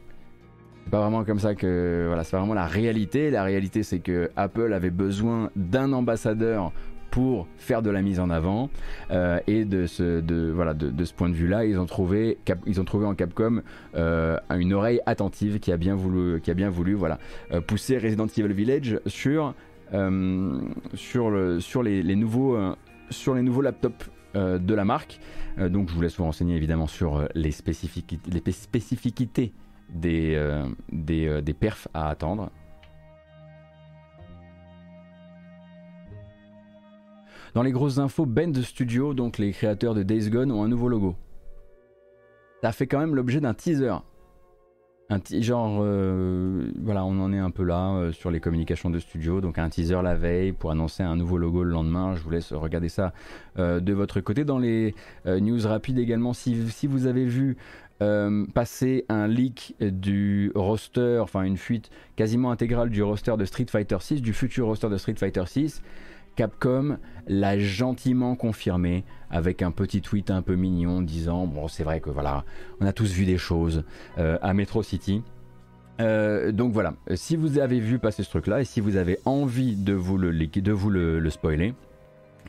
pas 0.89 0.99
vraiment 1.01 1.23
comme 1.23 1.39
ça 1.39 1.55
que 1.55 2.05
voilà, 2.07 2.23
c'est 2.23 2.35
vraiment 2.35 2.53
la 2.53 2.65
réalité. 2.65 3.29
La 3.29 3.43
réalité, 3.43 3.83
c'est 3.83 3.99
que 3.99 4.31
Apple 4.35 4.73
avait 4.73 4.89
besoin 4.89 5.51
d'un 5.55 5.93
ambassadeur 5.93 6.71
pour 7.11 7.47
faire 7.57 7.81
de 7.81 7.89
la 7.89 8.01
mise 8.01 8.19
en 8.19 8.29
avant 8.29 8.69
euh, 9.11 9.39
et 9.47 9.65
de 9.65 9.85
ce, 9.85 11.11
point 11.11 11.29
de 11.29 11.33
vue-là, 11.33 11.65
ils 11.65 11.79
ont 11.79 11.85
trouvé, 11.85 12.37
ils 12.65 12.79
ont 12.79 12.85
trouvé 12.85 13.05
en 13.05 13.15
Capcom 13.15 13.61
euh, 13.95 14.37
une 14.51 14.73
oreille 14.73 15.01
attentive 15.05 15.59
qui 15.59 15.71
a 15.71 15.77
bien 15.77 15.95
voulu, 15.95 16.93
voilà, 16.93 17.19
euh, 17.51 17.61
pousser 17.61 17.97
Resident 17.97 18.27
Evil 18.27 18.53
Village 18.53 18.99
sur, 19.05 19.53
le, 19.91 21.59
sur 21.59 21.83
les, 21.83 22.15
nouveaux, 22.15 22.57
sur 23.09 23.35
les 23.35 23.41
nouveaux 23.41 23.61
laptops 23.61 24.09
de 24.35 24.73
la 24.73 24.85
marque. 24.85 25.19
donc 25.57 25.89
je 25.89 25.95
vous 25.95 26.01
laisse 26.01 26.17
vous 26.17 26.23
renseigner 26.23 26.55
évidemment 26.55 26.87
sur 26.87 27.27
les, 27.33 27.51
spécificités, 27.51 29.51
des, 29.89 30.35
euh, 30.35 31.41
des, 31.41 31.53
perfs 31.53 31.87
à 31.93 32.09
attendre. 32.09 32.51
Dans 37.59 37.63
les 37.63 37.73
grosses 37.73 37.97
infos, 37.97 38.25
Bend 38.25 38.53
Studio, 38.63 39.13
donc 39.13 39.37
les 39.37 39.51
créateurs 39.51 39.93
de 39.93 40.01
Days 40.01 40.29
Gone, 40.29 40.49
ont 40.49 40.63
un 40.63 40.69
nouveau 40.69 40.87
logo. 40.87 41.17
Ça 42.61 42.71
fait 42.71 42.87
quand 42.87 42.99
même 42.99 43.13
l'objet 43.15 43.41
d'un 43.41 43.53
teaser. 43.53 43.95
Un 45.09 45.19
genre, 45.41 45.81
euh, 45.81 46.71
voilà, 46.81 47.03
on 47.03 47.19
en 47.19 47.33
est 47.33 47.37
un 47.37 47.51
peu 47.51 47.63
là 47.63 48.13
sur 48.13 48.31
les 48.31 48.39
communications 48.39 48.89
de 48.89 48.97
studio. 48.97 49.41
Donc 49.41 49.57
un 49.57 49.67
teaser 49.67 50.01
la 50.01 50.15
veille 50.15 50.53
pour 50.53 50.71
annoncer 50.71 51.03
un 51.03 51.17
nouveau 51.17 51.37
logo 51.37 51.65
le 51.65 51.71
lendemain. 51.71 52.15
Je 52.15 52.23
vous 52.23 52.29
laisse 52.29 52.53
regarder 52.53 52.87
ça 52.87 53.11
de 53.57 53.91
votre 53.91 54.21
côté. 54.21 54.45
Dans 54.45 54.57
les 54.57 54.95
news 55.25 55.59
rapides 55.67 55.99
également, 55.99 56.31
si, 56.31 56.65
si 56.69 56.87
vous 56.87 57.07
avez 57.07 57.25
vu 57.25 57.57
euh, 58.01 58.45
passer 58.53 59.03
un 59.09 59.27
leak 59.27 59.75
du 59.81 60.53
roster, 60.55 61.19
enfin 61.21 61.41
une 61.41 61.57
fuite 61.57 61.89
quasiment 62.15 62.49
intégrale 62.49 62.89
du 62.89 63.03
roster 63.03 63.35
de 63.37 63.43
Street 63.43 63.65
Fighter 63.69 63.97
6, 63.99 64.21
du 64.21 64.31
futur 64.31 64.67
roster 64.67 64.87
de 64.87 64.95
Street 64.95 65.15
Fighter 65.17 65.43
6. 65.45 65.81
Capcom 66.39 66.99
l'a 67.27 67.59
gentiment 67.59 68.37
confirmé 68.37 69.03
avec 69.29 69.61
un 69.61 69.71
petit 69.71 69.99
tweet 70.01 70.31
un 70.31 70.41
peu 70.41 70.55
mignon 70.55 71.01
disant 71.01 71.45
bon 71.45 71.67
c'est 71.67 71.83
vrai 71.83 71.99
que 71.99 72.09
voilà 72.09 72.45
on 72.79 72.85
a 72.85 72.93
tous 72.93 73.11
vu 73.11 73.25
des 73.25 73.37
choses 73.37 73.83
euh, 74.17 74.37
à 74.41 74.53
Metro 74.53 74.81
City. 74.81 75.21
Euh, 75.99 76.53
donc 76.53 76.71
voilà, 76.71 76.93
si 77.15 77.35
vous 77.35 77.59
avez 77.59 77.81
vu 77.81 77.99
passer 77.99 78.23
ce 78.23 78.29
truc-là 78.29 78.61
et 78.61 78.63
si 78.63 78.79
vous 78.79 78.95
avez 78.95 79.19
envie 79.25 79.75
de 79.75 79.91
vous 79.91 80.17
le, 80.17 80.31
de 80.31 80.71
vous 80.71 80.89
le, 80.89 81.29
spoiler, 81.29 81.73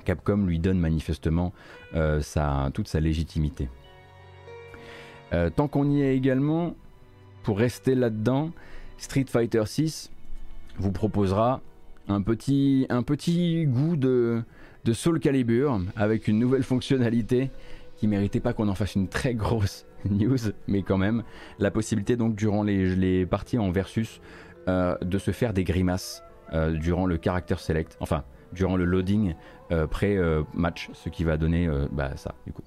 Capcom 0.04 0.46
lui 0.46 0.60
donne 0.60 0.78
manifestement 0.78 1.52
toute 1.92 2.86
sa 2.86 3.00
légitimité. 3.00 3.68
Euh, 5.32 5.50
tant 5.50 5.66
qu'on 5.66 5.90
y 5.90 6.02
est 6.02 6.16
également, 6.16 6.76
pour 7.42 7.58
rester 7.58 7.96
là-dedans, 7.96 8.52
Street 8.98 9.26
Fighter 9.26 9.64
6 9.66 10.12
vous 10.78 10.92
proposera 10.92 11.60
un 12.08 12.22
petit, 12.22 13.66
goût 13.66 13.96
de, 13.96 14.42
Soul 14.92 15.20
Calibur 15.20 15.80
avec 15.96 16.28
une 16.28 16.38
nouvelle 16.38 16.62
fonctionnalité 16.62 17.50
qui 17.96 18.08
méritait 18.08 18.40
pas 18.40 18.52
qu'on 18.52 18.68
en 18.68 18.74
fasse 18.74 18.94
une 18.94 19.08
très 19.08 19.34
grosse 19.34 19.86
news, 20.10 20.38
mais 20.66 20.82
quand 20.82 20.98
même 20.98 21.22
la 21.58 21.70
possibilité 21.70 22.16
donc 22.16 22.34
durant 22.34 22.62
les, 22.62 23.26
parties 23.26 23.58
en 23.58 23.70
versus 23.70 24.20
euh, 24.68 24.96
de 25.02 25.18
se 25.18 25.30
faire 25.30 25.52
des 25.52 25.64
grimaces 25.64 26.22
euh, 26.52 26.76
durant 26.76 27.06
le 27.06 27.18
character 27.22 27.56
select, 27.58 27.96
enfin 28.00 28.24
durant 28.52 28.76
le 28.76 28.84
loading 28.84 29.34
pré-match, 29.90 30.90
ce 30.92 31.08
qui 31.08 31.22
va 31.22 31.36
donner 31.36 31.70
bah, 31.92 32.16
ça 32.16 32.34
du 32.44 32.52
coup. 32.52 32.64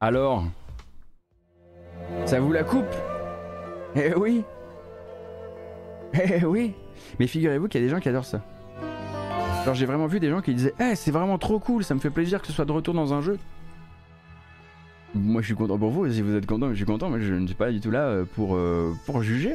Alors 0.00 0.44
Ça 2.26 2.40
vous 2.40 2.52
la 2.52 2.64
coupe? 2.64 2.84
Eh 3.96 4.14
oui 4.14 4.44
Eh 6.14 6.44
oui 6.44 6.74
Mais 7.18 7.26
figurez-vous 7.26 7.68
qu'il 7.68 7.80
y 7.80 7.84
a 7.84 7.86
des 7.86 7.90
gens 7.90 8.00
qui 8.00 8.08
adorent 8.08 8.24
ça. 8.24 8.42
Alors 9.62 9.74
j'ai 9.74 9.86
vraiment 9.86 10.06
vu 10.06 10.20
des 10.20 10.28
gens 10.30 10.42
qui 10.42 10.54
disaient 10.54 10.74
Eh 10.80 10.94
c'est 10.94 11.10
vraiment 11.10 11.38
trop 11.38 11.58
cool, 11.58 11.84
ça 11.84 11.94
me 11.94 12.00
fait 12.00 12.10
plaisir 12.10 12.40
que 12.40 12.46
ce 12.46 12.52
soit 12.52 12.64
de 12.64 12.72
retour 12.72 12.92
dans 12.94 13.14
un 13.14 13.20
jeu. 13.20 13.38
Moi 15.14 15.40
je 15.40 15.46
suis 15.46 15.54
content 15.54 15.78
pour 15.78 15.90
vous, 15.90 16.10
si 16.10 16.22
vous 16.22 16.34
êtes 16.34 16.46
content, 16.46 16.70
je 16.70 16.74
suis 16.74 16.84
content, 16.84 17.08
mais 17.08 17.22
je 17.22 17.32
ne 17.32 17.46
suis 17.46 17.56
pas 17.56 17.70
du 17.70 17.80
tout 17.80 17.90
là 17.90 18.00
euh, 18.00 18.24
pour, 18.24 18.56
euh, 18.56 18.92
pour 19.06 19.22
juger. 19.22 19.54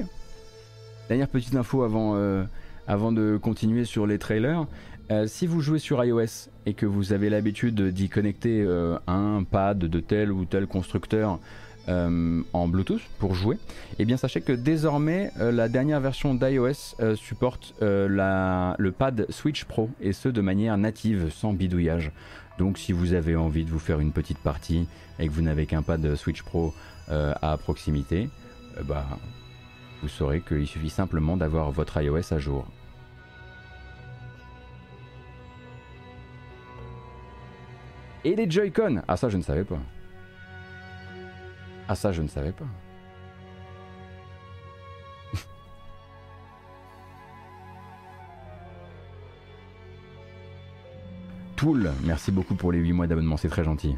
Dernière 1.09 1.27
petite 1.27 1.55
info 1.55 1.83
avant, 1.83 2.15
euh, 2.15 2.43
avant 2.87 3.11
de 3.11 3.37
continuer 3.37 3.83
sur 3.83 4.07
les 4.07 4.17
trailers. 4.17 4.65
Si 5.25 5.47
vous 5.47 5.61
jouez 5.61 5.79
sur 5.79 6.03
iOS 6.03 6.49
et 6.65 6.73
que 6.73 6.85
vous 6.85 7.13
avez 7.13 7.29
l'habitude 7.29 7.81
d'y 7.81 8.09
connecter 8.09 8.65
un 9.07 9.43
pad 9.43 9.79
de 9.79 9.99
tel 9.99 10.31
ou 10.31 10.45
tel 10.45 10.67
constructeur 10.67 11.39
en 11.87 12.67
Bluetooth 12.67 13.01
pour 13.17 13.33
jouer, 13.33 13.57
eh 13.97 14.05
bien 14.05 14.17
sachez 14.17 14.41
que 14.41 14.51
désormais 14.51 15.31
la 15.39 15.67
dernière 15.67 15.99
version 15.99 16.35
d'iOS 16.35 17.15
supporte 17.15 17.73
le 17.81 18.89
pad 18.91 19.25
Switch 19.29 19.65
Pro 19.65 19.89
et 19.99 20.13
ce 20.13 20.29
de 20.29 20.41
manière 20.41 20.77
native 20.77 21.29
sans 21.31 21.53
bidouillage. 21.53 22.11
Donc 22.59 22.77
si 22.77 22.91
vous 22.91 23.13
avez 23.13 23.37
envie 23.37 23.63
de 23.63 23.69
vous 23.69 23.79
faire 23.79 24.01
une 24.01 24.11
petite 24.11 24.37
partie 24.37 24.85
et 25.17 25.27
que 25.27 25.31
vous 25.31 25.41
n'avez 25.41 25.65
qu'un 25.65 25.81
pad 25.81 26.15
Switch 26.15 26.43
Pro 26.43 26.73
euh, 27.09 27.33
à 27.41 27.57
proximité, 27.57 28.29
euh, 28.77 28.83
bah, 28.83 29.05
vous 30.01 30.09
saurez 30.09 30.41
qu'il 30.41 30.67
suffit 30.67 30.89
simplement 30.89 31.37
d'avoir 31.37 31.71
votre 31.71 32.01
iOS 32.01 32.33
à 32.33 32.37
jour. 32.37 32.67
Et 38.25 38.35
les 38.35 38.49
Joy-Con 38.49 39.01
Ah 39.07 39.15
ça 39.17 39.29
je 39.29 39.37
ne 39.37 39.43
savais 39.43 39.63
pas. 39.63 39.79
Ah 41.87 41.95
ça 41.95 42.11
je 42.11 42.21
ne 42.21 42.27
savais 42.27 42.51
pas. 42.51 42.65
Tool, 51.55 51.91
merci 52.03 52.31
beaucoup 52.31 52.55
pour 52.55 52.71
les 52.71 52.79
8 52.79 52.93
mois 52.93 53.07
d'abonnement, 53.07 53.37
c'est 53.37 53.49
très 53.49 53.63
gentil. 53.63 53.95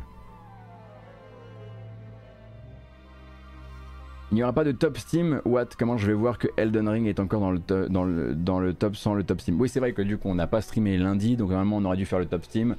Il 4.32 4.36
n'y 4.36 4.44
aura 4.44 4.54
pas 4.54 4.64
de 4.64 4.72
top 4.72 4.98
Steam. 4.98 5.42
What? 5.44 5.66
Comment 5.78 5.98
je 5.98 6.08
vais 6.08 6.14
voir 6.14 6.38
que 6.38 6.48
Elden 6.56 6.88
Ring 6.88 7.06
est 7.06 7.20
encore 7.20 7.42
dans 7.42 7.52
le, 7.52 7.60
dans 7.90 8.06
le, 8.06 8.34
dans 8.34 8.60
le 8.62 8.74
top 8.74 8.96
sans 8.96 9.14
le 9.14 9.24
top 9.24 9.42
Steam? 9.42 9.60
Oui, 9.60 9.68
c'est 9.68 9.82
vrai 9.82 9.92
que 9.92 10.02
du 10.02 10.18
coup, 10.18 10.30
on 10.30 10.36
n'a 10.36 10.48
pas 10.48 10.62
streamé 10.62 10.98
lundi, 10.98 11.36
donc 11.36 11.50
normalement, 11.50 11.78
on 11.78 11.86
aurait 11.86 11.98
dû 11.98 12.06
faire 12.06 12.20
le 12.20 12.26
top 12.26 12.46
Steam. 12.46 12.78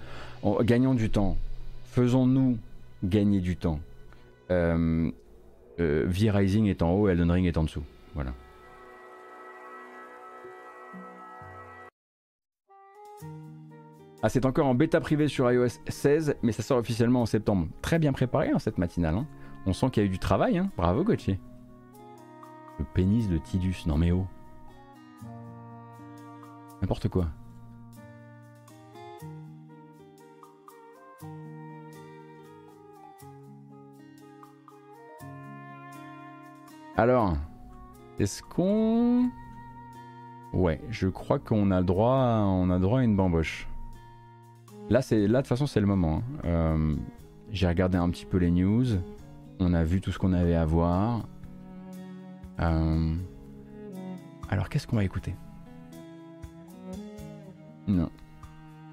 gagnons 0.62 0.94
du 0.94 1.10
temps. 1.10 1.36
Faisons-nous 1.84 2.56
gagner 3.04 3.40
du 3.40 3.56
temps. 3.56 3.80
Euh, 4.50 5.10
euh, 5.78 6.04
V-Rising 6.06 6.66
est 6.66 6.80
en 6.80 6.92
haut, 6.92 7.08
Elden 7.08 7.30
Ring 7.30 7.46
est 7.46 7.58
en 7.58 7.64
dessous. 7.64 7.84
Voilà. 8.14 8.32
Ah, 14.22 14.28
c'est 14.30 14.46
encore 14.46 14.66
en 14.66 14.74
bêta 14.74 15.00
privée 15.00 15.28
sur 15.28 15.50
iOS 15.52 15.80
16, 15.86 16.36
mais 16.42 16.52
ça 16.52 16.62
sort 16.62 16.78
officiellement 16.78 17.22
en 17.22 17.26
septembre. 17.26 17.66
Très 17.82 17.98
bien 17.98 18.12
préparé 18.12 18.50
hein, 18.50 18.58
cette 18.58 18.78
matinale. 18.78 19.16
Hein. 19.16 19.26
On 19.66 19.72
sent 19.72 19.90
qu'il 19.90 20.02
y 20.02 20.06
a 20.06 20.06
eu 20.06 20.10
du 20.10 20.18
travail. 20.18 20.58
Hein. 20.58 20.70
Bravo 20.76 21.04
Gauthier. 21.04 21.38
Le 22.78 22.84
pénis 22.84 23.28
de 23.28 23.38
Tidus, 23.38 23.84
non 23.86 23.96
mais 23.96 24.10
oh. 24.10 24.26
N'importe 26.80 27.08
quoi. 27.08 27.26
Alors, 36.96 37.36
est-ce 38.18 38.42
qu'on... 38.42 39.30
Ouais, 40.52 40.80
je 40.90 41.08
crois 41.08 41.38
qu'on 41.38 41.70
a 41.70 41.82
droit, 41.82 42.44
on 42.46 42.68
a 42.70 42.78
droit 42.78 43.00
à 43.00 43.02
une 43.02 43.16
bamboche. 43.16 43.66
Là, 44.90 45.00
c'est 45.00 45.26
là 45.26 45.38
de 45.38 45.42
toute 45.42 45.48
façon, 45.48 45.66
c'est 45.66 45.80
le 45.80 45.86
moment. 45.86 46.18
Hein. 46.18 46.22
Euh, 46.44 46.96
j'ai 47.50 47.66
regardé 47.66 47.96
un 47.96 48.10
petit 48.10 48.26
peu 48.26 48.36
les 48.36 48.50
news. 48.50 48.84
On 49.64 49.74
a 49.74 49.84
vu 49.84 50.00
tout 50.00 50.10
ce 50.10 50.18
qu'on 50.18 50.32
avait 50.32 50.56
à 50.56 50.64
voir. 50.64 51.28
Euh, 52.58 53.14
alors, 54.48 54.68
qu'est-ce 54.68 54.88
qu'on 54.88 54.96
va 54.96 55.04
écouter? 55.04 55.36
Non. 57.86 58.10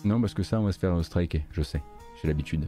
Non, 0.06 0.22
parce 0.22 0.36
que 0.36 0.44
ça, 0.44 0.60
on 0.60 0.66
va 0.66 0.72
se 0.72 0.78
faire 0.78 1.04
striker. 1.04 1.44
Je 1.50 1.64
sais. 1.64 1.82
J'ai 2.22 2.28
l'habitude. 2.28 2.68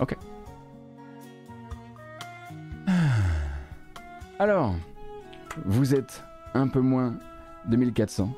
Ok. 0.00 0.16
Alors, 4.40 4.74
vous 5.66 5.94
êtes 5.94 6.24
un 6.54 6.66
peu 6.66 6.80
moins 6.80 7.14
de 7.64 7.76
1400. 7.76 8.34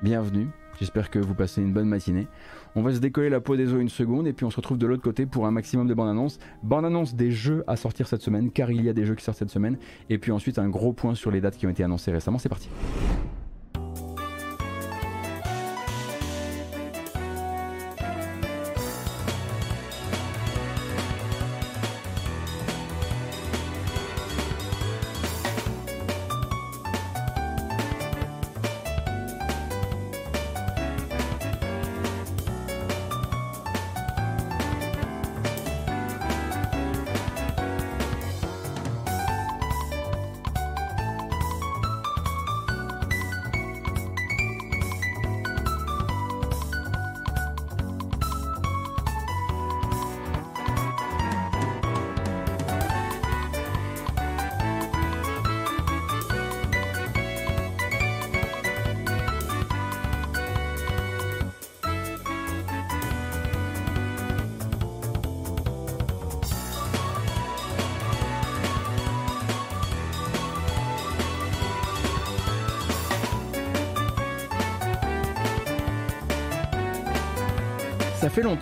Bienvenue. 0.00 0.48
J'espère 0.78 1.10
que 1.10 1.18
vous 1.18 1.34
passez 1.34 1.60
une 1.60 1.74
bonne 1.74 1.88
matinée. 1.88 2.28
On 2.74 2.82
va 2.82 2.94
se 2.94 3.00
décoller 3.00 3.28
la 3.28 3.40
peau 3.40 3.56
des 3.56 3.72
os 3.72 3.80
une 3.80 3.90
seconde 3.90 4.26
et 4.26 4.32
puis 4.32 4.46
on 4.46 4.50
se 4.50 4.56
retrouve 4.56 4.78
de 4.78 4.86
l'autre 4.86 5.02
côté 5.02 5.26
pour 5.26 5.46
un 5.46 5.50
maximum 5.50 5.86
de 5.86 5.92
bandes 5.92 6.08
annonces. 6.08 6.38
Bandes 6.62 6.86
annonces 6.86 7.14
des 7.14 7.30
jeux 7.30 7.64
à 7.66 7.76
sortir 7.76 8.08
cette 8.08 8.22
semaine, 8.22 8.50
car 8.50 8.70
il 8.70 8.82
y 8.82 8.88
a 8.88 8.94
des 8.94 9.04
jeux 9.04 9.14
qui 9.14 9.24
sortent 9.24 9.38
cette 9.38 9.50
semaine. 9.50 9.76
Et 10.08 10.16
puis 10.16 10.32
ensuite 10.32 10.58
un 10.58 10.70
gros 10.70 10.94
point 10.94 11.14
sur 11.14 11.30
les 11.30 11.42
dates 11.42 11.58
qui 11.58 11.66
ont 11.66 11.70
été 11.70 11.84
annoncées 11.84 12.12
récemment. 12.12 12.38
C'est 12.38 12.48
parti. 12.48 12.70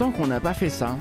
Qu'on 0.09 0.27
n'a 0.27 0.41
pas 0.41 0.55
fait 0.55 0.71
ça. 0.71 0.97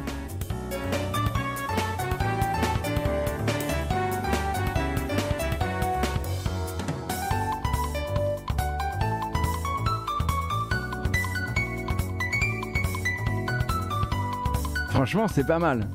Franchement, 14.90 15.28
c'est 15.34 15.48
pas 15.48 15.60
mal. 15.60 15.88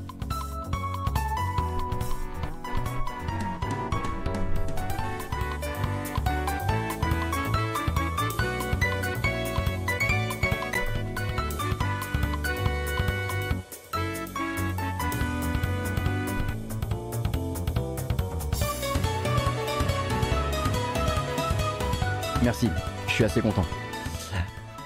Content. 23.41 23.65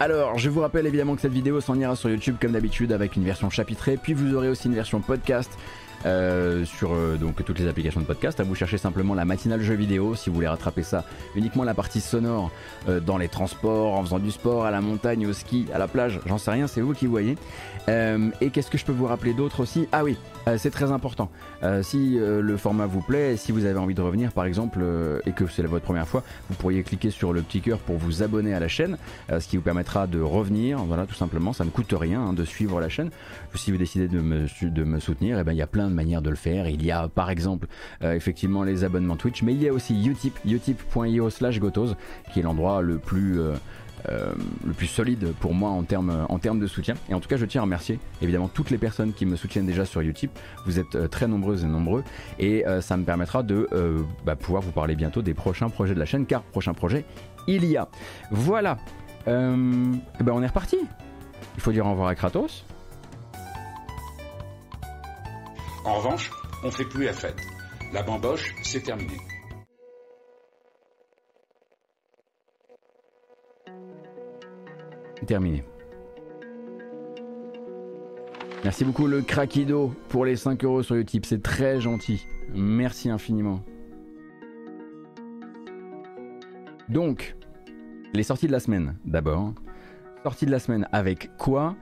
Alors, 0.02 0.38
je 0.38 0.50
vous 0.50 0.62
rappelle 0.62 0.88
évidemment 0.88 1.16
que 1.16 1.22
cette 1.22 1.34
vidéo 1.34 1.60
s'en 1.60 1.78
ira 1.78 1.96
sur 1.96 2.10
YouTube 2.10 2.38
comme 2.40 2.54
d'habitude 2.54 2.94
avec 2.94 3.18
une 3.18 3.26
version 3.26 3.50
chapitrée, 3.50 3.98
puis 3.98 4.14
vous 4.14 4.34
aurez 4.34 4.48
aussi 4.48 4.68
une 4.68 4.76
version 4.76 5.02
podcast 5.02 5.52
euh, 6.06 6.64
sur 6.66 6.94
euh, 6.94 7.18
donc 7.18 7.44
toutes 7.44 7.60
les 7.60 7.68
applications 7.68 8.00
de 8.00 8.06
podcast. 8.06 8.40
À 8.40 8.44
vous 8.44 8.56
chercher 8.56 8.78
simplement 8.78 9.14
la 9.14 9.26
matinale 9.26 9.62
jeux 9.62 9.76
vidéo 9.76 10.16
si 10.16 10.30
vous 10.30 10.36
voulez 10.36 10.48
rattraper 10.48 10.84
ça. 10.84 11.04
Uniquement 11.36 11.64
la 11.64 11.74
partie 11.74 12.02
sonore 12.02 12.52
euh, 12.88 13.00
dans 13.00 13.18
les 13.18 13.28
transports, 13.28 13.96
en 13.96 14.04
faisant 14.04 14.20
du 14.20 14.32
sport, 14.32 14.66
à 14.66 14.72
la 14.72 14.82
montagne, 14.82 15.28
au 15.28 15.34
ski, 15.34 15.68
à 15.74 15.78
la 15.78 15.88
plage, 15.88 16.20
j'en 16.26 16.38
sais 16.38 16.52
rien, 16.52 16.68
c'est 16.68 16.82
vous 16.82 16.94
qui 16.94 17.08
voyez. 17.08 17.38
et 17.88 18.50
qu'est-ce 18.52 18.70
que 18.70 18.78
je 18.78 18.86
peux 18.86 18.92
vous 18.92 19.08
rappeler 19.08 19.34
d'autre 19.34 19.62
aussi? 19.62 19.88
Ah 19.92 20.04
oui, 20.04 20.16
c'est 20.58 20.70
très 20.70 20.92
important. 20.92 21.30
si 21.82 22.20
le 22.20 22.58
format 22.58 22.86
vous 22.86 23.02
plaît, 23.02 23.36
si 23.36 23.52
vous 23.52 23.66
avez 23.66 23.80
envie 23.80 23.96
de 23.96 24.02
revenir 24.02 24.32
par 24.32 24.46
exemple 24.46 24.80
et 25.26 25.32
que 25.32 25.48
c'est 25.48 25.64
votre 25.64 25.86
première 25.86 26.08
fois, 26.08 26.24
vous 26.50 26.56
pourriez 26.56 26.84
cliquer 26.84 27.10
sur 27.10 27.34
le 27.34 27.42
petit 27.42 27.62
cœur 27.62 27.80
pour 27.80 27.98
vous 27.98 28.22
abonner 28.22 28.54
à 28.54 28.60
la 28.60 28.68
chaîne, 28.68 28.98
ce 29.30 29.48
qui 29.48 29.58
vous 29.58 29.64
permettra 29.64 30.06
de 30.06 30.22
revenir. 30.22 30.78
Voilà, 30.84 31.08
tout 31.08 31.16
simplement, 31.16 31.52
ça 31.52 31.66
ne 31.66 31.72
coûte 31.72 31.94
rien 31.98 32.22
hein, 32.22 32.34
de 32.34 32.46
suivre 32.46 32.80
la 32.80 32.90
chaîne. 32.90 33.10
Si 33.56 33.72
vous 33.72 33.78
décidez 33.78 34.08
de 34.08 34.20
me, 34.20 34.46
de 34.62 34.84
me 34.84 35.00
soutenir, 35.00 35.40
eh 35.40 35.44
ben, 35.44 35.54
il 35.54 35.58
y 35.58 35.64
a 35.64 35.68
plein 35.68 35.89
de 35.90 35.96
manières 35.96 36.22
de 36.22 36.30
le 36.30 36.36
faire. 36.36 36.68
Il 36.68 36.84
y 36.86 36.92
a 36.92 37.08
par 37.08 37.30
exemple 37.30 37.68
euh, 38.04 38.14
effectivement 38.14 38.64
les 38.64 38.84
abonnements 38.84 39.16
Twitch, 39.16 39.42
mais 39.44 39.54
il 39.54 39.62
y 39.62 39.68
a 39.68 39.74
aussi 39.74 40.08
Utip, 40.08 40.38
utip.io 40.46 41.30
slash 41.30 41.60
gotos, 41.60 41.96
qui 42.34 42.40
est 42.40 42.44
l'endroit 42.44 42.82
le 42.82 42.98
plus... 42.98 43.40
Euh, 43.40 43.54
euh, 44.08 44.32
le 44.66 44.72
plus 44.72 44.88
solide 44.88 45.34
pour 45.42 45.54
moi 45.54 45.72
en 45.72 45.84
termes 45.84 46.26
en 46.30 46.40
termes 46.40 46.62
de 46.62 46.68
soutien. 46.68 46.96
Et 47.10 47.14
en 47.14 47.20
tout 47.20 47.28
cas, 47.28 47.36
je 47.36 47.46
tiens 47.46 47.60
à 47.60 47.64
remercier 47.66 48.00
évidemment 48.22 48.48
toutes 48.48 48.70
les 48.70 48.78
personnes 48.78 49.12
qui 49.12 49.26
me 49.26 49.36
soutiennent 49.36 49.66
déjà 49.66 49.84
sur 49.84 50.00
Utip. 50.00 50.32
Vous 50.66 50.80
êtes 50.80 51.10
très 51.10 51.28
nombreuses 51.28 51.66
et 51.66 51.68
nombreux 51.68 52.06
et 52.40 52.64
ça 52.80 52.96
me 52.96 53.04
permettra 53.04 53.44
de 53.44 53.68
bah, 54.26 54.38
pouvoir 54.38 54.64
vous 54.64 54.72
parler 54.72 54.96
bientôt 54.96 55.22
des 55.22 55.34
prochains 55.34 55.68
projets 55.68 55.96
de 55.96 56.00
la 56.00 56.06
chaîne, 56.06 56.26
car 56.26 56.44
prochain 56.44 56.74
projet 56.74 57.04
il 57.46 57.66
y 57.66 57.76
a. 57.76 57.90
Voilà. 58.32 58.78
et 59.28 59.32
ben 59.32 60.32
on 60.32 60.42
est 60.42 60.48
reparti. 60.48 60.78
Il 61.58 61.62
faut 61.62 61.74
dire 61.74 61.86
au 61.86 61.92
revoir 61.92 62.08
à 62.08 62.16
Kratos. 62.16 62.64
En 65.90 65.96
revanche, 65.96 66.30
on 66.64 66.70
fait 66.70 66.86
plus 66.86 67.06
la 67.06 67.14
fête. 67.14 67.42
La 67.92 68.04
bamboche, 68.04 68.54
c'est 68.62 68.82
terminé. 68.84 69.18
Terminé. 75.26 75.64
Merci 78.64 78.86
beaucoup 78.86 79.08
le 79.08 79.24
Craquido 79.24 79.96
pour 80.10 80.26
les 80.26 80.36
5 80.36 80.64
euros 80.64 80.84
sur 80.84 80.94
Utip, 80.94 81.26
c'est 81.26 81.42
très 81.42 81.82
gentil. 81.82 82.28
Merci 82.54 83.10
infiniment. 83.10 83.64
Donc, 86.88 87.36
les 88.14 88.22
sorties 88.22 88.46
de 88.46 88.52
la 88.52 88.60
semaine 88.60 88.96
d'abord. 89.06 89.56
Sorties 90.22 90.46
de 90.46 90.52
la 90.52 90.60
semaine 90.60 90.88
avec 90.92 91.36
quoi? 91.38 91.76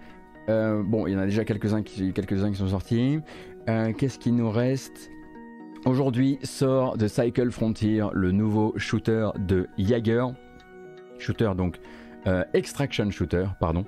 Euh, 0.47 0.81
Bon, 0.81 1.07
il 1.07 1.13
y 1.13 1.15
en 1.17 1.19
a 1.19 1.25
déjà 1.25 1.43
quelques-uns 1.43 1.83
qui, 1.83 2.13
quelques 2.13 2.41
qui 2.41 2.55
sont 2.55 2.69
sortis. 2.69 3.19
Euh, 3.69 3.91
qu'est-ce 3.91 4.17
qui 4.17 4.31
nous 4.31 4.49
reste 4.49 5.11
Aujourd'hui 5.85 6.39
sort 6.41 6.97
The 6.97 7.07
Cycle 7.07 7.51
Frontier, 7.51 8.05
le 8.13 8.31
nouveau 8.31 8.73
shooter 8.77 9.29
de 9.37 9.67
Jaeger. 9.77 10.27
Shooter 11.19 11.51
donc 11.55 11.79
euh, 12.27 12.43
Extraction 12.53 13.11
Shooter, 13.11 13.47
pardon. 13.59 13.85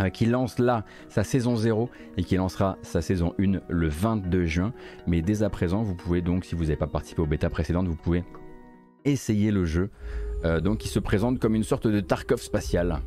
Euh, 0.00 0.08
qui 0.10 0.26
lance 0.26 0.58
là 0.58 0.84
sa 1.08 1.22
saison 1.24 1.56
0 1.56 1.88
et 2.16 2.24
qui 2.24 2.36
lancera 2.36 2.76
sa 2.82 3.00
saison 3.00 3.32
1 3.38 3.60
le 3.68 3.88
22 3.88 4.44
juin. 4.44 4.72
Mais 5.06 5.22
dès 5.22 5.44
à 5.44 5.50
présent, 5.50 5.82
vous 5.82 5.94
pouvez 5.94 6.20
donc, 6.20 6.44
si 6.44 6.54
vous 6.56 6.64
n'avez 6.64 6.76
pas 6.76 6.88
participé 6.88 7.22
aux 7.22 7.26
bêta 7.26 7.48
précédentes, 7.48 7.86
vous 7.86 7.96
pouvez 7.96 8.24
essayer 9.04 9.52
le 9.52 9.64
jeu. 9.64 9.90
donc 10.62 10.78
qui 10.78 10.88
se 10.88 10.98
présente 10.98 11.38
comme 11.38 11.54
une 11.54 11.62
sorte 11.62 11.86
de 11.86 12.00
Tarkov 12.00 12.40
spatial. 12.40 13.00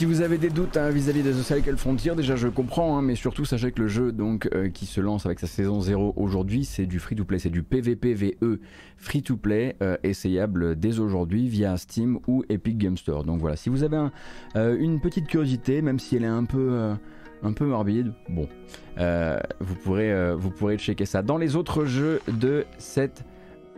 Si 0.00 0.06
vous 0.06 0.22
avez 0.22 0.38
des 0.38 0.48
doutes 0.48 0.78
hein, 0.78 0.88
vis-à-vis 0.88 1.22
de 1.22 1.30
The 1.30 1.42
Cycle 1.42 1.76
Frontier, 1.76 2.14
déjà 2.14 2.34
je 2.34 2.48
comprends, 2.48 2.96
hein, 2.96 3.02
mais 3.02 3.16
surtout 3.16 3.44
sachez 3.44 3.70
que 3.70 3.82
le 3.82 3.88
jeu 3.88 4.12
donc 4.12 4.48
euh, 4.54 4.70
qui 4.70 4.86
se 4.86 4.98
lance 4.98 5.26
avec 5.26 5.38
sa 5.38 5.46
saison 5.46 5.78
0 5.78 6.14
aujourd'hui, 6.16 6.64
c'est 6.64 6.86
du 6.86 6.98
free-to-play, 6.98 7.38
c'est 7.38 7.50
du 7.50 7.62
PVPVE 7.62 8.60
free-to-play, 8.96 9.76
euh, 9.82 9.98
essayable 10.02 10.74
dès 10.76 11.00
aujourd'hui 11.00 11.48
via 11.48 11.76
Steam 11.76 12.18
ou 12.26 12.44
Epic 12.48 12.78
Game 12.78 12.96
Store. 12.96 13.24
Donc 13.24 13.42
voilà, 13.42 13.56
si 13.56 13.68
vous 13.68 13.82
avez 13.82 14.08
euh, 14.56 14.74
une 14.80 15.02
petite 15.02 15.26
curiosité, 15.26 15.82
même 15.82 15.98
si 15.98 16.16
elle 16.16 16.24
est 16.24 16.28
un 16.28 16.46
peu 16.46 16.94
un 17.42 17.52
morbide. 17.60 18.14
Bon, 18.30 18.48
vous, 18.96 19.74
pourrez, 19.84 20.34
vous 20.34 20.50
pourrez 20.50 20.78
checker 20.78 21.04
ça. 21.04 21.20
Dans 21.20 21.36
les 21.36 21.56
autres 21.56 21.84
jeux 21.84 22.22
de 22.26 22.64
cette 22.78 23.22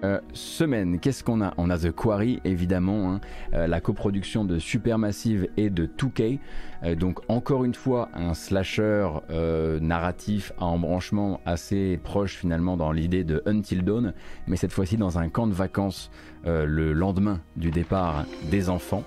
euh, 0.05 0.21
semaine. 0.33 0.99
Qu'est-ce 0.99 1.23
qu'on 1.23 1.43
a? 1.43 1.55
On 1.57 1.71
a 1.71 1.79
The 1.79 1.93
Quarry, 1.93 2.41
évidemment, 2.45 3.13
hein. 3.13 3.21
euh, 3.55 3.67
la 3.67 3.81
coproduction 3.81 4.45
de 4.45 4.59
Supermassive 4.59 5.49
et 5.57 5.71
de 5.71 5.87
2K. 5.87 6.39
Euh, 6.83 6.95
donc 6.97 7.21
encore 7.29 7.65
une 7.65 7.75
fois, 7.75 8.09
un 8.15 8.35
slasher 8.35 9.09
narratif 9.81 10.53
à 10.59 10.65
embranchement 10.65 11.41
assez 11.47 12.01
proche 12.03 12.37
finalement 12.37 12.77
dans 12.77 12.93
l'idée 12.93 13.25
de 13.25 13.43
Until 13.47 13.85
Dawn, 13.85 14.13
mais 14.47 14.57
cette 14.57 14.73
fois-ci 14.73 14.97
dans 14.97 15.19
un 15.19 15.29
camp 15.29 15.47
de 15.47 15.55
vacances 15.55 16.11
le 16.45 16.93
lendemain 16.93 17.41
du 17.57 17.71
départ 17.71 18.25
des 18.51 18.69
enfants. 18.69 19.05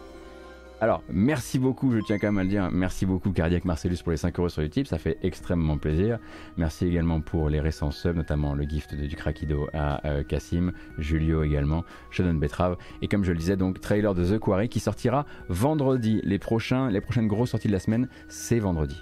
Alors, 0.82 1.04
merci 1.10 1.58
beaucoup, 1.58 1.94
je 1.94 2.00
tiens 2.00 2.20
quand 2.20 2.28
même 2.28 2.38
à 2.38 2.44
le 2.44 2.50
dire, 2.50 2.70
merci 2.70 3.06
beaucoup 3.06 3.32
Cardiac 3.32 3.64
Marcellus 3.64 3.98
pour 4.04 4.12
les 4.12 4.18
5 4.18 4.38
euros 4.38 4.50
sur 4.50 4.62
YouTube, 4.62 4.86
ça 4.88 4.98
fait 4.98 5.18
extrêmement 5.24 5.78
plaisir. 5.78 6.20
Merci 6.58 6.86
également 6.86 7.22
pour 7.22 7.48
les 7.50 7.62
récents 7.62 7.92
subs, 7.92 8.16
notamment 8.16 8.54
le 8.54 8.66
gift 8.66 8.94
de, 8.94 9.08
du 9.08 9.16
Craquido 9.16 9.70
à 9.74 10.06
euh, 10.06 10.24
Cassim, 10.24 10.74
Julio 10.98 11.44
également, 11.44 11.86
Shannon 12.12 12.34
Betrave, 12.34 12.76
et 13.02 13.08
comme 13.08 13.24
je 13.24 13.32
le 13.32 13.38
disais, 13.38 13.56
donc 13.56 13.80
trailer 13.80 14.14
de 14.14 14.26
The 14.26 14.38
Quarry 14.38 14.68
qui 14.68 14.82
sortira 14.82 15.26
vendredi. 15.48 16.20
Les, 16.26 16.40
prochains, 16.40 16.90
les 16.90 17.00
prochaines 17.00 17.28
grosses 17.28 17.52
sorties 17.52 17.70
de 17.70 17.74
la 17.74 17.80
semaine, 17.80 18.10
c'est 18.28 18.60
vendredi. 18.60 18.98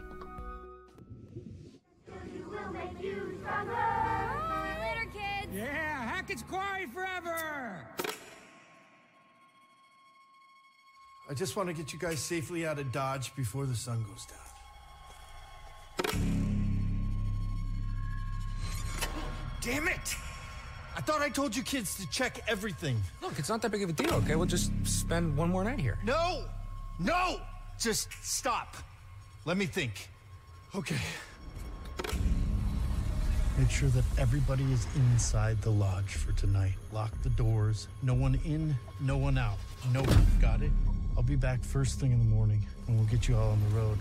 I 11.29 11.33
just 11.33 11.55
want 11.55 11.69
to 11.69 11.73
get 11.73 11.93
you 11.93 11.99
guys 11.99 12.19
safely 12.19 12.67
out 12.67 12.79
of 12.79 12.91
Dodge 12.91 13.33
before 13.35 13.65
the 13.65 13.75
sun 13.75 14.03
goes 14.03 14.25
down. 14.25 14.39
Damn 19.61 19.87
it! 19.87 20.15
I 20.95 21.01
thought 21.01 21.21
I 21.21 21.29
told 21.29 21.55
you 21.55 21.63
kids 21.63 21.95
to 21.95 22.09
check 22.09 22.41
everything. 22.47 23.01
Look, 23.21 23.39
it's 23.39 23.47
not 23.47 23.61
that 23.61 23.71
big 23.71 23.81
of 23.81 23.89
a 23.89 23.93
deal, 23.93 24.13
okay? 24.15 24.35
We'll 24.35 24.45
just 24.45 24.71
spend 24.83 25.37
one 25.37 25.49
more 25.49 25.63
night 25.63 25.79
here. 25.79 25.97
No! 26.03 26.43
No! 26.99 27.39
Just 27.79 28.09
stop. 28.21 28.75
Let 29.45 29.57
me 29.57 29.65
think. 29.65 30.09
Okay. 30.75 30.97
Make 33.57 33.69
sure 33.69 33.89
that 33.89 34.03
everybody 34.17 34.63
is 34.71 34.85
inside 34.95 35.61
the 35.61 35.69
lodge 35.69 36.15
for 36.15 36.33
tonight. 36.33 36.73
Lock 36.91 37.11
the 37.23 37.29
doors. 37.29 37.87
No 38.01 38.13
one 38.13 38.39
in, 38.45 38.75
no 38.99 39.17
one 39.17 39.37
out. 39.37 39.57
No 39.93 40.01
one. 40.01 40.27
Got 40.41 40.61
it? 40.61 40.71
I'll 41.15 41.23
be 41.23 41.35
back 41.35 41.63
first 41.63 41.99
thing 41.99 42.11
in 42.11 42.19
the 42.19 42.25
morning, 42.25 42.65
and 42.87 42.97
we'll 42.97 43.07
get 43.07 43.27
you 43.27 43.37
all 43.37 43.51
on 43.51 43.59
the 43.69 43.75
road. 43.75 43.97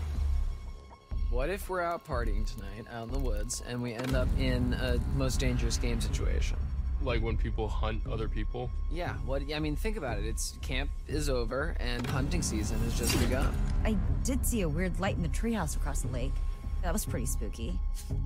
What 1.29 1.49
if 1.49 1.69
we're 1.69 1.81
out 1.81 2.05
partying 2.05 2.45
tonight, 2.51 2.85
out 2.91 3.07
in 3.07 3.13
the 3.13 3.19
woods, 3.19 3.63
and 3.67 3.81
we 3.81 3.93
end 3.93 4.15
up 4.15 4.27
in 4.39 4.73
a 4.73 4.99
most 5.15 5.39
dangerous 5.39 5.77
game 5.77 5.99
situation? 6.01 6.57
Like 7.01 7.21
when 7.21 7.37
people 7.37 7.67
hunt 7.67 8.01
other 8.09 8.27
people? 8.27 8.69
Yeah, 8.91 9.13
what 9.25 9.41
I 9.53 9.59
mean, 9.59 9.75
think 9.75 9.97
about 9.97 10.19
it. 10.19 10.25
It's 10.25 10.57
camp 10.61 10.89
is 11.07 11.29
over 11.29 11.75
and 11.79 12.05
hunting 12.07 12.41
season 12.41 12.79
has 12.79 12.97
just 12.97 13.19
begun. 13.19 13.53
I 13.83 13.97
did 14.23 14.45
see 14.45 14.61
a 14.61 14.69
weird 14.69 14.99
light 14.99 15.15
in 15.15 15.21
the 15.21 15.29
treehouse 15.29 15.75
across 15.75 16.01
the 16.01 16.07
lake. 16.09 16.33
That 16.81 16.93
was 16.93 17.05
pretty 17.05 17.25
spooky. 17.25 17.79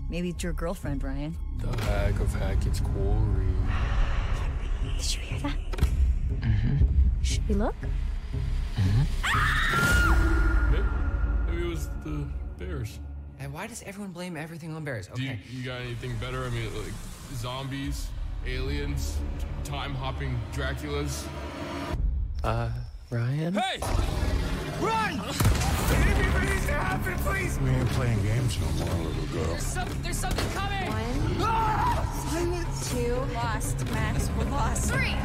Maybe 0.10 0.30
it's 0.30 0.44
your 0.44 0.54
girlfriend, 0.54 1.00
Brian. 1.00 1.36
The 1.60 1.82
heck 1.84 2.20
of 2.20 2.34
heck, 2.36 2.66
it's 2.66 2.80
Corey. 2.80 3.46
Did 4.98 5.16
you 5.16 5.22
hear 5.22 5.40
that? 5.40 5.58
Mm-hmm. 6.42 6.86
Should 7.22 7.48
we 7.48 7.56
look? 7.56 7.76
Mm-hmm. 8.78 10.72
Maybe, 10.72 10.84
maybe 11.48 11.66
it 11.66 11.70
was 11.70 11.90
the 12.04 12.28
bears. 12.58 13.00
And 13.40 13.54
why 13.54 13.68
does 13.68 13.84
everyone 13.84 14.12
blame 14.12 14.36
everything 14.38 14.74
on 14.76 14.84
bears? 14.84 15.08
Do 15.14 15.22
you, 15.22 15.32
Okay. 15.32 15.40
you 15.52 15.64
got 15.64 15.82
anything 15.82 16.16
better? 16.18 16.44
I 16.44 16.50
mean, 16.50 16.74
like 16.76 16.94
zombies, 17.36 18.08
aliens, 18.46 19.18
time 19.64 19.94
hopping 19.96 20.40
Draculas. 20.54 21.24
Uh, 22.44 22.70
Ryan? 23.10 23.54
Hey! 23.56 23.80
Run! 24.82 25.14
Anything 25.20 26.50
needs 26.50 26.66
to 26.68 26.74
happen, 26.74 27.16
please! 27.20 27.60
We 27.60 27.70
ain't 27.70 27.90
playing 27.90 28.22
games 28.24 28.58
no 28.60 28.86
more, 28.86 28.96
little 29.06 29.26
girl. 29.34 29.46
There's, 29.46 29.64
some, 29.64 29.90
there's 30.04 30.18
something 30.18 30.50
coming! 30.52 30.88
One, 30.88 31.38
Ah! 31.42 32.04
two, 32.92 33.16
lost, 33.34 33.84
Max. 33.92 34.30
We're 34.38 34.46
lost. 34.46 34.92
Three. 34.92 35.16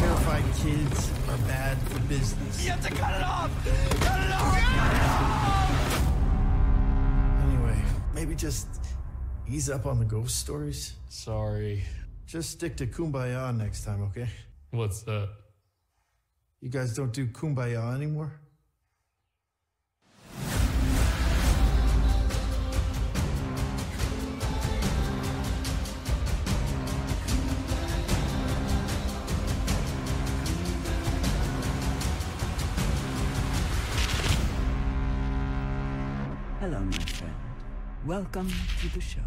Terrified 0.00 0.44
kids 0.56 1.10
are 1.28 1.36
bad 1.46 1.78
for 1.88 2.00
business. 2.08 2.64
You 2.64 2.70
have 2.70 2.86
to 2.86 2.92
cut 2.94 3.14
it 3.14 3.22
off! 3.22 3.50
Cut 4.00 4.20
it 4.20 4.32
off! 4.32 4.54
Cut 4.58 4.94
it 4.96 5.02
off! 5.02 5.70
Anyway, 7.46 7.82
maybe 8.14 8.34
just 8.34 8.66
ease 9.48 9.68
up 9.68 9.86
on 9.86 9.98
the 9.98 10.04
ghost 10.06 10.38
stories. 10.38 10.94
Sorry. 11.08 11.82
Just 12.26 12.50
stick 12.50 12.76
to 12.78 12.86
Kumbaya 12.86 13.54
next 13.56 13.84
time, 13.84 14.02
okay? 14.04 14.28
What's 14.70 15.02
that? 15.02 15.28
You 16.60 16.68
guys 16.70 16.94
don't 16.94 17.12
do 17.12 17.26
Kumbaya 17.26 17.94
anymore? 17.94 18.40
Welcome 38.06 38.48
to 38.80 38.88
the 38.98 39.02
show. 39.02 39.20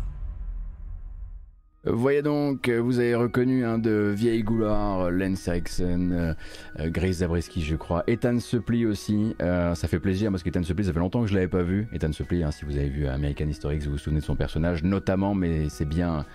Voyez 1.86 2.24
donc, 2.24 2.70
vous 2.70 2.98
avez 2.98 3.14
reconnu 3.14 3.66
un 3.66 3.78
de 3.78 4.12
vieille 4.16 4.42
gloire, 4.42 5.12
Lance 5.12 5.48
Erickson, 5.48 6.10
euh, 6.12 6.34
euh, 6.80 6.90
Grace 6.90 7.18
Zabriskie, 7.18 7.62
je 7.62 7.76
crois, 7.76 8.04
Ethan 8.08 8.40
Suplee 8.40 8.88
aussi. 8.88 9.36
Euh, 9.42 9.76
ça 9.76 9.88
fait 9.88 10.00
plaisir 10.00 10.32
parce 10.32 10.42
qu'Ethan 10.42 10.64
Suplee, 10.64 10.86
ça 10.86 10.94
fait 10.94 11.00
longtemps 11.00 11.22
que 11.22 11.28
je 11.28 11.36
l'avais 11.36 11.48
pas 11.48 11.62
vu. 11.62 11.88
Ethan 11.94 12.14
Suplee, 12.14 12.42
hein, 12.42 12.52
si 12.52 12.66
vous 12.66 12.78
avez 12.78 12.90
vu 12.90 13.06
American 13.06 13.48
History 13.48 13.78
vous 13.80 13.92
vous 13.92 13.98
souvenez 14.00 14.22
de 14.22 14.26
son 14.26 14.36
personnage, 14.36 14.82
notamment, 14.84 15.36
mais 15.36 15.70
c'est 15.70 15.86
bien, 15.86 16.26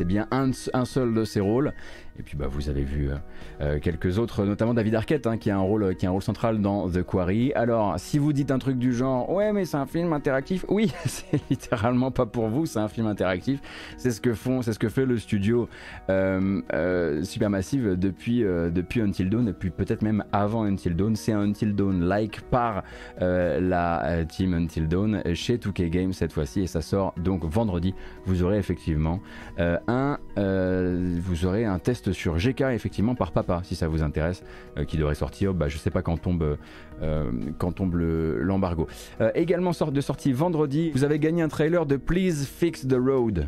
bien 0.00 0.28
un 0.30 0.84
seul 0.84 1.12
de 1.12 1.24
ses 1.24 1.40
rôles. 1.40 1.72
Et 2.18 2.22
puis 2.22 2.36
bah, 2.36 2.46
vous 2.48 2.68
avez 2.68 2.84
vu 2.84 3.10
euh, 3.10 3.14
euh, 3.60 3.78
quelques 3.80 4.18
autres, 4.18 4.44
notamment 4.44 4.74
David 4.74 4.94
Arquette, 4.94 5.26
hein, 5.26 5.38
qui, 5.38 5.50
a 5.50 5.56
un 5.56 5.60
rôle, 5.60 5.94
qui 5.96 6.04
a 6.06 6.10
un 6.10 6.12
rôle 6.12 6.22
central 6.22 6.60
dans 6.60 6.88
The 6.88 7.02
Quarry. 7.02 7.52
Alors, 7.54 7.98
si 7.98 8.18
vous 8.18 8.32
dites 8.32 8.50
un 8.50 8.58
truc 8.58 8.78
du 8.78 8.92
genre, 8.92 9.30
ouais, 9.30 9.52
mais 9.52 9.64
c'est 9.64 9.78
un 9.78 9.86
film 9.86 10.12
interactif, 10.12 10.64
oui, 10.68 10.92
c'est 11.06 11.40
littéralement 11.48 12.10
pas 12.10 12.26
pour 12.26 12.48
vous, 12.48 12.66
c'est 12.66 12.80
un 12.80 12.88
film 12.88 13.06
interactif. 13.06 13.60
C'est 13.96 14.10
ce 14.10 14.20
que 14.20 14.34
font, 14.34 14.62
c'est 14.62 14.72
ce 14.72 14.78
que 14.78 14.88
fait 14.88 15.06
le 15.06 15.18
studio 15.18 15.68
euh, 16.10 17.22
Supermassive 17.24 17.96
depuis, 17.96 18.40
depuis 18.40 19.00
Until 19.00 19.30
Dawn, 19.30 19.48
et 19.48 19.52
puis 19.52 19.70
peut-être 19.70 20.02
même 20.02 20.24
avant 20.32 20.64
Until 20.64 20.94
Dawn. 20.94 21.16
C'est 21.16 21.32
un 21.32 21.40
Until 21.40 21.74
Dawn-like 21.74 22.42
par 22.42 22.84
euh, 23.22 23.60
la 23.60 24.24
team 24.26 24.52
Until 24.54 24.86
Dawn 24.86 25.22
chez 25.34 25.56
2K 25.56 25.88
Games 25.88 26.12
cette 26.12 26.32
fois-ci, 26.32 26.62
et 26.62 26.66
ça 26.66 26.82
sort 26.82 27.14
donc 27.16 27.44
vendredi. 27.44 27.94
Vous 28.26 28.42
aurez 28.42 28.58
effectivement 28.58 29.20
un, 29.58 30.18
vous 30.36 31.46
aurez 31.46 31.64
un 31.64 31.78
test 31.78 32.01
sur 32.10 32.36
GK 32.38 32.62
effectivement 32.72 33.14
par 33.14 33.30
Papa, 33.30 33.60
si 33.64 33.76
ça 33.76 33.86
vous 33.86 34.02
intéresse, 34.02 34.42
euh, 34.78 34.84
qui 34.84 34.96
devrait 34.96 35.14
sortir. 35.14 35.54
Bah, 35.54 35.68
je 35.68 35.78
sais 35.78 35.90
pas 35.90 36.02
quand 36.02 36.16
tombe, 36.16 36.56
euh, 37.02 37.30
quand 37.58 37.72
tombe 37.72 37.94
le- 37.94 38.42
l'embargo. 38.42 38.88
Euh, 39.20 39.30
également 39.36 39.72
sorte 39.72 39.92
de 39.92 40.00
sortie 40.00 40.32
vendredi. 40.32 40.90
Vous 40.94 41.04
avez 41.04 41.18
gagné 41.20 41.42
un 41.42 41.48
trailer 41.48 41.86
de 41.86 41.96
Please 41.96 42.44
Fix 42.46 42.86
the 42.88 42.94
Road. 42.98 43.46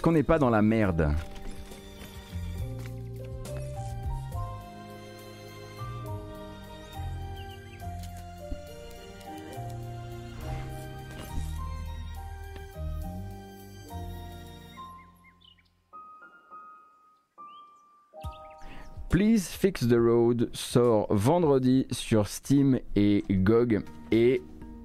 Est-ce 0.00 0.04
qu'on 0.06 0.12
n'est 0.12 0.22
pas 0.22 0.38
dans 0.38 0.48
la 0.48 0.62
merde 0.62 1.14
Please 19.10 19.50
Fix 19.50 19.86
the 19.86 19.92
Road 19.92 20.48
sort 20.54 21.08
vendredi 21.10 21.86
sur 21.90 22.26
Steam 22.26 22.80
et 22.96 23.22
GOG 23.30 23.82
et 24.12 24.40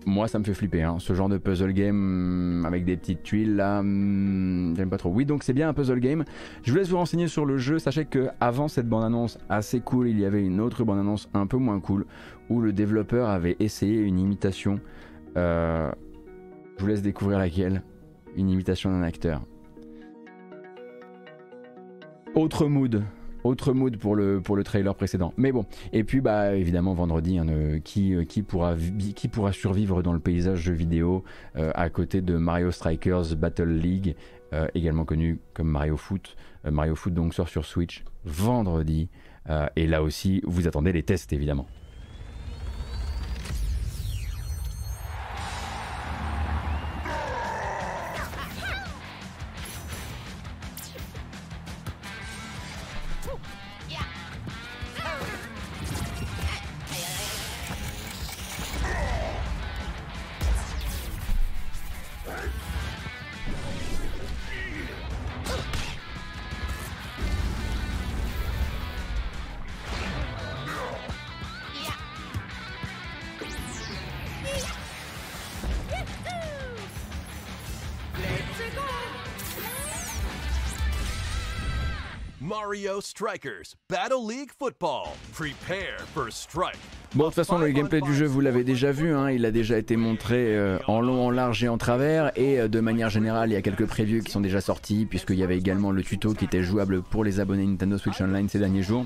moi 0.05 0.27
ça 0.27 0.39
me 0.39 0.43
fait 0.43 0.53
flipper 0.53 0.83
hein. 0.83 0.97
ce 0.99 1.13
genre 1.13 1.29
de 1.29 1.37
puzzle 1.37 1.73
game 1.73 2.59
hum, 2.59 2.65
avec 2.65 2.85
des 2.85 2.95
petites 2.95 3.23
tuiles 3.23 3.55
là 3.55 3.79
hum, 3.79 4.73
j'aime 4.77 4.89
pas 4.89 4.97
trop. 4.97 5.09
Oui 5.09 5.25
donc 5.25 5.43
c'est 5.43 5.53
bien 5.53 5.67
un 5.69 5.73
puzzle 5.73 5.99
game. 5.99 6.23
Je 6.63 6.71
vous 6.71 6.77
laisse 6.77 6.89
vous 6.89 6.97
renseigner 6.97 7.27
sur 7.27 7.45
le 7.45 7.57
jeu. 7.57 7.79
Sachez 7.79 8.05
que 8.05 8.27
avant 8.39 8.67
cette 8.67 8.87
bande 8.87 9.03
annonce 9.03 9.37
assez 9.49 9.79
cool 9.79 10.07
il 10.07 10.19
y 10.19 10.25
avait 10.25 10.43
une 10.43 10.61
autre 10.61 10.83
bande 10.83 10.99
annonce 10.99 11.29
un 11.33 11.47
peu 11.47 11.57
moins 11.57 11.79
cool 11.79 12.05
où 12.49 12.61
le 12.61 12.73
développeur 12.73 13.29
avait 13.29 13.55
essayé 13.59 13.99
une 13.99 14.19
imitation 14.19 14.79
Euh, 15.37 15.91
je 16.77 16.81
vous 16.83 16.87
laisse 16.87 17.01
découvrir 17.01 17.39
laquelle. 17.39 17.81
Une 18.37 18.49
imitation 18.49 18.89
d'un 18.91 19.01
acteur. 19.01 19.41
Autre 22.35 22.67
mood 22.67 23.03
autre 23.45 23.73
mood 23.73 23.97
pour 23.97 24.15
le, 24.15 24.41
trailer 24.63 24.95
précédent. 24.95 25.33
Mais 25.37 25.51
bon, 25.51 25.65
et 25.93 26.03
puis 26.03 26.21
bah 26.21 26.55
évidemment 26.55 26.93
vendredi, 26.93 27.37
hein, 27.37 27.47
euh, 27.49 27.79
qui, 27.79 28.15
euh, 28.15 28.23
qui, 28.23 28.41
pourra, 28.41 28.75
survivre 29.51 30.01
dans 30.01 30.13
le 30.13 30.19
paysage 30.19 30.59
jeu 30.59 30.73
vidéo 30.73 31.23
euh, 31.55 31.71
à 31.75 31.89
côté 31.89 32.21
de 32.21 32.35
Mario 32.37 32.71
Strikers 32.71 33.35
Battle 33.37 33.69
League, 33.69 34.15
également 34.73 35.03
connu 35.03 35.39
comme 35.53 35.67
Mario 35.67 35.97
Foot. 35.97 36.37
Mario 36.63 36.95
Foot 36.95 37.13
donc 37.13 37.33
sort 37.33 37.49
sur 37.49 37.65
Switch 37.65 38.05
vendredi. 38.23 39.09
Et 39.75 39.85
là 39.85 40.01
aussi, 40.01 40.41
vous 40.45 40.65
attendez 40.65 40.93
les 40.93 41.03
tests 41.03 41.33
évidemment. 41.33 41.67
Strikers 83.17 83.75
Battle 83.89 84.27
League 84.27 84.49
Football. 84.59 85.07
Prepare 85.31 86.05
for 86.13 86.29
strike. 86.29 86.77
Bon, 87.13 87.23
de 87.23 87.29
toute 87.29 87.35
façon, 87.35 87.57
le 87.57 87.69
gameplay 87.69 88.01
du 88.01 88.13
jeu, 88.13 88.25
vous 88.25 88.41
l'avez 88.41 88.65
déjà 88.65 88.91
vu, 88.91 89.15
hein, 89.15 89.31
il 89.31 89.45
a 89.45 89.51
déjà 89.51 89.77
été 89.77 89.95
montré 89.95 90.53
euh, 90.53 90.79
en 90.87 90.99
long, 90.99 91.27
en 91.27 91.29
large 91.29 91.63
et 91.63 91.69
en 91.69 91.77
travers, 91.77 92.37
et 92.37 92.59
euh, 92.59 92.67
de 92.67 92.81
manière 92.81 93.09
générale, 93.09 93.51
il 93.51 93.53
y 93.53 93.55
a 93.55 93.61
quelques 93.61 93.85
previews 93.85 94.21
qui 94.21 94.33
sont 94.33 94.41
déjà 94.41 94.59
sortis, 94.59 95.05
puisqu'il 95.05 95.37
y 95.37 95.43
avait 95.43 95.57
également 95.57 95.91
le 95.91 96.03
tuto 96.03 96.33
qui 96.33 96.43
était 96.43 96.61
jouable 96.61 97.03
pour 97.03 97.23
les 97.23 97.39
abonnés 97.39 97.65
Nintendo 97.65 97.97
Switch 97.97 98.19
Online 98.19 98.49
ces 98.49 98.59
derniers 98.59 98.83
jours. 98.83 99.05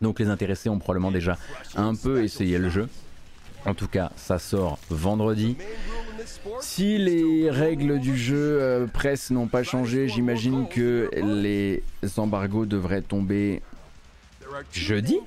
Donc 0.00 0.18
les 0.18 0.28
intéressés 0.28 0.70
ont 0.70 0.78
probablement 0.78 1.12
déjà 1.12 1.36
un 1.74 1.94
peu 1.94 2.24
essayé 2.24 2.56
le 2.56 2.70
jeu. 2.70 2.88
En 3.66 3.74
tout 3.74 3.88
cas, 3.88 4.12
ça 4.16 4.38
sort 4.38 4.78
vendredi. 4.88 5.58
Si 6.60 6.98
les 6.98 7.50
règles 7.50 7.98
du 7.98 8.16
jeu 8.16 8.58
euh, 8.60 8.86
presse 8.86 9.30
n'ont 9.30 9.46
pas 9.46 9.62
changé, 9.62 10.08
j'imagine 10.08 10.68
que 10.68 11.10
les 11.14 11.82
embargos 12.16 12.66
devraient 12.66 13.02
tomber 13.02 13.62
jeudi. 14.72 15.18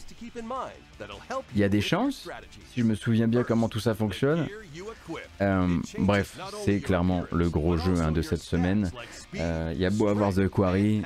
Il 1.55 1.59
y 1.59 1.63
a 1.63 1.69
des 1.69 1.81
chances, 1.81 2.29
si 2.73 2.81
je 2.81 2.85
me 2.85 2.95
souviens 2.95 3.27
bien 3.27 3.43
comment 3.43 3.69
tout 3.69 3.79
ça 3.79 3.93
fonctionne. 3.93 4.47
Euh, 5.41 5.67
bref, 5.97 6.37
c'est 6.65 6.79
clairement 6.79 7.23
le 7.31 7.49
gros 7.49 7.77
jeu 7.77 7.95
hein, 7.99 8.11
de 8.11 8.21
cette 8.21 8.41
semaine. 8.41 8.91
Euh, 9.35 9.71
il 9.73 9.79
y 9.79 9.85
a 9.85 9.89
beau 9.89 10.07
avoir 10.07 10.33
The 10.33 10.47
Quarry, 10.47 11.03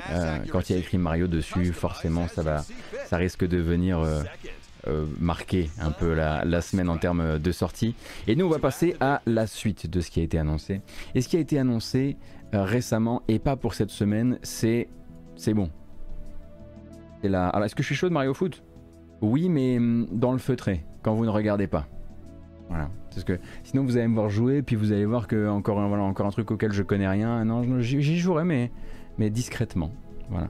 quand 0.51 0.69
il 0.69 0.73
y 0.73 0.75
a 0.75 0.79
écrit 0.79 0.97
Mario 0.97 1.27
dessus, 1.27 1.73
forcément 1.73 2.27
ça 2.27 2.41
va, 2.41 2.65
ça 3.07 3.17
risque 3.17 3.45
de 3.45 3.57
venir 3.57 4.03
euh, 4.87 5.05
marquer 5.19 5.69
un 5.79 5.91
peu 5.91 6.13
la, 6.13 6.61
semaine 6.61 6.89
en 6.89 6.97
termes 6.97 7.39
de 7.39 7.51
sortie. 7.51 7.95
Et 8.27 8.35
nous, 8.35 8.45
on 8.45 8.49
va 8.49 8.59
passer 8.59 8.95
à 8.99 9.21
la 9.25 9.47
suite 9.47 9.89
de 9.89 10.01
ce 10.01 10.11
qui 10.11 10.19
a 10.19 10.23
été 10.23 10.37
annoncé. 10.37 10.81
Et 11.15 11.21
ce 11.21 11.29
qui 11.29 11.37
a 11.37 11.39
été 11.39 11.57
annoncé 11.57 12.17
euh, 12.53 12.63
récemment, 12.63 13.23
et 13.27 13.39
pas 13.39 13.55
pour 13.55 13.73
cette 13.73 13.89
semaine, 13.89 14.39
c'est 14.43 14.89
c'est 15.35 15.53
bon. 15.53 15.69
Et 17.23 17.29
là, 17.29 17.47
alors 17.47 17.65
est-ce 17.65 17.75
que 17.75 17.81
je 17.81 17.87
suis 17.87 17.95
chaud 17.95 18.09
de 18.09 18.13
Mario 18.13 18.33
Foot? 18.33 18.63
Oui, 19.21 19.47
mais 19.49 19.77
hum, 19.77 20.07
dans 20.11 20.33
le 20.33 20.37
feutré, 20.37 20.83
quand 21.01 21.13
vous 21.13 21.25
ne 21.25 21.29
regardez 21.29 21.67
pas. 21.67 21.87
Voilà. 22.69 22.89
Parce 23.09 23.23
que 23.23 23.39
sinon 23.63 23.83
vous 23.83 23.97
allez 23.97 24.07
me 24.07 24.15
voir 24.15 24.29
jouer, 24.29 24.61
puis 24.63 24.75
vous 24.75 24.91
allez 24.91 25.05
voir 25.05 25.27
que 25.27 25.47
encore 25.47 25.79
un, 25.79 25.87
voilà, 25.87 26.03
encore 26.03 26.25
un 26.25 26.31
truc 26.31 26.51
auquel 26.51 26.73
je 26.73 26.83
connais 26.83 27.07
rien. 27.07 27.45
Non, 27.45 27.79
j'y 27.79 28.17
jouerai, 28.17 28.43
mais, 28.43 28.71
mais 29.17 29.29
discrètement. 29.29 29.91
Voilà. 30.29 30.49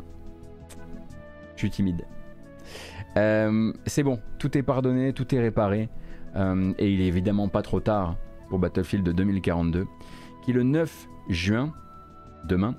Je 1.55 1.59
suis 1.59 1.69
timide. 1.69 2.05
Euh, 3.17 3.73
c'est 3.85 4.03
bon, 4.03 4.19
tout 4.39 4.57
est 4.57 4.63
pardonné, 4.63 5.13
tout 5.13 5.33
est 5.35 5.39
réparé. 5.39 5.89
Euh, 6.35 6.73
et 6.79 6.91
il 6.91 7.01
est 7.01 7.05
évidemment 7.05 7.47
pas 7.47 7.61
trop 7.61 7.79
tard 7.79 8.17
pour 8.49 8.59
Battlefield 8.59 9.07
2042, 9.07 9.85
qui 10.43 10.53
le 10.53 10.63
9 10.63 11.07
juin, 11.29 11.73
demain, 12.45 12.75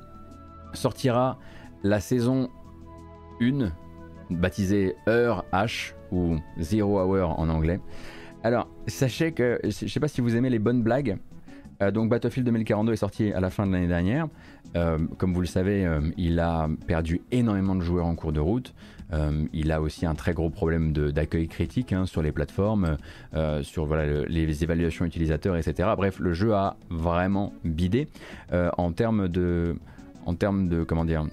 sortira 0.72 1.38
la 1.82 2.00
saison 2.00 2.50
1, 3.40 3.70
baptisée 4.30 4.96
Heure 5.08 5.44
H, 5.52 5.94
ou 6.10 6.36
Zero 6.58 7.00
Hour 7.00 7.38
en 7.38 7.48
anglais. 7.48 7.80
Alors, 8.42 8.68
sachez 8.86 9.32
que, 9.32 9.58
je 9.64 9.86
sais 9.86 10.00
pas 10.00 10.08
si 10.08 10.20
vous 10.20 10.36
aimez 10.36 10.50
les 10.50 10.58
bonnes 10.58 10.82
blagues, 10.82 11.16
euh, 11.82 11.90
donc 11.90 12.10
Battlefield 12.10 12.46
2042 12.46 12.92
est 12.92 12.96
sorti 12.96 13.32
à 13.32 13.40
la 13.40 13.50
fin 13.50 13.66
de 13.66 13.72
l'année 13.72 13.88
dernière. 13.88 14.28
comme 15.18 15.32
vous 15.32 15.40
le 15.40 15.46
savez, 15.46 15.88
il 16.16 16.40
a 16.40 16.68
perdu 16.88 17.20
énormément 17.30 17.76
de 17.76 17.82
joueurs 17.82 18.06
en 18.06 18.16
cours 18.16 18.32
de 18.32 18.40
route. 18.40 18.74
Euh, 19.12 19.46
il 19.52 19.72
a 19.72 19.80
aussi 19.80 20.06
un 20.06 20.14
très 20.14 20.32
gros 20.32 20.50
problème 20.50 20.92
d'accueil 20.92 21.48
critique 21.48 21.92
hein, 21.92 22.06
sur 22.06 22.22
les 22.22 22.32
plateformes, 22.32 22.96
euh, 23.34 23.62
sur 23.62 23.94
les 23.94 24.64
évaluations 24.64 25.04
utilisateurs, 25.04 25.56
etc. 25.56 25.90
Bref, 25.96 26.18
le 26.18 26.32
jeu 26.32 26.54
a 26.54 26.76
vraiment 26.90 27.52
bidé 27.64 28.08
euh, 28.52 28.70
en 28.78 28.92
termes 28.92 29.28
de, 29.28 29.76
en 30.26 30.34
termes 30.34 30.68
de 30.68 30.84
comment 30.84 31.04
dire, 31.04 31.26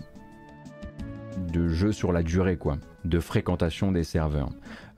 de 1.54 1.68
jeu 1.70 1.92
sur 1.92 2.12
la 2.12 2.24
durée, 2.24 2.58
quoi, 2.58 2.78
de 3.06 3.20
fréquentation 3.20 3.92
des 3.92 4.04
serveurs. 4.04 4.50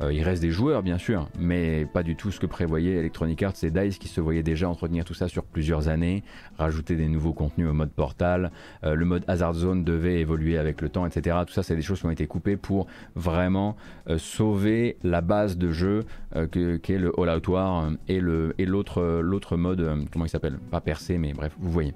Euh, 0.04 0.14
il 0.14 0.24
reste 0.24 0.42
des 0.42 0.52
joueurs, 0.52 0.84
bien 0.84 0.98
sûr, 0.98 1.30
mais 1.40 1.86
pas 1.86 2.04
du 2.04 2.16
tout 2.16 2.32
ce 2.32 2.40
que 2.40 2.46
prévoyait 2.46 2.96
Electronic 2.96 3.42
Arts 3.44 3.64
et 3.64 3.72
DICE 3.72 3.98
qui 3.98 4.08
se 4.08 4.22
voyaient 4.22 4.44
déjà 4.44 4.70
entretenir 4.70 5.06
tout 5.06 5.14
ça 5.14 5.28
sur 5.28 5.44
plusieurs 5.44 5.88
années, 5.88 6.24
rajouter 6.58 6.96
des 6.96 7.08
nouveaux 7.08 7.34
contenus 7.34 7.70
au 7.70 7.74
mode 7.74 7.92
portal. 7.92 8.52
Euh, 8.84 8.96
le 8.96 9.06
mode 9.06 9.24
Hazard 9.28 9.54
Zone 9.54 9.84
devait 9.84 10.20
évoluer 10.20 10.58
avec 10.58 10.82
le 10.82 10.90
temps, 10.90 11.06
etc. 11.06 11.38
Tout 11.48 11.54
ça, 11.54 11.64
c'est 11.64 11.76
des 11.76 11.82
choses 11.82 12.00
qui 12.00 12.06
ont 12.06 12.12
été 12.12 12.28
coupées 12.28 12.58
pour 12.58 12.88
vraiment 13.16 13.76
euh, 14.10 14.18
sauver 14.18 14.98
la 15.04 15.22
base 15.22 15.58
de 15.58 15.72
jeu 15.72 16.04
qu'est 16.52 16.98
le 16.98 17.12
All 17.20 17.30
Out 17.30 17.48
War 17.48 17.90
et 18.08 18.20
l'autre 18.20 19.22
l'autre 19.22 19.56
mode, 19.58 20.08
comment 20.12 20.26
il 20.26 20.30
s'appelle? 20.30 20.58
Pas 20.72 20.82
percé, 20.82 21.18
mais 21.18 21.34
bref, 21.34 21.56
vous 21.60 21.72
voyez. 21.72 21.94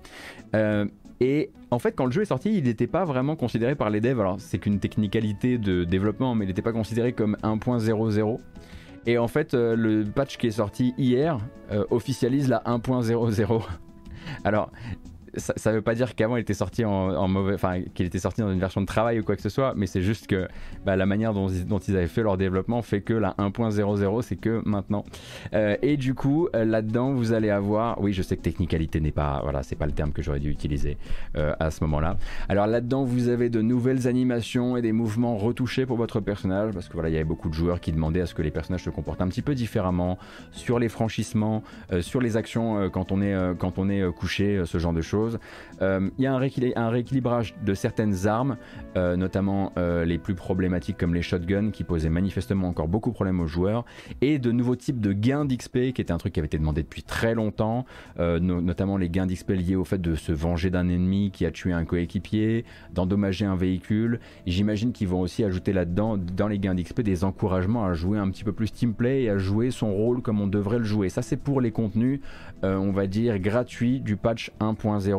Et 1.19 1.51
en 1.71 1.79
fait, 1.79 1.93
quand 1.93 2.05
le 2.05 2.11
jeu 2.11 2.21
est 2.21 2.25
sorti, 2.25 2.55
il 2.55 2.65
n'était 2.65 2.87
pas 2.87 3.05
vraiment 3.05 3.35
considéré 3.35 3.75
par 3.75 3.89
les 3.89 4.01
devs. 4.01 4.19
Alors, 4.19 4.35
c'est 4.39 4.59
qu'une 4.59 4.79
technicalité 4.79 5.57
de 5.57 5.83
développement, 5.83 6.35
mais 6.35 6.45
il 6.45 6.47
n'était 6.47 6.61
pas 6.61 6.73
considéré 6.73 7.13
comme 7.13 7.37
1.00. 7.43 8.37
Et 9.07 9.17
en 9.17 9.27
fait, 9.27 9.53
euh, 9.53 9.75
le 9.75 10.03
patch 10.03 10.37
qui 10.37 10.47
est 10.47 10.51
sorti 10.51 10.93
hier 10.97 11.39
euh, 11.71 11.85
officialise 11.89 12.49
la 12.49 12.61
1.00. 12.65 13.63
Alors, 14.43 14.71
ça, 15.37 15.71
ne 15.71 15.75
veut 15.75 15.81
pas 15.81 15.95
dire 15.95 16.15
qu'avant 16.15 16.37
il 16.37 16.41
était 16.41 16.53
sorti 16.53 16.85
en, 16.85 17.27
mauvais, 17.27 17.53
enfin 17.53 17.81
qu'il 17.93 18.05
était 18.05 18.19
sorti 18.19 18.41
dans 18.41 18.51
une 18.51 18.59
version 18.59 18.81
de 18.81 18.85
travail 18.85 19.19
ou 19.19 19.23
quoi 19.23 19.35
que 19.35 19.41
ce 19.41 19.49
soit, 19.49 19.73
mais 19.75 19.87
c'est 19.87 20.01
juste 20.01 20.27
que 20.27 20.47
bah, 20.85 20.95
la 20.95 21.05
manière 21.05 21.33
dont, 21.33 21.47
ils 21.49 21.95
avaient 21.95 22.07
fait 22.07 22.23
leur 22.23 22.37
développement 22.37 22.81
fait 22.81 23.01
que 23.01 23.13
la 23.13 23.35
1.00 23.37 24.21
c'est 24.21 24.35
que 24.35 24.61
maintenant. 24.65 25.03
Euh, 25.53 25.75
et 25.81 25.97
du 25.97 26.13
coup 26.13 26.49
euh, 26.55 26.65
là-dedans 26.65 27.13
vous 27.13 27.33
allez 27.33 27.49
avoir, 27.49 28.01
oui 28.01 28.13
je 28.13 28.21
sais 28.21 28.37
que 28.37 28.41
technicalité 28.41 28.99
n'est 28.99 29.11
pas, 29.11 29.41
voilà 29.43 29.63
c'est 29.63 29.75
pas 29.75 29.85
le 29.85 29.91
terme 29.91 30.11
que 30.11 30.21
j'aurais 30.21 30.39
dû 30.39 30.49
utiliser 30.49 30.97
euh, 31.35 31.53
à 31.59 31.71
ce 31.71 31.83
moment-là. 31.83 32.17
Alors 32.49 32.67
là-dedans 32.67 33.03
vous 33.03 33.27
avez 33.27 33.49
de 33.49 33.61
nouvelles 33.61 34.07
animations 34.07 34.77
et 34.77 34.81
des 34.81 34.91
mouvements 34.91 35.37
retouchés 35.37 35.85
pour 35.85 35.97
votre 35.97 36.19
personnage 36.19 36.73
parce 36.73 36.87
que 36.87 36.93
voilà 36.93 37.09
il 37.09 37.13
y 37.13 37.15
avait 37.15 37.25
beaucoup 37.25 37.49
de 37.49 37.53
joueurs 37.53 37.79
qui 37.79 37.91
demandaient 37.91 38.21
à 38.21 38.25
ce 38.25 38.33
que 38.33 38.41
les 38.41 38.51
personnages 38.51 38.83
se 38.83 38.89
comportent 38.89 39.21
un 39.21 39.27
petit 39.27 39.41
peu 39.41 39.55
différemment 39.55 40.17
sur 40.51 40.79
les 40.79 40.89
franchissements, 40.89 41.63
sur 42.01 42.21
les 42.21 42.37
actions 42.37 42.89
quand 42.89 43.11
on 43.11 43.21
est 43.21 43.35
quand 43.57 43.77
on 43.77 43.89
est 43.89 44.11
couché, 44.13 44.63
ce 44.65 44.77
genre 44.77 44.93
de 44.93 45.01
choses. 45.01 45.26
Euh, 45.81 46.09
il 46.17 46.23
y 46.23 46.27
a 46.27 46.33
un, 46.33 46.89
rééquilibrage 46.89 47.55
de 47.63 47.73
certaines 47.73 48.27
armes, 48.27 48.57
euh, 48.95 49.15
notamment 49.15 49.73
euh, 49.77 50.05
les 50.05 50.17
plus 50.17 50.35
problématiques 50.35 50.97
comme 50.97 51.13
les 51.13 51.21
shotguns 51.21 51.71
qui 51.71 51.83
posaient 51.83 52.09
manifestement 52.09 52.67
encore 52.69 52.87
beaucoup 52.87 53.09
de 53.09 53.15
problèmes 53.15 53.39
aux 53.39 53.47
joueurs, 53.47 53.85
et 54.21 54.39
de 54.39 54.51
nouveaux 54.51 54.75
types 54.75 54.99
de 54.99 55.13
gains 55.13 55.45
d'XP 55.45 55.93
qui 55.93 56.01
était 56.01 56.11
un 56.11 56.17
truc 56.17 56.33
qui 56.33 56.39
avait 56.39 56.47
été 56.47 56.57
demandé 56.57 56.83
depuis 56.83 57.03
très 57.03 57.35
longtemps, 57.35 57.85
notamment 58.17 58.97
les 58.97 59.09
gains 59.09 59.25
d'XP 59.25 59.51
liés 59.51 59.75
au 59.75 59.83
fait 59.83 60.01
de 60.01 60.15
se 60.15 60.31
venger 60.31 60.69
d'un 60.69 60.89
ennemi 60.89 61.31
qui 61.31 61.45
a 61.45 61.51
tué 61.51 61.73
un 61.73 61.85
coéquipier, 61.85 62.65
d'endommager 62.93 63.45
un 63.45 63.55
véhicule. 63.55 64.19
J'imagine 64.45 64.91
qu'ils 64.91 65.07
vont 65.07 65.21
aussi 65.21 65.43
ajouter 65.43 65.73
là-dedans, 65.73 66.17
dans 66.17 66.47
les 66.47 66.59
gains 66.59 66.75
d'XP, 66.75 67.01
des 67.01 67.23
encouragements 67.23 67.85
à 67.85 67.93
jouer 67.93 68.17
un 68.17 68.29
petit 68.29 68.43
peu 68.43 68.53
plus 68.53 68.71
teamplay 68.71 69.23
et 69.23 69.29
à 69.29 69.37
jouer 69.37 69.71
son 69.71 69.93
rôle 69.93 70.21
comme 70.21 70.41
on 70.41 70.47
devrait 70.47 70.79
le 70.79 70.85
jouer. 70.85 71.09
Ça 71.09 71.21
c'est 71.21 71.37
pour 71.37 71.61
les 71.61 71.71
contenus, 71.71 72.21
on 72.63 72.91
va 72.91 73.07
dire, 73.07 73.39
gratuits 73.39 73.99
du 73.99 74.17
patch 74.17 74.51
1.0 74.59 75.13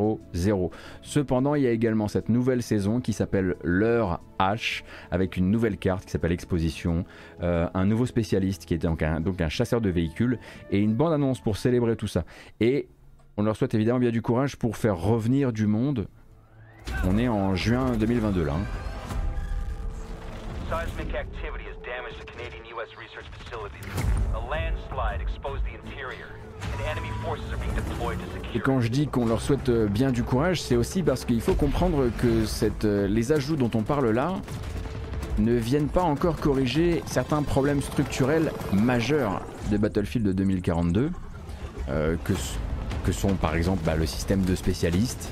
Cependant, 1.02 1.54
il 1.54 1.62
y 1.62 1.66
a 1.66 1.70
également 1.70 2.08
cette 2.08 2.28
nouvelle 2.28 2.62
saison 2.62 3.00
qui 3.00 3.12
s'appelle 3.12 3.56
l'heure 3.62 4.20
H, 4.38 4.82
avec 5.10 5.36
une 5.36 5.50
nouvelle 5.50 5.76
carte 5.76 6.04
qui 6.04 6.10
s'appelle 6.10 6.32
Exposition, 6.32 7.04
euh, 7.42 7.68
un 7.74 7.86
nouveau 7.86 8.06
spécialiste 8.06 8.64
qui 8.64 8.74
est 8.74 8.78
donc 8.78 9.02
un, 9.02 9.48
chasseur 9.48 9.80
de 9.80 9.90
véhicules, 9.90 10.38
et 10.70 10.78
une 10.78 10.94
bande-annonce 10.94 11.40
pour 11.40 11.56
célébrer 11.56 11.96
tout 11.96 12.06
ça. 12.06 12.24
Et 12.60 12.88
on 13.36 13.42
leur 13.42 13.56
souhaite 13.56 13.74
évidemment 13.74 13.98
bien 13.98 14.10
du 14.10 14.22
courage 14.22 14.56
pour 14.56 14.76
faire 14.76 14.96
revenir 14.96 15.52
du 15.52 15.66
monde. 15.66 16.08
On 17.04 17.18
est 17.18 17.28
en 17.28 17.54
juin 17.54 17.96
2022 17.96 18.44
là. 18.44 18.54
Hein. 18.54 18.64
Seismic 20.68 21.14
activity 21.14 21.64
has 21.64 21.76
damaged 21.82 22.18
the 22.18 22.74
US 22.76 22.88
research 22.98 23.24
facility. 23.38 23.80
A 24.34 24.38
landslide 24.38 25.20
exposed 25.20 25.64
the 25.64 25.74
interior. 25.74 26.28
Et 28.58 28.60
quand 28.60 28.80
je 28.80 28.88
dis 28.88 29.06
qu'on 29.06 29.24
leur 29.24 29.40
souhaite 29.40 29.68
euh, 29.68 29.86
bien 29.86 30.10
du 30.10 30.24
courage, 30.24 30.60
c'est 30.60 30.74
aussi 30.74 31.04
parce 31.04 31.24
qu'il 31.24 31.40
faut 31.40 31.54
comprendre 31.54 32.10
que 32.18 32.44
euh, 32.84 33.06
les 33.06 33.30
ajouts 33.30 33.54
dont 33.54 33.70
on 33.72 33.82
parle 33.82 34.10
là 34.10 34.34
ne 35.38 35.52
viennent 35.52 35.86
pas 35.86 36.02
encore 36.02 36.34
corriger 36.40 37.04
certains 37.06 37.44
problèmes 37.44 37.80
structurels 37.80 38.50
majeurs 38.72 39.42
de 39.70 39.76
Battlefield 39.76 40.34
2042, 40.34 41.12
euh, 41.88 42.16
que, 42.24 42.32
que, 43.04 43.12
sont 43.12 43.34
par 43.34 43.54
exemple 43.54 43.84
bah, 43.86 43.94
le 43.94 44.06
système 44.06 44.42
de 44.42 44.56
spécialistes, 44.56 45.30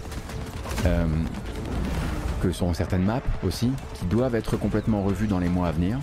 que 2.40 2.52
sont 2.52 2.74
certaines 2.74 3.02
maps 3.02 3.22
aussi, 3.44 3.72
qui 3.94 4.04
doivent 4.04 4.36
être 4.36 4.56
complètement 4.56 5.02
revues 5.02 5.26
dans 5.26 5.40
les 5.40 5.48
mois 5.48 5.66
à 5.66 5.72
venir. 5.72 5.98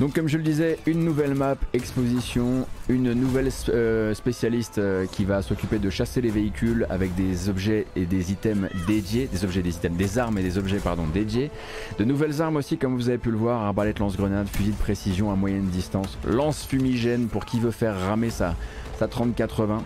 Donc 0.00 0.14
comme 0.14 0.28
je 0.28 0.38
le 0.38 0.42
disais, 0.42 0.78
une 0.86 1.04
nouvelle 1.04 1.34
map, 1.34 1.56
exposition, 1.74 2.66
une 2.88 3.12
nouvelle 3.12 3.50
euh, 3.68 4.14
spécialiste 4.14 4.78
euh, 4.78 5.04
qui 5.04 5.26
va 5.26 5.42
s'occuper 5.42 5.78
de 5.78 5.90
chasser 5.90 6.22
les 6.22 6.30
véhicules 6.30 6.86
avec 6.88 7.14
des 7.16 7.50
objets 7.50 7.86
et 7.96 8.06
des 8.06 8.32
items 8.32 8.70
dédiés, 8.86 9.28
des 9.30 9.44
objets, 9.44 9.60
des 9.60 9.76
items, 9.76 9.98
des 9.98 10.18
armes 10.18 10.38
et 10.38 10.42
des 10.42 10.56
objets 10.56 10.78
pardon 10.78 11.04
dédiés. 11.12 11.50
De 11.98 12.04
nouvelles 12.04 12.40
armes 12.40 12.56
aussi 12.56 12.78
comme 12.78 12.96
vous 12.96 13.10
avez 13.10 13.18
pu 13.18 13.30
le 13.30 13.36
voir, 13.36 13.60
arbalète 13.60 13.98
lance-grenade, 13.98 14.48
fusil 14.48 14.70
de 14.70 14.76
précision 14.76 15.30
à 15.30 15.34
moyenne 15.34 15.66
distance, 15.66 16.16
lance 16.26 16.64
fumigène 16.64 17.28
pour 17.28 17.44
qui 17.44 17.60
veut 17.60 17.70
faire 17.70 17.94
ramer 17.94 18.30
sa, 18.30 18.56
sa 18.98 19.06
3080. 19.06 19.84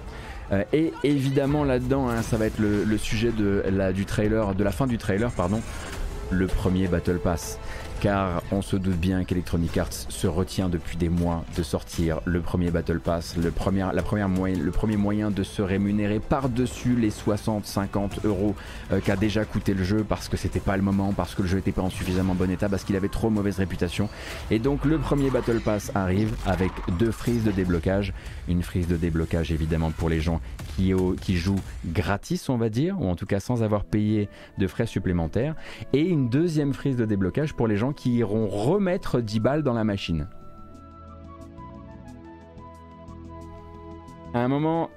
Euh, 0.53 0.63
et 0.73 0.93
évidemment 1.03 1.65
là-dedans, 1.65 2.09
hein, 2.09 2.23
ça 2.23 2.37
va 2.37 2.47
être 2.47 2.61
le, 2.61 2.99
sujet 2.99 3.33
de 3.33 3.65
la, 3.69 3.93
du 3.93 4.07
trailer, 4.07 4.55
de 4.55 4.63
la 4.63 4.71
fin 4.71 4.87
du 4.87 4.97
trailer, 4.97 5.33
pardon, 5.33 5.61
le 6.31 6.47
premier 6.47 6.87
Battle 6.87 7.19
Pass 7.19 7.59
car 8.05 8.43
on 8.53 8.61
se 8.61 8.77
doute 8.77 8.99
bien 8.99 9.25
qu'Electronic 9.25 9.79
Arts 9.79 9.95
se 10.11 10.27
retient 10.27 10.69
depuis 10.69 10.99
des 10.99 11.09
mois 11.09 11.43
de 11.57 11.63
sortir 11.63 12.21
le 12.27 12.43
premier 12.43 12.71
Battle 12.71 13.01
Pass, 13.01 13.35
le 13.43 13.51
premier, 13.51 13.87
la 13.95 14.03
première 14.03 14.29
moyen, 14.29 14.59
le 14.59 14.71
premier 14.71 14.99
moyen 14.99 15.31
de 15.31 15.43
se 15.43 15.63
rémunérer 15.63 16.21
par-dessus 16.21 16.97
les 16.97 17.09
60-50 17.09 18.27
euros 18.27 18.55
euh, 18.93 19.01
qu'a 19.01 19.17
déjà 19.17 19.47
coûté 19.47 19.73
le 19.73 19.85
jeu 19.85 20.05
parce 20.07 20.29
que 20.29 20.37
c'était 20.37 20.61
pas 20.61 20.77
le 20.77 20.83
moment, 20.83 21.15
parce 21.15 21.35
que 21.35 21.41
le 21.41 21.49
jeu 21.49 21.57
n'était 21.57 21.73
pas 21.73 21.81
en 21.81 21.89
suffisamment 21.89 22.35
bon 22.35 22.51
état, 22.51 22.69
parce 22.69 22.85
qu'il 22.85 22.95
avait 22.95 23.09
trop 23.09 23.31
mauvaise 23.31 23.57
réputation. 23.57 24.11
Et 24.51 24.59
donc 24.59 24.85
le 24.85 24.99
premier 24.99 25.31
Battle 25.31 25.61
Pass 25.61 25.91
arrive 25.95 26.37
avec 26.45 26.73
deux 26.99 27.11
frises 27.11 27.45
de 27.45 27.53
déblocage. 27.53 28.13
Une 28.49 28.63
frise 28.63 28.87
de 28.87 28.99
déblocage 28.99 29.51
évidemment 29.51 29.93
pour 29.93 30.11
les 30.11 30.21
gens 30.21 30.43
qui, 30.77 30.93
qui 31.23 31.39
jouent 31.39 31.63
gratis, 31.87 32.51
on 32.51 32.59
va 32.59 32.69
dire, 32.69 33.01
ou 33.01 33.09
en 33.09 33.17
tout 33.17 33.25
cas 33.25 33.41
sans 33.41 33.63
avoir 33.63 33.85
payé 33.85 34.29
de 34.59 34.67
frais 34.67 34.87
supplémentaires. 34.87 35.55
Et 35.95 36.03
une 36.03 36.29
deuxième 36.29 36.75
frise 36.75 36.99
de 36.99 37.07
déblocage 37.07 37.55
pour 37.55 37.67
les 37.67 37.79
gens 37.79 37.94
qui 37.97 38.17
iront 38.17 38.49
remettre 38.49 39.21
10 39.21 39.41
balles 39.41 39.63
dans 39.63 39.75
la 39.75 39.85
machine. 39.85 40.29
À 44.35 44.41
un 44.41 44.49
moment, 44.49 44.91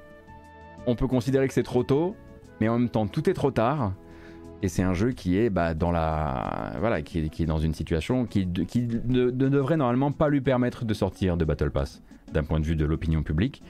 on 0.88 0.96
peut 0.96 1.08
considérer 1.08 1.48
que 1.48 1.54
c'est 1.54 1.64
trop 1.64 1.84
tôt, 1.84 2.16
mais 2.60 2.68
en 2.70 2.80
même 2.80 2.90
temps, 2.90 3.08
tout 3.08 3.30
est 3.30 3.34
trop 3.34 3.52
tard. 3.52 3.94
Et 4.64 4.70
c'est 4.70 4.82
un 4.82 4.94
jeu 4.94 5.12
qui 5.12 5.38
est 5.38 5.52
bah, 5.52 5.76
dans 5.76 5.92
une 7.60 7.74
situation 7.74 8.26
qui, 8.26 8.48
ne, 8.48 9.30
devrait 9.30 9.78
normalement 9.78 10.12
pas 10.12 10.30
lui 10.30 10.42
permettre 10.42 10.84
de 10.84 10.94
sortir 10.96 11.38
de 11.38 11.46
Battle 11.46 11.70
Pass 11.70 12.02
d'un 12.34 12.44
point 12.44 12.60
de 12.60 12.66
vue 12.66 12.76
de 12.76 12.86
l'opinion 12.86 13.22
publique. 13.22 13.62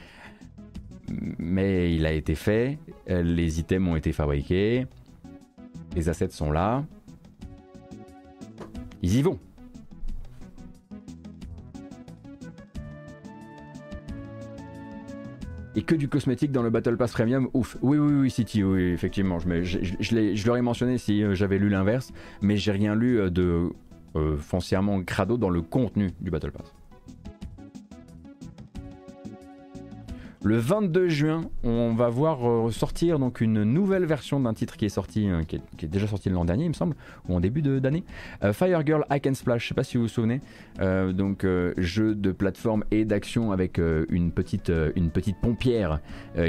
Mais 1.38 1.94
il 1.94 2.06
a 2.06 2.14
été 2.14 2.36
fait, 2.36 2.80
les 3.08 3.60
items 3.60 3.90
ont 3.90 3.96
été 3.96 4.14
fabriqués, 4.14 4.88
les 5.96 6.10
assets 6.10 6.30
sont 6.30 6.52
là. 6.52 6.86
Ils 9.02 9.16
y 9.16 9.22
vont. 9.22 9.40
et 15.78 15.84
que 15.84 15.94
du 15.94 16.10
cosmétique 16.10 16.52
dans 16.52 16.64
le 16.64 16.72
Battle 16.72 16.98
Pass 16.98 17.12
Premium, 17.12 17.50
ouf. 17.54 17.78
Oui, 17.84 18.00
oui, 18.00 18.14
oui, 18.14 18.32
City, 18.32 18.64
oui, 18.64 18.82
effectivement. 18.86 19.38
Je, 19.38 19.64
je, 19.64 19.94
je, 20.00 20.48
l'aurais 20.48 20.64
mentionné 20.64 20.98
si 20.98 21.22
euh, 21.22 21.36
j'avais 21.36 21.60
lu 21.60 21.70
l'inverse, 21.70 22.12
mais 22.42 22.58
j'ai 22.58 22.72
rien 22.72 22.96
lu 22.96 23.20
euh, 23.20 23.30
de 23.30 23.70
euh, 24.16 24.38
foncièrement 24.38 25.04
crado 25.04 25.38
dans 25.38 25.52
le 25.52 25.62
contenu 25.62 26.10
du 26.20 26.32
Battle 26.32 26.52
Pass. 26.52 26.74
Le 30.44 30.58
22 30.58 31.10
juin, 31.10 31.50
on 31.64 31.96
va 31.96 32.10
voir 32.10 32.72
sortir 32.72 33.18
donc 33.18 33.42
une 33.42 33.64
nouvelle 33.64 34.06
version 34.06 34.40
d'un 34.40 34.54
titre 34.54 34.78
qui 34.78 34.86
est 34.86 34.90
sorti, 34.90 35.28
euh, 35.28 35.44
qui, 35.44 35.56
est, 35.56 35.88
déjà 35.88 36.06
sorti 36.06 36.30
l'an 36.30 36.46
dernier, 36.46 36.66
il 36.66 36.70
me 36.70 36.74
semble, 36.74 36.96
ou 37.28 37.36
en 37.36 37.40
début 37.40 37.64
d'année. 37.64 38.04
Euh, 38.44 38.54
Fire 38.54 38.86
Girl 38.86 39.04
Hack 39.10 39.26
and 39.26 39.34
Splash, 39.34 39.64
je 39.64 39.68
sais 39.70 39.74
pas 39.74 39.84
si 39.84 39.98
vous 39.98 40.04
vous 40.04 40.10
souvenez, 40.10 40.42
euh, 40.80 41.12
donc 41.12 41.46
jeu 41.78 42.14
de 42.14 42.32
plateforme 42.32 42.84
et 42.92 43.04
d'action 43.04 43.52
avec 43.52 43.80
une 44.10 44.32
petite 44.32 44.72
une 44.96 45.10
petite 45.10 45.38
pompière 45.38 46.00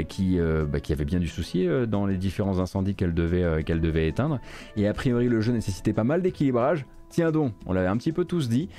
qui 0.07 0.39
bah, 0.39 0.79
qui 0.79 0.93
avait 0.93 1.05
bien 1.05 1.19
du 1.19 1.27
souci 1.27 1.67
dans 1.87 2.05
les 2.05 2.17
différents 2.17 2.59
incendies 2.59 2.95
qu'elle 2.95 3.13
devait 3.13 3.63
devait 3.63 4.07
éteindre. 4.07 4.39
Et 4.75 4.87
a 4.87 4.93
priori, 4.93 5.27
le 5.27 5.41
jeu 5.41 5.51
nécessitait 5.51 5.93
pas 5.93 6.03
mal 6.03 6.21
d'équilibrage. 6.21 6.85
Tiens 7.09 7.31
donc, 7.31 7.53
on 7.65 7.73
l'avait 7.73 7.87
un 7.87 7.97
petit 7.97 8.11
peu 8.11 8.25
tous 8.25 8.49
dit, 8.49 8.69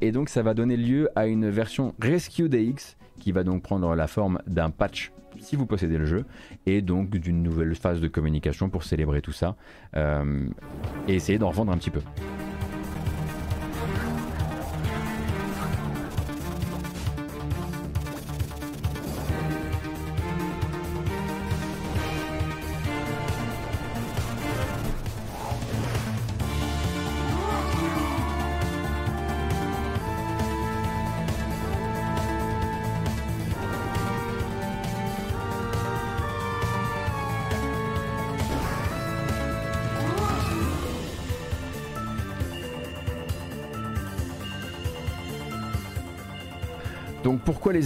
et 0.00 0.12
donc 0.12 0.28
ça 0.28 0.42
va 0.42 0.54
donner 0.54 0.76
lieu 0.76 1.08
à 1.16 1.26
une 1.26 1.48
version 1.50 1.94
Rescue 2.00 2.48
DX 2.48 2.96
qui 3.18 3.32
va 3.32 3.44
donc 3.44 3.62
prendre 3.62 3.94
la 3.94 4.06
forme 4.06 4.40
d'un 4.46 4.70
patch 4.70 5.12
si 5.38 5.56
vous 5.56 5.66
possédez 5.66 5.98
le 5.98 6.06
jeu 6.06 6.24
et 6.64 6.82
donc 6.82 7.10
d'une 7.10 7.42
nouvelle 7.42 7.74
phase 7.74 8.00
de 8.00 8.08
communication 8.08 8.68
pour 8.70 8.84
célébrer 8.84 9.20
tout 9.20 9.32
ça 9.32 9.56
euh, 9.94 10.48
et 11.08 11.14
essayer 11.14 11.38
d'en 11.38 11.50
revendre 11.50 11.72
un 11.72 11.78
petit 11.78 11.90
peu. 11.90 12.00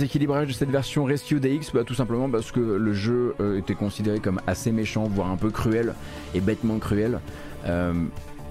Équilibrages 0.02 0.48
de 0.48 0.52
cette 0.52 0.70
version 0.70 1.04
Rescue 1.04 1.40
DX 1.40 1.72
bah, 1.72 1.84
Tout 1.84 1.94
simplement 1.94 2.28
parce 2.28 2.52
que 2.52 2.60
le 2.60 2.92
jeu 2.92 3.34
euh, 3.40 3.58
était 3.58 3.74
considéré 3.74 4.20
comme 4.20 4.40
assez 4.46 4.72
méchant, 4.72 5.04
voire 5.04 5.30
un 5.30 5.36
peu 5.36 5.50
cruel, 5.50 5.94
et 6.34 6.40
bêtement 6.40 6.78
cruel. 6.78 7.20
Euh, 7.66 7.92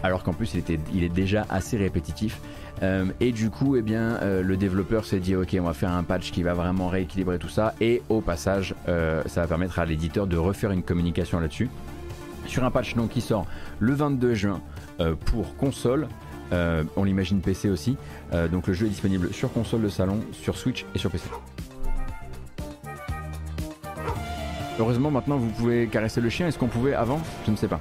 alors 0.03 0.23
qu'en 0.23 0.34
plus 0.34 0.53
il, 0.53 0.59
était, 0.59 0.80
est 0.95 1.09
déjà 1.09 1.45
assez 1.49 1.77
répétitif. 1.77 2.39
Euh, 2.81 3.05
et 3.19 3.31
du 3.31 3.49
coup, 3.49 3.76
eh 3.76 3.81
bien, 3.81 4.19
le 4.21 4.55
développeur 4.55 5.03
s'est 5.03 5.19
dit 5.19 5.35
ok, 5.35 5.57
on 5.59 5.63
va 5.63 5.73
faire 5.73 5.91
un 5.91 6.03
patch 6.03 6.31
qui 6.31 6.43
va 6.43 6.53
vraiment 6.53 6.88
rééquilibrer 6.88 7.38
tout 7.38 7.49
ça. 7.49 7.73
Et 7.81 8.01
au 8.07 8.21
passage, 8.21 8.76
ça 8.85 9.41
va 9.41 9.47
permettre 9.47 9.80
à 9.80 9.85
l'éditeur 9.85 10.27
de 10.27 10.38
refaire 10.38 10.71
une 10.71 10.84
communication 10.84 11.39
là-dessus. 11.39 11.69
Sur 12.47 12.63
un 12.63 12.71
patch 12.71 12.95
donc, 12.95 13.09
qui 13.09 13.21
sort 13.21 13.45
le 13.80 13.93
22 13.93 14.34
juin 14.34 14.61
pour 15.26 15.55
console. 15.57 16.07
Euh, 16.51 16.84
on 16.95 17.03
l'imagine 17.03 17.41
PC 17.41 17.69
aussi. 17.69 17.97
Euh, 18.34 18.47
donc 18.47 18.67
le 18.67 18.73
jeu 18.73 18.88
est 18.88 18.89
disponible 18.89 19.34
sur 19.34 19.51
console 19.51 19.84
de 19.84 19.89
salon, 19.89 20.19
sur 20.31 20.57
Switch 20.57 20.85
et 20.95 20.99
sur 20.99 21.11
PC. 21.11 21.26
Heureusement 24.80 25.11
maintenant 25.11 25.38
vous 25.38 25.49
pouvez 25.49 25.88
caresser 25.88 26.21
le 26.21 26.30
chien. 26.30 26.47
Est-ce 26.47 26.57
qu'on 26.57 26.67
pouvait 26.67 26.93
avant? 26.93 27.21
Je 27.45 27.51
ne 27.51 27.55
sais 27.55 27.67
pas. 27.67 27.80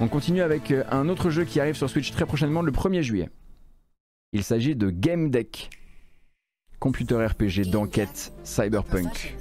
On 0.00 0.08
continue 0.08 0.42
avec 0.42 0.70
euh, 0.70 0.84
un 0.90 1.08
autre 1.08 1.30
jeu 1.30 1.44
qui 1.44 1.60
arrive 1.60 1.76
sur 1.76 1.88
Switch 1.88 2.12
très 2.12 2.26
prochainement 2.26 2.62
le 2.62 2.72
1er 2.72 3.02
juillet. 3.02 3.30
Il 4.32 4.44
s'agit 4.44 4.76
de 4.76 4.90
Game 4.90 5.30
Deck. 5.30 5.70
Computer 6.78 7.24
RPG 7.24 7.70
d'enquête 7.70 8.34
cyberpunk. 8.44 9.34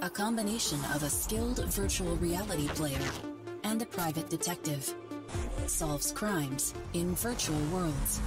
A 0.00 0.08
combination 0.10 0.78
of 0.94 1.02
a 1.02 1.08
skilled 1.08 1.58
virtual 1.70 2.16
reality 2.20 2.68
player 2.76 3.00
and 3.70 3.82
a 3.82 3.86
private 3.86 4.30
detective 4.30 4.94
solves 5.66 6.12
crimes 6.12 6.72
in 6.94 7.14
virtual 7.14 7.58
worlds. 7.70 8.20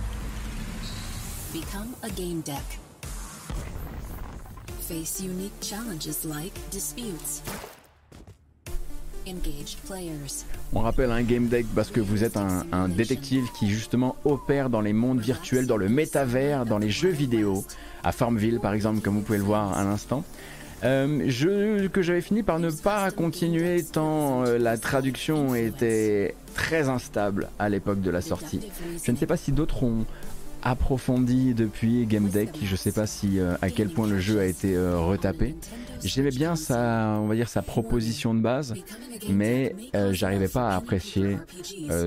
Become 1.52 1.96
a 2.04 2.10
game 2.12 2.42
deck. 2.42 2.64
Face 4.82 5.20
unique 5.20 5.54
challenges 5.60 6.24
like 6.26 6.54
disputes. 6.70 7.42
Engaged 9.26 9.78
players. 9.86 10.46
On 10.74 10.82
rappelle 10.82 11.12
un 11.12 11.24
game 11.24 11.48
deck 11.48 11.66
parce 11.76 11.90
que 11.90 12.00
vous 12.02 12.24
êtes 12.24 12.38
un, 12.38 12.66
un, 12.72 12.88
détective 12.88 13.46
qui 13.58 13.70
justement 13.70 14.16
opère 14.26 14.70
dans 14.70 14.82
les 14.82 14.94
mondes 14.94 15.22
virtuels, 15.22 15.66
dans 15.66 15.78
le 15.78 15.90
métavers, 15.90 16.66
dans 16.66 16.78
les 16.78 16.90
jeux 16.90 17.10
vidéo, 17.10 17.64
à 18.04 18.12
Farmville 18.12 18.60
par 18.60 18.74
exemple, 18.74 19.02
comme 19.02 19.16
vous 19.16 19.22
pouvez 19.22 19.40
le 19.40 19.44
voir 19.44 19.76
à 19.78 19.84
l'instant. 19.84 20.24
Euh, 20.84 21.30
jeu 21.30 21.90
que 21.90 22.02
j'avais 22.02 22.22
fini 22.22 22.41
par 22.41 22.60
ne 22.60 22.72
pas 22.72 23.12
continuer 23.12 23.84
tant 23.84 24.45
euh, 24.45 24.58
la 24.58 24.78
traduction 24.78 25.53
était 25.53 26.34
très 26.56 26.90
instable 26.90 27.49
à 27.60 27.70
l'époque 27.70 28.02
de 28.02 28.10
la 28.10 28.22
sortie. 28.22 28.62
Je 29.03 29.12
ne 29.12 29.18
sais 29.18 29.28
pas 29.28 29.38
si 29.38 29.52
d'autres 29.52 29.84
ont 29.84 30.06
approfondi 30.64 31.53
depuis 31.53 32.06
Game 32.06 32.30
Deck, 32.30 32.49
je 32.64 32.72
ne 32.72 32.78
sais 32.78 32.91
pas 32.91 33.08
si 33.08 33.40
euh, 33.40 33.56
à 33.62 33.70
quel 33.70 33.90
point 33.90 34.08
le 34.08 34.20
jeu 34.20 34.40
a 34.40 34.45
été 34.45 34.76
euh, 34.76 34.99
retapé. 34.99 35.56
J'aimais 36.03 36.32
bien 36.32 36.56
sa, 36.56 37.18
on 37.20 37.28
va 37.28 37.36
dire 37.36 37.48
sa 37.48 37.62
proposition 37.62 38.34
de 38.34 38.40
base, 38.40 38.74
mais 39.30 39.76
euh, 39.95 40.14
j'arrivais 40.14 40.48
pas 40.48 40.70
à 40.70 40.76
apprécier 40.76 41.38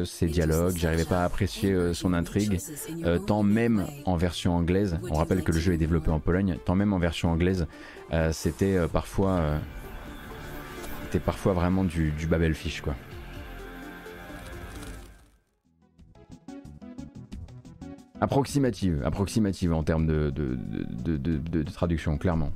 ses 0.04 0.26
dialogues, 0.26 0.76
j'arrivais 0.76 1.04
pas 1.04 1.22
à 1.22 1.24
apprécier 1.24 1.94
son 1.94 2.12
intrigue, 2.12 2.58
tant 3.26 3.44
même 3.44 3.86
en 4.04 4.16
version 4.16 4.56
anglaise. 4.56 4.98
On 5.10 5.14
rappelle 5.14 5.42
que 5.42 5.52
le 5.52 5.60
jeu 5.60 5.74
est 5.74 5.78
développé 5.78 6.10
en 6.10 6.18
Pologne, 6.18 6.58
tant 6.64 6.74
même 6.74 6.92
en 6.92 6.98
version 6.98 7.30
anglaise, 7.30 7.66
c'était 8.32 8.78
parfois, 8.92 9.58
c'était 11.04 11.18
parfois 11.18 11.52
vraiment 11.52 11.84
du, 11.84 12.12
Babelfish 12.28 12.80
quoi. 12.80 12.94
Approximative, 18.20 19.02
approximative 19.04 19.72
en 19.74 19.82
termes 19.82 20.06
de, 20.06 21.62
traduction, 21.72 22.16
clairement. 22.16 22.50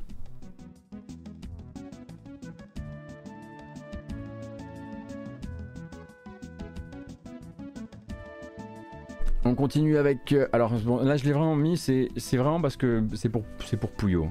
On 9.45 9.55
continue 9.55 9.99
avec. 9.99 10.35
alors 10.53 10.73
là, 11.03 11.17
je 11.17 11.25
l'ai 11.25 11.33
vraiment 11.33 11.57
mis. 11.57 11.77
C'est 11.77 12.37
vraiment 12.37 12.61
parce 12.61 12.77
que 12.77 13.03
c'est 13.15 13.29
pour 13.29 13.45
pour 13.81 13.91
Pouillot, 13.91 14.29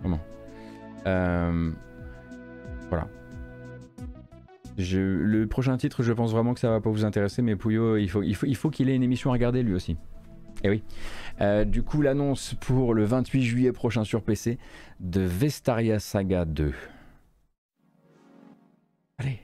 vraiment. 0.00 0.20
Euh, 1.06 1.70
voilà. 2.88 3.08
le 4.76 5.44
prochain 5.46 5.76
titre, 5.76 6.02
je 6.02 6.12
pense 6.12 6.32
vraiment 6.32 6.54
que 6.54 6.60
ça 6.60 6.70
va 6.70 6.80
pas 6.80 6.90
vous 6.90 7.04
intéresser, 7.04 7.42
mais 7.42 7.56
Pouillot, 7.56 7.96
il 7.96 8.08
faut 8.08 8.20
qu'il 8.20 8.34
faut, 8.34 8.46
il 8.46 8.56
faut 8.56 8.70
qu'il 8.70 8.88
ait 8.88 8.96
une 8.96 9.02
émission 9.02 9.30
à 9.30 9.34
regarder 9.34 9.62
lui 9.62 9.74
aussi. 9.74 9.96
Et 10.62 10.66
eh 10.66 10.70
oui. 10.70 10.82
Euh, 11.40 11.64
du 11.64 11.82
coup, 11.82 12.02
l'annonce 12.02 12.54
pour 12.60 12.92
le 12.92 13.04
28 13.04 13.42
juillet 13.42 13.72
prochain 13.72 14.04
sur 14.04 14.22
PC 14.22 14.58
de 15.00 15.22
Vestaria 15.22 15.98
Saga 15.98 16.44
2. 16.44 16.74
Allez. 19.16 19.40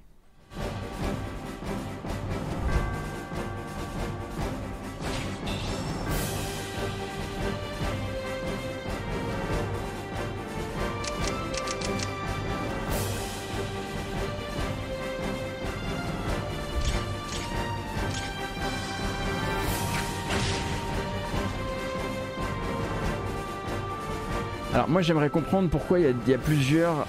Alors 24.76 24.90
moi 24.90 25.00
j'aimerais 25.00 25.30
comprendre 25.30 25.70
pourquoi 25.70 26.00
il 26.00 26.14
y, 26.28 26.34
a 26.34 26.36
plusieurs... 26.36 27.06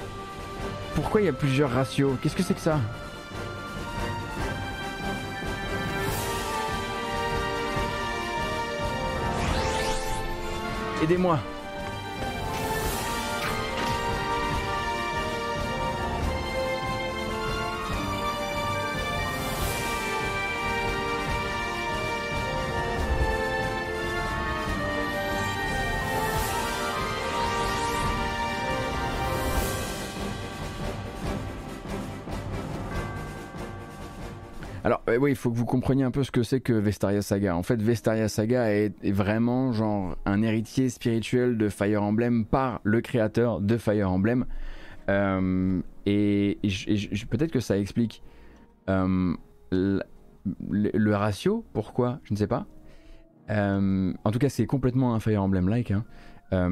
Pourquoi 0.96 1.20
il 1.20 1.26
y 1.26 1.28
a 1.28 1.34
plusieurs 1.34 1.70
ratios. 1.70 2.14
Qu'est-ce 2.22 2.34
que 2.34 2.42
c'est 2.42 2.54
que 2.54 2.62
ça? 2.62 2.80
Aidez-moi 11.04 11.40
oui, 35.18 35.32
il 35.32 35.36
faut 35.36 35.52
que 35.52 35.58
vous 35.58 35.66
compreniez 35.66 36.04
un 36.04 36.12
peu 36.12 36.24
ce 36.24 36.32
que 36.32 36.44
c'est 36.44 36.60
que 36.60 36.74
Vestaria 36.74 37.22
Saga. 37.22 37.56
En 37.56 37.64
fait, 37.64 37.82
Vestaria 37.82 38.28
Saga 38.28 38.72
est, 38.72 38.94
vraiment 39.12 39.72
genre 39.72 40.18
un 40.26 40.42
héritier 40.42 40.90
spirituel 40.90 41.58
de 41.58 41.70
Fire 41.70 42.04
Emblem 42.04 42.46
par 42.46 42.82
le 42.84 43.02
créateur 43.02 43.62
de 43.62 43.78
Fire 43.78 44.12
Emblem. 44.12 44.46
Euh, 45.10 45.82
et, 46.06 46.58
peut-être 47.30 47.52
que 47.52 47.60
ça 47.60 47.78
explique 47.78 48.22
euh, 48.90 49.34
le, 49.72 51.16
ratio. 51.16 51.64
Pourquoi 51.74 52.20
Je 52.24 52.34
ne 52.34 52.38
sais 52.38 52.48
pas. 52.48 52.66
Euh, 53.50 54.14
en 54.24 54.32
tout 54.32 54.40
cas, 54.40 54.50
c'est 54.50 54.66
complètement 54.66 55.14
un 55.14 55.20
Fire 55.20 55.42
Emblem-like. 55.44 55.92
Hein. 55.92 56.06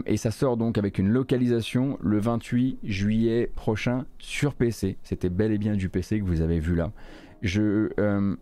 et 0.05 0.17
ça 0.17 0.31
sort 0.31 0.57
donc 0.57 0.77
avec 0.77 0.99
une 0.99 1.09
localisation 1.09 1.97
le 2.01 2.19
28 2.19 2.79
juillet 2.83 3.51
prochain 3.55 4.05
sur 4.19 4.55
PC. 4.55 4.97
C'était 5.03 5.29
bel 5.29 5.51
et 5.51 5.57
bien 5.57 5.75
du 5.75 5.89
PC 5.89 6.19
que 6.19 6.25
vous 6.25 6.41
avez 6.41 6.59
vu 6.59 6.75
là. 6.75 6.91
Je, 7.41 7.89
euh, 7.99 8.35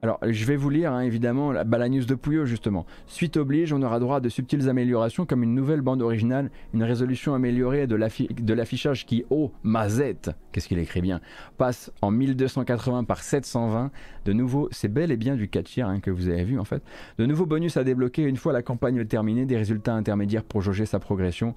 alors, 0.00 0.20
je 0.22 0.44
vais 0.44 0.54
vous 0.54 0.70
lire 0.70 0.92
hein, 0.92 1.00
évidemment 1.00 1.50
la, 1.50 1.64
bah, 1.64 1.88
news 1.88 2.04
de 2.04 2.14
Pouillot 2.14 2.44
justement. 2.44 2.86
Suite 3.06 3.36
oblige, 3.36 3.72
on 3.72 3.82
aura 3.82 3.98
droit 3.98 4.18
à 4.18 4.20
de 4.20 4.28
subtiles 4.28 4.68
améliorations 4.68 5.26
comme 5.26 5.42
une 5.42 5.54
nouvelle 5.54 5.80
bande 5.80 6.02
originale, 6.02 6.50
une 6.72 6.84
résolution 6.84 7.34
améliorée 7.34 7.88
de 7.88 8.54
l'affichage 8.54 9.06
qui, 9.06 9.24
oh, 9.30 9.50
mazette, 9.64 10.30
qu'est-ce 10.52 10.68
qu'il 10.68 10.78
écrit 10.78 11.00
bien, 11.00 11.20
passe 11.56 11.92
en 12.00 12.12
1280 12.12 13.04
par 13.04 13.22
720. 13.22 13.90
De 14.24 14.32
nouveau, 14.32 14.68
c'est 14.70 14.88
bel 14.88 15.10
et 15.10 15.16
bien 15.16 15.34
du 15.34 15.48
4 15.48 15.66
tiers 15.66 15.88
hein, 15.88 15.98
que 15.98 16.12
vous 16.12 16.28
avez 16.28 16.44
vu 16.44 16.60
en 16.60 16.64
fait. 16.64 16.82
De 17.18 17.26
nouveaux 17.26 17.46
bonus 17.46 17.76
à 17.76 17.82
débloquer 17.82 18.22
une 18.22 18.36
fois 18.36 18.52
la 18.52 18.62
campagne 18.62 19.04
terminée, 19.04 19.46
des 19.46 19.56
résultats 19.56 19.94
intermédiaires 19.94 20.44
pour 20.44 20.62
jauger 20.62 20.86
sa 20.86 21.00
progression. 21.00 21.56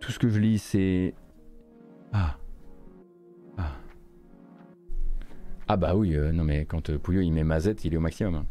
Tout 0.00 0.12
ce 0.12 0.18
que 0.18 0.28
je 0.28 0.38
lis, 0.38 0.58
c'est. 0.58 1.14
Ah. 2.12 2.36
Ah 5.74 5.78
bah 5.78 5.94
oui, 5.96 6.14
euh, 6.14 6.32
non 6.32 6.44
mais 6.44 6.66
quand 6.66 6.90
euh, 6.90 6.98
Pouillot 6.98 7.22
il 7.22 7.30
met 7.30 7.44
Mazette, 7.44 7.86
il 7.86 7.94
est 7.94 7.96
au 7.96 8.00
maximum. 8.00 8.44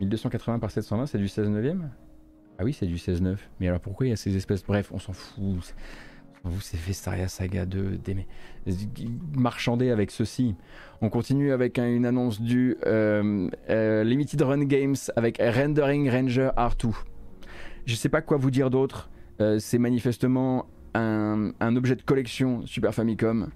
1280 0.00 0.58
par 0.58 0.72
720, 0.72 1.06
c'est 1.06 1.18
du 1.18 1.28
16 1.28 1.50
neuvième? 1.50 1.92
Ah 2.58 2.64
oui, 2.64 2.72
c'est 2.72 2.86
du 2.86 2.98
16 2.98 3.22
9. 3.22 3.50
Mais 3.60 3.68
alors 3.68 3.78
pourquoi 3.78 4.06
il 4.06 4.10
y 4.10 4.12
a 4.12 4.16
ces 4.16 4.34
espèces? 4.34 4.64
Bref, 4.64 4.90
on 4.92 4.98
s'en 4.98 5.12
fout. 5.12 5.72
Vous, 6.42 6.60
c'est 6.60 6.76
Vestaria 6.76 7.28
Saga 7.28 7.64
2, 7.64 7.98
des... 7.98 8.26
marchandé 9.36 9.90
avec 9.90 10.10
ceci. 10.10 10.56
On 11.00 11.10
continue 11.10 11.52
avec 11.52 11.78
une 11.78 12.04
annonce 12.04 12.40
du 12.40 12.76
euh, 12.86 13.48
Limited 14.02 14.42
Run 14.42 14.64
Games 14.64 14.96
avec 15.14 15.40
Rendering 15.40 16.10
Ranger 16.10 16.50
R2. 16.56 16.90
Je 17.86 17.94
sais 17.94 18.08
pas 18.08 18.20
quoi 18.20 18.36
vous 18.36 18.50
dire 18.50 18.68
d'autre. 18.68 19.10
c'est 19.60 19.78
manifestement 19.78 20.66
un, 20.94 21.76
objet 21.76 21.96
de 21.96 22.02
collection 22.02 22.66
Super 22.66 22.94
Famicom 22.94 23.50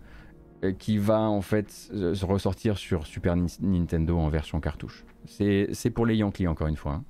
euh, 0.65 0.73
qui 0.73 0.98
va 0.98 1.20
en 1.20 1.40
fait 1.40 1.90
ressortir 2.23 2.78
sur 2.78 3.06
Super 3.06 3.36
Nintendo 3.60 4.19
en 4.19 4.28
version 4.28 4.60
cartouche. 4.60 5.05
C'est 5.27 5.90
pour 5.90 6.06
les 6.06 6.16
Yankees 6.16 6.48
encore 6.48 6.66
une 6.69 6.77
fois. 6.77 6.93
Hein. 6.93 7.05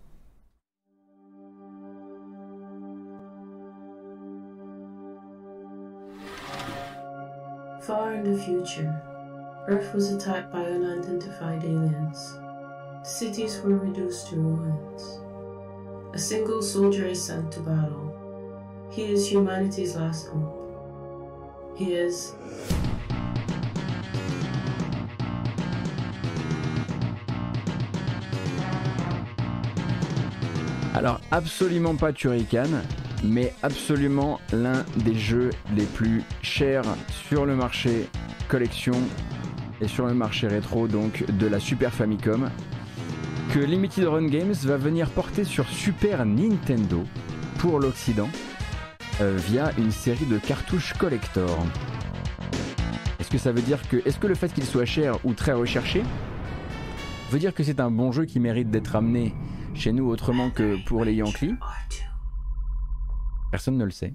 Far 7.80 8.12
in 8.12 8.22
the 8.22 8.36
future, 8.36 8.92
Earth 9.66 9.94
was 9.94 10.12
attacked 10.12 10.52
by 10.52 10.62
unidentified 10.62 11.64
aliens. 11.64 12.38
Cities 13.02 13.62
were 13.62 13.78
reduced 13.78 14.28
to 14.28 14.36
ruins. 14.36 15.20
A 16.12 16.18
single 16.18 16.60
soldier 16.60 17.06
is 17.06 17.22
sent 17.22 17.50
to 17.52 17.60
battle. 17.60 18.07
He 18.90 19.12
is 19.12 19.30
humanity's 19.30 19.96
last 19.96 20.28
hope. 20.28 20.58
Alors, 30.94 31.20
absolument 31.30 31.94
pas 31.94 32.12
Turrican, 32.12 32.64
mais 33.22 33.54
absolument 33.62 34.40
l'un 34.52 34.84
des 34.96 35.14
jeux 35.14 35.50
les 35.76 35.84
plus 35.84 36.24
chers 36.42 36.82
sur 37.28 37.46
le 37.46 37.54
marché 37.54 38.08
collection 38.48 38.94
et 39.80 39.86
sur 39.86 40.06
le 40.06 40.14
marché 40.14 40.48
rétro 40.48 40.88
donc 40.88 41.24
de 41.30 41.46
la 41.46 41.60
Super 41.60 41.92
Famicom 41.92 42.50
que 43.52 43.60
Limited 43.60 44.08
Run 44.08 44.26
Games 44.26 44.54
va 44.64 44.76
venir 44.76 45.10
porter 45.10 45.44
sur 45.44 45.68
Super 45.68 46.26
Nintendo 46.26 47.04
pour 47.58 47.78
l'Occident 47.78 48.28
via 49.20 49.70
une 49.78 49.90
série 49.90 50.26
de 50.26 50.38
cartouches 50.38 50.92
collector. 50.94 51.58
Est-ce 53.18 53.30
que 53.30 53.38
ça 53.38 53.52
veut 53.52 53.62
dire 53.62 53.86
que. 53.88 53.96
Est-ce 54.06 54.18
que 54.18 54.26
le 54.26 54.34
fait 54.34 54.52
qu'il 54.52 54.64
soit 54.64 54.84
cher 54.84 55.18
ou 55.24 55.34
très 55.34 55.52
recherché 55.52 56.02
veut 57.30 57.38
dire 57.38 57.52
que 57.52 57.62
c'est 57.62 57.80
un 57.80 57.90
bon 57.90 58.12
jeu 58.12 58.24
qui 58.24 58.40
mérite 58.40 58.70
d'être 58.70 58.96
amené 58.96 59.34
chez 59.74 59.92
nous 59.92 60.08
autrement 60.08 60.50
que 60.50 60.82
pour 60.86 61.04
les 61.04 61.14
Yankees? 61.14 61.56
Personne 63.50 63.76
ne 63.76 63.84
le 63.84 63.90
sait. 63.90 64.14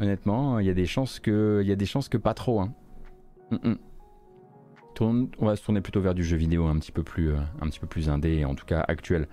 Honnêtement, 0.00 0.60
il 0.60 0.66
y 0.66 0.70
a 0.70 0.74
des 0.74 0.86
chances 0.86 1.18
que, 1.20 1.60
il 1.62 1.68
y 1.68 1.72
a 1.72 1.76
des 1.76 1.86
chances 1.86 2.08
que 2.08 2.16
pas 2.16 2.34
trop. 2.34 2.60
Hein. 2.60 2.72
on 5.00 5.28
va 5.40 5.56
se 5.56 5.64
tourner 5.64 5.80
plutôt 5.80 6.00
vers 6.00 6.14
du 6.14 6.22
jeu 6.22 6.36
vidéo 6.36 6.66
un 6.66 6.70
euh, 6.70 6.74
un 6.74 6.78
petit 7.68 7.80
peu 7.80 7.86
plus 7.86 8.08
indé, 8.08 8.44
en 8.44 8.54
tout 8.54 8.66
cas 8.66 8.84
actuel. 8.86 9.26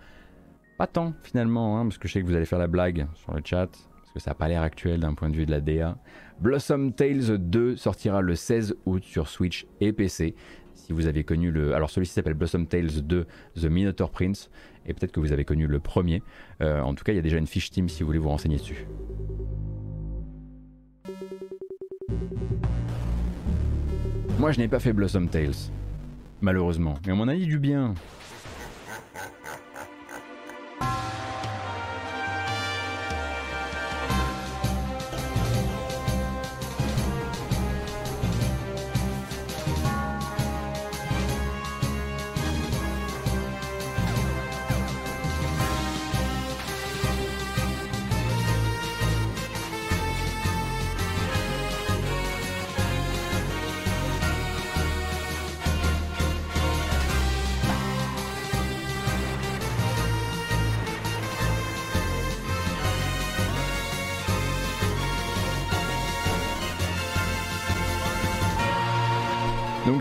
Pas 0.78 0.88
tant 0.88 1.14
finalement, 1.24 1.80
hein, 1.80 1.84
parce 1.84 1.98
que 1.98 2.08
je 2.08 2.14
sais 2.14 2.22
que 2.22 2.26
vous 2.26 2.36
allez 2.36 2.46
faire 2.46 2.60
la 2.60 2.68
blague 2.68 3.08
sur 3.16 3.34
le 3.34 3.42
chat, 3.44 3.68
parce 3.68 4.12
que 4.14 4.20
ça 4.20 4.32
n'a 4.32 4.36
pas 4.36 4.50
l'air 4.50 4.62
actuel 4.62 5.00
d'un 5.00 5.14
point 5.14 5.30
de 5.30 5.36
vue 5.36 5.46
de 5.46 5.52
la 5.52 5.62
DA. 5.62 5.98
Blossom 6.42 6.92
Tales 6.92 7.38
2 7.38 7.78
sortira 7.78 8.22
le 8.22 8.36
16 8.36 8.76
août 8.86 9.04
sur 9.04 9.30
Switch 9.30 9.66
et 9.80 9.94
PC. 9.94 10.36
Si 10.74 10.92
vous 10.92 11.08
avez 11.08 11.24
connu 11.24 11.52
le... 11.52 11.74
Alors 11.74 11.90
celui-ci 11.90 12.14
s'appelle 12.14 12.34
Blossom 12.34 12.68
Tales 12.68 13.02
2 13.02 13.26
The 13.56 13.66
Minotaur 13.66 14.12
Prince, 14.12 14.50
et 14.86 14.94
peut-être 14.94 15.14
que 15.14 15.22
vous 15.22 15.32
avez 15.32 15.46
connu 15.46 15.66
le 15.66 15.80
premier. 15.80 16.22
Euh, 16.62 16.82
en 16.82 16.94
tout 16.94 17.06
cas, 17.06 17.14
il 17.14 17.16
y 17.16 17.20
a 17.20 17.22
déjà 17.22 17.38
une 17.38 17.48
fiche 17.48 17.68
Steam 17.68 17.88
si 17.88 18.04
vous 18.04 18.08
voulez 18.08 18.20
vous 18.20 18.30
renseigner 18.30 18.58
dessus. 18.58 18.86
Moi, 24.38 24.52
je 24.52 24.60
n'ai 24.60 24.68
pas 24.68 24.82
fait 24.82 24.92
Blossom 24.92 25.30
Tales, 25.30 25.54
malheureusement, 26.42 26.96
mais 27.08 27.14
on 27.14 27.16
m'en 27.16 27.30
a 27.30 27.36
dit 27.36 27.48
du 27.48 27.60
bien. 27.60 27.94
you 30.82 31.15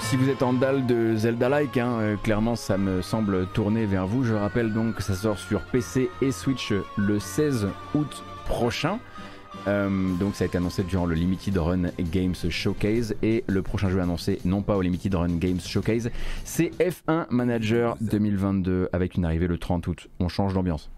si 0.05 0.16
vous 0.16 0.28
êtes 0.28 0.43
en 0.43 0.52
dalle 0.52 0.86
de 0.86 1.16
Zelda-like, 1.16 1.78
hein, 1.78 1.98
euh, 2.01 2.16
clairement 2.16 2.56
ça 2.56 2.76
me 2.76 3.01
semble 3.01 3.47
tourner 3.48 3.86
vers 3.86 4.06
vous. 4.06 4.22
Je 4.22 4.35
rappelle 4.35 4.72
donc 4.72 4.97
que 4.97 5.02
ça 5.02 5.14
sort 5.14 5.39
sur 5.39 5.62
PC 5.62 6.10
et 6.20 6.31
Switch 6.31 6.72
le 6.97 7.18
16 7.18 7.68
août 7.94 8.22
prochain. 8.44 8.98
Euh, 9.66 9.89
donc 10.16 10.35
ça 10.35 10.44
a 10.44 10.47
été 10.47 10.59
annoncé 10.59 10.82
durant 10.82 11.06
le 11.06 11.14
Limited 11.14 11.56
Run 11.56 11.85
Games 11.98 12.35
Showcase 12.35 13.14
et 13.22 13.44
le 13.47 13.62
prochain 13.62 13.89
jeu 13.89 14.01
annoncé 14.01 14.40
non 14.44 14.62
pas 14.62 14.76
au 14.76 14.82
Limited 14.82 15.14
Run 15.14 15.36
Games 15.36 15.60
Showcase 15.60 16.10
c'est 16.44 16.70
F1 16.78 17.26
Manager 17.31 17.97
2022 18.01 18.90
avec 18.93 19.14
une 19.14 19.24
arrivée 19.24 19.47
le 19.47 19.59
30 19.59 19.86
août. 19.86 20.09
On 20.20 20.28
change 20.28 20.52
d'ambiance. 20.52 20.90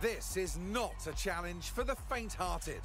This 0.00 0.36
is 0.36 0.56
not 0.58 1.08
a 1.08 1.12
challenge 1.12 1.70
for 1.70 1.82
the 1.82 1.96
faint-hearted. 1.96 2.82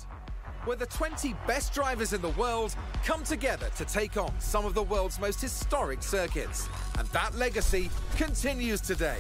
Where 0.66 0.76
the 0.76 0.88
20 0.88 1.36
best 1.46 1.72
drivers 1.72 2.12
in 2.12 2.24
the 2.24 2.30
world 2.30 2.76
come 3.06 3.24
together 3.24 3.70
to 3.78 3.86
take 3.86 4.18
on 4.18 4.34
some 4.40 4.66
of 4.66 4.74
the 4.74 4.82
world's 4.82 5.20
most 5.20 5.40
historic 5.40 6.02
circuits. 6.02 6.68
And 6.98 7.08
that 7.10 7.36
legacy 7.36 7.92
continues 8.16 8.82
today. 8.82 9.20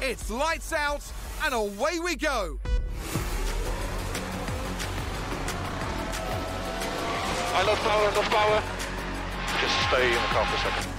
It's 0.00 0.30
lights 0.30 0.72
out 0.72 1.04
and 1.44 1.54
away 1.54 2.00
we 2.00 2.16
go! 2.16 2.58
I 7.54 7.62
love 7.62 7.78
power, 7.78 8.10
love 8.16 8.24
power. 8.24 8.62
Just 9.60 9.88
stay 9.88 10.08
in 10.08 10.12
the 10.12 10.18
car 10.18 10.44
for 10.44 10.56
a 10.56 10.58
second. 10.58 10.95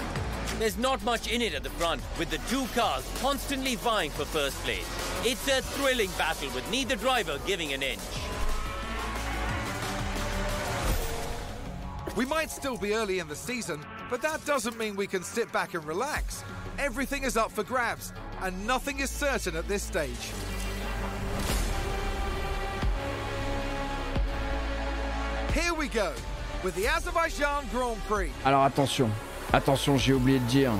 There's 0.60 0.78
not 0.78 1.04
much 1.04 1.32
in 1.32 1.44
it 1.44 1.54
at 1.54 1.62
the 1.62 1.70
front, 1.72 2.02
with 2.18 2.32
the 2.32 2.40
two 2.50 2.66
cars 2.74 3.06
constantly 3.22 3.76
vying 3.76 4.10
for 4.10 4.26
first 4.26 4.58
place. 4.64 4.88
It's 5.24 5.48
a 5.48 5.62
thrilling 5.62 6.10
battle 6.18 6.50
with 6.56 6.70
neither 6.72 6.96
driver 6.96 7.38
giving 7.46 7.74
an 7.74 7.84
inch. 7.84 8.00
We 12.16 12.26
might 12.26 12.50
still 12.50 12.78
be 12.78 12.96
early 12.96 13.20
in 13.20 13.28
the 13.28 13.36
season, 13.36 13.86
but 14.10 14.24
that 14.24 14.44
doesn't 14.46 14.80
mean 14.80 14.96
we 14.96 15.06
can 15.06 15.22
sit 15.22 15.52
back 15.52 15.76
and 15.76 15.86
relax. 15.86 16.44
Everything 16.80 17.24
is 17.24 17.38
up 17.38 17.52
for 17.52 17.64
grabs, 17.64 18.12
and 18.42 18.66
nothing 18.66 19.00
is 19.00 19.12
certain 19.12 19.56
at 19.56 19.68
this 19.68 19.84
stage. 19.84 20.32
Here 25.54 25.74
we 25.76 25.88
go, 25.88 26.14
with 26.64 26.74
the 26.74 26.88
Azerbaijan 26.88 27.66
Grand 27.72 28.00
Prix. 28.08 28.32
Alors 28.44 28.66
attention, 28.66 29.12
attention, 29.54 29.98
j'ai 29.98 30.14
oublié 30.14 30.40
de 30.40 30.46
dire. 30.46 30.72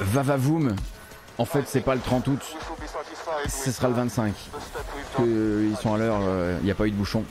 Vavavoum, 0.00 0.76
en 1.38 1.44
fait 1.46 1.62
c'est 1.66 1.80
pas 1.80 1.94
le 1.94 2.02
30 2.02 2.28
août, 2.28 2.56
ce 3.48 3.72
sera 3.72 3.88
le 3.88 3.94
25. 3.94 4.34
Que 5.16 5.68
ils 5.70 5.76
sont 5.76 5.94
à 5.94 5.98
l'heure, 5.98 6.20
il 6.60 6.64
n'y 6.64 6.70
a 6.70 6.74
pas 6.74 6.86
eu 6.86 6.90
de 6.90 6.96
bouchon. 6.96 7.24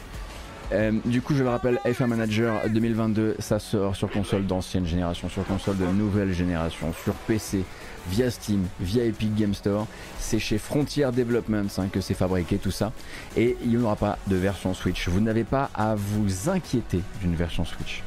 Euh, 0.72 0.92
du 1.06 1.22
coup, 1.22 1.36
je 1.36 1.44
le 1.44 1.50
rappelle, 1.50 1.80
F1 1.86 2.08
Manager 2.08 2.62
2022, 2.68 3.36
ça 3.40 3.60
sort 3.60 3.96
sur 3.96 4.10
console 4.10 4.46
d'ancienne 4.46 4.86
génération, 4.86 5.30
sur 5.30 5.46
console 5.46 5.78
de 5.78 5.86
nouvelle 5.86 6.34
génération, 6.34 6.92
sur 7.04 7.14
PC, 7.14 7.64
via 8.10 8.32
Steam, 8.32 8.66
via 8.80 9.04
Epic 9.04 9.36
Game 9.36 9.54
Store. 9.54 9.86
C'est 10.20 10.40
chez 10.40 10.58
Frontier 10.58 11.08
Developments 11.14 11.68
hein, 11.78 11.88
que 11.92 12.02
c'est 12.02 12.14
fabriqué 12.14 12.58
tout 12.58 12.72
ça. 12.72 12.92
Et 13.38 13.58
il 13.64 13.70
n'y 13.70 13.78
aura 13.78 13.96
pas 13.96 14.18
de 14.28 14.36
version 14.36 14.74
Switch. 14.74 15.08
Vous 15.08 15.22
n'avez 15.22 15.44
pas 15.44 15.70
à 15.76 15.96
vous 15.96 16.50
inquiéter 16.50 17.02
d'une 17.22 17.36
version 17.36 17.64
Switch. 17.64 18.04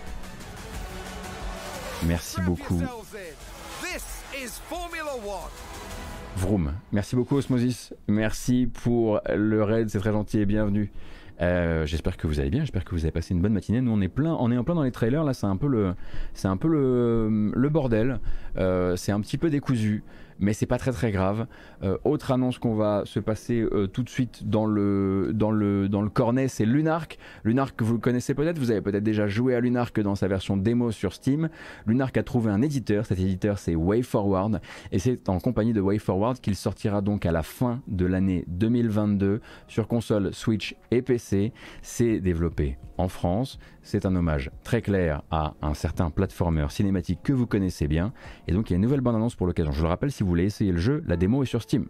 Merci 2.06 2.40
beaucoup. 2.42 2.80
Vroom. 6.36 6.72
Merci 6.92 7.16
beaucoup 7.16 7.36
Osmosis. 7.36 7.92
Merci 8.06 8.68
pour 8.72 9.20
le 9.34 9.62
raid, 9.62 9.88
c'est 9.90 9.98
très 9.98 10.12
gentil 10.12 10.38
et 10.38 10.46
bienvenue. 10.46 10.90
Euh, 11.40 11.86
j'espère 11.86 12.16
que 12.16 12.26
vous 12.26 12.40
allez 12.40 12.50
bien, 12.50 12.60
j'espère 12.60 12.84
que 12.84 12.90
vous 12.90 13.04
avez 13.04 13.12
passé 13.12 13.32
une 13.34 13.40
bonne 13.40 13.52
matinée. 13.52 13.80
Nous 13.80 13.92
on 13.92 14.00
est 14.00 14.08
plein, 14.08 14.36
on 14.38 14.50
est 14.50 14.56
en 14.56 14.64
plein 14.64 14.74
dans 14.74 14.82
les 14.82 14.90
trailers 14.90 15.24
là, 15.24 15.34
c'est 15.34 15.46
un 15.46 15.56
peu 15.56 15.68
le, 15.68 15.94
c'est 16.34 16.48
un 16.48 16.56
peu 16.56 16.68
le, 16.68 17.52
le 17.54 17.68
bordel. 17.68 18.20
Euh, 18.56 18.96
c'est 18.96 19.12
un 19.12 19.20
petit 19.20 19.38
peu 19.38 19.50
décousu 19.50 20.02
mais 20.38 20.52
c'est 20.52 20.66
pas 20.66 20.78
très 20.78 20.92
très 20.92 21.12
grave. 21.12 21.46
Euh, 21.82 21.98
autre 22.04 22.30
annonce 22.32 22.58
qu'on 22.58 22.74
va 22.74 23.02
se 23.04 23.20
passer 23.20 23.60
euh, 23.60 23.86
tout 23.86 24.02
de 24.02 24.08
suite 24.08 24.48
dans 24.48 24.66
le, 24.66 25.32
dans 25.34 25.50
le, 25.50 25.86
le 25.86 26.08
cornet, 26.08 26.48
c'est 26.48 26.64
Lunark. 26.64 27.18
Lunark 27.44 27.80
vous 27.82 27.98
connaissez 27.98 28.34
peut-être, 28.34 28.58
vous 28.58 28.70
avez 28.70 28.80
peut-être 28.80 29.04
déjà 29.04 29.26
joué 29.26 29.54
à 29.54 29.60
Lunark 29.60 30.00
dans 30.00 30.14
sa 30.14 30.28
version 30.28 30.56
démo 30.56 30.90
sur 30.90 31.12
Steam. 31.12 31.48
Lunark 31.86 32.16
a 32.16 32.22
trouvé 32.22 32.50
un 32.50 32.62
éditeur, 32.62 33.06
cet 33.06 33.18
éditeur 33.18 33.58
c'est 33.58 33.74
WayForward, 33.74 34.60
et 34.92 34.98
c'est 34.98 35.28
en 35.28 35.38
compagnie 35.38 35.72
de 35.72 35.80
WayForward 35.80 36.40
qu'il 36.40 36.56
sortira 36.56 37.00
donc 37.00 37.26
à 37.26 37.32
la 37.32 37.42
fin 37.42 37.80
de 37.86 38.06
l'année 38.06 38.44
2022 38.48 39.40
sur 39.66 39.88
console 39.88 40.32
Switch 40.32 40.76
et 40.90 41.02
PC. 41.02 41.52
C'est 41.82 42.20
développé 42.20 42.78
en 42.98 43.08
France. 43.08 43.58
C'est 43.82 44.04
un 44.04 44.14
hommage 44.14 44.50
très 44.62 44.82
clair 44.82 45.22
à 45.30 45.54
un 45.62 45.74
certain 45.74 46.10
platformer 46.10 46.66
cinématique 46.68 47.20
que 47.22 47.32
vous 47.32 47.46
connaissez 47.46 47.88
bien. 47.88 48.12
Et 48.46 48.52
donc 48.52 48.68
il 48.68 48.72
y 48.72 48.74
a 48.74 48.76
une 48.76 48.82
nouvelle 48.82 49.00
bande-annonce 49.00 49.34
pour 49.34 49.46
l'occasion. 49.46 49.72
Je 49.72 49.82
le 49.82 49.88
rappelle, 49.88 50.12
si 50.12 50.22
vous 50.22 50.28
voulez 50.28 50.44
essayer 50.44 50.72
le 50.72 50.78
jeu, 50.78 51.02
la 51.06 51.16
démo 51.16 51.42
est 51.42 51.46
sur 51.46 51.62
Steam. 51.62 51.86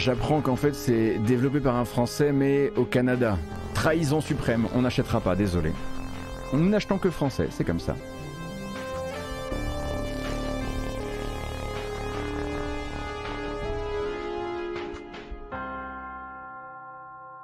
J'apprends 0.00 0.40
qu'en 0.40 0.56
fait 0.56 0.74
c'est 0.74 1.18
développé 1.18 1.60
par 1.60 1.76
un 1.76 1.84
Français 1.84 2.32
mais 2.32 2.72
au 2.76 2.84
Canada. 2.84 3.38
Trahison 3.74 4.20
suprême, 4.20 4.66
on 4.74 4.82
n'achètera 4.82 5.20
pas, 5.20 5.36
désolé. 5.36 5.72
Nous 6.52 6.68
n'achetons 6.68 6.98
que 6.98 7.10
français, 7.10 7.48
c'est 7.50 7.64
comme 7.64 7.78
ça. 7.78 7.94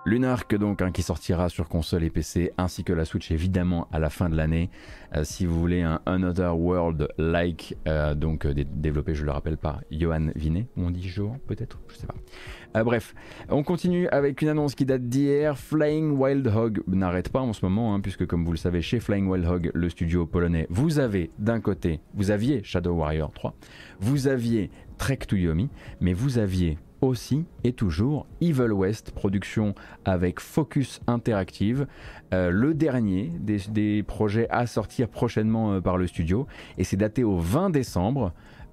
Lunark 0.07 0.55
donc 0.55 0.83
hein, 0.83 0.93
qui 0.93 1.03
sortira 1.03 1.49
sur 1.49 1.69
console 1.69 2.05
et 2.05 2.11
PC 2.11 2.53
ainsi 2.59 2.85
que 2.85 2.93
la 2.93 3.05
Switch 3.05 3.33
évidemment 3.33 3.89
à 3.91 3.99
la 3.99 4.09
fin 4.09 4.29
de 4.29 4.37
l'année. 4.37 4.71
Euh, 5.17 5.25
si 5.25 5.47
vous 5.47 5.59
voulez 5.59 5.83
un 5.83 6.01
Another 6.07 6.57
World 6.57 7.09
like 7.19 7.77
euh, 7.89 8.15
donc 8.15 8.47
euh, 8.47 8.55
développé 8.55 9.17
je 9.17 9.25
le 9.25 9.33
rappelle 9.33 9.57
par 9.57 9.81
Johan 9.91 10.29
Vinet, 10.37 10.69
on 10.77 10.91
dit 10.91 11.09
Johan 11.09 11.41
peut-être, 11.49 11.81
je 11.89 11.97
sais 11.97 12.07
pas. 12.07 12.85
bref, 12.85 13.17
on 13.49 13.65
continue 13.65 14.07
avec 14.11 14.43
une 14.43 14.49
annonce 14.49 14.77
qui 14.77 14.87
date 14.87 15.09
d'hier. 15.09 15.59
Flying 15.59 16.13
Wild 16.13 16.47
Hog 16.47 16.83
n'arrête 16.87 17.31
pas 17.31 17.41
en 17.41 17.53
ce 17.53 17.65
moment 17.65 17.93
hein, 17.93 17.99
puisque 17.99 18.27
comme 18.27 18.45
vous 18.45 18.53
le 18.53 18.59
savez 18.59 18.83
chez 18.83 19.01
Flying 19.01 19.27
Wild 19.27 19.45
Hog, 19.45 19.73
le 19.75 19.89
studio 19.89 20.25
polonais, 20.25 20.69
vous 20.71 21.01
avez 21.01 21.33
d'un 21.41 21.59
côté, 21.59 21.99
vous 22.15 22.31
aviez 22.31 22.63
Shadow 22.63 22.93
Warrior 22.93 23.33
3, 23.33 23.57
vous 23.99 24.29
aviez 24.29 24.71
Trek 24.99 25.19
to 25.27 25.35
Yomi, 25.35 25.69
mais 26.01 26.13
vous 26.13 26.39
aviez 26.39 26.79
aussi 27.01 27.45
et 27.65 27.73
toujours 27.73 28.27
Evil 28.41 28.73
West, 28.73 29.13
production 29.13 29.75
avec 30.05 30.41
Focus 30.41 31.01
Interactive, 31.07 31.87
euh, 32.33 32.51
le 32.51 32.75
dernier 32.75 33.33
des, 33.41 34.03
projets 34.03 34.49
à 34.51 34.67
sortir 34.67 35.09
prochainement 35.09 35.75
euh, 35.75 35.81
par 35.81 35.97
le 35.97 36.07
studio, 36.07 36.47
et 36.79 36.85
c'est 36.85 36.97
daté 36.97 37.25
au 37.25 37.39
20 37.39 37.71
décembre. 37.71 38.33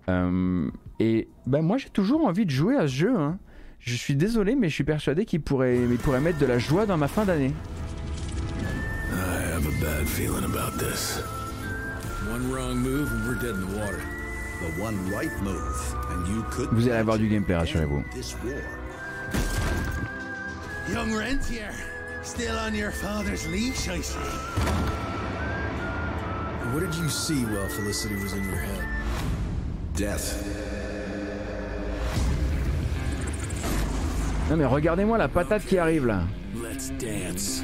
Euh, 0.10 0.70
et 1.00 1.30
ben 1.48 1.62
moi 1.62 1.78
j'ai 1.78 1.90
toujours 1.90 2.26
envie 2.26 2.46
de 2.46 2.52
jouer 2.52 2.76
à 2.76 2.88
ce 2.88 2.94
jeu. 2.94 3.16
Hein. 3.16 3.38
Je 3.80 3.96
suis 3.96 4.16
désolé, 4.16 4.56
mais 4.56 4.70
je 4.70 4.76
suis 4.76 4.84
persuadé 4.84 5.26
qu'il 5.26 5.42
pourrait, 5.42 5.78
il 5.78 5.98
pourrait 5.98 6.22
mettre 6.22 6.40
de 6.40 6.46
la 6.46 6.60
joie 6.60 6.86
dans 6.86 6.98
ma 6.98 7.08
fin 7.08 7.26
d'année. 7.26 7.52
One 12.32 12.50
wrong 12.50 12.78
move 12.78 13.12
and 13.12 13.28
we're 13.28 13.36
dead 13.36 13.54
in 13.54 13.62
the. 13.62 14.23
Vous 16.72 16.88
allez 16.88 16.98
avoir 16.98 17.18
du 17.18 17.28
gameplay, 17.28 17.56
rassurez-vous. 17.56 18.04
Young 20.92 21.14
Rentier, 21.14 21.72
still 22.24 22.56
on 22.68 22.74
your 22.76 22.92
father's 22.92 23.48
leash, 23.48 23.88
I 23.88 24.02
see. 24.02 24.20
What 26.74 26.82
did 26.82 26.96
you 26.96 27.08
see 27.08 27.46
while 27.46 27.70
Felicity 27.70 28.16
was 28.16 28.34
in 28.34 28.44
your 28.44 28.58
head? 28.58 28.84
Death. 29.96 30.44
Non 34.50 34.58
mais 34.58 34.66
regardez-moi 34.66 35.18
la 35.18 35.28
patate 35.28 35.66
qui 35.66 35.78
arrive 35.78 36.06
là. 36.06 36.24
Let's 36.56 36.92
dance. 37.00 37.64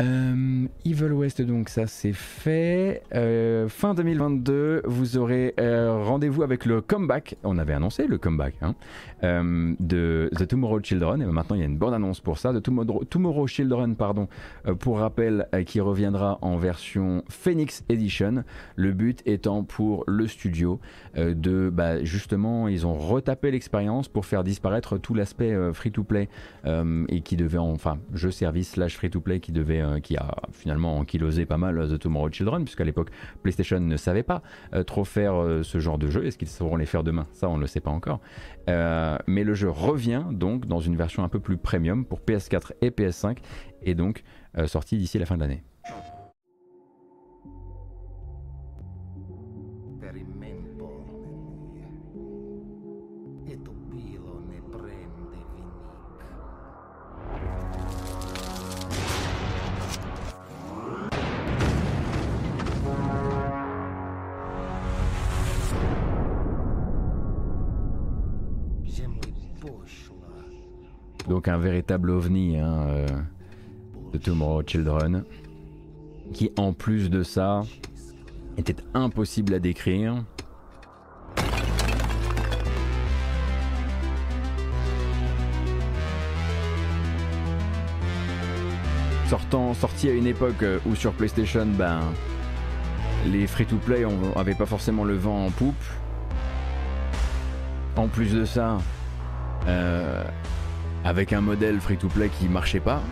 Euh, 0.00 0.66
Evil 0.84 1.12
West, 1.12 1.40
donc 1.42 1.68
ça 1.68 1.86
c'est 1.86 2.12
fait. 2.12 3.02
Euh, 3.14 3.68
fin 3.68 3.94
2022, 3.94 4.82
vous 4.84 5.16
aurez 5.16 5.54
rendez-vous 5.58 6.42
avec 6.42 6.64
le 6.64 6.80
comeback. 6.80 7.36
On 7.44 7.58
avait 7.58 7.74
annoncé 7.74 8.06
le 8.06 8.18
comeback 8.18 8.54
hein, 8.62 8.74
de 9.24 10.30
The 10.36 10.46
Tomorrow 10.46 10.80
Children. 10.82 11.22
Et 11.22 11.26
maintenant 11.26 11.56
il 11.56 11.60
y 11.60 11.62
a 11.62 11.66
une 11.66 11.78
bonne 11.78 11.94
annonce 11.94 12.20
pour 12.20 12.38
ça. 12.38 12.52
De 12.52 12.60
Tomorrow, 12.60 13.04
Tomorrow 13.04 13.46
Children, 13.46 13.96
pardon, 13.96 14.28
pour 14.78 14.98
rappel, 14.98 15.48
qui 15.66 15.80
reviendra 15.80 16.38
en 16.42 16.56
version 16.56 17.24
Phoenix 17.28 17.84
Edition. 17.88 18.44
Le 18.76 18.92
but 18.92 19.22
étant 19.26 19.64
pour 19.64 20.04
le 20.06 20.26
studio 20.26 20.80
de 21.16 21.70
bah, 21.72 22.02
justement, 22.04 22.68
ils 22.68 22.86
ont 22.86 22.94
retapé 22.94 23.50
l'expérience 23.50 24.08
pour 24.08 24.26
faire 24.26 24.44
disparaître 24.44 24.98
tout 24.98 25.14
l'aspect 25.14 25.54
free-to-play 25.72 26.28
et 26.66 27.20
qui 27.22 27.36
devait, 27.36 27.58
enfin, 27.58 27.98
jeu 28.12 28.30
service 28.30 28.72
slash 28.72 28.96
free-to-play 28.96 29.40
qui 29.40 29.52
devait 29.52 29.80
euh, 29.80 30.00
qui 30.00 30.16
a 30.16 30.34
finalement 30.52 30.98
ankylosé 30.98 31.46
pas 31.46 31.56
mal 31.56 31.88
The 31.88 31.98
Tomorrow 31.98 32.30
Children, 32.30 32.64
puisqu'à 32.64 32.84
l'époque 32.84 33.10
PlayStation 33.42 33.80
ne 33.80 33.96
savait 33.96 34.22
pas 34.22 34.42
euh, 34.74 34.82
trop 34.82 35.04
faire 35.04 35.34
euh, 35.34 35.62
ce 35.62 35.78
genre 35.78 35.98
de 35.98 36.08
jeu. 36.08 36.26
Est-ce 36.26 36.38
qu'ils 36.38 36.48
sauront 36.48 36.76
les 36.76 36.86
faire 36.86 37.04
demain? 37.04 37.26
Ça, 37.32 37.48
on 37.48 37.56
ne 37.56 37.60
le 37.60 37.66
sait 37.66 37.80
pas 37.80 37.90
encore. 37.90 38.20
Mais 39.26 39.44
le 39.44 39.54
jeu 39.54 39.70
revient 39.70 40.24
donc 40.30 40.66
dans 40.66 40.80
une 40.80 40.96
version 40.96 41.24
un 41.24 41.28
peu 41.28 41.40
plus 41.40 41.56
premium 41.56 42.04
pour 42.04 42.20
PS4 42.20 42.72
et 42.80 42.90
PS5, 42.90 43.38
et 43.82 43.94
donc 43.94 44.22
sorti 44.66 44.96
d'ici 44.96 45.18
la 45.18 45.26
fin 45.26 45.36
de 45.36 45.40
l'année. 45.40 45.62
Donc 71.28 71.48
un 71.48 71.56
véritable 71.56 72.10
ovni 72.10 72.58
hein, 72.58 72.86
euh, 72.88 73.06
de 74.12 74.18
Tomorrow 74.18 74.62
Children, 74.66 75.24
qui 76.32 76.50
en 76.58 76.72
plus 76.72 77.08
de 77.08 77.22
ça 77.22 77.62
était 78.58 78.76
impossible 78.92 79.54
à 79.54 79.58
décrire. 79.58 80.22
Sortant, 89.28 89.72
sorti 89.72 90.08
à 90.10 90.12
une 90.12 90.26
époque 90.26 90.62
euh, 90.62 90.78
où 90.86 90.94
sur 90.94 91.12
PlayStation, 91.12 91.66
ben, 91.66 92.00
les 93.32 93.46
free-to-play 93.46 94.04
n'avaient 94.36 94.54
pas 94.54 94.66
forcément 94.66 95.04
le 95.04 95.14
vent 95.14 95.46
en 95.46 95.50
poupe. 95.50 95.74
En 97.96 98.08
plus 98.08 98.34
de 98.34 98.44
ça, 98.44 98.78
euh, 99.66 100.22
avec 101.04 101.32
un 101.32 101.40
modèle 101.40 101.80
free-to-play 101.80 102.30
qui 102.30 102.48
marchait 102.48 102.80
pas. 102.80 103.02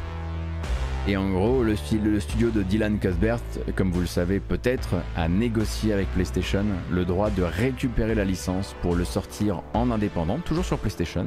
Et 1.09 1.17
en 1.17 1.31
gros, 1.31 1.65
le, 1.65 1.75
studio 1.75 2.51
de 2.51 2.63
Dylan 2.63 3.01
Cuthbert, 3.01 3.41
comme 3.75 3.91
vous 3.91 4.01
le 4.01 4.07
savez 4.07 4.39
peut-être, 4.39 4.95
a 5.17 5.29
négocié 5.29 5.93
avec 5.93 6.07
PlayStation 6.13 6.65
le 6.93 7.05
droit 7.05 7.29
de 7.31 7.43
récupérer 7.43 8.15
la 8.15 8.25
licence 8.25 8.77
pour 8.83 8.95
le 8.95 9.05
sortir 9.05 9.63
en 9.75 9.91
indépendant, 9.91 10.39
toujours 10.39 10.65
sur 10.65 10.79
PlayStation, 10.79 11.27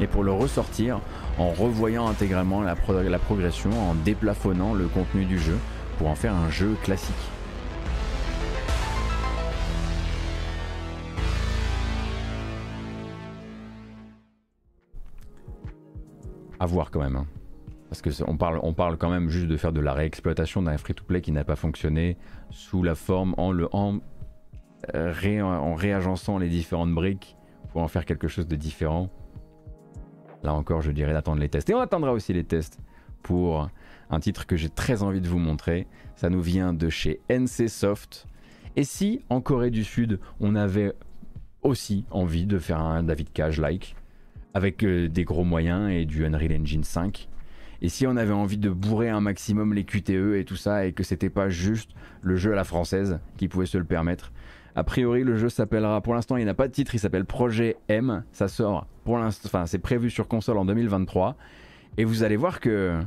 et 0.00 0.06
pour 0.06 0.24
le 0.24 0.32
ressortir 0.32 1.00
en 1.38 1.50
revoyant 1.50 2.08
intégralement 2.08 2.62
la 2.62 2.74
progression, 2.74 3.70
en 3.90 3.94
déplafonnant 3.94 4.72
le 4.72 4.86
contenu 4.86 5.26
du 5.26 5.38
jeu, 5.38 5.58
pour 5.98 6.08
en 6.08 6.14
faire 6.14 6.34
un 6.34 6.50
jeu 6.50 6.74
classique. 6.82 7.14
À 16.60 16.66
voir 16.66 16.92
quand 16.92 17.00
même. 17.00 17.16
Hein. 17.16 17.26
Parce 17.88 18.02
que 18.02 18.10
on 18.28 18.36
parle, 18.36 18.60
on 18.62 18.72
parle 18.72 18.96
quand 18.96 19.10
même 19.10 19.28
juste 19.30 19.48
de 19.48 19.56
faire 19.56 19.72
de 19.72 19.80
la 19.80 19.92
réexploitation 19.92 20.62
d'un 20.62 20.78
free-to-play 20.78 21.20
qui 21.20 21.32
n'a 21.32 21.42
pas 21.42 21.56
fonctionné 21.56 22.16
sous 22.50 22.84
la 22.84 22.94
forme 22.94 23.34
en 23.36 23.50
le 23.50 23.68
en, 23.74 23.98
euh, 24.94 25.42
en 25.42 25.74
réagençant 25.74 26.38
les 26.38 26.48
différentes 26.48 26.94
briques 26.94 27.36
pour 27.72 27.82
en 27.82 27.88
faire 27.88 28.04
quelque 28.04 28.28
chose 28.28 28.46
de 28.46 28.54
différent. 28.54 29.10
Là 30.44 30.54
encore, 30.54 30.82
je 30.82 30.92
dirais 30.92 31.12
d'attendre 31.12 31.40
les 31.40 31.48
tests. 31.48 31.68
Et 31.70 31.74
on 31.74 31.80
attendra 31.80 32.12
aussi 32.12 32.32
les 32.32 32.44
tests 32.44 32.78
pour 33.22 33.68
un 34.08 34.20
titre 34.20 34.46
que 34.46 34.56
j'ai 34.56 34.68
très 34.68 35.02
envie 35.02 35.20
de 35.20 35.28
vous 35.28 35.38
montrer. 35.38 35.88
Ça 36.14 36.30
nous 36.30 36.40
vient 36.40 36.72
de 36.72 36.88
chez 36.88 37.20
NC 37.28 37.68
Soft. 37.68 38.26
Et 38.76 38.84
si 38.84 39.20
en 39.30 39.40
Corée 39.40 39.70
du 39.70 39.84
Sud, 39.84 40.20
on 40.38 40.54
avait 40.54 40.92
aussi 41.62 42.04
envie 42.10 42.46
de 42.46 42.58
faire 42.58 42.80
un 42.80 43.02
David 43.02 43.32
Cage-like, 43.32 43.96
avec 44.54 44.84
euh, 44.84 45.08
des 45.08 45.24
gros 45.24 45.44
moyens 45.44 45.90
et 45.90 46.04
du 46.04 46.24
Unreal 46.24 46.60
Engine 46.60 46.84
5. 46.84 47.28
Et 47.82 47.88
si 47.88 48.06
on 48.06 48.16
avait 48.16 48.32
envie 48.32 48.58
de 48.58 48.68
bourrer 48.68 49.08
un 49.08 49.20
maximum 49.20 49.72
les 49.72 49.84
QTE 49.84 50.34
et 50.36 50.44
tout 50.44 50.56
ça, 50.56 50.86
et 50.86 50.92
que 50.92 51.02
c'était 51.02 51.30
pas 51.30 51.48
juste 51.48 51.92
le 52.20 52.36
jeu 52.36 52.52
à 52.52 52.56
la 52.56 52.64
française 52.64 53.20
qui 53.36 53.48
pouvait 53.48 53.66
se 53.66 53.78
le 53.78 53.84
permettre, 53.84 54.32
a 54.74 54.84
priori 54.84 55.24
le 55.24 55.36
jeu 55.36 55.48
s'appellera, 55.48 56.00
pour 56.02 56.14
l'instant 56.14 56.36
il 56.36 56.44
n'a 56.44 56.54
pas 56.54 56.68
de 56.68 56.72
titre, 56.72 56.94
il 56.94 56.98
s'appelle 56.98 57.24
Projet 57.24 57.76
M, 57.88 58.24
ça 58.32 58.48
sort 58.48 58.86
pour 59.04 59.18
l'instant, 59.18 59.46
enfin 59.46 59.66
c'est 59.66 59.78
prévu 59.78 60.10
sur 60.10 60.28
console 60.28 60.58
en 60.58 60.64
2023, 60.64 61.36
et 61.96 62.04
vous 62.04 62.22
allez 62.22 62.36
voir 62.36 62.60
que 62.60 63.00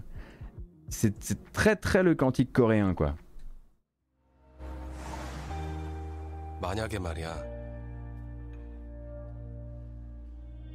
c'est 0.90 1.16
très 1.54 1.76
très 1.76 2.04
le 2.04 2.16
quantique 2.16 2.52
coréen 2.52 2.94
quoi. 2.94 3.16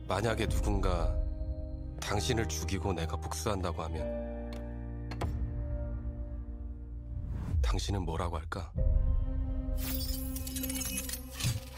만약에 0.09 0.49
누군가 0.49 1.15
당신을 2.01 2.49
죽이고 2.49 2.95
내가 2.95 3.17
복수한다고 3.17 3.83
하면 3.85 4.51
당신은 7.61 8.03
뭐라고 8.03 8.39
할까? 8.39 8.73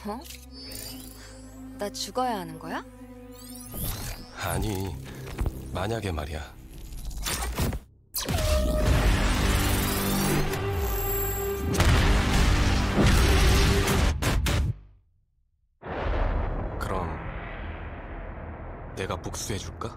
어? 0.07 0.20
나 1.77 1.90
죽어야 1.90 2.39
하는 2.39 2.57
거야? 2.59 2.85
아니, 4.44 4.94
만약에 5.73 6.12
말이야. 6.12 6.60
내가 18.99 19.15
복수해 19.15 19.57
줄까? 19.57 19.95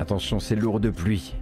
Attention, 0.00 0.40
c'est 0.40 0.56
lourd 0.56 0.80
de 0.80 0.90
pluie. 0.90 1.34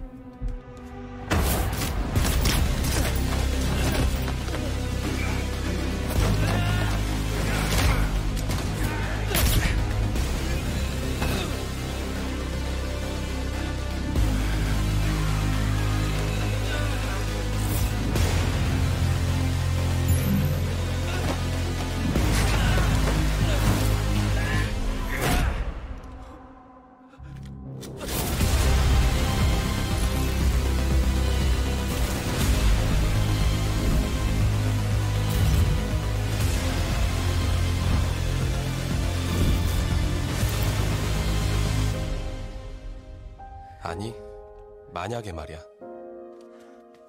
만약에 45.04 45.32
말이야. 45.32 45.62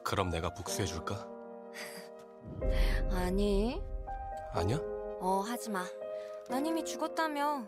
그럼 0.03 0.29
내가 0.29 0.53
복수해줄까? 0.53 1.25
아니, 3.11 3.81
아니야? 4.51 4.77
어, 5.21 5.41
하지 5.47 5.69
마. 5.69 5.85
넌 6.49 6.65
이미 6.65 6.83
죽었다며. 6.83 7.63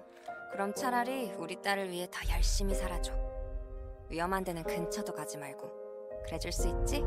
그럼 0.52 0.74
차라리 0.74 1.32
우리 1.38 1.62
딸을 1.62 1.90
위해 1.92 2.10
더 2.12 2.20
열심히 2.36 2.76
살아줘. 2.76 3.14
위험한 4.10 4.44
데는 4.44 4.64
근처도 4.64 5.14
가지 5.14 5.38
말고. 5.38 5.72
그래줄 6.26 6.52
수 6.52 6.68
있지? 6.68 7.06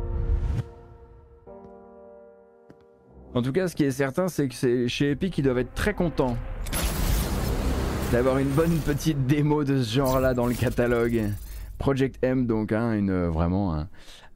En 3.34 3.42
tout 3.42 3.52
cas, 3.52 3.68
ce 3.68 3.76
qui 3.76 3.84
est 3.84 3.92
certain, 3.92 4.28
c'est 4.28 4.48
que 4.48 4.54
c'est 4.54 4.88
chez 4.88 5.10
Epic, 5.10 5.36
ils 5.36 5.42
doivent 5.44 5.58
être 5.58 5.74
très 5.74 5.92
contents 5.92 6.38
d'avoir 8.12 8.38
une 8.38 8.50
bonne 8.54 8.78
petite 8.78 9.26
démo 9.26 9.62
de 9.62 9.82
ce 9.82 9.94
genre-là 9.96 10.32
dans 10.32 10.46
le 10.46 10.54
catalogue. 10.54 11.34
Project 11.80 12.18
M, 12.22 12.46
donc, 12.46 12.72
hein, 12.72 12.92
une, 12.92 13.24
vraiment 13.28 13.74
un, 13.74 13.88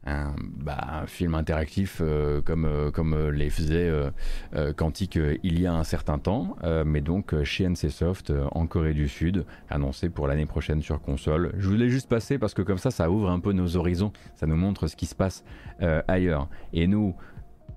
un, 0.07 0.35
bah, 0.39 0.79
un 1.03 1.07
film 1.07 1.35
interactif 1.35 2.01
euh, 2.01 2.41
comme, 2.41 2.65
euh, 2.65 2.91
comme 2.91 3.13
euh, 3.13 3.31
les 3.31 3.51
faisait 3.51 3.87
euh, 3.87 4.11
euh, 4.55 4.73
euh, 4.73 5.37
il 5.43 5.61
y 5.61 5.67
a 5.67 5.75
un 5.75 5.85
certain 5.85 6.19
temps, 6.19 6.57
euh, 6.65 6.85
mais 6.87 7.03
donc 7.03 7.35
euh, 7.35 7.45
chez 7.45 7.69
NCSoft 7.69 8.31
euh, 8.31 8.47
en 8.53 8.67
Corée 8.67 8.95
du 8.95 9.09
Sud, 9.09 9.45
annoncé 9.69 10.09
pour 10.09 10.27
l'année 10.27 10.47
prochaine 10.47 10.81
sur 10.81 11.03
console. 11.03 11.53
Je 11.59 11.69
voulais 11.69 11.91
juste 11.91 12.09
passer 12.09 12.39
parce 12.39 12.55
que 12.55 12.63
comme 12.63 12.79
ça, 12.79 12.91
ça 12.91 13.11
ouvre 13.11 13.29
un 13.29 13.41
peu 13.41 13.53
nos 13.53 13.77
horizons, 13.77 14.11
ça 14.37 14.47
nous 14.47 14.57
montre 14.57 14.87
ce 14.87 14.97
qui 14.97 15.05
se 15.05 15.15
passe 15.15 15.45
euh, 15.83 16.01
ailleurs. 16.09 16.49
Et 16.73 16.87
nous, 16.87 17.15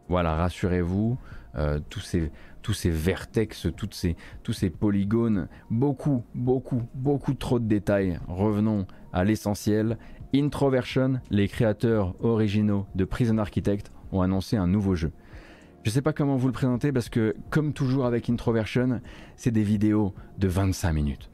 voilà, 0.07 0.34
rassurez-vous, 0.35 1.18
euh, 1.57 1.80
tous 1.89 1.99
ces 1.99 2.31
tous 2.68 2.73
ces 2.73 2.89
vertex, 2.89 3.68
toutes 3.77 3.94
ces, 3.94 4.18
tous 4.44 4.52
ces 4.52 4.69
polygones, 4.69 5.48
beaucoup, 5.69 6.26
beaucoup, 6.35 6.81
beaucoup 6.95 7.34
trop 7.34 7.60
de 7.60 7.65
détails. 7.65 8.19
Revenons 8.27 8.85
à 9.18 9.23
l'essentiel. 9.23 9.98
Introversion, 10.35 11.19
les 11.31 11.48
créateurs 11.48 12.14
originaux 12.23 12.85
de 12.95 13.03
Prison 13.03 13.39
Architect, 13.39 13.91
ont 14.11 14.22
annoncé 14.22 14.57
un 14.57 14.68
nouveau 14.68 14.95
jeu. 14.95 15.11
Je 15.84 15.89
sais 15.89 16.02
pas 16.02 16.14
comment 16.14 16.35
vous 16.35 16.48
le 16.48 16.53
présenter 16.53 16.91
parce 16.91 17.10
que, 17.10 17.35
comme 17.49 17.73
toujours 17.73 18.06
avec 18.06 18.30
Introversion, 18.30 19.02
c'est 19.35 19.52
des 19.52 19.64
vidéos 19.64 20.14
de 20.38 20.48
25 20.48 20.94
minutes 20.94 21.31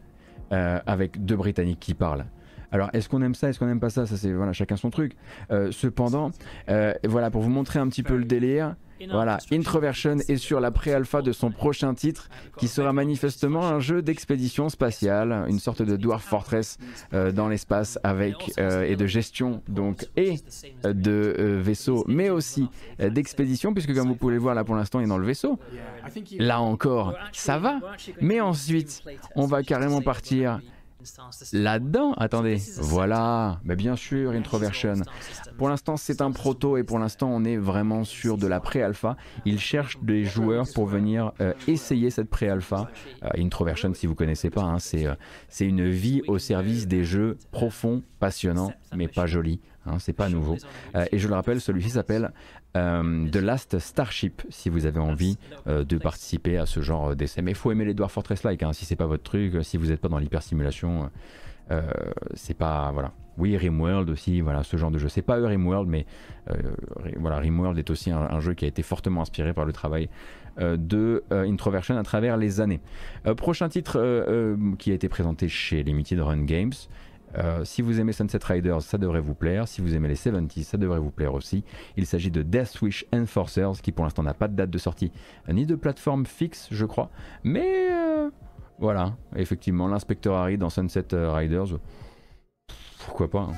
euh, 0.52 0.80
avec 0.86 1.26
deux 1.26 1.36
Britanniques 1.36 1.80
qui 1.80 1.94
parlent. 1.94 2.26
Alors, 2.74 2.90
est-ce 2.94 3.08
qu'on 3.08 3.22
aime 3.22 3.36
ça, 3.36 3.50
est-ce 3.50 3.60
qu'on 3.60 3.70
aime 3.70 3.80
pas 3.80 3.92
ça 3.92 4.08
Ça, 4.08 4.18
c'est 4.18 4.34
voilà, 4.34 4.52
chacun 4.52 4.78
son 4.78 4.90
truc. 4.90 5.14
Euh, 5.52 5.72
cependant, 5.72 6.32
euh, 6.70 6.94
voilà, 7.08 7.30
pour 7.30 7.44
vous 7.44 7.52
montrer 7.52 7.78
un 7.78 7.88
petit 7.88 8.02
peu 8.02 8.18
le 8.18 8.26
délire, 8.26 8.76
voilà, 9.10 9.38
Introversion 9.52 10.18
est 10.28 10.38
sur 10.38 10.60
la 10.60 10.72
pré-alpha 10.72 11.22
de 11.22 11.32
son 11.32 11.52
prochain 11.52 11.94
titre, 11.94 12.30
qui 12.58 12.68
sera 12.68 12.94
manifestement 12.94 13.66
un 13.66 13.80
jeu 13.80 14.02
d'expédition 14.02 14.70
spatiale, 14.70 15.46
une 15.48 15.60
sorte 15.60 15.82
de 15.82 15.98
Dwarf 15.98 16.24
Fortress 16.24 16.78
euh, 17.14 17.32
dans 17.32 17.50
l'espace 17.50 18.00
avec 18.04 18.52
euh, 18.60 18.84
et 18.84 18.96
de 18.96 19.06
gestion 19.06 19.62
donc 19.68 20.08
et 20.16 20.36
de 20.84 21.36
euh, 21.38 21.62
vaisseaux, 21.62 22.06
mais 22.08 22.30
aussi 22.30 22.68
d'expédition, 23.00 23.74
puisque 23.74 23.94
comme 23.94 24.08
vous 24.08 24.16
pouvez 24.16 24.34
le 24.34 24.40
voir 24.40 24.56
là 24.56 24.64
pour 24.64 24.76
l'instant, 24.76 25.00
il 25.00 25.04
est 25.04 25.10
dans 25.10 25.18
le 25.18 25.26
vaisseau. 25.26 25.60
Là 26.38 26.62
encore, 26.62 27.16
ça 27.32 27.58
va, 27.58 27.80
mais 28.22 28.40
ensuite, 28.40 29.04
on 29.36 29.46
va 29.46 29.64
carrément 29.64 30.02
partir 30.02 30.60
Là-dedans, 31.54 32.14
attendez, 32.14 32.58
voilà, 32.78 33.60
mais 33.64 33.76
bien 33.76 33.96
sûr, 33.96 34.32
Introversion. 34.32 34.96
Pour 35.58 35.70
l'instant, 35.70 35.98
c'est 35.98 36.22
un 36.22 36.32
proto 36.32 36.78
et 36.78 36.84
pour 36.84 37.00
l'instant, 37.00 37.30
on 37.32 37.44
est 37.44 37.58
vraiment 37.58 38.04
sur 38.04 38.38
de 38.38 38.48
la 38.48 38.60
pré-alpha. 38.60 39.18
Ils 39.46 39.60
cherchent 39.60 39.98
des 40.02 40.24
joueurs 40.24 40.66
pour 40.74 40.86
venir 40.86 41.32
euh, 41.42 41.54
essayer 41.68 42.10
cette 42.10 42.30
pré-alpha. 42.30 42.90
Euh, 43.24 43.30
Introversion, 43.38 43.94
si 43.94 44.08
vous 44.08 44.16
connaissez 44.16 44.50
pas, 44.50 44.64
hein, 44.64 44.80
c'est 44.80 45.06
euh, 45.06 45.16
c'est 45.50 45.66
une 45.66 45.88
vie 45.90 46.22
au 46.28 46.38
service 46.38 46.88
des 46.88 47.04
jeux 47.04 47.38
profonds, 47.52 48.04
passionnants, 48.20 48.74
mais 48.96 49.08
pas 49.08 49.26
jolis. 49.26 49.60
Hein, 49.86 50.00
c'est 50.00 50.14
pas 50.14 50.30
nouveau. 50.30 50.58
Euh, 50.96 51.06
et 51.12 51.18
je 51.18 51.28
le 51.28 51.34
rappelle, 51.34 51.60
celui-ci 51.60 51.90
s'appelle 51.92 52.32
euh, 52.78 53.28
The 53.30 53.38
Last 53.38 53.80
Starship, 53.80 54.44
si 54.50 54.70
vous 54.70 54.86
avez 54.86 55.00
envie 55.00 55.38
euh, 55.68 55.84
de 55.84 55.98
participer 55.98 56.58
à 56.58 56.66
ce 56.66 56.82
genre 56.82 57.16
d'essai. 57.16 57.42
Mais 57.42 57.52
il 57.52 57.58
faut 57.58 57.72
aimer 57.72 57.86
les 57.86 57.94
Dwarf 57.94 58.14
Fortress-like, 58.14 58.64
hein, 58.64 58.74
si 58.74 58.86
c'est 58.86 58.96
pas 58.96 59.08
votre 59.08 59.24
truc, 59.24 59.64
si 59.64 59.78
vous 59.78 59.88
n'êtes 59.88 60.00
pas 60.00 60.10
dans 60.10 60.20
l'hypersimulation, 60.20 61.10
c'est 62.36 62.58
pas... 62.58 62.92
Voilà. 62.92 63.12
Oui, 63.40 63.58
Rimworld 63.58 64.12
aussi, 64.12 64.42
voilà, 64.42 64.62
ce 64.62 64.78
genre 64.78 64.92
de 64.92 65.00
jeu. 65.00 65.10
C'est 65.10 65.24
pas 65.24 65.40
eux 65.40 65.46
Rimworld, 65.46 65.90
mais 65.90 66.06
voilà, 67.18 67.38
Rimworld 67.38 67.78
est 67.80 67.90
aussi 67.90 68.12
un, 68.12 68.22
un 68.22 68.40
jeu 68.40 68.54
qui 68.54 68.66
a 68.66 68.68
été 68.68 68.84
fortement 68.84 69.22
inspiré 69.22 69.54
par 69.54 69.66
le 69.66 69.74
travail 69.74 70.08
de 70.60 71.24
Introversion 71.32 71.98
à 71.98 72.04
travers 72.04 72.38
les 72.38 72.62
années. 72.62 72.80
Prochain 73.38 73.70
titre 73.70 74.56
qui 74.78 74.92
a 74.92 74.94
été 74.94 75.10
présenté 75.10 75.50
chez 75.50 75.82
Limited 75.82 76.20
Run 76.20 76.44
Games. 76.44 76.74
Euh, 77.38 77.66
si 77.66 77.82
vous 77.82 78.00
aimez 78.00 78.14
Sunset 78.14 78.40
Riders, 78.44 78.82
ça 78.82 78.98
devrait 78.98 79.20
vous 79.20 79.34
plaire. 79.34 79.68
Si 79.68 79.82
vous 79.82 79.96
aimez 79.96 80.08
les 80.08 80.16
70s, 80.16 80.64
ça 80.64 80.78
devrait 80.78 81.00
vous 81.00 81.12
plaire 81.12 81.34
aussi. 81.34 81.64
Il 81.98 82.06
s'agit 82.06 82.32
de 82.32 82.42
Death 82.44 82.82
Wish 82.82 83.06
Enforcers, 83.14 83.82
qui 83.82 83.92
pour 83.92 84.06
l'instant 84.06 84.24
n'a 84.24 84.34
pas 84.34 84.48
de 84.48 84.56
date 84.56 84.70
de 84.70 84.78
sortie, 84.78 85.12
euh, 85.50 85.54
ni 85.54 85.66
de 85.66 85.76
plateforme 85.76 86.26
fixe, 86.26 86.68
je 86.72 86.86
crois. 86.86 87.10
Mais 87.44 87.90
euh, 87.92 88.30
voilà, 88.80 89.16
effectivement, 89.36 89.88
l'inspecteur 89.88 90.36
Harry 90.36 90.58
dans 90.58 90.70
Sunset 90.70 91.06
Riders, 91.12 91.80
pourquoi 93.06 93.30
pas. 93.30 93.40
hein. 93.50 93.54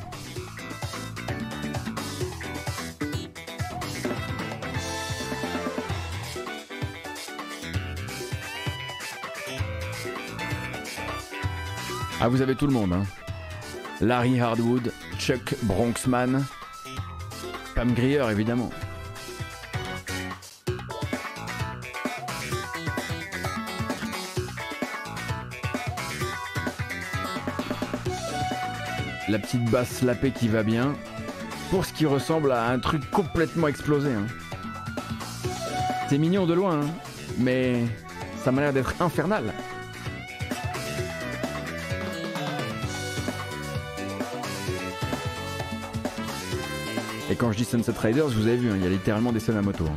Ah, 12.22 12.28
vous 12.30 12.42
avez 12.42 12.56
tout 12.56 12.66
le 12.68 12.74
monde, 12.74 12.94
hein. 12.94 13.04
Larry 14.02 14.40
Hardwood, 14.40 14.92
Chuck 15.18 15.56
Bronxman, 15.64 16.44
Pam 17.76 17.94
Grier 17.94 18.24
évidemment. 18.30 18.70
La 29.28 29.40
petite 29.40 29.66
basse 29.72 30.02
lapée 30.04 30.32
qui 30.32 30.48
va 30.48 30.62
bien, 30.62 30.94
pour 31.72 31.84
ce 31.86 31.94
qui 31.94 32.06
ressemble 32.06 32.52
à 32.52 32.68
un 32.70 32.80
truc 32.80 33.10
complètement 33.10 33.68
explosé. 33.68 34.14
hein. 34.14 34.28
C'est 36.10 36.20
mignon 36.20 36.46
de 36.46 36.54
loin, 36.54 36.82
hein, 36.82 36.90
mais 37.40 37.84
ça 38.44 38.52
m'a 38.52 38.62
l'air 38.62 38.74
d'être 38.74 39.02
infernal. 39.02 39.52
Et 47.36 47.38
quand 47.38 47.52
je 47.52 47.58
dis 47.58 47.66
Sunset 47.66 47.92
Riders, 47.92 48.30
vous 48.30 48.48
avez 48.48 48.56
vu, 48.56 48.70
hein, 48.72 48.76
il 48.78 48.84
y 48.84 48.86
a 48.86 48.90
littéralement 48.90 49.34
des 49.34 49.42
scènes 49.42 49.58
à 49.58 49.62
moto. 49.62 49.84
hein. 49.84 49.96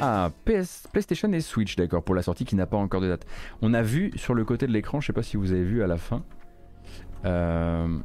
Ah, 0.00 0.30
PS, 0.46 0.86
PlayStation 0.90 1.30
et 1.34 1.42
Switch, 1.42 1.76
d'accord, 1.76 2.02
pour 2.02 2.14
la 2.14 2.22
sortie 2.22 2.46
qui 2.46 2.56
n'a 2.56 2.64
pas 2.64 2.78
encore 2.78 3.02
de 3.02 3.08
date. 3.08 3.26
On 3.60 3.74
a 3.74 3.82
vu 3.82 4.12
sur 4.16 4.32
le 4.32 4.46
côté 4.46 4.66
de 4.66 4.72
l'écran, 4.72 5.02
je 5.02 5.08
sais 5.08 5.12
pas 5.12 5.22
si 5.22 5.36
vous 5.36 5.52
avez 5.52 5.64
vu 5.64 5.82
à 5.82 5.86
la 5.86 5.98
fin, 5.98 6.24
euh, 7.26 7.98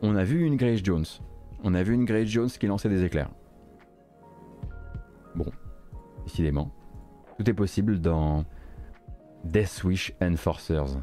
on 0.00 0.14
a 0.14 0.22
vu 0.22 0.44
une 0.44 0.54
Grace 0.54 0.78
Jones. 0.84 1.06
On 1.64 1.74
a 1.74 1.82
vu 1.82 1.92
une 1.94 2.04
Grace 2.04 2.28
Jones 2.28 2.50
qui 2.50 2.68
lançait 2.68 2.88
des 2.88 3.02
éclairs. 3.02 3.30
Bon, 5.34 5.50
décidément, 6.24 6.70
tout 7.36 7.50
est 7.50 7.54
possible 7.54 8.00
dans 8.00 8.44
Death 9.44 9.82
Wish 9.84 10.12
Enforcers. 10.22 10.96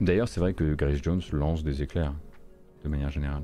D'ailleurs, 0.00 0.28
c'est 0.28 0.40
vrai 0.40 0.54
que 0.54 0.74
Grace 0.74 1.02
Jones 1.02 1.20
lance 1.32 1.62
des 1.62 1.82
éclairs, 1.82 2.14
de 2.84 2.88
manière 2.88 3.10
générale. 3.10 3.42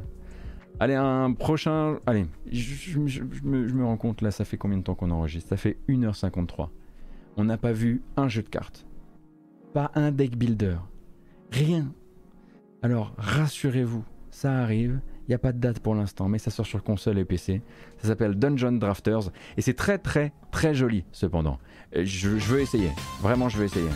Allez, 0.80 0.94
un 0.94 1.32
prochain. 1.32 1.98
Allez, 2.06 2.26
je- 2.50 3.06
je 3.06 3.22
me, 3.22 3.66
je 3.66 3.74
me 3.74 3.84
rends 3.84 3.96
compte 3.96 4.20
là, 4.22 4.30
ça 4.30 4.44
fait 4.44 4.56
combien 4.56 4.78
de 4.78 4.82
temps 4.82 4.94
qu'on 4.94 5.10
enregistre? 5.10 5.48
Ça 5.50 5.56
fait 5.56 5.78
1h53. 5.88 6.70
On 7.36 7.44
n'a 7.44 7.56
pas 7.58 7.72
vu 7.72 8.02
un 8.16 8.28
jeu 8.28 8.42
de 8.42 8.48
cartes. 8.48 8.86
Pas 9.74 9.90
un 9.94 10.10
deck 10.12 10.36
builder. 10.36 10.76
Rien. 11.50 11.92
Alors, 12.82 13.12
rassurez-vous, 13.18 14.04
ça 14.30 14.58
arrive. 14.58 15.00
Il 15.28 15.32
n'y 15.32 15.34
a 15.34 15.38
pas 15.38 15.52
de 15.52 15.58
date 15.58 15.80
pour 15.80 15.94
l'instant, 15.94 16.28
mais 16.28 16.38
ça 16.38 16.50
sort 16.50 16.66
sur 16.66 16.82
console 16.84 17.18
et 17.18 17.24
PC. 17.24 17.60
Ça 17.98 18.08
s'appelle 18.08 18.34
Dungeon 18.36 18.72
Drafters. 18.72 19.30
Et 19.56 19.60
c'est 19.62 19.74
très, 19.74 19.98
très, 19.98 20.32
très 20.52 20.72
joli, 20.74 21.04
cependant. 21.12 21.58
Euh, 21.96 22.02
Je, 22.04 22.38
je 22.38 22.46
veux 22.52 22.60
essayer. 22.60 22.90
Vraiment, 23.20 23.48
je 23.48 23.58
veux 23.58 23.64
essayer. 23.64 23.88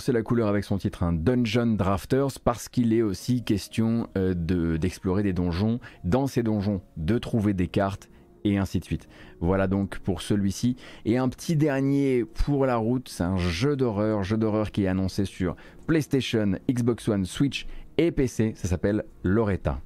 Annoncé 0.00 0.12
la 0.12 0.22
couleur 0.22 0.48
avec 0.48 0.64
son 0.64 0.78
titre, 0.78 1.02
un 1.02 1.12
Dungeon 1.12 1.74
Drafters, 1.74 2.40
parce 2.42 2.70
qu'il 2.70 2.94
est 2.94 3.02
aussi 3.02 3.44
question 3.44 4.08
euh, 4.16 4.32
de 4.32 4.78
d'explorer 4.78 5.22
des 5.22 5.34
donjons, 5.34 5.78
dans 6.04 6.26
ces 6.26 6.42
donjons, 6.42 6.80
de 6.96 7.18
trouver 7.18 7.52
des 7.52 7.68
cartes 7.68 8.08
et 8.44 8.56
ainsi 8.56 8.80
de 8.80 8.84
suite. 8.86 9.10
Voilà 9.40 9.66
donc 9.66 9.98
pour 9.98 10.22
celui-ci. 10.22 10.76
Et 11.04 11.18
un 11.18 11.28
petit 11.28 11.54
dernier 11.54 12.24
pour 12.24 12.64
la 12.64 12.76
route, 12.76 13.10
c'est 13.10 13.24
un 13.24 13.36
jeu 13.36 13.76
d'horreur, 13.76 14.22
jeu 14.22 14.38
d'horreur 14.38 14.70
qui 14.70 14.84
est 14.84 14.88
annoncé 14.88 15.26
sur 15.26 15.54
PlayStation, 15.86 16.52
Xbox 16.70 17.06
One, 17.06 17.26
Switch 17.26 17.66
et 17.98 18.10
PC. 18.10 18.54
Ça 18.56 18.68
s'appelle 18.68 19.04
Loretta. 19.22 19.82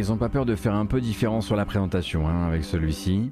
Ils 0.00 0.08
n'ont 0.08 0.16
pas 0.16 0.30
peur 0.30 0.46
de 0.46 0.54
faire 0.56 0.74
un 0.74 0.86
peu 0.86 1.00
différent 1.00 1.40
sur 1.40 1.56
la 1.56 1.66
présentation 1.66 2.26
hein, 2.26 2.46
avec 2.46 2.64
celui-ci. 2.64 3.30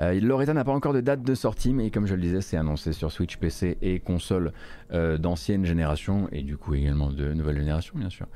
Euh, 0.00 0.18
Loretta 0.20 0.52
n'a 0.54 0.64
pas 0.64 0.72
encore 0.72 0.92
de 0.92 1.00
date 1.00 1.22
de 1.22 1.34
sortie, 1.34 1.72
mais 1.72 1.90
comme 1.90 2.06
je 2.06 2.14
le 2.14 2.20
disais, 2.20 2.40
c'est 2.40 2.56
annoncé 2.56 2.92
sur 2.92 3.12
Switch, 3.12 3.36
PC 3.36 3.78
et 3.82 4.00
console 4.00 4.52
euh, 4.92 5.16
d'ancienne 5.18 5.64
génération, 5.64 6.28
et 6.32 6.42
du 6.42 6.56
coup 6.56 6.74
également 6.74 7.10
de 7.10 7.32
nouvelle 7.32 7.58
génération, 7.58 7.94
bien 7.96 8.10
sûr. 8.10 8.26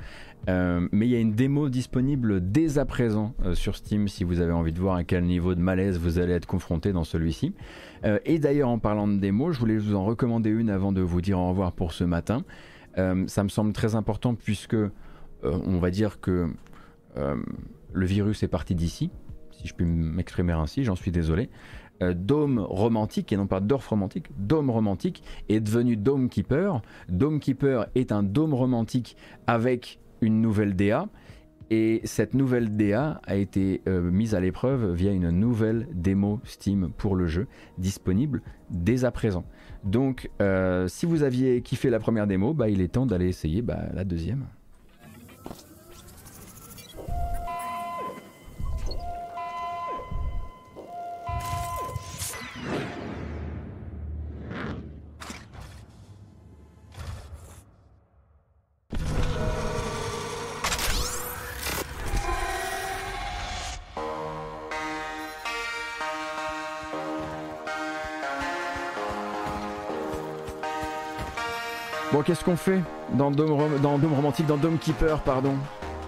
Euh, 0.49 0.89
mais 0.93 1.07
il 1.07 1.11
y 1.11 1.17
a 1.17 1.21
une 1.21 1.35
démo 1.35 1.69
disponible 1.69 2.51
dès 2.51 2.79
à 2.79 2.87
présent 2.87 3.35
euh, 3.45 3.55
sur 3.55 3.77
Steam 3.77 4.09
si 4.09 4.25
vous 4.25 4.41
avez 4.41 4.53
envie 4.53 4.73
de 4.73 4.79
voir 4.79 4.97
à 4.97 5.05
quel 5.05 5.25
niveau 5.25 5.55
de 5.55 5.61
malaise 5.61 5.99
vous 5.99 6.19
allez 6.19 6.33
être 6.33 6.47
confronté 6.47 6.93
dans 6.93 7.05
celui-ci. 7.05 7.55
Euh, 8.05 8.19
et 8.25 8.39
d'ailleurs, 8.39 8.71
en 8.71 8.79
parlant 8.79 9.07
de 9.09 9.19
démo, 9.19 9.53
je 9.53 9.59
voulais 9.59 9.77
vous 9.77 9.95
en 9.95 10.05
recommander 10.05 10.51
une 10.51 10.71
avant 10.71 10.93
de 10.93 11.03
vous 11.03 11.21
dire 11.21 11.39
au 11.39 11.49
revoir 11.49 11.73
pour 11.73 11.93
ce 11.93 12.05
matin. 12.05 12.43
Euh, 12.99 13.25
ça 13.27 13.45
me 13.45 13.49
semble 13.49 13.73
très 13.73 13.95
important 13.95 14.35
puisque 14.35 14.75
euh, 14.75 14.91
on 15.43 15.79
va 15.79 15.91
dire 15.91 16.21
que 16.21 16.31
euh, 16.31 16.47
le 17.17 18.07
virus 18.07 18.43
est 18.43 18.49
parti 18.49 18.75
d'ici, 18.75 19.11
si 19.61 19.69
je 19.69 19.75
puis 19.75 19.85
m'exprimer 19.85 20.53
ainsi, 20.53 20.85
j'en 20.85 20.97
suis 20.97 21.11
désolé. 21.11 21.51
Euh, 22.03 22.15
Dome 22.15 22.59
romantique, 22.59 23.33
et 23.33 23.37
non 23.37 23.47
pas 23.47 23.61
Dorf 23.61 23.87
romantique, 23.89 24.31
Dome 24.39 24.71
romantique 24.71 25.23
est 25.49 25.61
devenu 25.61 25.97
Dome 25.97 26.29
Keeper. 26.29 26.81
Dome 27.09 27.41
Keeper 27.41 27.87
est 27.95 28.11
un 28.13 28.23
dôme 28.23 28.55
romantique 28.55 29.17
avec 29.47 30.01
une 30.23 30.41
nouvelle 30.41 30.75
DA. 30.75 31.09
Et 31.73 32.01
cette 32.03 32.35
nouvelle 32.35 32.77
DA 32.77 33.21
a 33.25 33.37
été 33.37 33.81
euh, 33.87 34.11
mise 34.11 34.35
à 34.35 34.41
l'épreuve 34.41 34.93
via 34.93 35.13
une 35.13 35.31
nouvelle 35.31 35.87
démo 35.93 36.41
Steam 36.43 36.91
pour 36.97 37.15
le 37.15 37.27
jeu, 37.29 37.47
disponible 37.79 38.43
dès 38.71 39.05
à 39.05 39.13
présent. 39.13 39.45
Donc, 39.85 40.31
euh, 40.43 40.89
si 40.89 41.07
vous 41.07 41.23
aviez 41.23 41.63
kiffé 41.63 41.89
la 41.91 42.01
première 42.01 42.27
démo, 42.27 42.55
bah, 42.55 42.69
il 42.69 42.81
est 42.81 42.89
temps 42.89 43.07
d'aller 43.07 43.29
essayer 43.29 43.63
bah, 43.63 43.85
la 43.95 44.05
deuxième. 44.05 44.47
Qu'est-ce 72.25 72.45
qu'on 72.45 72.57
fait 72.57 72.83
dans 73.15 73.31
Dome, 73.31 73.53
Romantique, 73.53 74.47
dans 74.47 74.57
Dome 74.57 74.79
Keeper, 74.79 75.21
pardon? 75.21 75.55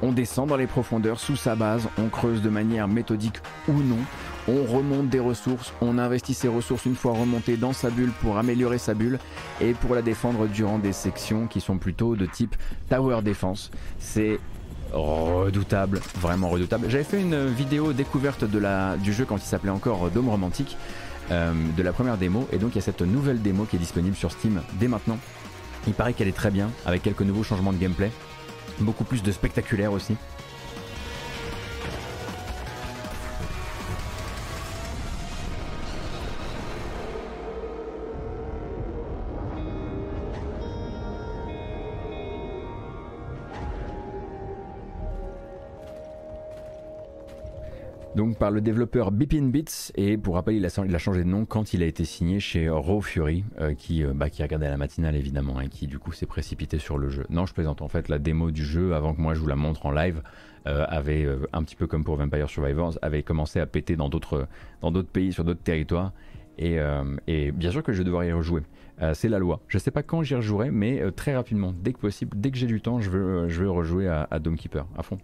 On 0.03 0.13
descend 0.13 0.49
dans 0.49 0.57
les 0.57 0.67
profondeurs 0.67 1.19
sous 1.19 1.37
sa 1.37 1.55
base, 1.55 1.89
on 1.99 2.09
creuse 2.09 2.43
de 2.43 2.51
manière 2.51 2.87
méthodique 2.87 3.41
ou 3.69 3.73
non, 3.73 3.99
on 4.47 4.65
remonte 4.65 5.09
des 5.09 5.21
ressources, 5.21 5.73
on 5.81 5.97
investit 5.97 6.35
ces 6.35 6.49
ressources 6.49 6.85
une 6.87 6.97
fois 6.97 7.13
remontées 7.13 7.57
dans 7.57 7.73
sa 7.73 7.89
bulle 7.89 8.11
pour 8.21 8.37
améliorer 8.37 8.79
sa 8.79 8.95
bulle 8.95 9.19
et 9.61 9.73
pour 9.73 9.95
la 9.95 10.03
défendre 10.03 10.47
durant 10.49 10.79
des 10.79 10.93
sections 10.93 11.47
qui 11.47 11.61
sont 11.61 11.79
plutôt 11.79 12.15
de 12.15 12.27
type 12.27 12.57
Tower 12.91 13.23
Defense. 13.23 13.71
C'est 13.99 14.39
redoutable, 14.93 16.01
vraiment 16.21 16.51
redoutable. 16.51 16.91
J'avais 16.91 17.05
fait 17.05 17.21
une 17.21 17.47
vidéo 17.47 17.93
découverte 17.93 18.45
de 18.45 18.59
la, 18.59 18.97
du 18.97 19.13
jeu 19.13 19.25
quand 19.25 19.37
il 19.37 19.41
s'appelait 19.41 19.71
encore 19.71 20.11
Dome 20.11 20.29
Romantique, 20.29 20.77
euh, 21.31 21.53
de 21.77 21.83
la 21.83 21.93
première 21.93 22.19
démo, 22.19 22.47
et 22.53 22.59
donc 22.59 22.73
il 22.73 22.77
y 22.77 22.79
a 22.79 22.83
cette 22.83 23.03
nouvelle 23.03 23.41
démo 23.41 23.65
qui 23.65 23.77
est 23.77 23.79
disponible 23.79 24.17
sur 24.17 24.31
Steam 24.31 24.61
dès 24.75 24.89
maintenant. 24.89 25.19
Il 25.87 25.95
paraît 25.95 26.13
qu'elle 26.13 26.29
est 26.29 26.37
très 26.37 26.51
bien, 26.51 26.71
avec 26.87 27.03
quelques 27.03 27.23
nouveaux 27.23 27.43
changements 27.43 27.73
de 27.73 27.79
gameplay, 27.79 28.11
beaucoup 28.81 29.05
plus 29.05 29.23
de 29.23 29.33
spectaculaire 29.33 29.93
aussi. 29.93 30.17
Donc 48.15 48.39
par 48.39 48.51
le 48.51 48.61
développeur 48.61 49.11
Bipin 49.11 49.47
Bits 49.47 49.91
et 49.95 50.19
pour 50.19 50.35
rappel 50.35 50.55
il 50.55 50.67
a, 50.67 50.99
changé 50.99 51.25
de 51.25 51.29
nom 51.29 51.47
quand 51.47 51.73
il 51.73 51.83
a 51.83 51.87
été 51.87 52.05
signé 52.05 52.41
chez 52.41 52.69
Raw 52.69 53.01
Fury 53.01 53.45
euh, 53.61 53.75
qui, 53.75 54.05
euh, 54.05 54.13
bah, 54.15 54.29
qui 54.29 54.43
a 54.43 54.45
regardé 54.45 54.67
à 54.67 54.71
la 54.71 54.77
matinale 54.77 55.17
évidemment 55.17 55.61
et 55.61 55.69
qui 55.69 55.87
du 55.87 55.99
coup 55.99 56.13
s'est 56.13 56.27
précipité 56.27 56.79
sur 56.79 56.99
le 56.99 57.09
jeu. 57.09 57.25
Non 57.31 57.47
je 57.47 57.55
plaisante 57.55 57.81
en 57.81 57.89
fait 57.89 58.09
la 58.09 58.19
démo 58.19 58.51
du 58.51 58.65
jeu 58.65 58.95
avant 58.95 59.15
que 59.15 59.21
moi 59.21 59.35
je 59.35 59.41
vous 59.41 59.47
la 59.47 59.57
montre 59.57 59.87
en 59.87 59.93
live 59.93 60.23
euh, 60.67 60.85
avait 60.89 61.27
un 61.53 61.63
petit 61.63 61.77
peu 61.77 61.87
comme 61.87 62.05
pour 62.05 62.17
Vampire 62.17 62.51
Survivors 62.51 62.99
avait 63.01 63.23
commencé 63.23 63.61
à 63.61 63.67
péter 63.67 63.97
dans 63.97 64.11
d'autres 64.11 64.47
dans 64.83 64.91
d'autres 64.91 65.11
pays 65.11 65.33
sur 65.33 65.45
d'autres 65.45 65.63
territoires 65.63 66.13
et, 66.59 66.77
et 67.27 67.51
bien 67.51 67.71
sûr 67.71 67.83
que 67.83 67.93
je 67.93 67.99
vais 67.99 68.05
devoir 68.05 68.25
y 68.25 68.33
rejouer. 68.33 68.61
C'est 69.15 69.31
la 69.31 69.39
loi. 69.39 69.61
Je 69.69 69.79
sais 69.79 69.91
pas 69.91 70.03
quand 70.03 70.23
j'y 70.23 70.35
rejouerai 70.35 70.71
mais 70.71 71.03
très 71.13 71.35
rapidement 71.35 71.73
dès 71.83 71.95
que 71.95 71.99
possible 71.99 72.39
dès 72.39 72.51
que 72.51 72.59
j'ai 72.59 72.67
du 72.67 72.83
temps 72.83 73.01
je 73.01 73.09
veux, 73.09 73.49
je 73.49 73.63
veux 73.63 73.71
rejouer 73.71 74.07
à, 74.07 74.29
à 74.31 74.39
Dome 74.39 74.57
Keeper 74.57 74.87
à 74.97 75.03
fond. 75.03 75.19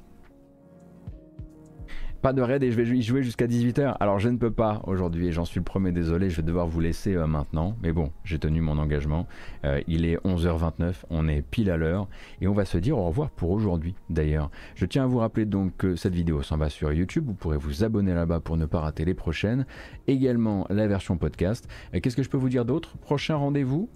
Pas 2.20 2.32
de 2.32 2.42
raid 2.42 2.64
et 2.64 2.72
je 2.72 2.76
vais 2.82 2.98
y 2.98 3.02
jouer 3.02 3.22
jusqu'à 3.22 3.46
18h. 3.46 3.96
Alors 4.00 4.18
je 4.18 4.28
ne 4.28 4.38
peux 4.38 4.50
pas 4.50 4.82
aujourd'hui 4.88 5.28
et 5.28 5.32
j'en 5.32 5.44
suis 5.44 5.60
le 5.60 5.64
premier 5.64 5.92
désolé, 5.92 6.30
je 6.30 6.36
vais 6.38 6.42
devoir 6.42 6.66
vous 6.66 6.80
laisser 6.80 7.14
euh, 7.14 7.28
maintenant. 7.28 7.76
Mais 7.80 7.92
bon, 7.92 8.10
j'ai 8.24 8.40
tenu 8.40 8.60
mon 8.60 8.76
engagement. 8.78 9.28
Euh, 9.64 9.80
il 9.86 10.04
est 10.04 10.16
11h29, 10.24 11.04
on 11.10 11.28
est 11.28 11.42
pile 11.42 11.70
à 11.70 11.76
l'heure 11.76 12.08
et 12.40 12.48
on 12.48 12.54
va 12.54 12.64
se 12.64 12.76
dire 12.76 12.98
au 12.98 13.04
revoir 13.04 13.30
pour 13.30 13.50
aujourd'hui 13.50 13.94
d'ailleurs. 14.10 14.50
Je 14.74 14.84
tiens 14.84 15.04
à 15.04 15.06
vous 15.06 15.18
rappeler 15.18 15.44
donc 15.44 15.76
que 15.76 15.94
cette 15.94 16.14
vidéo 16.14 16.42
s'en 16.42 16.56
va 16.56 16.70
sur 16.70 16.92
YouTube, 16.92 17.24
vous 17.26 17.34
pourrez 17.34 17.58
vous 17.58 17.84
abonner 17.84 18.14
là-bas 18.14 18.40
pour 18.40 18.56
ne 18.56 18.66
pas 18.66 18.80
rater 18.80 19.04
les 19.04 19.14
prochaines. 19.14 19.64
Également 20.08 20.66
la 20.70 20.88
version 20.88 21.16
podcast. 21.18 21.68
Et 21.92 22.00
Qu'est-ce 22.00 22.16
que 22.16 22.24
je 22.24 22.30
peux 22.30 22.36
vous 22.36 22.48
dire 22.48 22.64
d'autre? 22.64 22.96
Prochain 22.98 23.36
rendez-vous? 23.36 23.88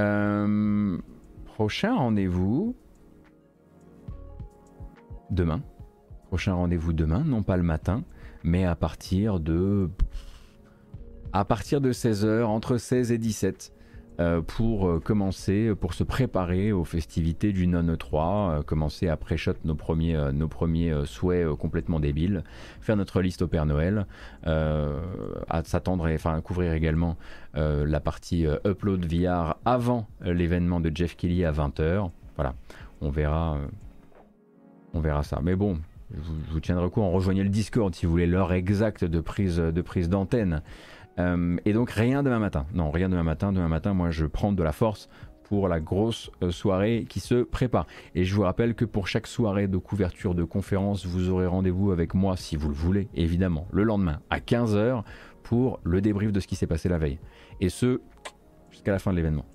Euh, 0.00 0.96
Prochain 1.56 1.94
rendez-vous 1.94 2.74
demain. 5.30 5.62
Prochain 6.28 6.54
rendez-vous 6.54 6.92
demain, 6.92 7.22
non 7.24 7.42
pas 7.42 7.56
le 7.56 7.62
matin, 7.62 8.02
mais 8.42 8.64
à 8.64 8.74
partir 8.74 9.40
de 9.40 9.88
à 11.32 11.44
partir 11.44 11.80
de 11.80 11.92
16h, 11.92 12.44
entre 12.44 12.78
16 12.78 13.12
et 13.12 13.18
17 13.18 13.72
euh, 14.18 14.40
pour 14.40 14.88
euh, 14.88 14.98
commencer, 14.98 15.74
pour 15.78 15.92
se 15.92 16.02
préparer 16.02 16.72
aux 16.72 16.84
festivités 16.84 17.52
du 17.52 17.66
Non 17.66 17.94
3, 17.96 18.24
euh, 18.58 18.62
commencer 18.62 19.08
à 19.08 19.16
pré-shot 19.18 19.52
nos 19.64 19.74
premiers, 19.74 20.16
euh, 20.16 20.32
nos 20.32 20.48
premiers 20.48 20.90
euh, 20.90 21.04
souhaits 21.04 21.46
euh, 21.46 21.54
complètement 21.54 22.00
débiles, 22.00 22.42
faire 22.80 22.96
notre 22.96 23.20
liste 23.20 23.42
au 23.42 23.48
Père 23.48 23.66
Noël, 23.66 24.06
euh, 24.46 24.98
à 25.48 25.62
s'attendre 25.64 26.08
et 26.08 26.14
enfin 26.14 26.40
couvrir 26.40 26.72
également 26.72 27.16
euh, 27.56 27.84
la 27.84 28.00
partie 28.00 28.46
euh, 28.46 28.56
upload 28.66 29.04
VR 29.04 29.56
avant 29.66 30.08
euh, 30.24 30.32
l'événement 30.32 30.80
de 30.80 30.90
Jeff 30.94 31.16
Kelly 31.16 31.44
à 31.44 31.52
20h. 31.52 32.10
Voilà, 32.36 32.54
on 33.02 33.10
verra. 33.10 33.56
euh, 33.56 33.66
on 34.94 35.00
verra 35.00 35.22
ça. 35.22 35.40
Mais 35.42 35.56
bon, 35.56 35.78
je 36.12 36.52
vous, 36.52 36.60
tiendrai 36.60 36.84
au 36.84 36.90
courant. 36.90 37.10
Rejoignez 37.10 37.42
le 37.42 37.48
Discord 37.48 37.94
si 37.94 38.06
vous 38.06 38.12
voulez 38.12 38.26
l'heure 38.26 38.52
exacte 38.52 39.04
de 39.04 39.20
prise 39.20 39.56
de 39.56 39.82
prise 39.82 40.08
d'antenne. 40.08 40.62
Euh, 41.18 41.56
et 41.64 41.72
donc 41.72 41.90
rien 41.90 42.22
demain 42.22 42.38
matin. 42.38 42.66
Non, 42.74 42.90
rien 42.90 43.08
demain 43.08 43.22
matin. 43.22 43.52
Demain 43.52 43.68
matin, 43.68 43.94
moi, 43.94 44.10
je 44.10 44.26
prends 44.26 44.52
de 44.52 44.62
la 44.62 44.72
force 44.72 45.08
pour 45.44 45.68
la 45.68 45.80
grosse 45.80 46.30
euh, 46.42 46.50
soirée 46.50 47.06
qui 47.08 47.20
se 47.20 47.42
prépare. 47.42 47.86
Et 48.14 48.24
je 48.24 48.34
vous 48.34 48.42
rappelle 48.42 48.74
que 48.74 48.84
pour 48.84 49.08
chaque 49.08 49.26
soirée 49.26 49.68
de 49.68 49.78
couverture 49.78 50.34
de 50.34 50.44
conférence, 50.44 51.06
vous 51.06 51.30
aurez 51.30 51.46
rendez-vous 51.46 51.92
avec 51.92 52.14
moi, 52.14 52.36
si 52.36 52.56
vous 52.56 52.68
le 52.68 52.74
voulez, 52.74 53.08
évidemment, 53.14 53.66
le 53.70 53.84
lendemain 53.84 54.20
à 54.28 54.40
15h 54.40 55.04
pour 55.42 55.80
le 55.84 56.00
débrief 56.00 56.32
de 56.32 56.40
ce 56.40 56.46
qui 56.46 56.56
s'est 56.56 56.66
passé 56.66 56.88
la 56.88 56.98
veille. 56.98 57.18
Et 57.60 57.68
ce, 57.68 58.00
jusqu'à 58.70 58.90
la 58.90 58.98
fin 58.98 59.12
de 59.12 59.16
l'événement. 59.16 59.46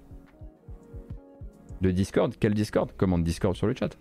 De 1.82 1.91
Discord? 1.91 2.34
Quel 2.40 2.53
Discord? 2.53 2.91
Commande 2.95 3.23
Discord 3.23 3.56
sur 3.56 3.68
le 3.68 3.73
chat. 3.73 3.98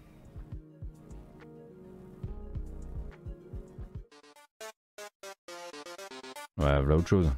Ouais, 6.61 6.81
voilà 6.81 6.97
autre 6.97 7.09
chose. 7.09 7.31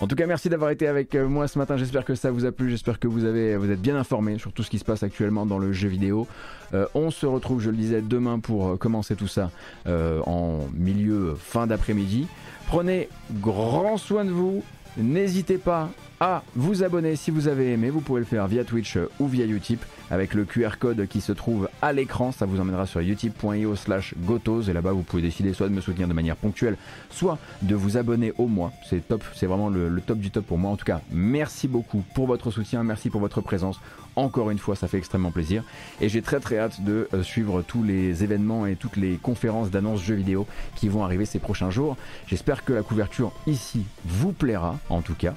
En 0.00 0.08
tout 0.08 0.16
cas, 0.16 0.26
merci 0.26 0.48
d'avoir 0.48 0.70
été 0.70 0.88
avec 0.88 1.14
euh, 1.14 1.28
moi 1.28 1.46
ce 1.46 1.58
matin. 1.58 1.76
J'espère 1.76 2.04
que 2.04 2.16
ça 2.16 2.32
vous 2.32 2.44
a 2.44 2.50
plu. 2.50 2.70
J'espère 2.70 2.98
que 2.98 3.06
vous, 3.06 3.24
avez, 3.24 3.56
vous 3.56 3.70
êtes 3.70 3.80
bien 3.80 3.94
informés 3.94 4.38
sur 4.38 4.52
tout 4.52 4.62
ce 4.62 4.70
qui 4.70 4.80
se 4.80 4.84
passe 4.84 5.04
actuellement 5.04 5.46
dans 5.46 5.58
le 5.58 5.72
jeu 5.72 5.88
vidéo. 5.88 6.26
Euh, 6.74 6.86
on 6.94 7.12
se 7.12 7.24
retrouve, 7.24 7.60
je 7.60 7.70
le 7.70 7.76
disais, 7.76 8.00
demain 8.00 8.40
pour 8.40 8.68
euh, 8.68 8.76
commencer 8.76 9.14
tout 9.14 9.28
ça 9.28 9.50
en 9.86 10.58
milieu 10.74 11.36
fin 11.38 11.68
d'après-midi. 11.68 12.26
Prenez 12.66 13.08
grand 13.34 13.96
soin 13.96 14.24
de 14.24 14.30
vous. 14.30 14.64
N'hésitez 14.96 15.58
pas 15.58 15.88
à 16.20 16.42
vous 16.54 16.82
abonner 16.82 17.16
si 17.16 17.30
vous 17.30 17.48
avez 17.48 17.72
aimé. 17.72 17.90
Vous 17.90 18.00
pouvez 18.00 18.20
le 18.20 18.26
faire 18.26 18.46
via 18.46 18.64
Twitch 18.64 18.98
ou 19.20 19.26
via 19.26 19.46
Utip 19.46 19.84
avec 20.12 20.34
le 20.34 20.44
QR 20.44 20.72
code 20.78 21.06
qui 21.08 21.22
se 21.22 21.32
trouve 21.32 21.70
à 21.80 21.94
l'écran. 21.94 22.32
Ça 22.32 22.44
vous 22.44 22.60
emmènera 22.60 22.86
sur 22.86 23.00
utip.io 23.00 23.74
slash 23.74 24.14
gotos 24.18 24.68
et 24.68 24.74
là-bas 24.74 24.92
vous 24.92 25.02
pouvez 25.02 25.22
décider 25.22 25.54
soit 25.54 25.70
de 25.70 25.74
me 25.74 25.80
soutenir 25.80 26.06
de 26.06 26.12
manière 26.12 26.36
ponctuelle, 26.36 26.76
soit 27.10 27.38
de 27.62 27.74
vous 27.74 27.96
abonner 27.96 28.34
au 28.36 28.46
mois. 28.46 28.72
C'est 28.88 29.08
top, 29.08 29.24
c'est 29.34 29.46
vraiment 29.46 29.70
le, 29.70 29.90
top 30.06 30.18
du 30.18 30.30
top 30.30 30.46
pour 30.46 30.58
moi. 30.58 30.70
En 30.70 30.76
tout 30.76 30.84
cas, 30.84 31.00
merci 31.10 31.66
beaucoup 31.66 32.04
pour 32.14 32.26
votre 32.26 32.50
soutien, 32.50 32.82
merci 32.84 33.08
pour 33.08 33.22
votre 33.22 33.40
présence. 33.40 33.80
Encore 34.14 34.50
une 34.50 34.58
fois, 34.58 34.76
ça 34.76 34.86
fait 34.86 34.98
extrêmement 34.98 35.30
plaisir. 35.30 35.64
Et 36.02 36.10
j'ai 36.10 36.20
très 36.20 36.40
très 36.40 36.58
hâte 36.58 36.84
de 36.84 37.08
euh, 37.14 37.22
suivre 37.22 37.62
tous 37.62 37.82
les 37.82 38.22
événements 38.22 38.66
et 38.66 38.76
toutes 38.76 38.98
les 38.98 39.16
conférences 39.16 39.70
d'annonces 39.70 40.02
jeux 40.02 40.14
vidéo 40.14 40.46
qui 40.76 40.90
vont 40.90 41.04
arriver 41.04 41.24
ces 41.24 41.38
prochains 41.38 41.70
jours. 41.70 41.96
J'espère 42.26 42.66
que 42.66 42.74
la 42.74 42.82
couverture 42.82 43.32
ici 43.46 43.86
vous 44.04 44.32
plaira, 44.32 44.78
en 44.90 45.00
tout 45.00 45.14
cas. 45.14 45.32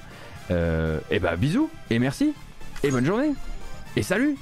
Euh, 0.52 1.00
et 1.10 1.20
bah 1.20 1.38
bisous 1.38 1.72
et 1.90 1.98
merci 1.98 2.34
et 2.84 2.92
bonne 2.92 3.06
journée 3.06 3.34
et 3.96 4.04
salut 4.04 4.38